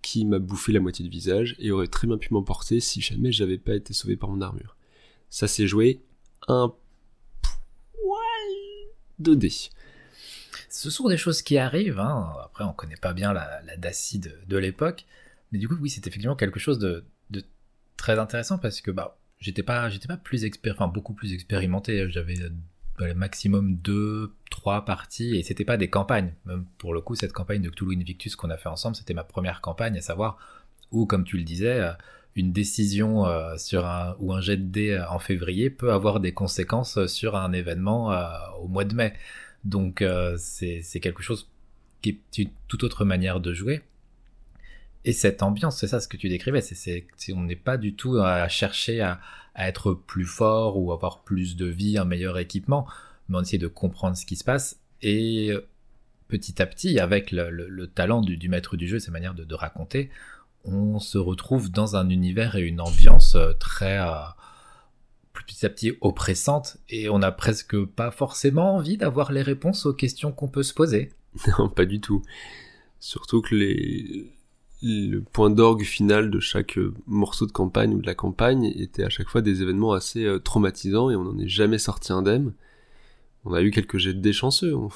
qui 0.03 0.24
m'a 0.24 0.39
bouffé 0.39 0.73
la 0.73 0.81
moitié 0.81 1.05
du 1.05 1.11
visage 1.11 1.55
et 1.59 1.70
aurait 1.70 1.87
très 1.87 2.07
bien 2.07 2.19
pu 2.19 2.35
m'emporter 2.35 2.81
si 2.81 3.01
jamais 3.01 3.31
j'avais 3.31 3.59
pas 3.59 3.74
été 3.74 3.93
sauvé 3.93 4.16
par 4.16 4.31
mon 4.31 4.41
armure. 4.41 4.77
Ça 5.28 5.47
s'est 5.47 5.66
joué 5.66 6.03
un 6.49 6.74
poil 7.43 8.12
de 9.20 9.35
dés. 9.35 9.70
Ce 10.69 10.91
sont 10.91 11.09
des 11.09 11.16
choses 11.16 11.43
qui 11.43 11.59
arrivent. 11.59 12.01
Hein. 12.01 12.32
Après, 12.45 12.65
on 12.65 12.73
connaît 12.73 12.97
pas 12.97 13.12
bien 13.12 13.32
la, 13.32 13.62
la 13.62 13.77
Dacie 13.77 14.19
de, 14.19 14.32
de 14.49 14.57
l'époque, 14.57 15.07
mais 15.52 15.59
du 15.59 15.68
coup, 15.68 15.77
oui, 15.81 15.90
c'est 15.90 16.06
effectivement 16.06 16.36
quelque 16.36 16.60
chose 16.60 16.78
de, 16.78 17.05
très 17.97 18.18
intéressant 18.18 18.59
parce 18.59 18.81
que 18.81 18.90
bah, 18.90 19.18
j'étais 19.39 19.62
pas, 19.62 19.90
pas 20.09 20.16
plus 20.16 20.44
expér... 20.44 20.74
enfin, 20.74 20.89
beaucoup 20.89 21.12
plus 21.12 21.35
expérimenté. 21.35 22.10
J'avais 22.10 22.35
le 23.06 23.14
maximum 23.14 23.77
deux, 23.77 24.35
trois 24.51 24.85
parties, 24.85 25.36
et 25.36 25.43
c'était 25.43 25.64
pas 25.64 25.77
des 25.77 25.89
campagnes. 25.89 26.32
Même 26.44 26.64
pour 26.78 26.94
le 26.94 27.01
coup, 27.01 27.14
cette 27.14 27.32
campagne 27.32 27.62
de 27.62 27.70
Cthulhu 27.70 27.97
Invictus 27.97 28.36
qu'on 28.36 28.51
a 28.51 28.56
fait 28.56 28.68
ensemble, 28.68 28.97
c'était 28.97 29.14
ma 29.14 29.24
première 29.24 29.60
campagne, 29.60 29.97
à 29.97 30.02
savoir 30.02 30.39
où, 30.90 31.06
comme 31.06 31.24
tu 31.24 31.36
le 31.36 31.44
disais, 31.44 31.81
euh, 31.81 31.93
une 32.36 32.52
décision 32.52 33.27
euh, 33.27 33.56
sur 33.56 33.86
un, 33.86 34.16
ou 34.18 34.32
un 34.32 34.40
jet 34.40 34.56
de 34.56 34.62
dés 34.62 34.90
euh, 34.90 35.09
en 35.09 35.18
février 35.18 35.70
peut 35.70 35.93
avoir 35.93 36.20
des 36.20 36.32
conséquences 36.32 37.06
sur 37.06 37.36
un 37.36 37.52
événement 37.52 38.12
au 38.60 38.68
mois 38.68 38.85
de 38.85 38.94
mai. 38.94 39.14
Donc 39.64 40.02
c'est 40.39 41.01
quelque 41.01 41.22
chose 41.22 41.51
qui 42.02 42.10
est 42.10 42.39
une 42.39 42.51
toute 42.66 42.82
autre 42.82 43.05
manière 43.05 43.40
de 43.40 43.52
jouer. 43.52 43.82
Et 45.05 45.12
cette 45.12 45.43
ambiance, 45.43 45.78
c'est 45.78 45.86
ça 45.86 46.01
ce 46.01 46.09
que 46.09 46.16
tu 46.16 46.28
décrivais, 46.28 46.60
c'est 46.60 47.06
on 47.35 47.43
n'est 47.43 47.56
pas 47.56 47.78
du 47.78 47.94
tout 47.94 48.18
à 48.18 48.48
chercher 48.48 49.01
à, 49.01 49.20
être 49.56 49.93
plus 49.93 50.24
fort 50.24 50.78
ou 50.78 50.93
avoir 50.93 51.22
plus 51.22 51.56
de 51.56 51.66
vie, 51.66 51.98
un 51.98 52.05
meilleur 52.05 52.39
équipement, 52.39 52.86
mais 53.28 53.39
on 53.39 53.43
essaie 53.43 53.59
de 53.59 53.66
comprendre 53.66 54.16
ce 54.16 54.24
qui 54.24 54.36
se 54.36 54.44
passe 54.44 54.78
et 55.02 55.52
petit 56.28 56.62
à 56.62 56.66
petit, 56.66 56.98
avec 56.98 57.31
le, 57.32 57.51
le, 57.51 57.68
le 57.68 57.86
talent 57.86 58.22
du, 58.22 58.48
maître 58.48 58.77
du 58.77 58.89
jeu, 58.89 58.98
sa 58.98 59.10
manière 59.10 59.35
de, 59.35 59.55
raconter, 59.55 60.10
on 60.64 60.98
se 60.98 61.18
retrouve 61.18 61.70
dans 61.70 61.97
un 61.97 62.09
univers 62.09 62.56
et 62.56 62.62
une 62.62 62.81
ambiance 62.81 63.36
très 63.59 63.98
euh, 63.98 64.12
petit 65.35 65.66
à 65.66 65.70
petit 65.70 65.93
oppressante 66.01 66.78
et 66.89 67.09
on 67.09 67.18
n'a 67.18 67.32
presque 67.32 67.85
pas 67.85 68.10
forcément 68.10 68.77
envie 68.77 68.97
d'avoir 68.97 69.32
les 69.32 69.43
réponses 69.43 69.86
aux 69.86 69.94
questions 69.94 70.32
qu'on 70.32 70.48
peut 70.48 70.62
se 70.62 70.74
poser. 70.74 71.12
Non, 71.59 71.68
pas 71.68 71.85
du 71.85 72.01
tout. 72.01 72.22
Surtout 72.98 73.40
que 73.40 73.55
les, 73.55 74.31
le 74.82 75.20
point 75.20 75.51
d'orgue 75.51 75.85
final 75.85 76.31
de 76.31 76.40
chaque 76.40 76.78
euh, 76.78 76.94
morceau 77.07 77.47
de 77.47 77.52
campagne 77.52 77.94
ou 77.94 78.01
de 78.01 78.07
la 78.07 78.15
campagne 78.15 78.65
était 78.65 79.05
à 79.05 79.11
chaque 79.11 79.28
fois 79.28 79.43
des 79.43 79.62
événements 79.62 79.93
assez 79.93 80.24
euh, 80.24 80.39
traumatisants 80.39 81.11
et 81.11 81.16
on 81.16 81.24
n'en 81.24 81.39
est 81.39 81.48
jamais 81.48 81.78
sorti 81.78 82.12
indemne. 82.12 82.55
On 83.44 83.55
a 83.55 83.62
eu 83.62 83.70
quelques 83.70 83.98
jets 83.98 84.15
déchanceux, 84.15 84.74
on, 84.74 84.89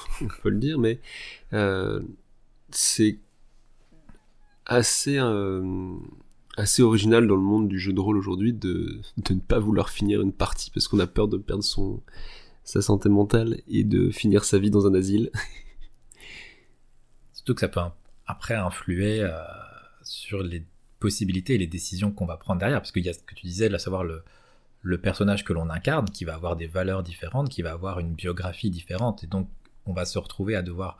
peut 0.43 0.49
le 0.49 0.57
dire, 0.57 0.79
mais 0.79 0.99
euh, 1.53 2.01
c'est 2.69 3.19
assez 4.65 5.19
assez 6.57 6.81
original 6.81 7.27
dans 7.27 7.35
le 7.35 7.41
monde 7.41 7.67
du 7.67 7.77
jeu 7.77 7.93
de 7.93 7.99
rôle 7.99 8.17
aujourd'hui 8.17 8.51
de, 8.51 8.99
de 9.17 9.33
ne 9.33 9.39
pas 9.39 9.59
vouloir 9.59 9.89
finir 9.89 10.21
une 10.21 10.31
partie 10.31 10.71
parce 10.71 10.87
qu'on 10.87 10.97
a 10.99 11.05
peur 11.05 11.27
de 11.27 11.37
perdre 11.37 11.63
son 11.63 12.01
sa 12.63 12.81
santé 12.81 13.09
mentale 13.09 13.61
et 13.67 13.83
de 13.83 14.09
finir 14.09 14.43
sa 14.43 14.57
vie 14.57 14.71
dans 14.71 14.87
un 14.87 14.95
asile. 14.95 15.29
Surtout 17.33 17.53
que 17.53 17.59
ça 17.59 17.67
peut 17.67 17.81
après 18.25 18.55
influer 18.55 19.23
sur 20.05 20.41
les 20.41 20.63
possibilités 20.99 21.55
et 21.55 21.57
les 21.57 21.67
décisions 21.67 22.11
qu'on 22.11 22.25
va 22.25 22.37
prendre 22.37 22.59
derrière. 22.59 22.79
Parce 22.79 22.91
qu'il 22.91 23.05
y 23.05 23.09
a 23.09 23.13
ce 23.13 23.19
que 23.19 23.35
tu 23.35 23.45
disais, 23.45 23.73
à 23.73 23.79
savoir 23.79 24.03
le, 24.03 24.23
le 24.81 24.97
personnage 24.99 25.43
que 25.43 25.51
l'on 25.51 25.69
incarne, 25.69 26.09
qui 26.09 26.25
va 26.25 26.35
avoir 26.35 26.55
des 26.55 26.67
valeurs 26.67 27.03
différentes, 27.03 27.49
qui 27.49 27.61
va 27.61 27.71
avoir 27.71 27.99
une 27.99 28.13
biographie 28.13 28.69
différente. 28.69 29.23
Et 29.23 29.27
donc, 29.27 29.49
on 29.85 29.93
va 29.93 30.05
se 30.05 30.17
retrouver 30.17 30.55
à 30.55 30.61
devoir 30.61 30.97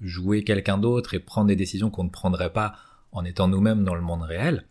jouer 0.00 0.44
quelqu'un 0.44 0.78
d'autre 0.78 1.14
et 1.14 1.18
prendre 1.18 1.48
des 1.48 1.56
décisions 1.56 1.90
qu'on 1.90 2.04
ne 2.04 2.10
prendrait 2.10 2.52
pas 2.52 2.76
en 3.12 3.24
étant 3.24 3.48
nous-mêmes 3.48 3.84
dans 3.84 3.94
le 3.94 4.00
monde 4.00 4.22
réel. 4.22 4.64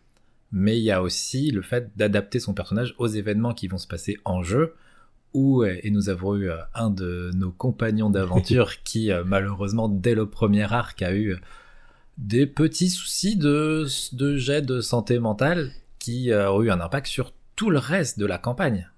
Mais 0.52 0.78
il 0.78 0.84
y 0.84 0.90
a 0.90 1.02
aussi 1.02 1.50
le 1.50 1.62
fait 1.62 1.90
d'adapter 1.96 2.40
son 2.40 2.54
personnage 2.54 2.94
aux 2.98 3.08
événements 3.08 3.52
qui 3.52 3.68
vont 3.68 3.78
se 3.78 3.86
passer 3.86 4.16
en 4.24 4.42
jeu. 4.42 4.74
Où, 5.34 5.62
et 5.62 5.90
nous 5.90 6.08
avons 6.08 6.36
eu 6.36 6.50
un 6.74 6.88
de 6.88 7.30
nos 7.34 7.50
compagnons 7.50 8.08
d'aventure 8.08 8.82
qui, 8.84 9.10
malheureusement, 9.26 9.88
dès 9.90 10.14
le 10.14 10.28
premier 10.28 10.72
arc, 10.72 11.02
a 11.02 11.14
eu 11.14 11.36
des 12.18 12.46
petits 12.46 12.90
soucis 12.90 13.36
de, 13.36 13.86
de 14.12 14.36
jet 14.36 14.60
de 14.60 14.80
santé 14.80 15.18
mentale 15.20 15.72
qui 16.00 16.32
euh, 16.32 16.52
ont 16.52 16.62
eu 16.62 16.70
un 16.70 16.80
impact 16.80 17.06
sur 17.06 17.32
tout 17.56 17.70
le 17.70 17.78
reste 17.78 18.18
de 18.18 18.26
la 18.26 18.38
campagne. 18.38 18.90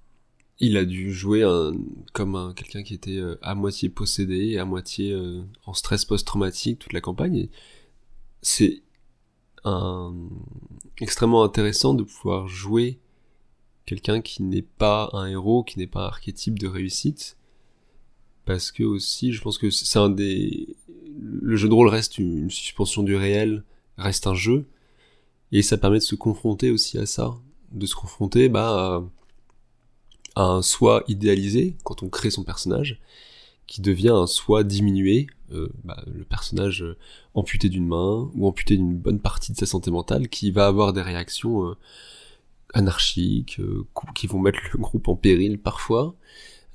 Il 0.59 0.76
a 0.76 0.84
dû 0.84 1.12
jouer 1.12 1.42
un, 1.42 1.72
comme 2.12 2.34
un, 2.34 2.52
quelqu'un 2.55 2.82
qui 2.82 2.94
était 2.94 3.18
euh, 3.18 3.38
à 3.42 3.55
moitié 3.55 3.88
possédé 3.88 4.59
à 4.59 4.64
moitié 4.64 5.12
euh, 5.12 5.42
en 5.66 5.74
stress 5.74 6.05
post-traumatique 6.05 6.78
toute 6.78 6.92
la 6.92 7.01
campagne. 7.01 7.48
C'est 8.42 8.82
extrêmement 10.98 11.44
intéressant 11.44 11.92
de 11.92 12.02
pouvoir 12.02 12.48
jouer 12.48 12.98
quelqu'un 13.84 14.22
qui 14.22 14.42
n'est 14.42 14.62
pas 14.62 15.10
un 15.12 15.26
héros, 15.26 15.62
qui 15.64 15.78
n'est 15.78 15.86
pas 15.86 16.05
un 16.05 16.06
archétype 16.06 16.59
de 16.59 16.66
réussite. 16.66 17.36
Parce 18.47 18.72
que 18.72 18.82
aussi, 18.82 19.32
je 19.32 19.42
pense 19.42 19.59
que 19.59 19.68
c'est 19.68 19.98
un 19.98 20.09
des, 20.09 20.74
le 21.20 21.56
jeu 21.56 21.68
de 21.68 21.74
rôle 21.74 21.88
reste 21.88 22.18
une 22.18 22.51
suspension 22.51 23.02
du 23.02 23.16
réel, 23.16 23.64
reste 23.98 24.26
un 24.26 24.34
jeu, 24.34 24.66
et 25.52 25.62
ça 25.62 25.76
permet 25.76 25.98
de 25.98 26.05
se 26.05 26.14
confronter 26.14 26.70
aussi 26.70 26.98
à 26.98 27.06
ça, 27.06 27.34
de 27.72 27.86
se 27.86 27.94
confronter 27.94 28.48
bah, 28.48 29.02
à 30.36 30.42
un 30.42 30.62
soi 30.62 31.05
idéalisé 31.09 31.76
quand 31.84 32.02
on 32.02 32.09
crée 32.09 32.30
son 32.30 32.44
personnage, 32.44 33.01
qui 33.66 33.80
devient 33.80 34.10
un 34.10 34.26
soi 34.26 34.64
diminué, 34.64 35.28
euh, 35.52 35.68
bah, 35.84 36.02
le 36.12 36.24
personnage 36.24 36.84
amputé 37.34 37.68
d'une 37.68 37.86
main 37.86 38.30
ou 38.34 38.47
amputé 38.47 38.76
d'une 38.76 38.97
bonne 38.97 39.20
partie 39.20 39.52
de 39.52 39.56
sa 39.56 39.66
santé 39.66 39.90
mentale, 39.90 40.28
qui 40.28 40.51
va 40.51 40.66
avoir 40.66 40.92
des 40.92 41.02
réactions 41.02 41.66
euh, 41.66 41.76
anarchiques, 42.74 43.59
euh, 43.60 43.86
qui 44.14 44.26
vont 44.26 44.38
mettre 44.38 44.60
le 44.72 44.78
groupe 44.78 45.09
en 45.09 45.16
péril 45.16 45.59
parfois, 45.59 46.14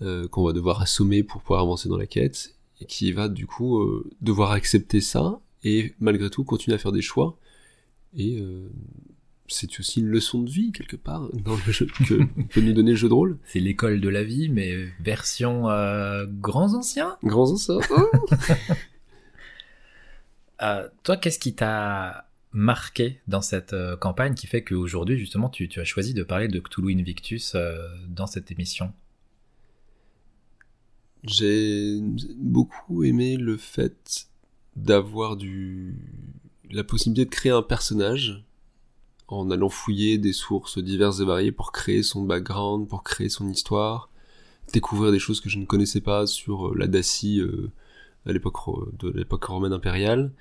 euh, 0.01 0.27
qu'on 0.27 0.43
va 0.43 0.53
devoir 0.53 0.81
assommer 0.81 1.23
pour 1.23 1.41
pouvoir 1.41 1.61
avancer 1.61 1.89
dans 1.89 1.97
la 1.97 2.07
quête, 2.07 2.55
et 2.81 2.85
qui 2.85 3.11
va 3.11 3.27
du 3.30 3.47
coup 3.47 3.80
euh, 3.80 4.10
devoir 4.22 4.52
accepter 4.52 5.02
ça 5.02 5.39
et 5.64 5.93
malgré 5.99 6.30
tout 6.30 6.43
continuer 6.43 6.76
à 6.76 6.77
faire 6.77 6.91
des 6.91 7.02
choix 7.02 7.38
et 8.15 8.38
euh, 8.39 8.69
c'est 9.47 9.80
aussi 9.80 9.99
une 9.99 10.07
leçon 10.07 10.41
de 10.41 10.49
vie 10.49 10.72
quelque 10.72 10.95
part 10.95 11.30
dans 11.34 11.56
le 11.56 11.72
jeu 11.72 11.88
que 12.07 12.23
peut 12.45 12.61
nous 12.61 12.73
donner 12.73 12.91
le 12.91 12.97
jeu 12.97 13.10
de 13.10 13.14
rôle. 13.14 13.38
C'est 13.45 13.60
l'école 13.60 14.02
de 14.02 14.10
la 14.10 14.23
vie 14.23 14.49
mais 14.49 14.88
version 14.99 15.69
euh, 15.69 16.26
grands 16.27 16.73
anciens. 16.73 17.18
Grands 17.23 17.52
anciens. 17.52 17.80
toi, 21.03 21.18
qu'est-ce 21.18 21.39
qui 21.39 21.53
t'a 21.53 22.30
marqué 22.52 23.19
dans 23.27 23.41
cette 23.41 23.76
campagne 23.99 24.34
qui 24.34 24.47
fait 24.47 24.64
qu'aujourd'hui 24.64 25.18
justement 25.18 25.49
tu, 25.49 25.68
tu, 25.68 25.81
as 25.81 25.84
choisi 25.84 26.14
de 26.14 26.23
parler 26.23 26.47
de 26.47 26.60
Cthulhu 26.60 26.97
Invictus 26.97 27.56
dans 28.07 28.27
cette 28.27 28.49
émission? 28.52 28.93
J'ai 31.27 31.99
beaucoup 32.38 33.03
aimé 33.03 33.38
le 33.38 33.57
fait 33.57 34.27
d'avoir 34.76 35.35
du 35.38 35.95
la 36.72 36.84
possibilité 36.84 37.26
de 37.26 37.30
créer 37.30 37.52
un 37.52 37.61
personnage 37.61 38.43
en 39.27 39.49
allant 39.49 39.69
fouiller 39.69 40.18
des 40.18 40.34
sources 40.34 40.77
diverses 40.77 41.19
et 41.19 41.26
variées 41.26 41.52
pour 41.52 41.72
créer 41.72 42.03
son 42.03 42.23
background, 42.23 42.88
pour 42.88 43.03
créer 43.03 43.30
son 43.30 43.49
histoire, 43.49 44.10
découvrir 44.73 45.11
des 45.11 45.19
choses 45.19 45.41
que 45.41 45.49
je 45.49 45.57
ne 45.57 45.65
connaissais 45.65 46.02
pas 46.02 46.27
sur 46.27 46.76
la 46.76 46.88
Dacie 46.88 47.41
à 48.26 48.34
l'époque 48.34 48.57
de 48.99 49.10
l'époque 49.10 49.45
romaine 49.45 49.73
impériale, 49.73 50.31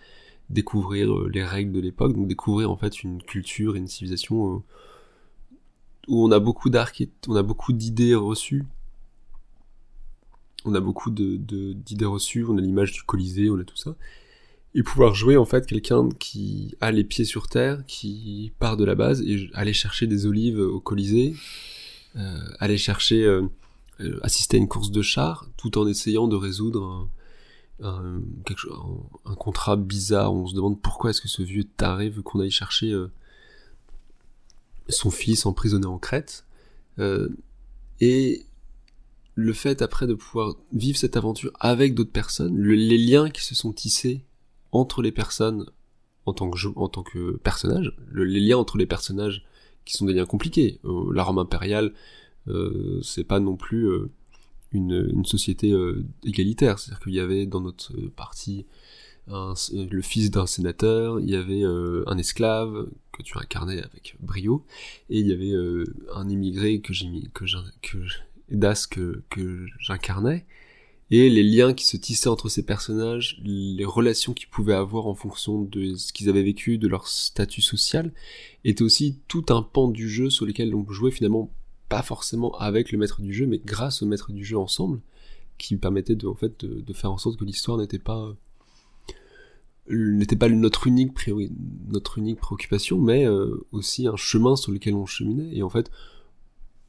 découvrir 0.51 1.15
les 1.29 1.45
règles 1.45 1.73
de 1.73 1.81
l'époque, 1.81 2.15
donc 2.15 2.29
découvrir 2.29 2.71
en 2.71 2.77
fait 2.77 3.03
une 3.03 3.23
culture 3.23 3.77
et 3.77 3.79
une 3.79 3.89
civilisation 3.89 4.63
où 6.09 6.25
on 6.25 6.31
a 6.31 6.39
beaucoup 6.39 6.71
on 7.29 7.37
a 7.37 7.43
beaucoup 7.43 7.73
d'idées 7.73 8.15
reçues. 8.15 8.65
On 10.65 10.75
a 10.75 10.81
beaucoup 10.81 11.11
de, 11.11 11.37
d'idées 11.73 12.05
reçues, 12.05 12.45
on 12.49 12.57
a 12.57 12.61
l'image 12.61 12.93
du 12.93 13.03
Colisée, 13.03 13.51
on 13.51 13.59
a 13.59 13.65
tout 13.65 13.77
ça. 13.77 13.97
Et 14.75 14.83
pouvoir 14.83 15.15
jouer 15.15 15.37
en 15.37 15.45
fait 15.45 15.67
quelqu'un 15.67 16.09
qui 16.19 16.75
a 16.81 16.91
les 16.91 17.05
pieds 17.05 17.25
sur 17.25 17.49
terre, 17.49 17.85
qui 17.87 18.53
part 18.59 18.77
de 18.77 18.85
la 18.85 18.95
base 18.95 19.23
et 19.23 19.49
aller 19.55 19.73
chercher 19.73 20.07
des 20.07 20.27
olives 20.27 20.59
au 20.59 20.81
Colisée, 20.81 21.35
euh, 22.17 22.39
aller 22.61 22.79
chercher, 22.79 23.25
euh, 23.25 23.43
euh, 24.01 24.19
assister 24.23 24.57
à 24.57 24.61
une 24.61 24.69
course 24.69 24.91
de 24.91 25.03
chars, 25.03 25.49
tout 25.57 25.79
en 25.79 25.87
essayant 25.87 26.29
de 26.29 26.37
résoudre 26.37 27.09
un, 27.83 28.21
un, 29.25 29.35
contrat 29.35 29.75
bizarre 29.77 30.33
on 30.33 30.47
se 30.47 30.55
demande 30.55 30.81
pourquoi 30.81 31.11
est-ce 31.11 31.21
que 31.21 31.27
ce 31.27 31.43
vieux 31.43 31.65
taré 31.65 32.09
veut 32.09 32.23
qu'on 32.23 32.39
aille 32.39 32.53
chercher 32.53 32.95
son 34.89 35.11
fils 35.11 35.45
emprisonné 35.45 35.87
en 35.87 35.99
Crète. 35.99 36.45
Et 38.01 38.47
le 39.35 39.53
fait 39.53 39.83
après 39.83 40.07
de 40.07 40.15
pouvoir 40.15 40.55
vivre 40.73 40.97
cette 40.97 41.17
aventure 41.17 41.53
avec 41.59 41.95
d'autres 41.95 42.13
personnes, 42.13 42.57
les 42.57 42.99
liens 42.99 43.31
qui 43.31 43.45
se 43.45 43.55
sont 43.55 43.73
tissés 43.73 44.25
entre 44.73 45.03
les 45.03 45.13
personnes 45.13 45.67
en 46.27 46.33
tant 46.33 46.51
que, 46.51 46.59
en 46.77 46.89
tant 46.89 47.03
que 47.03 47.37
personnage, 47.39 47.97
les 48.13 48.41
liens 48.41 48.59
entre 48.59 48.79
les 48.79 48.87
personnages 48.87 49.45
qui 49.85 49.97
sont 49.97 50.07
des 50.07 50.15
liens 50.15 50.27
compliqués. 50.27 50.81
Euh, 50.85 51.13
la 51.13 51.23
Rome 51.23 51.39
impériale, 51.39 51.93
euh, 52.49 53.01
c'est 53.03 53.25
pas 53.25 53.41
non 53.41 53.57
plus 53.57 53.87
euh, 53.89 54.11
une, 54.73 55.25
société 55.25 55.73
égalitaire, 56.25 56.79
c'est-à-dire 56.79 57.01
qu'il 57.01 57.15
y 57.15 57.21
avait 57.21 57.47
dans 57.47 57.61
notre 57.61 57.93
partie 58.17 58.67
le 59.29 60.03
fils 60.03 60.31
d'un 60.31 60.47
sénateur, 60.47 61.21
il 61.21 61.31
y 61.31 61.37
avait 61.37 61.63
un 61.65 62.19
esclave 62.19 62.89
que 63.13 63.23
tu 63.23 63.39
incarnais 63.39 63.81
avec 63.81 64.17
brio, 64.21 64.67
et 65.11 65.21
il 65.21 65.29
y 65.29 65.33
avait 65.33 65.55
un 66.13 66.29
immigré 66.29 66.81
que 66.81 66.93
j'ai 66.93 67.09
que, 67.33 67.45
que 67.81 67.99
Das 68.51 68.87
que, 68.87 69.23
j'incarnais, 69.79 70.47
et 71.11 71.29
les 71.29 71.43
liens 71.43 71.75
qui 71.75 71.87
se 71.87 71.97
tissaient 71.97 72.29
entre 72.29 72.49
ces 72.49 72.65
personnages, 72.65 73.41
les 73.45 73.85
relations 73.85 74.33
qu'ils 74.33 74.49
pouvaient 74.49 74.75
avoir 74.75 75.07
en 75.07 75.15
fonction 75.15 75.63
de 75.63 75.95
ce 75.95 76.13
qu'ils 76.13 76.29
avaient 76.29 76.43
vécu, 76.43 76.79
de 76.79 76.89
leur 76.89 77.07
statut 77.09 77.63
social, 77.63 78.13
étaient 78.65 78.83
aussi 78.83 79.21
tout 79.29 79.45
un 79.51 79.63
pan 79.63 79.89
du 79.89 80.09
jeu 80.09 80.31
sur 80.31 80.47
lequel 80.47 80.75
on 80.75 80.89
jouait 80.91 81.11
finalement 81.11 81.53
pas 81.89 82.03
forcément 82.03 82.57
avec 82.59 82.91
le 82.91 82.99
maître 82.99 83.21
du 83.21 83.33
jeu, 83.33 83.47
mais 83.47 83.61
grâce 83.65 84.03
au 84.03 84.07
maître 84.07 84.33
du 84.33 84.45
jeu 84.45 84.59
ensemble, 84.59 85.01
qui 85.59 85.77
permettait 85.77 86.17
de, 86.17 86.27
en 86.27 86.35
fait, 86.35 86.65
de, 86.65 86.93
faire 86.93 87.13
en 87.13 87.19
sorte 87.19 87.39
que 87.39 87.45
l'histoire 87.45 87.79
n'était 87.79 87.99
pas 87.99 88.35
n'était 89.91 90.37
pas 90.37 90.49
notre 90.49 90.87
unique 90.87 91.13
notre 91.89 92.19
unique 92.19 92.39
préoccupation, 92.39 92.99
mais 92.99 93.27
euh, 93.27 93.67
aussi 93.71 94.07
un 94.07 94.17
chemin 94.17 94.57
sur 94.57 94.73
lequel 94.73 94.95
on 94.95 95.05
cheminait. 95.05 95.55
Et 95.55 95.63
en 95.63 95.69
fait, 95.69 95.91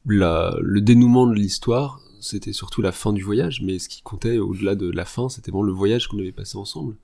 la, 0.06 0.56
le 0.60 0.80
dénouement 0.80 1.26
de 1.26 1.34
l'histoire, 1.34 2.00
c'était 2.20 2.52
surtout 2.52 2.82
la 2.82 2.92
fin 2.92 3.12
du 3.12 3.22
voyage, 3.22 3.62
mais 3.62 3.78
ce 3.78 3.88
qui 3.88 4.02
comptait 4.02 4.38
au-delà 4.38 4.74
de 4.74 4.90
la 4.90 5.04
fin, 5.04 5.28
c'était 5.28 5.50
vraiment 5.50 5.64
le 5.64 5.72
voyage 5.72 6.08
qu'on 6.08 6.18
avait 6.18 6.32
passé 6.32 6.56
ensemble. 6.56 6.96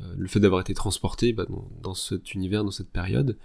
Euh, 0.00 0.14
le 0.16 0.28
fait 0.28 0.40
d'avoir 0.40 0.60
été 0.60 0.74
transporté 0.74 1.32
bah, 1.32 1.46
dans, 1.48 1.68
dans, 1.82 1.94
cet 1.94 2.34
univers, 2.34 2.64
dans 2.64 2.70
cette 2.70 2.90
période, 2.90 3.36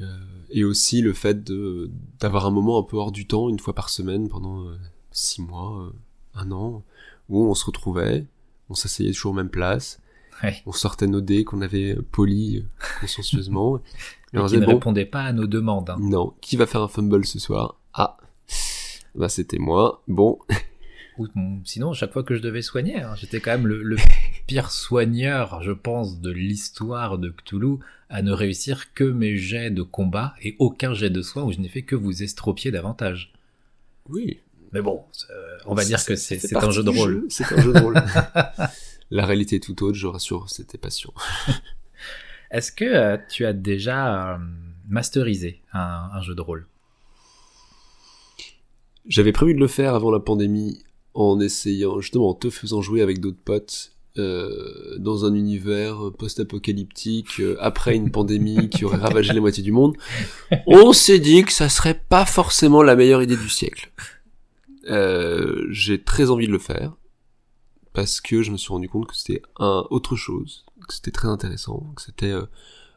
euh, 0.00 0.16
et 0.50 0.64
aussi 0.64 1.02
le 1.02 1.12
fait 1.12 1.50
d'avoir 2.18 2.46
un 2.46 2.50
moment 2.50 2.78
un 2.78 2.82
peu 2.82 2.96
hors 2.96 3.12
du 3.12 3.26
temps, 3.26 3.48
une 3.48 3.58
fois 3.58 3.74
par 3.74 3.90
semaine, 3.90 4.28
pendant 4.28 4.66
six 5.12 5.42
mois, 5.42 5.92
un 6.34 6.50
an, 6.50 6.82
où 7.28 7.44
on 7.44 7.54
se 7.54 7.64
retrouvait, 7.64 8.26
on 8.68 8.74
s'asseyait 8.74 9.12
toujours 9.12 9.32
aux 9.32 9.36
mêmes 9.36 9.50
places, 9.50 10.00
on 10.66 10.72
sortait 10.72 11.06
nos 11.06 11.20
dés 11.20 11.44
qu'on 11.44 11.60
avait 11.60 11.96
polis 12.10 12.58
euh, 12.58 12.64
consciencieusement. 13.00 13.78
et, 14.32 14.38
on 14.38 14.46
qui 14.46 14.58
ne 14.58 14.66
répondait 14.66 15.04
pas 15.04 15.22
à 15.22 15.32
nos 15.32 15.46
demandes. 15.46 15.90
Hein. 15.90 15.98
Non. 16.00 16.34
Qui 16.40 16.56
va 16.56 16.66
faire 16.66 16.82
un 16.82 16.88
fumble 16.88 17.24
ce 17.24 17.38
soir? 17.38 17.76
Bah 19.14 19.28
c'était 19.28 19.58
moi. 19.58 20.02
Bon. 20.08 20.38
sinon, 21.64 21.92
chaque 21.92 22.12
fois 22.12 22.22
que 22.22 22.34
je 22.34 22.40
devais 22.40 22.62
soigner, 22.62 23.00
hein, 23.00 23.14
j'étais 23.16 23.40
quand 23.40 23.52
même 23.52 23.66
le, 23.66 23.96
pire 24.46 24.70
soigneur, 24.70 25.62
je 25.62 25.72
pense, 25.72 26.20
de 26.20 26.30
l'histoire 26.30 27.18
de 27.18 27.30
Cthulhu, 27.30 27.78
à 28.08 28.22
ne 28.22 28.32
réussir 28.32 28.92
que 28.94 29.04
mes 29.04 29.36
jets 29.36 29.70
de 29.70 29.82
combat 29.82 30.34
et 30.42 30.56
aucun 30.58 30.94
jet 30.94 31.10
de 31.10 31.22
soin 31.22 31.44
où 31.44 31.52
je 31.52 31.58
n'ai 31.58 31.68
fait 31.68 31.82
que 31.82 31.94
vous 31.94 32.22
estropier 32.22 32.70
davantage. 32.70 33.32
Oui. 34.08 34.40
Mais 34.72 34.82
bon, 34.82 35.02
on 35.66 35.74
va 35.74 35.84
dire 35.84 36.04
que 36.04 36.16
c'est 36.16 36.56
un 36.56 36.70
jeu 36.70 36.82
de 36.82 36.90
rôle. 36.90 37.26
C'est 37.28 37.52
un 37.52 37.60
jeu 37.60 37.72
de 37.72 37.80
rôle. 37.80 37.94
la 39.10 39.26
réalité 39.26 39.56
est 39.56 39.60
tout 39.60 39.82
autre, 39.84 39.96
je 39.96 40.06
rassure, 40.06 40.48
c'était 40.48 40.78
passion. 40.78 41.12
Est-ce 42.50 42.72
que 42.72 42.84
euh, 42.84 43.16
tu 43.28 43.46
as 43.46 43.52
déjà 43.52 44.34
euh, 44.34 44.38
masterisé 44.88 45.62
un, 45.72 46.20
jeu 46.22 46.34
de 46.34 46.40
rôle? 46.40 46.66
J'avais 49.06 49.32
prévu 49.32 49.54
de 49.54 49.60
le 49.60 49.66
faire 49.66 49.94
avant 49.94 50.10
la 50.10 50.20
pandémie 50.20 50.82
en 51.14 51.40
essayant, 51.40 52.00
justement, 52.00 52.30
en 52.30 52.34
te 52.34 52.50
faisant 52.50 52.82
jouer 52.82 53.02
avec 53.02 53.20
d'autres 53.20 53.42
potes 53.44 53.92
euh, 54.18 54.98
dans 54.98 55.24
un 55.24 55.34
univers 55.34 56.12
post-apocalyptique 56.18 57.40
après 57.58 57.96
une 57.96 58.10
pandémie 58.10 58.68
qui 58.70 58.84
aurait 58.84 58.98
ravagé 58.98 59.32
la 59.32 59.40
moitié 59.40 59.62
du 59.62 59.72
monde. 59.72 59.96
On 60.66 60.92
s'est 60.92 61.18
dit 61.18 61.44
que 61.44 61.52
ça 61.52 61.68
serait 61.68 62.00
pas 62.08 62.24
forcément 62.26 62.82
la 62.82 62.96
meilleure 62.96 63.22
idée 63.22 63.36
du 63.36 63.48
siècle. 63.48 63.92
J'ai 65.70 66.02
très 66.02 66.30
envie 66.30 66.46
de 66.46 66.52
le 66.52 66.58
faire 66.58 66.94
parce 67.92 68.20
que 68.20 68.42
je 68.42 68.50
me 68.50 68.56
suis 68.56 68.68
rendu 68.68 68.88
compte 68.88 69.06
que 69.08 69.16
c'était 69.16 69.42
un 69.58 69.86
autre 69.90 70.16
chose, 70.16 70.64
que 70.88 70.94
c'était 70.94 71.10
très 71.10 71.28
intéressant, 71.28 71.92
que 71.96 72.02
c'était 72.02 72.30
euh, 72.30 72.46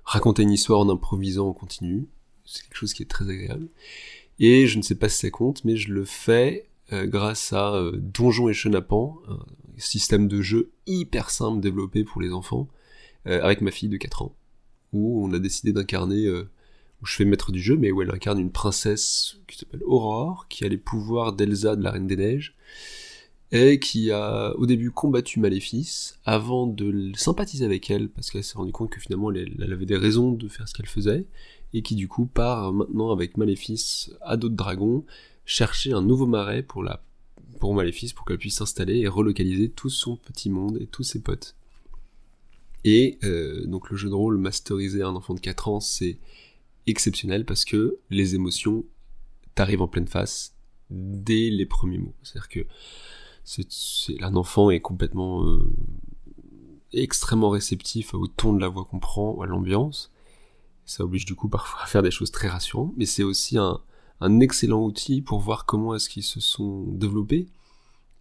raconter 0.03 0.43
une 0.43 0.51
histoire 0.51 0.80
en 0.80 0.89
improvisant 0.89 1.47
en 1.47 1.53
continu. 1.53 2.07
C'est 2.45 2.63
quelque 2.63 2.77
chose 2.77 2.93
qui 2.93 3.03
est 3.03 3.09
très 3.09 3.30
agréable. 3.30 3.69
Et 4.39 4.68
je 4.68 4.77
ne 4.77 4.84
sais 4.84 4.95
pas 4.95 5.10
si 5.10 5.19
ça 5.19 5.30
compte, 5.30 5.64
mais 5.65 5.76
je 5.77 5.91
le 5.91 6.05
fais 6.05 6.68
euh, 6.91 7.05
grâce 7.05 7.53
à 7.53 7.76
euh, 7.76 7.91
Donjon 7.95 8.49
et 8.49 8.53
Chenapan, 8.53 9.18
un 9.27 9.39
système 9.77 10.27
de 10.27 10.41
jeu 10.41 10.72
hyper 10.88 11.30
simple 11.30 11.61
développé 11.61 12.03
pour 12.03 12.22
les 12.22 12.31
enfants, 12.31 12.68
avec 13.26 13.61
ma 13.61 13.72
fille 13.72 13.88
de 13.88 13.95
4 13.95 14.23
ans, 14.23 14.35
où 14.91 15.26
on 15.26 15.31
a 15.31 15.39
décidé 15.39 15.72
d'incarner, 15.72 16.30
où 16.30 17.05
je 17.05 17.15
fais 17.15 17.23
maître 17.23 17.53
du 17.53 17.61
jeu, 17.61 17.77
mais 17.77 17.89
où 17.89 18.01
elle 18.01 18.11
incarne 18.11 18.38
une 18.38 18.51
princesse 18.51 19.38
qui 19.47 19.57
s'appelle 19.57 19.84
Aurore, 19.85 20.47
qui 20.49 20.65
a 20.65 20.68
les 20.68 20.77
pouvoirs 20.77 21.31
d'Elsa 21.31 21.77
de 21.77 21.84
la 21.84 21.91
Reine 21.91 22.05
des 22.05 22.18
Neiges, 22.18 22.53
et 23.53 23.80
qui 23.80 24.11
a 24.11 24.51
au 24.57 24.65
début 24.65 24.89
combattu 24.89 25.39
Maléfice 25.39 26.18
avant 26.26 26.65
de 26.65 27.11
sympathiser 27.15 27.64
avec 27.64 27.89
elle 27.91 28.10
parce 28.10 28.31
qu'elle 28.31 28.43
s'est 28.43 28.57
rendue 28.57 28.72
compte 28.72 28.89
que 28.89 28.99
finalement 28.99 29.31
elle, 29.31 29.72
avait 29.72 29.85
des 29.85 29.95
raisons 29.95 30.31
de 30.31 30.47
faire 30.47 30.68
ce 30.68 30.73
qu'elle 30.73 30.88
faisait 30.88 31.27
et 31.73 31.81
qui 31.81 31.95
du 31.95 32.07
coup 32.07 32.25
part 32.25 32.73
maintenant 32.73 33.11
avec 33.11 33.37
Maléfice 33.37 34.11
à 34.21 34.37
d'autres 34.37 34.55
dragons 34.55 35.05
chercher 35.45 35.93
un 35.93 36.01
nouveau 36.01 36.25
marais 36.25 36.63
pour 36.63 36.83
la 36.83 37.03
pour 37.59 37.73
Maléfice 37.73 38.13
pour 38.13 38.25
qu'elle 38.25 38.37
puisse 38.37 38.57
s'installer 38.57 38.99
et 38.99 39.07
relocaliser 39.07 39.69
tout 39.69 39.89
son 39.89 40.17
petit 40.17 40.49
monde 40.49 40.77
et 40.81 40.87
tous 40.87 41.03
ses 41.03 41.21
potes. 41.21 41.55
Et 42.83 43.17
euh, 43.23 43.65
donc 43.65 43.89
le 43.89 43.95
jeu 43.95 44.09
de 44.09 44.13
rôle 44.13 44.37
masterisé 44.37 45.01
à 45.01 45.07
un 45.07 45.15
enfant 45.15 45.33
de 45.33 45.39
4 45.39 45.67
ans 45.69 45.79
c'est 45.79 46.17
exceptionnel 46.87 47.45
parce 47.45 47.63
que 47.63 47.97
les 48.09 48.35
émotions 48.35 48.83
t'arrivent 49.55 49.81
en 49.81 49.87
pleine 49.87 50.07
face 50.07 50.55
dès 50.89 51.49
les 51.49 51.65
premiers 51.65 51.97
mots. 51.97 52.13
C'est-à-dire 52.23 52.49
que 52.49 52.65
c'est 53.43 54.23
un 54.23 54.35
enfant 54.35 54.69
est 54.69 54.79
complètement 54.79 55.45
euh, 55.45 55.69
extrêmement 56.93 57.49
réceptif 57.49 58.13
au 58.13 58.27
ton 58.27 58.53
de 58.53 58.61
la 58.61 58.67
voix 58.67 58.85
qu'on 58.85 58.99
prend, 58.99 59.41
à 59.41 59.45
l'ambiance. 59.45 60.12
Ça 60.85 61.03
oblige 61.03 61.26
du 61.26 61.35
coup 61.35 61.49
parfois 61.49 61.81
à 61.84 61.85
faire 61.85 62.03
des 62.03 62.11
choses 62.11 62.31
très 62.31 62.47
rassurantes, 62.47 62.93
mais 62.97 63.05
c'est 63.05 63.23
aussi 63.23 63.57
un, 63.57 63.80
excellent 64.39 64.84
outil 64.84 65.22
pour 65.22 65.39
voir 65.39 65.65
comment 65.65 65.95
est-ce 65.95 66.10
qu'ils 66.10 66.23
se 66.23 66.39
sont 66.39 66.84
développés. 66.88 67.47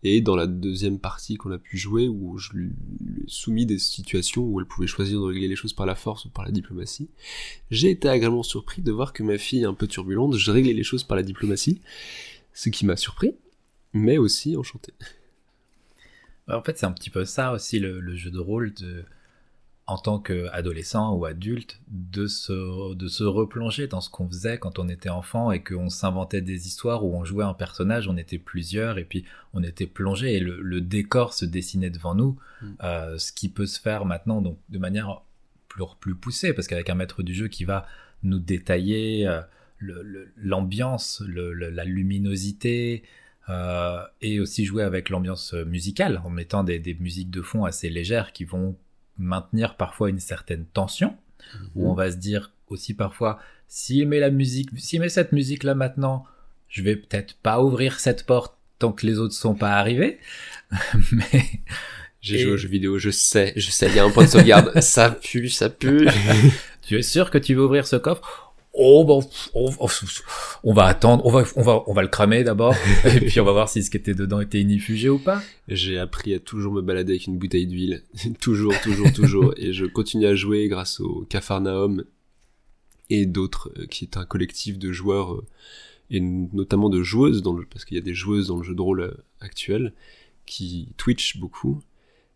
Et 0.04 0.20
dans 0.20 0.34
la 0.34 0.48
deuxième 0.48 0.98
partie 0.98 1.36
qu'on 1.36 1.52
a 1.52 1.58
pu 1.58 1.78
jouer, 1.78 2.08
où 2.08 2.36
je 2.36 2.52
lui 2.54 2.66
ai 2.68 3.24
soumis 3.28 3.66
des 3.66 3.78
situations 3.78 4.42
où 4.42 4.58
elle 4.58 4.66
pouvait 4.66 4.88
choisir 4.88 5.20
de 5.20 5.26
régler 5.26 5.46
les 5.46 5.54
choses 5.54 5.74
par 5.74 5.86
la 5.86 5.94
force 5.94 6.24
ou 6.24 6.28
par 6.28 6.44
la 6.44 6.50
diplomatie, 6.50 7.08
j'ai 7.70 7.90
été 7.90 8.08
agréablement 8.08 8.42
surpris 8.42 8.82
de 8.82 8.90
voir 8.90 9.12
que 9.12 9.22
ma 9.22 9.38
fille, 9.38 9.64
un 9.64 9.74
peu 9.74 9.86
turbulente, 9.86 10.34
je 10.34 10.50
réglais 10.50 10.72
les 10.72 10.82
choses 10.82 11.04
par 11.04 11.16
la 11.16 11.22
diplomatie, 11.22 11.80
ce 12.52 12.68
qui 12.68 12.84
m'a 12.84 12.96
surpris, 12.96 13.36
mais 13.92 14.18
aussi 14.18 14.56
enchanté. 14.56 14.92
En 16.48 16.62
fait, 16.62 16.78
c'est 16.78 16.86
un 16.86 16.92
petit 16.92 17.10
peu 17.10 17.24
ça 17.24 17.52
aussi 17.52 17.78
le, 17.78 18.16
jeu 18.16 18.30
de 18.30 18.38
rôle 18.38 18.74
de, 18.74 19.04
en 19.86 19.98
tant 19.98 20.20
qu'adolescent 20.20 21.14
ou 21.14 21.24
adulte, 21.24 21.80
de 21.88 22.26
se, 22.26 22.94
de 22.94 23.08
se 23.08 23.24
replonger 23.24 23.88
dans 23.88 24.00
ce 24.00 24.10
qu'on 24.10 24.28
faisait 24.28 24.58
quand 24.58 24.78
on 24.78 24.88
était 24.88 25.08
enfant 25.08 25.50
et 25.50 25.62
qu'on 25.62 25.88
s'inventait 25.88 26.40
des 26.40 26.66
histoires 26.68 27.04
où 27.04 27.16
on 27.16 27.24
jouait 27.24 27.44
un 27.44 27.54
personnage, 27.54 28.06
on 28.06 28.16
était 28.16 28.38
plusieurs 28.38 28.98
et 28.98 29.04
puis 29.04 29.24
on 29.54 29.62
était 29.62 29.86
plongé 29.86 30.36
et 30.36 30.40
le, 30.40 30.80
décor 30.80 31.34
se 31.34 31.44
dessinait 31.44 31.90
devant 31.90 32.14
nous, 32.14 32.38
mm. 32.62 32.66
euh, 32.84 33.18
ce 33.18 33.32
qui 33.32 33.48
peut 33.48 33.66
se 33.66 33.80
faire 33.80 34.04
maintenant 34.04 34.40
donc 34.40 34.58
de 34.68 34.78
manière 34.78 35.22
plus, 35.68 35.84
plus 36.00 36.14
poussée 36.14 36.52
parce 36.52 36.68
qu'avec 36.68 36.88
un 36.88 36.94
maître 36.94 37.22
du 37.22 37.34
jeu 37.34 37.48
qui 37.48 37.64
va 37.64 37.86
nous 38.22 38.38
détailler 38.38 39.26
euh, 39.26 39.40
l'ambiance, 40.36 41.24
la 41.26 41.84
luminosité, 41.84 43.02
euh, 43.48 44.00
et 44.20 44.38
aussi 44.38 44.64
jouer 44.64 44.84
avec 44.84 45.10
l'ambiance 45.10 45.52
musicale 45.54 46.22
en 46.24 46.30
mettant 46.30 46.62
des, 46.62 46.78
des, 46.78 46.94
musiques 46.94 47.30
de 47.30 47.42
fond 47.42 47.64
assez 47.64 47.90
légères 47.90 48.32
qui 48.32 48.44
vont 48.44 48.76
maintenir 49.22 49.76
parfois 49.76 50.10
une 50.10 50.20
certaine 50.20 50.66
tension, 50.66 51.16
où 51.74 51.90
on 51.90 51.94
va 51.94 52.10
se 52.10 52.16
dire 52.16 52.52
aussi 52.68 52.94
parfois, 52.94 53.38
s'il 53.68 54.08
met 54.08 54.20
la 54.20 54.30
musique, 54.30 54.70
s'il 54.78 55.00
met 55.00 55.08
cette 55.08 55.32
musique 55.32 55.64
là 55.64 55.74
maintenant, 55.74 56.24
je 56.68 56.82
vais 56.82 56.96
peut-être 56.96 57.34
pas 57.42 57.62
ouvrir 57.62 58.00
cette 58.00 58.24
porte 58.26 58.56
tant 58.78 58.92
que 58.92 59.06
les 59.06 59.18
autres 59.18 59.34
sont 59.34 59.54
pas 59.54 59.72
arrivés, 59.72 60.18
mais 61.12 61.44
j'ai 62.20 62.38
joué 62.38 62.52
aux 62.52 62.56
jeux 62.56 62.68
vidéo, 62.68 62.98
je 62.98 63.10
sais, 63.10 63.52
je 63.56 63.70
sais, 63.70 63.88
il 63.88 63.96
y 63.96 63.98
a 63.98 64.04
un 64.04 64.10
point 64.10 64.24
de 64.24 64.30
sauvegarde, 64.30 64.80
ça 64.80 65.10
pue, 65.10 65.48
ça 65.48 65.68
pue. 65.70 66.08
tu 66.82 66.98
es 66.98 67.02
sûr 67.02 67.30
que 67.30 67.38
tu 67.38 67.54
veux 67.54 67.64
ouvrir 67.64 67.86
ce 67.86 67.96
coffre? 67.96 68.51
Oh 68.74 69.04
bon, 69.04 69.20
on, 69.52 70.72
va 70.72 70.86
attendre, 70.86 71.26
on 71.26 71.30
va, 71.30 71.44
on 71.56 71.62
va, 71.62 71.82
on 71.86 71.92
va 71.92 72.00
le 72.00 72.08
cramer 72.08 72.42
d'abord, 72.42 72.74
et 73.04 73.20
puis 73.20 73.38
on 73.38 73.44
va 73.44 73.52
voir 73.52 73.68
si 73.68 73.82
ce 73.82 73.90
qui 73.90 73.98
était 73.98 74.14
dedans 74.14 74.40
était 74.40 74.62
inifugé 74.62 75.10
ou 75.10 75.18
pas. 75.18 75.42
J'ai 75.68 75.98
appris 75.98 76.32
à 76.32 76.38
toujours 76.38 76.72
me 76.72 76.80
balader 76.80 77.12
avec 77.12 77.26
une 77.26 77.36
bouteille 77.36 77.66
d'huile, 77.66 78.02
toujours, 78.40 78.72
toujours, 78.80 79.12
toujours, 79.12 79.52
et 79.58 79.74
je 79.74 79.84
continue 79.84 80.24
à 80.24 80.34
jouer 80.34 80.68
grâce 80.68 81.00
au 81.00 81.26
Cafarnaum 81.28 82.04
et 83.10 83.26
d'autres, 83.26 83.70
euh, 83.78 83.86
qui 83.86 84.04
est 84.04 84.16
un 84.16 84.24
collectif 84.24 84.78
de 84.78 84.90
joueurs 84.90 85.34
euh, 85.34 85.46
et 86.08 86.20
notamment 86.20 86.88
de 86.88 87.02
joueuses 87.02 87.42
dans 87.42 87.52
le, 87.52 87.66
parce 87.66 87.84
qu'il 87.84 87.96
y 87.96 88.00
a 88.00 88.02
des 88.02 88.14
joueuses 88.14 88.48
dans 88.48 88.56
le 88.56 88.62
jeu 88.62 88.74
de 88.74 88.80
rôle 88.80 89.00
euh, 89.02 89.14
actuel 89.40 89.92
qui 90.46 90.88
twitch 90.96 91.38
beaucoup. 91.38 91.82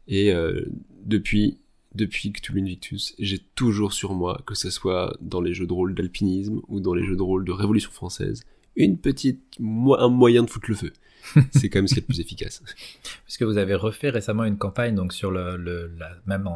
Et 0.09 0.33
depuis 1.05 1.59
depuis 1.97 2.32
Cthulhu 2.32 2.60
Invictus, 2.60 3.14
j'ai 3.18 3.39
toujours 3.55 3.93
sur 3.93 4.14
moi, 4.14 4.43
que 4.47 4.55
ce 4.55 4.70
soit 4.70 5.16
dans 5.20 5.40
les 5.40 5.55
jeux 5.55 5.66
de 5.66 5.73
rôle 5.73 5.94
d'alpinisme 5.94 6.60
ou 6.68 6.81
dans 6.81 6.94
les 6.94 7.05
jeux 7.05 7.16
de 7.16 7.23
rôle 7.23 7.44
de 7.44 7.52
Révolution 7.52 7.90
française, 7.90 8.44
une 8.77 8.98
petite, 8.98 9.40
un 9.59 10.09
moyen 10.09 10.43
de 10.43 10.51
foutre 10.51 10.70
le 10.70 10.77
feu. 10.77 10.93
C'est 11.52 11.68
quand 11.68 11.78
même 11.78 11.89
ce 11.89 11.94
qui 11.94 12.01
est 12.01 12.02
le 12.02 12.06
plus 12.06 12.20
efficace. 12.20 12.62
Puisque 13.24 13.43
vous 13.43 13.56
avez 13.56 13.74
refait 13.74 14.10
récemment 14.10 14.44
une 14.44 14.59
campagne, 14.59 14.94
donc 14.94 15.12
sur 15.12 15.31
le, 15.31 15.56
le 15.56 15.90
la, 15.98 16.10
même 16.27 16.47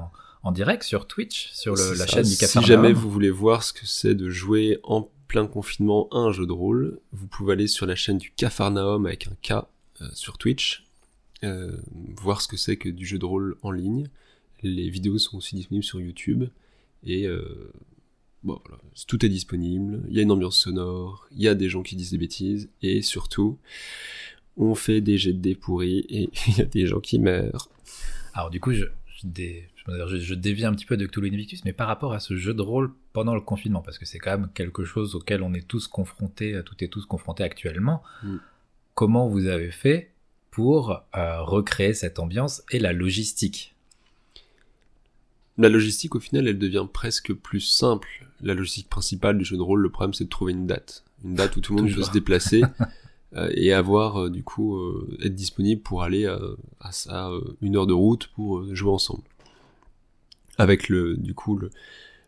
en, 0.42 0.52
direct 0.52 0.82
sur 0.82 1.06
Twitch, 1.06 1.50
sur 1.52 1.74
le, 1.74 1.94
la 1.94 2.06
chaîne 2.06 2.24
du 2.24 2.36
Café. 2.36 2.60
Si 2.60 2.64
jamais 2.64 2.92
vous 2.92 3.10
voulez 3.10 3.30
voir 3.30 3.62
ce 3.62 3.72
que 3.72 3.86
c'est 3.86 4.14
de 4.14 4.30
jouer 4.30 4.78
en 4.84 5.08
plein 5.26 5.46
confinement 5.46 6.08
un 6.12 6.32
jeu 6.32 6.46
de 6.46 6.52
rôle, 6.52 6.98
vous 7.12 7.26
pouvez 7.26 7.54
aller 7.54 7.66
sur 7.66 7.86
la 7.86 7.96
chaîne 7.96 8.18
du 8.18 8.30
Cafarnaum 8.32 9.06
avec 9.06 9.28
un 9.28 9.34
K 9.42 9.64
euh, 10.02 10.08
sur 10.12 10.38
Twitch, 10.38 10.86
euh, 11.44 11.76
voir 12.16 12.42
ce 12.42 12.48
que 12.48 12.56
c'est 12.56 12.76
que 12.76 12.88
du 12.88 13.06
jeu 13.06 13.18
de 13.18 13.24
rôle 13.24 13.56
en 13.62 13.70
ligne. 13.70 14.08
Les 14.62 14.90
vidéos 14.90 15.18
sont 15.18 15.38
aussi 15.38 15.56
disponibles 15.56 15.84
sur 15.84 16.00
YouTube. 16.00 16.44
Et 17.04 17.26
euh, 17.26 17.72
bon, 18.42 18.60
voilà, 18.66 18.82
tout 19.06 19.24
est 19.24 19.28
disponible. 19.28 20.02
Il 20.08 20.16
y 20.16 20.18
a 20.18 20.22
une 20.22 20.30
ambiance 20.30 20.58
sonore, 20.58 21.26
il 21.32 21.42
y 21.42 21.48
a 21.48 21.54
des 21.54 21.68
gens 21.68 21.82
qui 21.82 21.96
disent 21.96 22.10
des 22.10 22.18
bêtises. 22.18 22.68
Et 22.82 23.02
surtout, 23.02 23.58
on 24.56 24.74
fait 24.74 25.00
des 25.00 25.18
jets 25.18 25.32
de 25.32 25.38
dés 25.38 25.54
pourris 25.54 26.04
et 26.08 26.30
il 26.48 26.58
y 26.58 26.60
a 26.60 26.66
des 26.66 26.86
gens 26.86 27.00
qui 27.00 27.18
meurent. 27.18 27.68
Alors 28.34 28.50
du 28.50 28.60
coup, 28.60 28.72
je, 28.72 28.84
je, 29.06 30.18
je, 30.18 30.34
dévie 30.34 30.64
un 30.64 30.72
petit 30.72 30.86
peu 30.86 30.96
de 30.96 31.06
Cthulhu 31.06 31.28
Invictus, 31.28 31.64
mais 31.64 31.72
par 31.72 31.88
rapport 31.88 32.12
à 32.12 32.20
ce 32.20 32.36
jeu 32.36 32.54
de 32.54 32.62
rôle 32.62 32.92
pendant 33.12 33.34
le 33.34 33.40
confinement, 33.40 33.82
parce 33.82 33.98
que 33.98 34.06
c'est 34.06 34.18
quand 34.18 34.30
même 34.30 34.48
quelque 34.54 34.84
chose 34.84 35.14
auquel 35.14 35.42
on 35.42 35.52
est 35.52 35.66
tous 35.66 35.88
confrontés, 35.88 36.60
tout 36.64 36.76
et 36.80 36.88
tous 36.88 37.06
confrontés 37.06 37.42
actuellement, 37.42 38.02
mm. 38.22 38.36
comment 38.94 39.26
vous 39.26 39.46
avez 39.46 39.70
fait 39.70 40.12
pour 40.50 41.02
euh, 41.16 41.42
recréer 41.42 41.94
cette 41.94 42.18
ambiance 42.18 42.62
et 42.70 42.78
la 42.78 42.92
logistique? 42.92 43.74
La 45.60 45.68
logistique, 45.68 46.14
au 46.14 46.20
final, 46.20 46.48
elle 46.48 46.58
devient 46.58 46.86
presque 46.90 47.32
plus 47.34 47.60
simple. 47.60 48.08
La 48.40 48.54
logistique 48.54 48.88
principale 48.88 49.36
du 49.36 49.44
jeu 49.44 49.56
de 49.56 49.62
rôle, 49.62 49.80
le 49.80 49.90
problème, 49.90 50.14
c'est 50.14 50.24
de 50.24 50.30
trouver 50.30 50.52
une 50.52 50.66
date. 50.66 51.04
Une 51.24 51.34
date 51.34 51.56
où 51.56 51.60
tout 51.60 51.76
le 51.76 51.82
monde 51.82 51.94
peut 51.94 52.02
se 52.02 52.10
déplacer 52.10 52.62
euh, 53.36 53.50
et 53.52 53.72
avoir, 53.72 54.22
euh, 54.22 54.30
du 54.30 54.42
coup, 54.42 54.76
euh, 54.76 55.18
être 55.22 55.34
disponible 55.34 55.82
pour 55.82 56.02
aller 56.02 56.26
à, 56.26 56.92
ça 56.92 57.30
une 57.60 57.76
heure 57.76 57.86
de 57.86 57.92
route 57.92 58.28
pour 58.28 58.74
jouer 58.74 58.90
ensemble. 58.90 59.22
Avec 60.56 60.88
le, 60.88 61.16
du 61.16 61.34
coup, 61.34 61.56
le, 61.56 61.70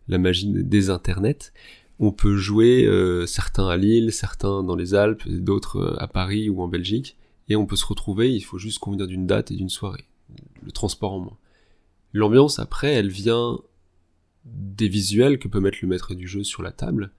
la 0.09 0.18
magie 0.18 0.48
des 0.48 0.90
internets, 0.90 1.52
on 1.98 2.12
peut 2.12 2.36
jouer 2.36 2.88
certains 3.26 3.68
à 3.68 3.76
Lille, 3.76 4.12
certains 4.12 4.62
dans 4.62 4.76
les 4.76 4.94
Alpes, 4.94 5.28
d'autres 5.28 5.96
à 5.98 6.09
Paris 6.09 6.48
ou 6.48 6.62
en 6.62 6.68
Belgique, 6.68 7.16
et 7.48 7.56
on 7.56 7.66
peut 7.66 7.76
se 7.76 7.86
retrouver, 7.86 8.34
il 8.34 8.40
faut 8.40 8.59
juste 8.59 8.78
convenir 8.78 9.06
d'une 9.06 9.26
date 9.26 9.50
et 9.50 9.54
d'une 9.54 9.68
soirée. 9.68 10.04
Le 10.64 10.72
transport 10.72 11.12
en 11.12 11.20
moins. 11.20 11.36
L'ambiance, 12.12 12.59
après, 12.59 12.93
elle 12.93 13.09
vient 13.09 13.59
des 14.44 14.89
visuels 14.89 15.39
que 15.39 15.48
peut 15.48 15.60
mettre 15.60 15.78
le 15.82 15.89
maître 15.89 16.14
du 16.14 16.26
jeu 16.26 16.44
sur 16.44 16.62
la 16.62 16.72
table, 16.72 17.12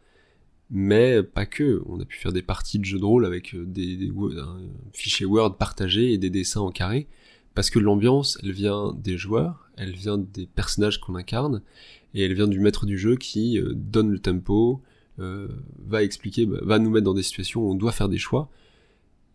mais 0.69 1.23
pas 1.23 1.45
que. 1.45 1.81
On 1.85 1.99
a 1.99 2.05
pu 2.05 2.17
faire 2.17 2.33
des 2.33 2.41
parties 2.41 2.79
de 2.79 2.85
jeu 2.85 2.99
de 2.99 3.05
rôle 3.05 3.25
avec 3.25 3.55
euh, 3.55 3.65
des, 3.65 3.95
des 3.95 4.11
un 4.39 4.59
fichier 4.93 5.25
Word 5.25 5.57
partagé 5.57 6.13
et 6.13 6.17
des 6.17 6.29
dessins 6.29 6.61
en 6.61 6.71
carré, 6.71 7.07
parce 7.55 7.69
que 7.69 7.79
l'ambiance, 7.79 8.37
elle 8.43 8.51
vient 8.51 8.93
des 8.93 9.17
joueurs, 9.17 9.69
elle 9.77 9.93
vient 9.93 10.17
des 10.17 10.45
personnages 10.45 10.99
qu'on 10.99 11.15
incarne, 11.15 11.61
et 12.13 12.23
elle 12.23 12.33
vient 12.33 12.47
du 12.47 12.59
maître 12.59 12.85
du 12.85 12.97
jeu 12.97 13.15
qui 13.15 13.59
euh, 13.59 13.73
donne 13.75 14.11
le 14.11 14.19
tempo, 14.19 14.81
euh, 15.19 15.47
va 15.85 16.03
expliquer, 16.03 16.45
bah, 16.45 16.59
va 16.61 16.79
nous 16.79 16.89
mettre 16.89 17.05
dans 17.05 17.13
des 17.13 17.23
situations 17.23 17.61
où 17.61 17.71
on 17.71 17.75
doit 17.75 17.91
faire 17.91 18.09
des 18.09 18.17
choix, 18.17 18.49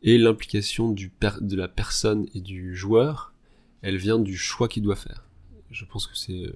et 0.03 0.19
l'implication 0.19 0.93
de 0.93 1.57
la 1.57 1.67
personne 1.67 2.27
et 2.35 2.41
du 2.41 2.77
joueur, 2.77 3.33
elle 3.83 3.97
vient 3.97 4.19
du 4.21 4.37
choix 4.37 4.69
qu'il 4.69 4.85
doit 4.85 4.95
faire 4.95 5.28
je 5.71 5.85
pense 5.85 6.07
que 6.07 6.17
c'est 6.17 6.53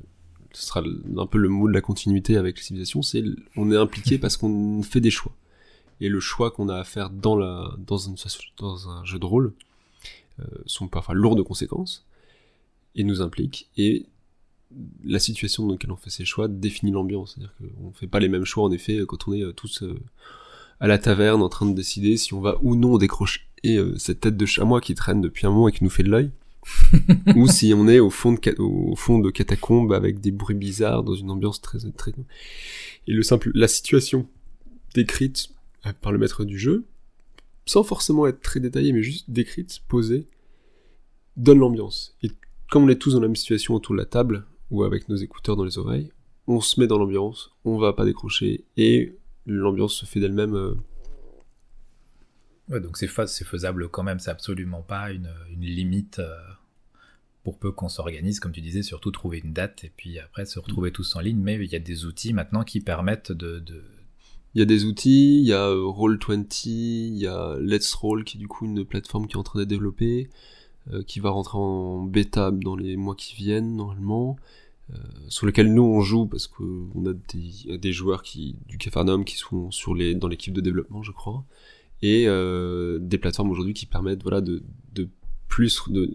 ce 0.53 0.67
sera 0.67 0.83
un 1.17 1.27
peu 1.27 1.39
le 1.39 1.49
mot 1.49 1.69
de 1.69 1.73
la 1.73 1.81
continuité 1.81 2.37
avec 2.37 2.57
la 2.57 2.63
civilisation, 2.63 3.03
c'est 3.03 3.25
on 3.57 3.71
est 3.71 3.77
impliqué 3.77 4.19
parce 4.19 4.37
qu'on 4.37 4.83
fait 4.83 5.01
des 5.01 5.11
choix. 5.11 5.33
Et 6.01 6.09
le 6.09 6.21
choix 6.21 6.51
qu'on 6.51 6.69
a 6.69 6.77
à 6.77 6.85
faire 6.85 7.11
dans, 7.11 7.37
la, 7.37 7.75
dans, 7.79 7.97
une, 7.97 8.17
dans 8.59 8.89
un 8.89 9.05
jeu 9.05 9.19
de 9.19 9.25
rôle 9.25 9.53
euh, 10.41 10.45
sont 10.67 10.89
parfois 10.89 11.15
lourds 11.15 11.37
de 11.37 11.43
conséquences 11.43 12.05
et 12.97 13.05
nous 13.05 13.23
impliquent. 13.23 13.69
Et 13.77 14.07
la 15.05 15.19
situation 15.19 15.67
dans 15.67 15.73
laquelle 15.73 15.93
on 15.93 15.97
fait 15.97 16.11
ces 16.11 16.25
choix 16.25 16.49
définit 16.49 16.91
l'ambiance. 16.91 17.35
C'est-à-dire 17.35 17.55
qu'on 17.59 17.89
ne 17.89 17.93
fait 17.93 18.07
pas 18.07 18.21
les 18.21 18.29
mêmes 18.29 18.45
choix, 18.45 18.65
en 18.65 18.73
effet, 18.73 19.01
quand 19.07 19.29
on 19.29 19.33
est 19.33 19.43
euh, 19.43 19.53
tous 19.53 19.83
euh, 19.83 19.99
à 20.81 20.89
la 20.89 20.99
taverne 20.99 21.43
en 21.43 21.49
train 21.49 21.67
de 21.67 21.75
décider 21.75 22.17
si 22.17 22.35
on 22.35 22.41
va 22.41 22.59
ou 22.63 22.75
non 22.75 22.99
décrocher 22.99 23.43
cette 23.97 24.19
tête 24.19 24.37
de 24.37 24.45
chamois 24.45 24.81
qui 24.81 24.97
traîne 24.97 25.21
depuis 25.21 25.47
un 25.47 25.51
moment 25.51 25.69
et 25.69 25.73
qui 25.73 25.85
nous 25.85 25.91
fait 25.91 26.03
de 26.03 26.11
l'œil 26.11 26.33
ou 27.37 27.49
si 27.49 27.75
on 27.75 27.89
est 27.89 27.99
au 27.99 28.11
fond 28.11 28.33
de 28.33 28.61
au 28.61 28.95
fond 28.95 29.19
de 29.19 29.31
catacombes 29.31 29.93
avec 29.93 30.21
des 30.21 30.31
bruits 30.31 30.57
bizarres 30.57 31.03
dans 31.03 31.15
une 31.15 31.31
ambiance 31.31 31.61
très 31.61 31.79
très 31.97 32.13
et 33.09 33.13
le 33.13 33.23
simple 33.23 33.51
la 33.55 33.67
situation 33.69 34.29
décrite 34.95 35.51
euh, 35.87 35.93
par 36.01 36.13
le 36.13 36.19
maître 36.19 36.45
du 36.45 36.59
jeu 36.59 36.85
sans 37.67 37.83
forcément 37.83 38.27
être 38.27 38.41
très 38.41 38.61
détaillée 38.61 38.93
mais 38.93 39.03
juste 39.03 39.31
décrite 39.31 39.81
posée 39.89 40.27
donne 41.37 41.59
l'ambiance. 41.59 42.15
Et 42.23 42.31
comme 42.71 42.85
on 42.85 42.89
est 42.89 43.01
tous 43.01 43.15
dans 43.15 43.21
la 43.21 43.29
même 43.29 43.37
situation 43.37 43.75
autour 43.75 43.95
de 43.95 44.01
la 44.01 44.07
table 44.07 44.45
ou 44.71 44.83
avec 44.83 45.09
nos 45.09 45.17
écouteurs 45.17 45.57
dans 45.57 45.65
les 45.65 45.79
oreilles 45.79 46.13
on 46.47 46.61
se 46.61 46.81
met 46.81 46.87
dans 46.87 46.99
l'ambiance 46.99 47.53
on 47.65 47.79
va 47.79 47.93
pas 47.93 48.05
décrocher 48.05 48.65
et 48.77 49.17
l'ambiance 49.47 49.95
se 49.95 50.07
fait 50.07 50.21
d'elle-même 50.21 50.55
euh, 50.55 50.75
Ouais, 52.69 52.81
donc 52.81 52.97
c'est 52.97 53.09
faisable 53.09 53.89
quand 53.89 54.03
même, 54.03 54.19
c'est 54.19 54.31
absolument 54.31 54.83
pas 54.83 55.11
une, 55.11 55.29
limite 55.61 56.21
euh, 56.21 56.37
pour 57.43 57.59
peu 57.59 57.73
qu'on 57.73 57.89
s'organise, 57.89 58.39
comme 58.41 58.53
tu 58.53 58.61
disais, 58.61 58.83
surtout 58.83 59.11
trouver 59.11 59.41
une 59.45 59.53
date 59.53 59.85
et 59.85 59.93
puis 59.95 60.19
après 60.19 60.47
se 60.47 60.59
retrouver 60.59 60.93
tous 60.93 61.17
en 61.17 61.21
ligne, 61.21 61.41
mais 61.41 61.57
il 61.57 61.73
y 61.73 61.77
a 61.77 61.81
des 61.81 62.05
outils 62.05 62.33
maintenant 62.33 62.65
qui 62.65 62.81
permettent 62.81 63.33
de... 63.33 63.63
Il 64.55 64.59
y 64.59 64.63
a 64.63 64.67
des 64.67 64.85
outils, 64.85 65.41
il 65.41 65.47
y 65.47 65.55
a 65.55 65.69
euh, 65.69 65.87
Roll20, 65.87 66.69
il 66.69 67.17
y 67.17 67.27
a 67.27 67.57
Let's 67.59 67.95
Roll 67.95 68.23
qui 68.23 68.37
est 68.37 68.41
du 68.41 68.49
coup 68.49 68.67
une 68.67 68.85
plateforme 68.85 69.27
qui 69.27 69.33
est 69.33 69.39
en 69.39 69.43
train 69.43 69.61
d'être 69.61 69.69
développée, 69.69 70.29
euh, 70.93 71.03
qui 71.03 71.21
va 71.21 71.31
rentrer 71.31 71.57
en 71.59 72.03
bêta 72.03 72.51
dans 72.51 72.77
les 72.77 72.97
mois 72.97 73.17
qui 73.17 73.35
viennent 73.35 73.77
normalement. 73.77 74.37
sur 75.29 75.47
lequel 75.47 75.73
nous 75.73 75.83
on 75.83 76.03
joue 76.03 76.27
parce 76.27 76.47
qu'on 76.47 77.07
a 77.07 77.15
des, 77.79 77.93
joueurs 77.93 78.23
qui 78.23 78.57
du 78.69 78.77
Cafarnaum 78.77 79.25
qui 79.25 79.37
sont 79.37 79.71
sur 79.71 79.95
les 79.95 80.15
dans 80.15 80.29
l'équipe 80.29 80.53
de 80.53 80.61
développement 80.61 81.03
je 81.03 81.13
crois 81.13 81.47
et 82.03 82.25
euh, 82.27 82.99
des 83.01 83.19
plateformes 83.19 83.51
aujourd'hui 83.51 83.75
qui 83.75 83.87
permettent 83.87 84.23
voilà 84.23 84.41
de, 84.41 84.63
de 84.93 85.09
plus 85.49 85.83
de 85.89 86.15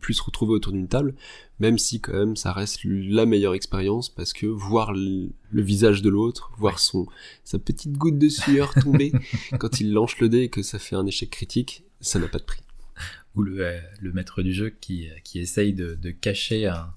plus 0.00 0.20
retrouver 0.20 0.52
autour 0.52 0.72
d'une 0.72 0.88
table, 0.88 1.14
même 1.58 1.78
si 1.78 2.00
quand 2.00 2.12
même 2.12 2.36
ça 2.36 2.52
reste 2.52 2.80
la 2.84 3.24
meilleure 3.24 3.54
expérience 3.54 4.08
parce 4.08 4.32
que 4.32 4.46
voir 4.46 4.92
le, 4.92 5.30
visage 5.52 6.02
de 6.02 6.10
l'autre, 6.10 6.52
voir 6.58 6.78
son 6.78 7.06
sa 7.44 7.58
petite 7.58 7.92
goutte 7.92 8.18
de 8.18 8.28
sueur 8.28 8.74
tomber 8.74 9.12
quand 9.58 9.80
il 9.80 9.92
lance 9.92 10.18
le 10.18 10.28
dé 10.28 10.40
et 10.40 10.48
que 10.50 10.62
ça 10.62 10.78
fait 10.78 10.96
un 10.96 11.06
échec 11.06 11.30
critique, 11.30 11.84
ça 12.00 12.18
n'a 12.18 12.28
pas 12.28 12.38
de 12.38 12.44
prix. 12.44 12.60
Ou 13.36 13.42
le, 13.42 13.64
euh, 13.64 13.80
le 14.00 14.12
maître 14.12 14.42
du 14.42 14.52
jeu 14.52 14.70
qui, 14.80 15.08
qui 15.24 15.38
essaye 15.38 15.72
de, 15.72 15.94
de 15.94 16.10
cacher 16.10 16.66
un, 16.66 16.92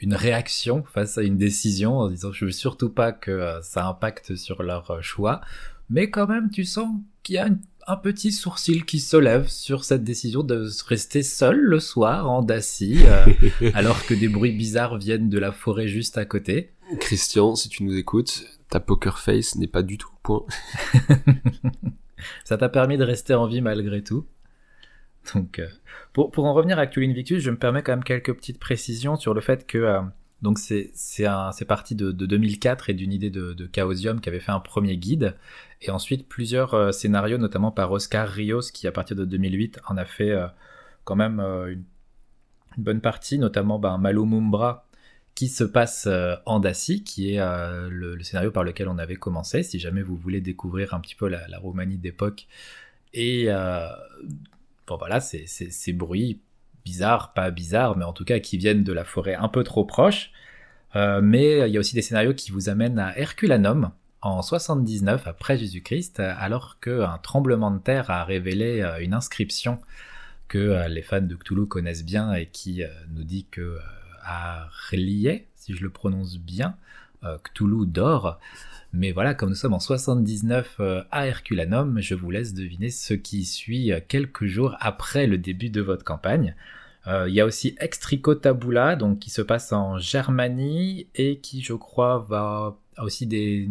une 0.00 0.14
réaction 0.14 0.84
face 0.84 1.18
à 1.18 1.22
une 1.22 1.36
décision 1.36 1.98
en 1.98 2.10
disant 2.10 2.32
je 2.32 2.44
veux 2.44 2.52
surtout 2.52 2.90
pas 2.90 3.12
que 3.12 3.30
euh, 3.30 3.62
ça 3.62 3.86
impacte 3.86 4.34
sur 4.36 4.62
leur 4.62 5.02
choix, 5.02 5.40
mais 5.90 6.10
quand 6.10 6.26
même 6.26 6.50
tu 6.50 6.64
sens 6.64 6.88
qu'il 7.22 7.36
y 7.36 7.38
a 7.38 7.48
un 7.86 7.96
petit 7.96 8.32
sourcil 8.32 8.84
qui 8.84 8.98
se 8.98 9.16
lève 9.16 9.48
sur 9.48 9.84
cette 9.84 10.04
décision 10.04 10.42
de 10.42 10.68
rester 10.86 11.22
seul 11.22 11.58
le 11.58 11.80
soir 11.80 12.30
en 12.30 12.42
Dacie, 12.42 13.02
euh, 13.06 13.70
alors 13.74 14.04
que 14.06 14.14
des 14.14 14.28
bruits 14.28 14.52
bizarres 14.52 14.96
viennent 14.96 15.28
de 15.28 15.38
la 15.38 15.52
forêt 15.52 15.88
juste 15.88 16.18
à 16.18 16.24
côté. 16.24 16.70
Christian, 17.00 17.54
si 17.54 17.68
tu 17.68 17.82
nous 17.84 17.96
écoutes, 17.96 18.44
ta 18.68 18.80
poker 18.80 19.18
face 19.18 19.56
n'est 19.56 19.66
pas 19.66 19.82
du 19.82 19.98
tout 19.98 20.08
au 20.08 20.18
point. 20.22 20.46
Ça 22.44 22.56
t'a 22.56 22.68
permis 22.68 22.96
de 22.96 23.04
rester 23.04 23.34
en 23.34 23.46
vie 23.46 23.60
malgré 23.60 24.02
tout 24.02 24.26
Donc, 25.34 25.60
pour, 26.12 26.30
pour, 26.30 26.46
en 26.46 26.54
revenir 26.54 26.78
à 26.78 26.86
Cthulhu 26.86 27.10
Invictus, 27.10 27.42
je 27.42 27.50
me 27.50 27.58
permets 27.58 27.82
quand 27.82 27.92
même 27.92 28.04
quelques 28.04 28.34
petites 28.34 28.58
précisions 28.58 29.16
sur 29.16 29.34
le 29.34 29.40
fait 29.42 29.66
que 29.66 30.00
donc 30.44 30.58
c'est 30.58 31.64
parti 31.66 31.94
de, 31.94 32.12
de, 32.12 32.26
2004 32.26 32.90
et 32.90 32.94
d'une 32.94 33.12
idée 33.12 33.30
de, 33.30 33.54
de, 33.54 33.68
Chaosium 33.74 34.20
qui 34.20 34.28
avait 34.28 34.40
fait 34.40 34.52
un 34.52 34.60
premier 34.60 34.98
guide, 34.98 35.36
et 35.86 35.90
ensuite 35.90 36.28
plusieurs 36.28 36.92
scénarios, 36.92 37.38
notamment 37.38 37.70
par 37.70 37.92
Oscar 37.92 38.28
Rios, 38.28 38.62
qui 38.72 38.86
à 38.86 38.92
partir 38.92 39.16
de 39.16 39.24
2008 39.24 39.80
en 39.88 39.96
a 39.96 40.04
fait 40.04 40.34
quand 41.04 41.16
même 41.16 41.40
une, 41.40 41.84
bonne 42.76 43.00
partie, 43.00 43.38
notamment 43.38 43.78
ben, 43.78 43.98
Malo 43.98 44.24
Mumbra, 44.24 44.86
qui 45.34 45.48
se 45.48 45.64
passe 45.64 46.06
euh, 46.06 46.36
en 46.46 46.60
Dacie, 46.60 47.02
qui 47.02 47.34
est 47.34 47.40
euh, 47.40 47.88
le, 47.90 48.22
scénario 48.22 48.50
par 48.50 48.64
lequel 48.64 48.88
on 48.88 48.98
avait 48.98 49.16
commencé, 49.16 49.62
si 49.62 49.78
jamais 49.78 50.02
vous 50.02 50.16
voulez 50.16 50.40
découvrir 50.40 50.94
un 50.94 51.00
petit 51.00 51.14
peu 51.14 51.28
la, 51.28 51.58
Roumanie 51.58 51.98
d'époque. 51.98 52.46
Et 53.12 53.46
euh, 53.48 53.88
bon 54.86 54.96
voilà, 54.96 55.20
ces 55.20 55.92
bruits 55.92 56.40
bizarres, 56.84 57.32
pas 57.32 57.50
bizarres, 57.50 57.96
mais 57.96 58.04
en 58.04 58.12
tout 58.12 58.24
cas 58.24 58.38
qui 58.38 58.58
viennent 58.58 58.84
de 58.84 58.92
la 58.92 59.04
forêt 59.04 59.34
un 59.34 59.48
peu 59.48 59.64
trop 59.64 59.84
proche. 59.84 60.32
mais 60.94 61.68
il 61.68 61.72
y 61.72 61.76
a 61.76 61.80
aussi 61.80 61.94
des 61.94 62.02
scénarios 62.02 62.34
qui 62.34 62.50
vous 62.52 62.68
amènent 62.68 62.98
à 62.98 63.16
Herculanum 63.18 63.90
en 64.24 64.42
79 64.42 65.26
après 65.26 65.56
Jésus-Christ, 65.58 66.20
alors 66.20 66.78
qu'un 66.80 67.18
tremblement 67.18 67.70
de 67.70 67.78
terre 67.78 68.10
a 68.10 68.24
révélé 68.24 68.82
une 69.00 69.14
inscription 69.14 69.78
que 70.48 70.88
les 70.88 71.02
fans 71.02 71.20
de 71.20 71.34
Cthulhu 71.34 71.66
connaissent 71.66 72.04
bien 72.04 72.34
et 72.34 72.46
qui 72.46 72.82
nous 73.14 73.24
dit 73.24 73.46
que 73.50 73.78
à 74.24 74.68
Relier, 74.90 75.46
si 75.54 75.74
je 75.74 75.82
le 75.82 75.90
prononce 75.90 76.38
bien, 76.38 76.76
euh, 77.24 77.38
Cthulhu 77.38 77.86
d'or. 77.86 78.38
Mais 78.92 79.12
voilà, 79.12 79.34
comme 79.34 79.50
nous 79.50 79.54
sommes 79.54 79.74
en 79.74 79.80
79 79.80 80.76
euh, 80.80 81.02
à 81.10 81.26
Herculanum, 81.26 82.00
je 82.00 82.14
vous 82.14 82.30
laisse 82.30 82.54
deviner 82.54 82.90
ce 82.90 83.14
qui 83.14 83.44
suit 83.44 83.92
euh, 83.92 84.00
quelques 84.06 84.46
jours 84.46 84.76
après 84.80 85.26
le 85.26 85.38
début 85.38 85.70
de 85.70 85.80
votre 85.80 86.04
campagne. 86.04 86.54
Il 87.06 87.34
y 87.34 87.40
a 87.42 87.44
aussi 87.44 87.76
Extrico 87.80 88.34
Tabula, 88.34 88.96
donc 88.96 89.18
qui 89.18 89.28
se 89.28 89.42
passe 89.42 89.74
en 89.74 89.98
Germanie 89.98 91.06
et 91.14 91.38
qui, 91.38 91.60
je 91.60 91.74
crois, 91.74 92.24
va 92.30 92.78
aussi 92.96 93.26
des, 93.26 93.68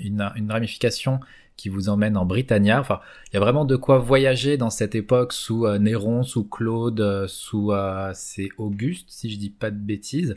une, 0.00 0.50
ramification 0.50 1.20
qui 1.56 1.68
vous 1.68 1.88
emmène 1.88 2.16
en 2.16 2.26
Britannia. 2.26 2.80
Enfin, 2.80 3.00
il 3.28 3.34
y 3.34 3.36
a 3.36 3.40
vraiment 3.40 3.64
de 3.64 3.76
quoi 3.76 3.98
voyager 3.98 4.56
dans 4.56 4.70
cette 4.70 4.94
époque 4.94 5.32
sous 5.32 5.66
euh, 5.66 5.78
Néron, 5.78 6.22
sous 6.22 6.44
Claude, 6.44 7.00
euh, 7.00 7.26
sous 7.28 7.72
euh, 7.72 8.10
c'est 8.14 8.48
Auguste, 8.58 9.06
si 9.08 9.30
je 9.30 9.38
dis 9.38 9.50
pas 9.50 9.70
de 9.70 9.78
bêtises, 9.78 10.34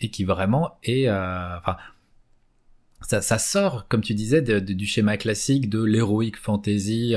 et 0.00 0.10
qui 0.10 0.24
vraiment 0.24 0.78
est, 0.82 1.10
enfin, 1.10 1.76
ça, 3.02 3.20
ça, 3.20 3.38
sort, 3.38 3.86
comme 3.88 4.00
tu 4.00 4.14
disais, 4.14 4.40
du 4.40 4.86
schéma 4.86 5.16
classique 5.16 5.68
de 5.68 5.82
l'héroïque 5.82 6.38
fantasy, 6.38 7.14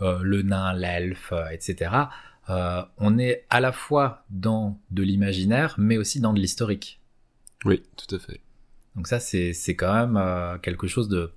le 0.00 0.42
nain, 0.42 0.72
l'elfe, 0.74 1.32
etc. 1.52 1.92
on 2.48 3.18
est 3.18 3.44
à 3.50 3.60
la 3.60 3.70
fois 3.70 4.24
dans 4.30 4.80
de 4.90 5.04
l'imaginaire, 5.04 5.76
mais 5.78 5.96
aussi 5.96 6.18
dans 6.18 6.32
de 6.32 6.40
l'historique. 6.40 7.00
Oui, 7.64 7.82
tout 7.96 8.12
à 8.16 8.18
fait. 8.18 8.40
Donc 8.96 9.06
ça, 9.06 9.20
c'est 9.20 9.76
quand 9.76 9.92
même 9.92 10.60
quelque 10.60 10.86
chose 10.86 11.08
de 11.08 11.30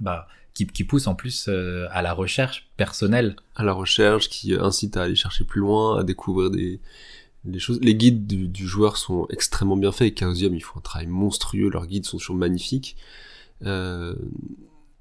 bah, 0.00 0.28
qui, 0.54 0.84
pousse 0.84 1.06
en 1.06 1.14
plus 1.14 1.46
euh, 1.48 1.86
à 1.90 2.02
la 2.02 2.12
recherche 2.12 2.68
personnelle. 2.76 3.36
À 3.56 3.64
la 3.64 3.72
recherche, 3.72 4.28
qui 4.28 4.54
incite 4.54 4.96
à 4.96 5.02
aller 5.02 5.16
chercher 5.16 5.44
plus 5.44 5.60
loin, 5.60 5.98
à 5.98 6.04
découvrir 6.04 6.50
des, 6.50 6.80
choses. 7.58 7.80
Les 7.80 7.94
guides 7.94 8.26
du, 8.26 8.66
joueur 8.66 8.96
sont 8.96 9.26
extrêmement 9.30 9.76
bien 9.76 9.92
faits. 9.92 10.18
Chaosium, 10.18 10.54
ils 10.54 10.62
font 10.62 10.78
un 10.78 10.82
travail 10.82 11.08
monstrueux. 11.08 11.70
Leurs 11.70 11.86
guides 11.86 12.06
sont 12.06 12.18
toujours 12.18 12.36
magnifiques. 12.36 12.96
Euh, 13.64 14.14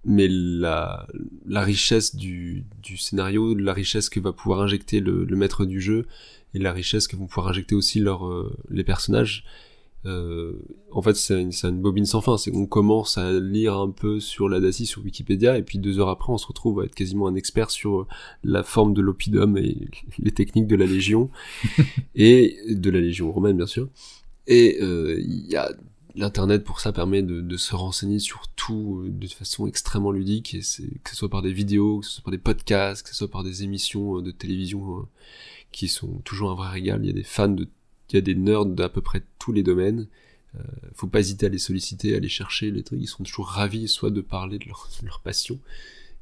mais 0.06 0.28
la, 0.30 1.08
la 1.46 1.62
richesse 1.62 2.16
du, 2.16 2.66
du, 2.82 2.98
scénario, 2.98 3.56
la 3.56 3.74
richesse 3.74 4.10
que 4.10 4.20
va 4.20 4.34
pouvoir 4.34 4.62
injecter 4.62 5.00
le, 5.00 5.26
maître 5.36 5.66
du 5.66 5.80
jeu, 5.80 6.08
et 6.54 6.60
la 6.60 6.74
richesse 6.74 7.08
que 7.08 7.16
vont 7.16 7.28
pouvoir 7.28 7.48
injecter 7.48 7.76
aussi 7.76 8.02
euh, 8.02 8.44
les 8.70 8.84
personnages, 8.84 9.46
euh, 9.46 9.50
en 10.06 11.02
fait, 11.02 11.16
c'est 11.16 11.42
une, 11.42 11.52
une, 11.64 11.82
bobine 11.82 12.06
sans 12.06 12.22
fin. 12.22 12.38
C'est 12.38 12.52
qu'on 12.52 12.66
commence 12.66 13.18
à 13.18 13.32
lire 13.32 13.78
un 13.78 13.90
peu 13.90 14.20
sur 14.20 14.50
la 14.50 14.60
Dacie, 14.60 14.86
sur 14.86 15.04
Wikipédia, 15.04 15.58
et 15.58 15.64
puis 15.64 15.80
deux 15.80 16.00
heures 16.00 16.10
après, 16.10 16.32
on 16.34 16.38
se 16.38 16.48
retrouve 16.48 16.82
à 16.82 16.86
être 16.86 16.96
quasiment 16.96 17.28
un 17.28 17.36
expert 17.36 17.72
sur 17.72 18.02
euh, 18.02 18.08
la 18.44 18.64
forme 18.64 18.94
de 18.94 19.02
l'oppidum 19.02 19.58
et 19.58 19.78
les 20.20 20.32
techniques 20.32 20.68
de 20.68 20.76
la 20.76 20.86
Légion, 20.86 21.30
et 22.16 22.58
de 22.70 22.90
la 22.90 23.00
Légion 23.00 23.32
romaine, 23.32 23.58
bien 23.58 23.68
sûr. 23.68 23.88
Et 24.48 24.78
euh, 24.82 25.20
il 25.20 25.48
y 25.50 25.56
a 25.56 25.72
l'internet 26.16 26.64
pour 26.64 26.80
ça 26.80 26.92
permet 26.92 27.24
de, 27.24 27.42
de, 27.42 27.58
se 27.58 27.76
renseigner 27.76 28.20
sur 28.20 28.48
tout 28.56 29.04
euh, 29.04 29.10
de 29.10 29.28
façon 29.28 29.68
extrêmement 29.68 30.12
ludique, 30.12 30.54
et 30.54 30.60
que 30.60 31.10
ce 31.10 31.16
soit 31.16 31.30
par 31.30 31.42
des 31.42 31.54
vidéos, 31.54 32.00
que 32.00 32.06
ce 32.06 32.12
soit 32.14 32.24
par 32.24 32.32
des 32.32 32.38
podcasts, 32.38 33.04
que 33.04 33.10
ce 33.10 33.16
soit 33.16 33.32
par 33.32 33.44
des 33.44 33.64
émissions 33.64 34.22
de 34.22 34.32
télévision 34.32 35.08
qui 35.72 35.88
sont 35.88 36.20
toujours 36.24 36.52
un 36.52 36.56
vrai 36.56 36.70
régal. 36.70 37.00
Il 37.04 37.08
y 37.08 37.10
a 37.10 37.14
des 37.14 37.24
fans 37.24 37.48
de 37.48 37.68
il 38.14 38.18
y 38.18 38.20
a 38.20 38.22
des 38.22 38.36
nerds 38.36 38.66
d'à 38.66 38.90
peu 38.90 39.02
près 39.02 39.24
tous 39.40 39.52
les 39.52 39.64
domaines. 39.64 40.08
Euh, 40.56 40.62
faut 40.94 41.08
pas 41.08 41.20
hésiter 41.20 41.48
à 41.48 41.50
les 41.50 41.58
solliciter, 41.58 42.16
à 42.16 42.20
les 42.20 42.30
chercher, 42.30 42.72
les 42.72 42.84
trucs. 42.84 43.02
Ils 43.02 43.08
sont 43.08 43.24
toujours 43.24 43.48
ravis, 43.48 43.88
soit 43.88 44.12
de 44.12 44.22
parler 44.22 44.60
de 44.60 44.66
leur, 44.66 45.22
passion 45.24 45.60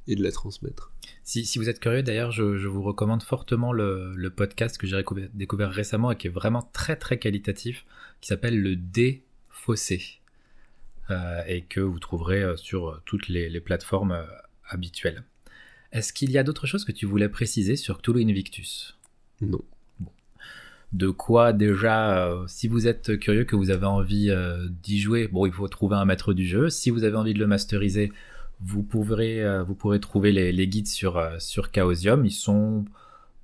et 0.08 0.16
de 0.16 0.24
la 0.24 0.32
transmettre. 0.32 0.92
Si, 1.24 1.46
si 1.46 1.60
vous 1.60 1.70
êtes 1.70 1.80
curieux, 1.80 2.02
d'ailleurs, 2.02 2.32
je, 2.32 2.58
je, 2.58 2.68
vous 2.68 2.82
recommande 2.82 3.24
fortement 3.24 3.72
le, 3.74 4.14
le 4.16 4.30
podcast 4.30 4.78
que 4.78 4.88
j'ai 4.88 5.04
découvert, 5.34 5.70
récemment 5.70 6.12
et 6.12 6.18
qui 6.18 6.28
est 6.28 6.32
vraiment 6.32 6.70
très 6.74 6.96
très 6.96 7.20
qualitatif, 7.20 7.86
qui 8.20 8.28
s'appelle 8.30 8.60
le 8.60 8.76
Défaussé. 8.76 10.22
Euh, 11.12 11.44
et 11.46 11.64
que 11.64 11.82
vous 11.82 12.00
trouverez 12.00 12.42
euh, 12.42 12.56
sur 12.56 13.02
toutes 13.06 13.28
les, 13.28 13.50
les 13.50 13.60
plateformes 13.60 14.14
euh, 14.14 14.26
habituelles. 14.70 15.24
Est-ce 15.92 16.14
qu'il 16.14 16.32
y 16.32 16.38
a 16.38 16.44
d'autres 16.44 16.68
choses 16.68 16.86
que 16.86 16.94
tu 16.94 17.06
voulais 17.06 17.28
préciser 17.28 17.76
sur 17.76 18.02
Cthulhu 18.02 18.24
Invictus? 18.24 18.98
Non 19.42 19.62
de 20.94 21.10
quoi 21.10 21.54
déjà, 21.54 22.26
euh, 22.26 22.44
si 22.48 22.68
vous 22.68 22.88
êtes 22.88 23.18
curieux, 23.18 23.46
que 23.46 23.56
vous 23.56 23.70
avez 23.70 23.86
envie 23.86 24.30
euh, 24.30 24.68
d'y 24.84 25.00
jouer, 25.00 25.28
bon, 25.28 25.46
il 25.46 25.54
faut 25.54 25.68
trouver 25.68 25.96
un 25.96 26.06
maître 26.06 26.34
du 26.34 26.46
jeu. 26.46 26.70
Si 26.70 26.90
vous 26.90 27.04
avez 27.04 27.16
envie 27.16 27.34
de 27.34 27.40
le 27.40 27.48
masteriser, 27.48 28.12
vous 28.60 28.84
pourrez, 28.84 29.44
euh, 29.44 29.64
trouver 30.02 30.32
les, 30.32 30.68
guides 30.68 30.88
sur, 30.88 31.22
sur 31.40 31.72
Chaosium. 31.72 32.26
Ils 32.26 32.32
sont 32.32 32.86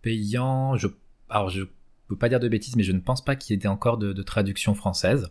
payants. 0.02 0.76
Je, 0.76 0.88
alors, 1.30 1.50
je 1.50 1.64
peux 2.10 2.18
pas 2.18 2.28
dire 2.28 2.42
de 2.42 2.50
bêtises, 2.50 2.76
mais 2.76 2.84
je 2.84 2.92
ne 2.92 3.00
pense 3.00 3.24
pas 3.24 3.36
qu'il 3.36 3.58
y 3.58 3.64
ait 3.64 3.68
encore 3.68 3.98
de, 3.98 4.22
traduction 4.24 4.74
française. 4.74 5.30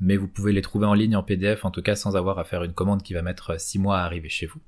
Mais 0.00 0.16
vous 0.16 0.26
pouvez 0.26 0.52
les 0.52 0.62
trouver 0.62 0.86
en 0.86 0.94
ligne 0.94 1.14
en 1.14 1.22
PDF, 1.22 1.64
en 1.64 1.70
tout 1.70 1.82
cas 1.82 1.94
sans 1.94 2.16
avoir 2.16 2.40
à 2.40 2.44
faire 2.44 2.64
une 2.64 2.72
commande 2.72 3.04
qui 3.04 3.14
va 3.14 3.22
mettre 3.22 3.60
6 3.60 3.78
mois 3.78 3.98
à 3.98 4.04
arriver 4.04 4.28
chez 4.28 4.46
vous. 4.46 4.60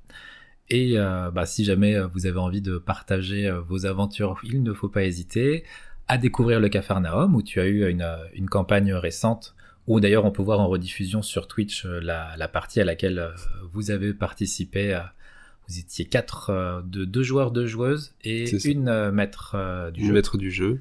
Et 0.69 0.95
bah, 0.95 1.45
si 1.45 1.65
jamais 1.65 1.99
vous 2.13 2.25
avez 2.25 2.39
envie 2.39 2.61
de 2.61 2.77
partager 2.77 3.51
vos 3.67 3.85
aventures, 3.85 4.39
il 4.43 4.63
ne 4.63 4.71
faut 4.71 4.87
pas 4.87 5.03
hésiter 5.03 5.65
à 6.07 6.17
découvrir 6.17 6.59
le 6.59 6.69
Capharnaüm, 6.69 7.35
où 7.35 7.41
tu 7.41 7.59
as 7.59 7.65
eu 7.65 7.89
une, 7.89 8.07
une 8.33 8.49
campagne 8.49 8.93
récente, 8.93 9.55
où 9.87 9.99
d'ailleurs 9.99 10.25
on 10.25 10.31
peut 10.31 10.43
voir 10.43 10.59
en 10.59 10.67
rediffusion 10.67 11.21
sur 11.21 11.47
Twitch 11.47 11.85
euh, 11.85 11.99
la, 12.01 12.35
la 12.37 12.47
partie 12.47 12.79
à 12.79 12.85
laquelle 12.85 13.19
euh, 13.19 13.31
vous 13.71 13.91
avez 13.91 14.13
participé. 14.13 14.93
Euh, 14.93 14.99
vous 15.67 15.79
étiez 15.79 16.05
quatre, 16.05 16.83
de, 16.85 17.05
deux 17.05 17.23
joueurs, 17.23 17.49
deux 17.49 17.65
joueuses, 17.65 18.13
et 18.23 18.47
une 18.67 19.09
maître 19.09 19.89
du 19.91 20.01
une 20.01 20.07
jeu. 20.07 20.13
maître 20.13 20.37
du 20.37 20.51
jeu. 20.51 20.79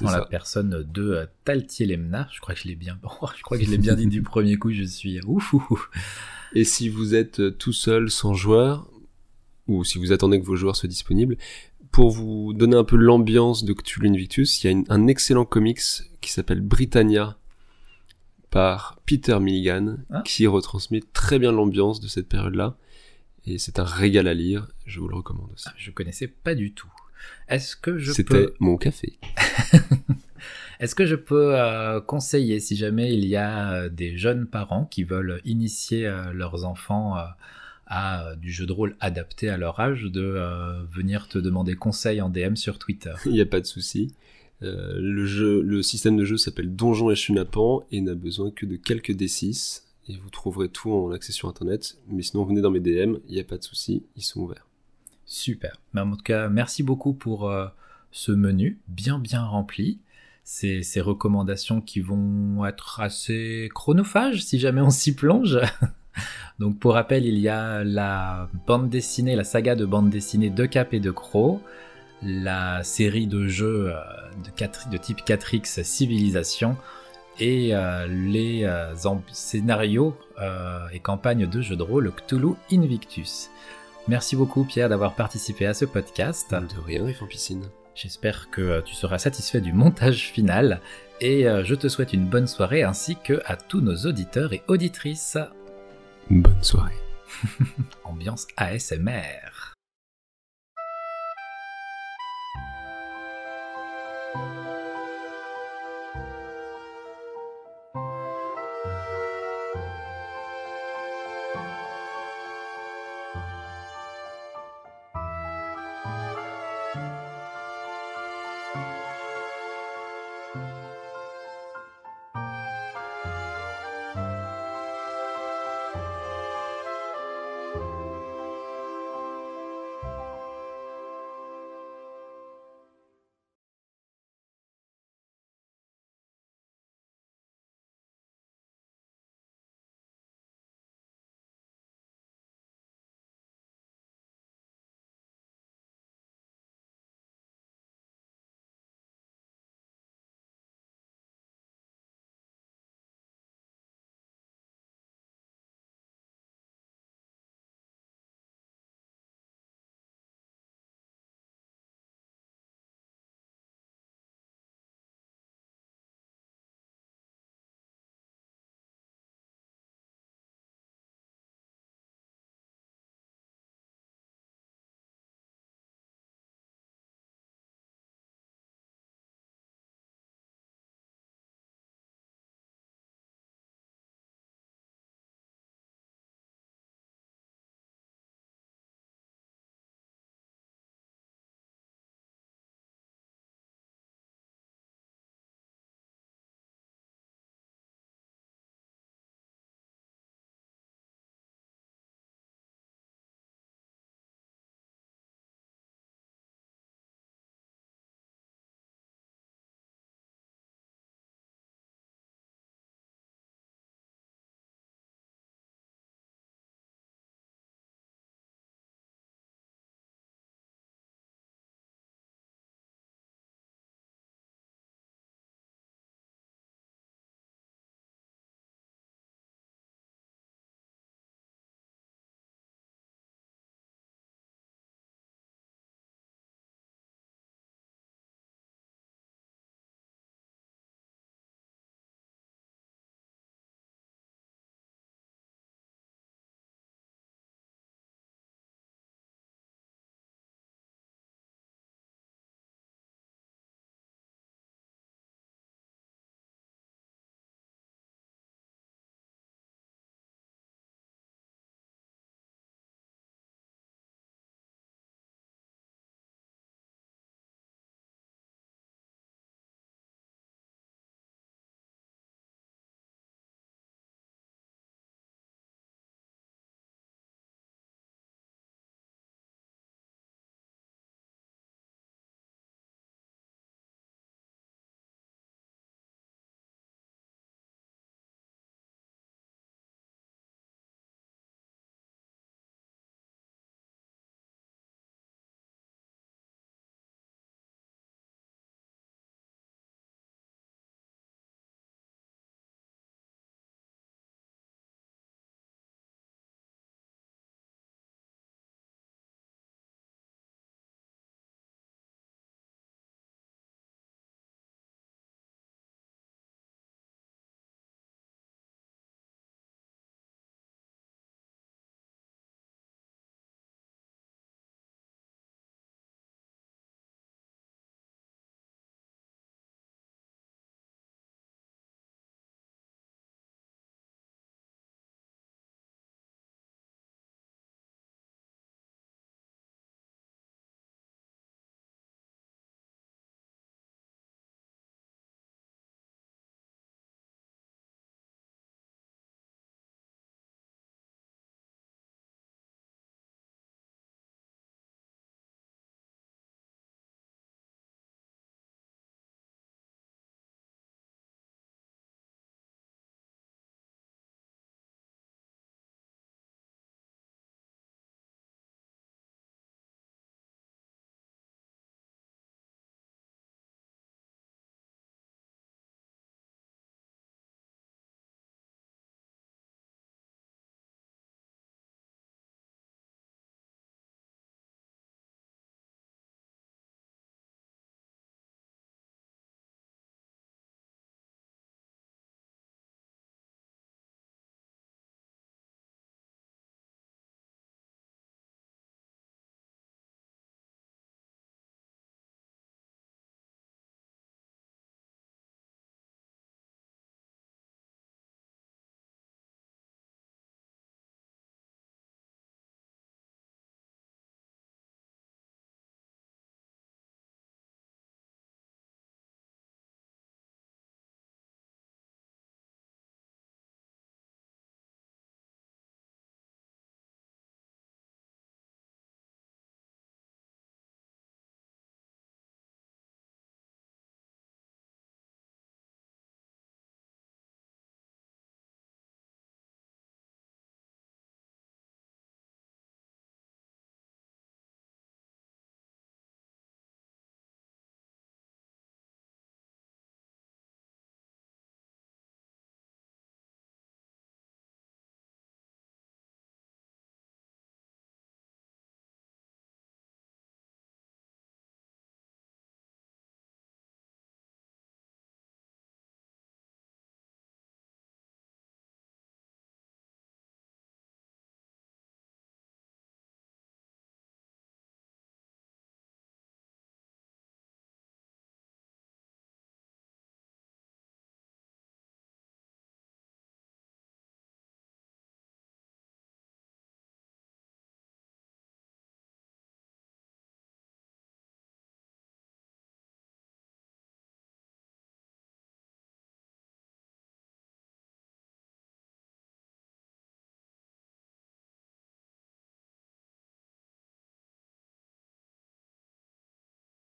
En 0.00 0.12
la 0.12 0.24
personne 0.24 0.86
de 0.88 1.26
Taltier 1.44 1.84
Lemna, 1.84 2.28
je 2.30 2.40
crois 2.40 2.54
que 2.54 2.60
je 2.60 2.68
l'ai 2.68 2.76
bien, 2.76 2.96
je 3.36 3.42
crois 3.42 3.58
que 3.58 3.64
je 3.64 3.68
l'ai 3.68 3.76
bien 3.76 3.96
dit 3.96 4.06
du 4.06 4.22
premier 4.22 4.54
coup, 4.54 4.70
je 4.70 4.84
suis 4.84 5.20
ouf, 5.26 5.52
ouf. 5.52 5.90
Et 6.54 6.62
si 6.62 6.88
vous 6.88 7.16
êtes 7.16 7.58
tout 7.58 7.72
seul, 7.72 8.08
sans 8.08 8.34
joueur, 8.34 8.88
ou 9.66 9.82
si 9.82 9.98
vous 9.98 10.12
attendez 10.12 10.40
que 10.40 10.46
vos 10.46 10.54
joueurs 10.54 10.76
soient 10.76 10.88
disponibles, 10.88 11.36
pour 11.90 12.10
vous 12.10 12.52
donner 12.54 12.76
un 12.76 12.84
peu 12.84 12.96
l'ambiance 12.96 13.64
de 13.64 13.72
Cthulhu 13.72 14.08
Invictus, 14.08 14.62
il 14.62 14.70
y 14.70 14.74
a 14.74 14.82
un 14.88 15.06
excellent 15.06 15.44
comics 15.44 15.80
qui 16.20 16.32
s'appelle 16.32 16.60
Britannia 16.60 17.36
par 18.50 19.00
Peter 19.06 19.38
Milligan 19.40 19.96
ah. 20.10 20.22
qui 20.24 20.46
retransmet 20.46 21.02
très 21.12 21.38
bien 21.38 21.52
l'ambiance 21.52 22.00
de 22.00 22.08
cette 22.08 22.28
période-là. 22.28 22.76
Et 23.46 23.58
c'est 23.58 23.78
un 23.78 23.84
régal 23.84 24.28
à 24.28 24.34
lire, 24.34 24.68
je 24.86 25.00
vous 25.00 25.08
le 25.08 25.16
recommande 25.16 25.50
aussi. 25.52 25.64
Ah, 25.68 25.74
je 25.76 25.90
connaissais 25.90 26.28
pas 26.28 26.54
du 26.54 26.72
tout. 26.72 26.92
Est-ce 27.48 27.76
que 27.76 27.98
je 27.98 28.12
C'était 28.12 28.48
mon 28.60 28.76
café. 28.76 29.18
Est-ce 30.80 30.94
que 30.94 31.06
je 31.06 31.16
peux 31.16 31.58
euh, 31.58 32.00
conseiller, 32.00 32.60
si 32.60 32.76
jamais 32.76 33.12
il 33.12 33.24
y 33.26 33.36
a 33.36 33.72
euh, 33.72 33.88
des 33.88 34.16
jeunes 34.16 34.46
parents 34.46 34.84
qui 34.84 35.02
veulent 35.02 35.40
initier 35.44 36.06
euh, 36.06 36.32
leurs 36.32 36.64
enfants 36.64 37.16
à 37.88 38.26
euh, 38.26 38.36
du 38.36 38.52
jeu 38.52 38.66
de 38.66 38.72
rôle 38.72 38.96
adapté 39.00 39.48
à 39.48 39.56
leur 39.56 39.80
âge 39.80 40.04
de 40.04 40.22
euh, 40.22 40.82
venir 40.84 41.26
te 41.28 41.38
demander 41.38 41.74
conseil 41.74 42.20
en 42.20 42.28
DM 42.28 42.54
sur 42.54 42.78
Twitter. 42.78 43.14
Il 43.26 43.32
n'y 43.32 43.40
a 43.40 43.46
pas 43.46 43.60
de 43.60 43.66
souci. 43.66 44.14
Euh, 44.62 44.98
le, 45.00 45.26
jeu, 45.26 45.62
le 45.62 45.82
système 45.82 46.16
de 46.16 46.24
jeu 46.24 46.36
s'appelle 46.36 46.74
Donjon 46.74 47.10
et 47.10 47.16
Chunapan 47.16 47.82
et 47.90 48.00
n'a 48.00 48.14
besoin 48.14 48.50
que 48.50 48.66
de 48.66 48.76
quelques 48.76 49.12
D6 49.12 49.82
et 50.08 50.16
vous 50.16 50.30
trouverez 50.30 50.68
tout 50.68 50.92
en 50.92 51.10
accès 51.12 51.32
sur 51.32 51.48
internet. 51.48 51.98
Mais 52.08 52.22
sinon, 52.22 52.44
venez 52.44 52.60
dans 52.60 52.70
mes 52.70 52.80
DM, 52.80 53.16
il 53.28 53.34
n'y 53.34 53.40
a 53.40 53.44
pas 53.44 53.58
de 53.58 53.64
souci, 53.64 54.04
ils 54.16 54.22
sont 54.22 54.40
ouverts. 54.40 54.66
Super. 55.26 55.80
Mais 55.92 56.00
en 56.00 56.10
tout 56.10 56.22
cas, 56.22 56.48
merci 56.48 56.82
beaucoup 56.82 57.12
pour 57.12 57.52
ce 58.10 58.32
menu 58.32 58.80
bien 58.88 59.18
bien 59.18 59.44
rempli. 59.44 59.98
Ces, 60.44 60.82
ces 60.82 61.02
recommandations 61.02 61.82
qui 61.82 62.00
vont 62.00 62.64
être 62.64 63.00
assez 63.00 63.68
chronophages 63.74 64.42
si 64.42 64.58
jamais 64.58 64.80
on 64.80 64.88
s'y 64.88 65.14
plonge. 65.14 65.58
Donc 66.58 66.78
pour 66.78 66.94
rappel, 66.94 67.24
il 67.24 67.38
y 67.38 67.48
a 67.48 67.84
la 67.84 68.48
bande 68.66 68.88
dessinée, 68.88 69.36
la 69.36 69.44
saga 69.44 69.74
de 69.74 69.84
bande 69.84 70.10
dessinée 70.10 70.50
de 70.50 70.66
Cap 70.66 70.92
et 70.92 71.00
de 71.00 71.10
Croc, 71.10 71.60
la 72.22 72.82
série 72.82 73.26
de 73.26 73.46
jeux 73.46 73.92
de, 74.44 74.90
de 74.90 74.96
type 74.96 75.20
4X 75.24 75.82
Civilisation 75.84 76.76
et 77.40 77.72
les 78.08 78.68
scénarios 79.30 80.16
et 80.92 80.98
campagnes 81.00 81.46
de 81.46 81.60
jeux 81.60 81.76
de 81.76 81.82
rôle 81.82 82.10
Cthulhu 82.12 82.54
Invictus. 82.72 83.50
Merci 84.08 84.36
beaucoup 84.36 84.64
Pierre 84.64 84.88
d'avoir 84.88 85.14
participé 85.14 85.66
à 85.66 85.74
ce 85.74 85.84
podcast. 85.84 86.50
De 86.52 86.80
rien, 86.84 87.04
en 87.20 87.26
Piscine. 87.26 87.64
J'espère 87.94 88.48
que 88.50 88.80
tu 88.80 88.94
seras 88.94 89.18
satisfait 89.18 89.60
du 89.60 89.72
montage 89.72 90.30
final 90.30 90.80
et 91.20 91.44
je 91.64 91.74
te 91.74 91.88
souhaite 91.88 92.12
une 92.12 92.26
bonne 92.26 92.46
soirée 92.46 92.82
ainsi 92.82 93.16
que 93.16 93.40
à 93.44 93.56
tous 93.56 93.80
nos 93.80 94.06
auditeurs 94.06 94.52
et 94.52 94.62
auditrices. 94.68 95.38
Bonne 96.30 96.62
soirée. 96.62 96.92
Ambiance 98.04 98.46
ASMR. 98.56 99.57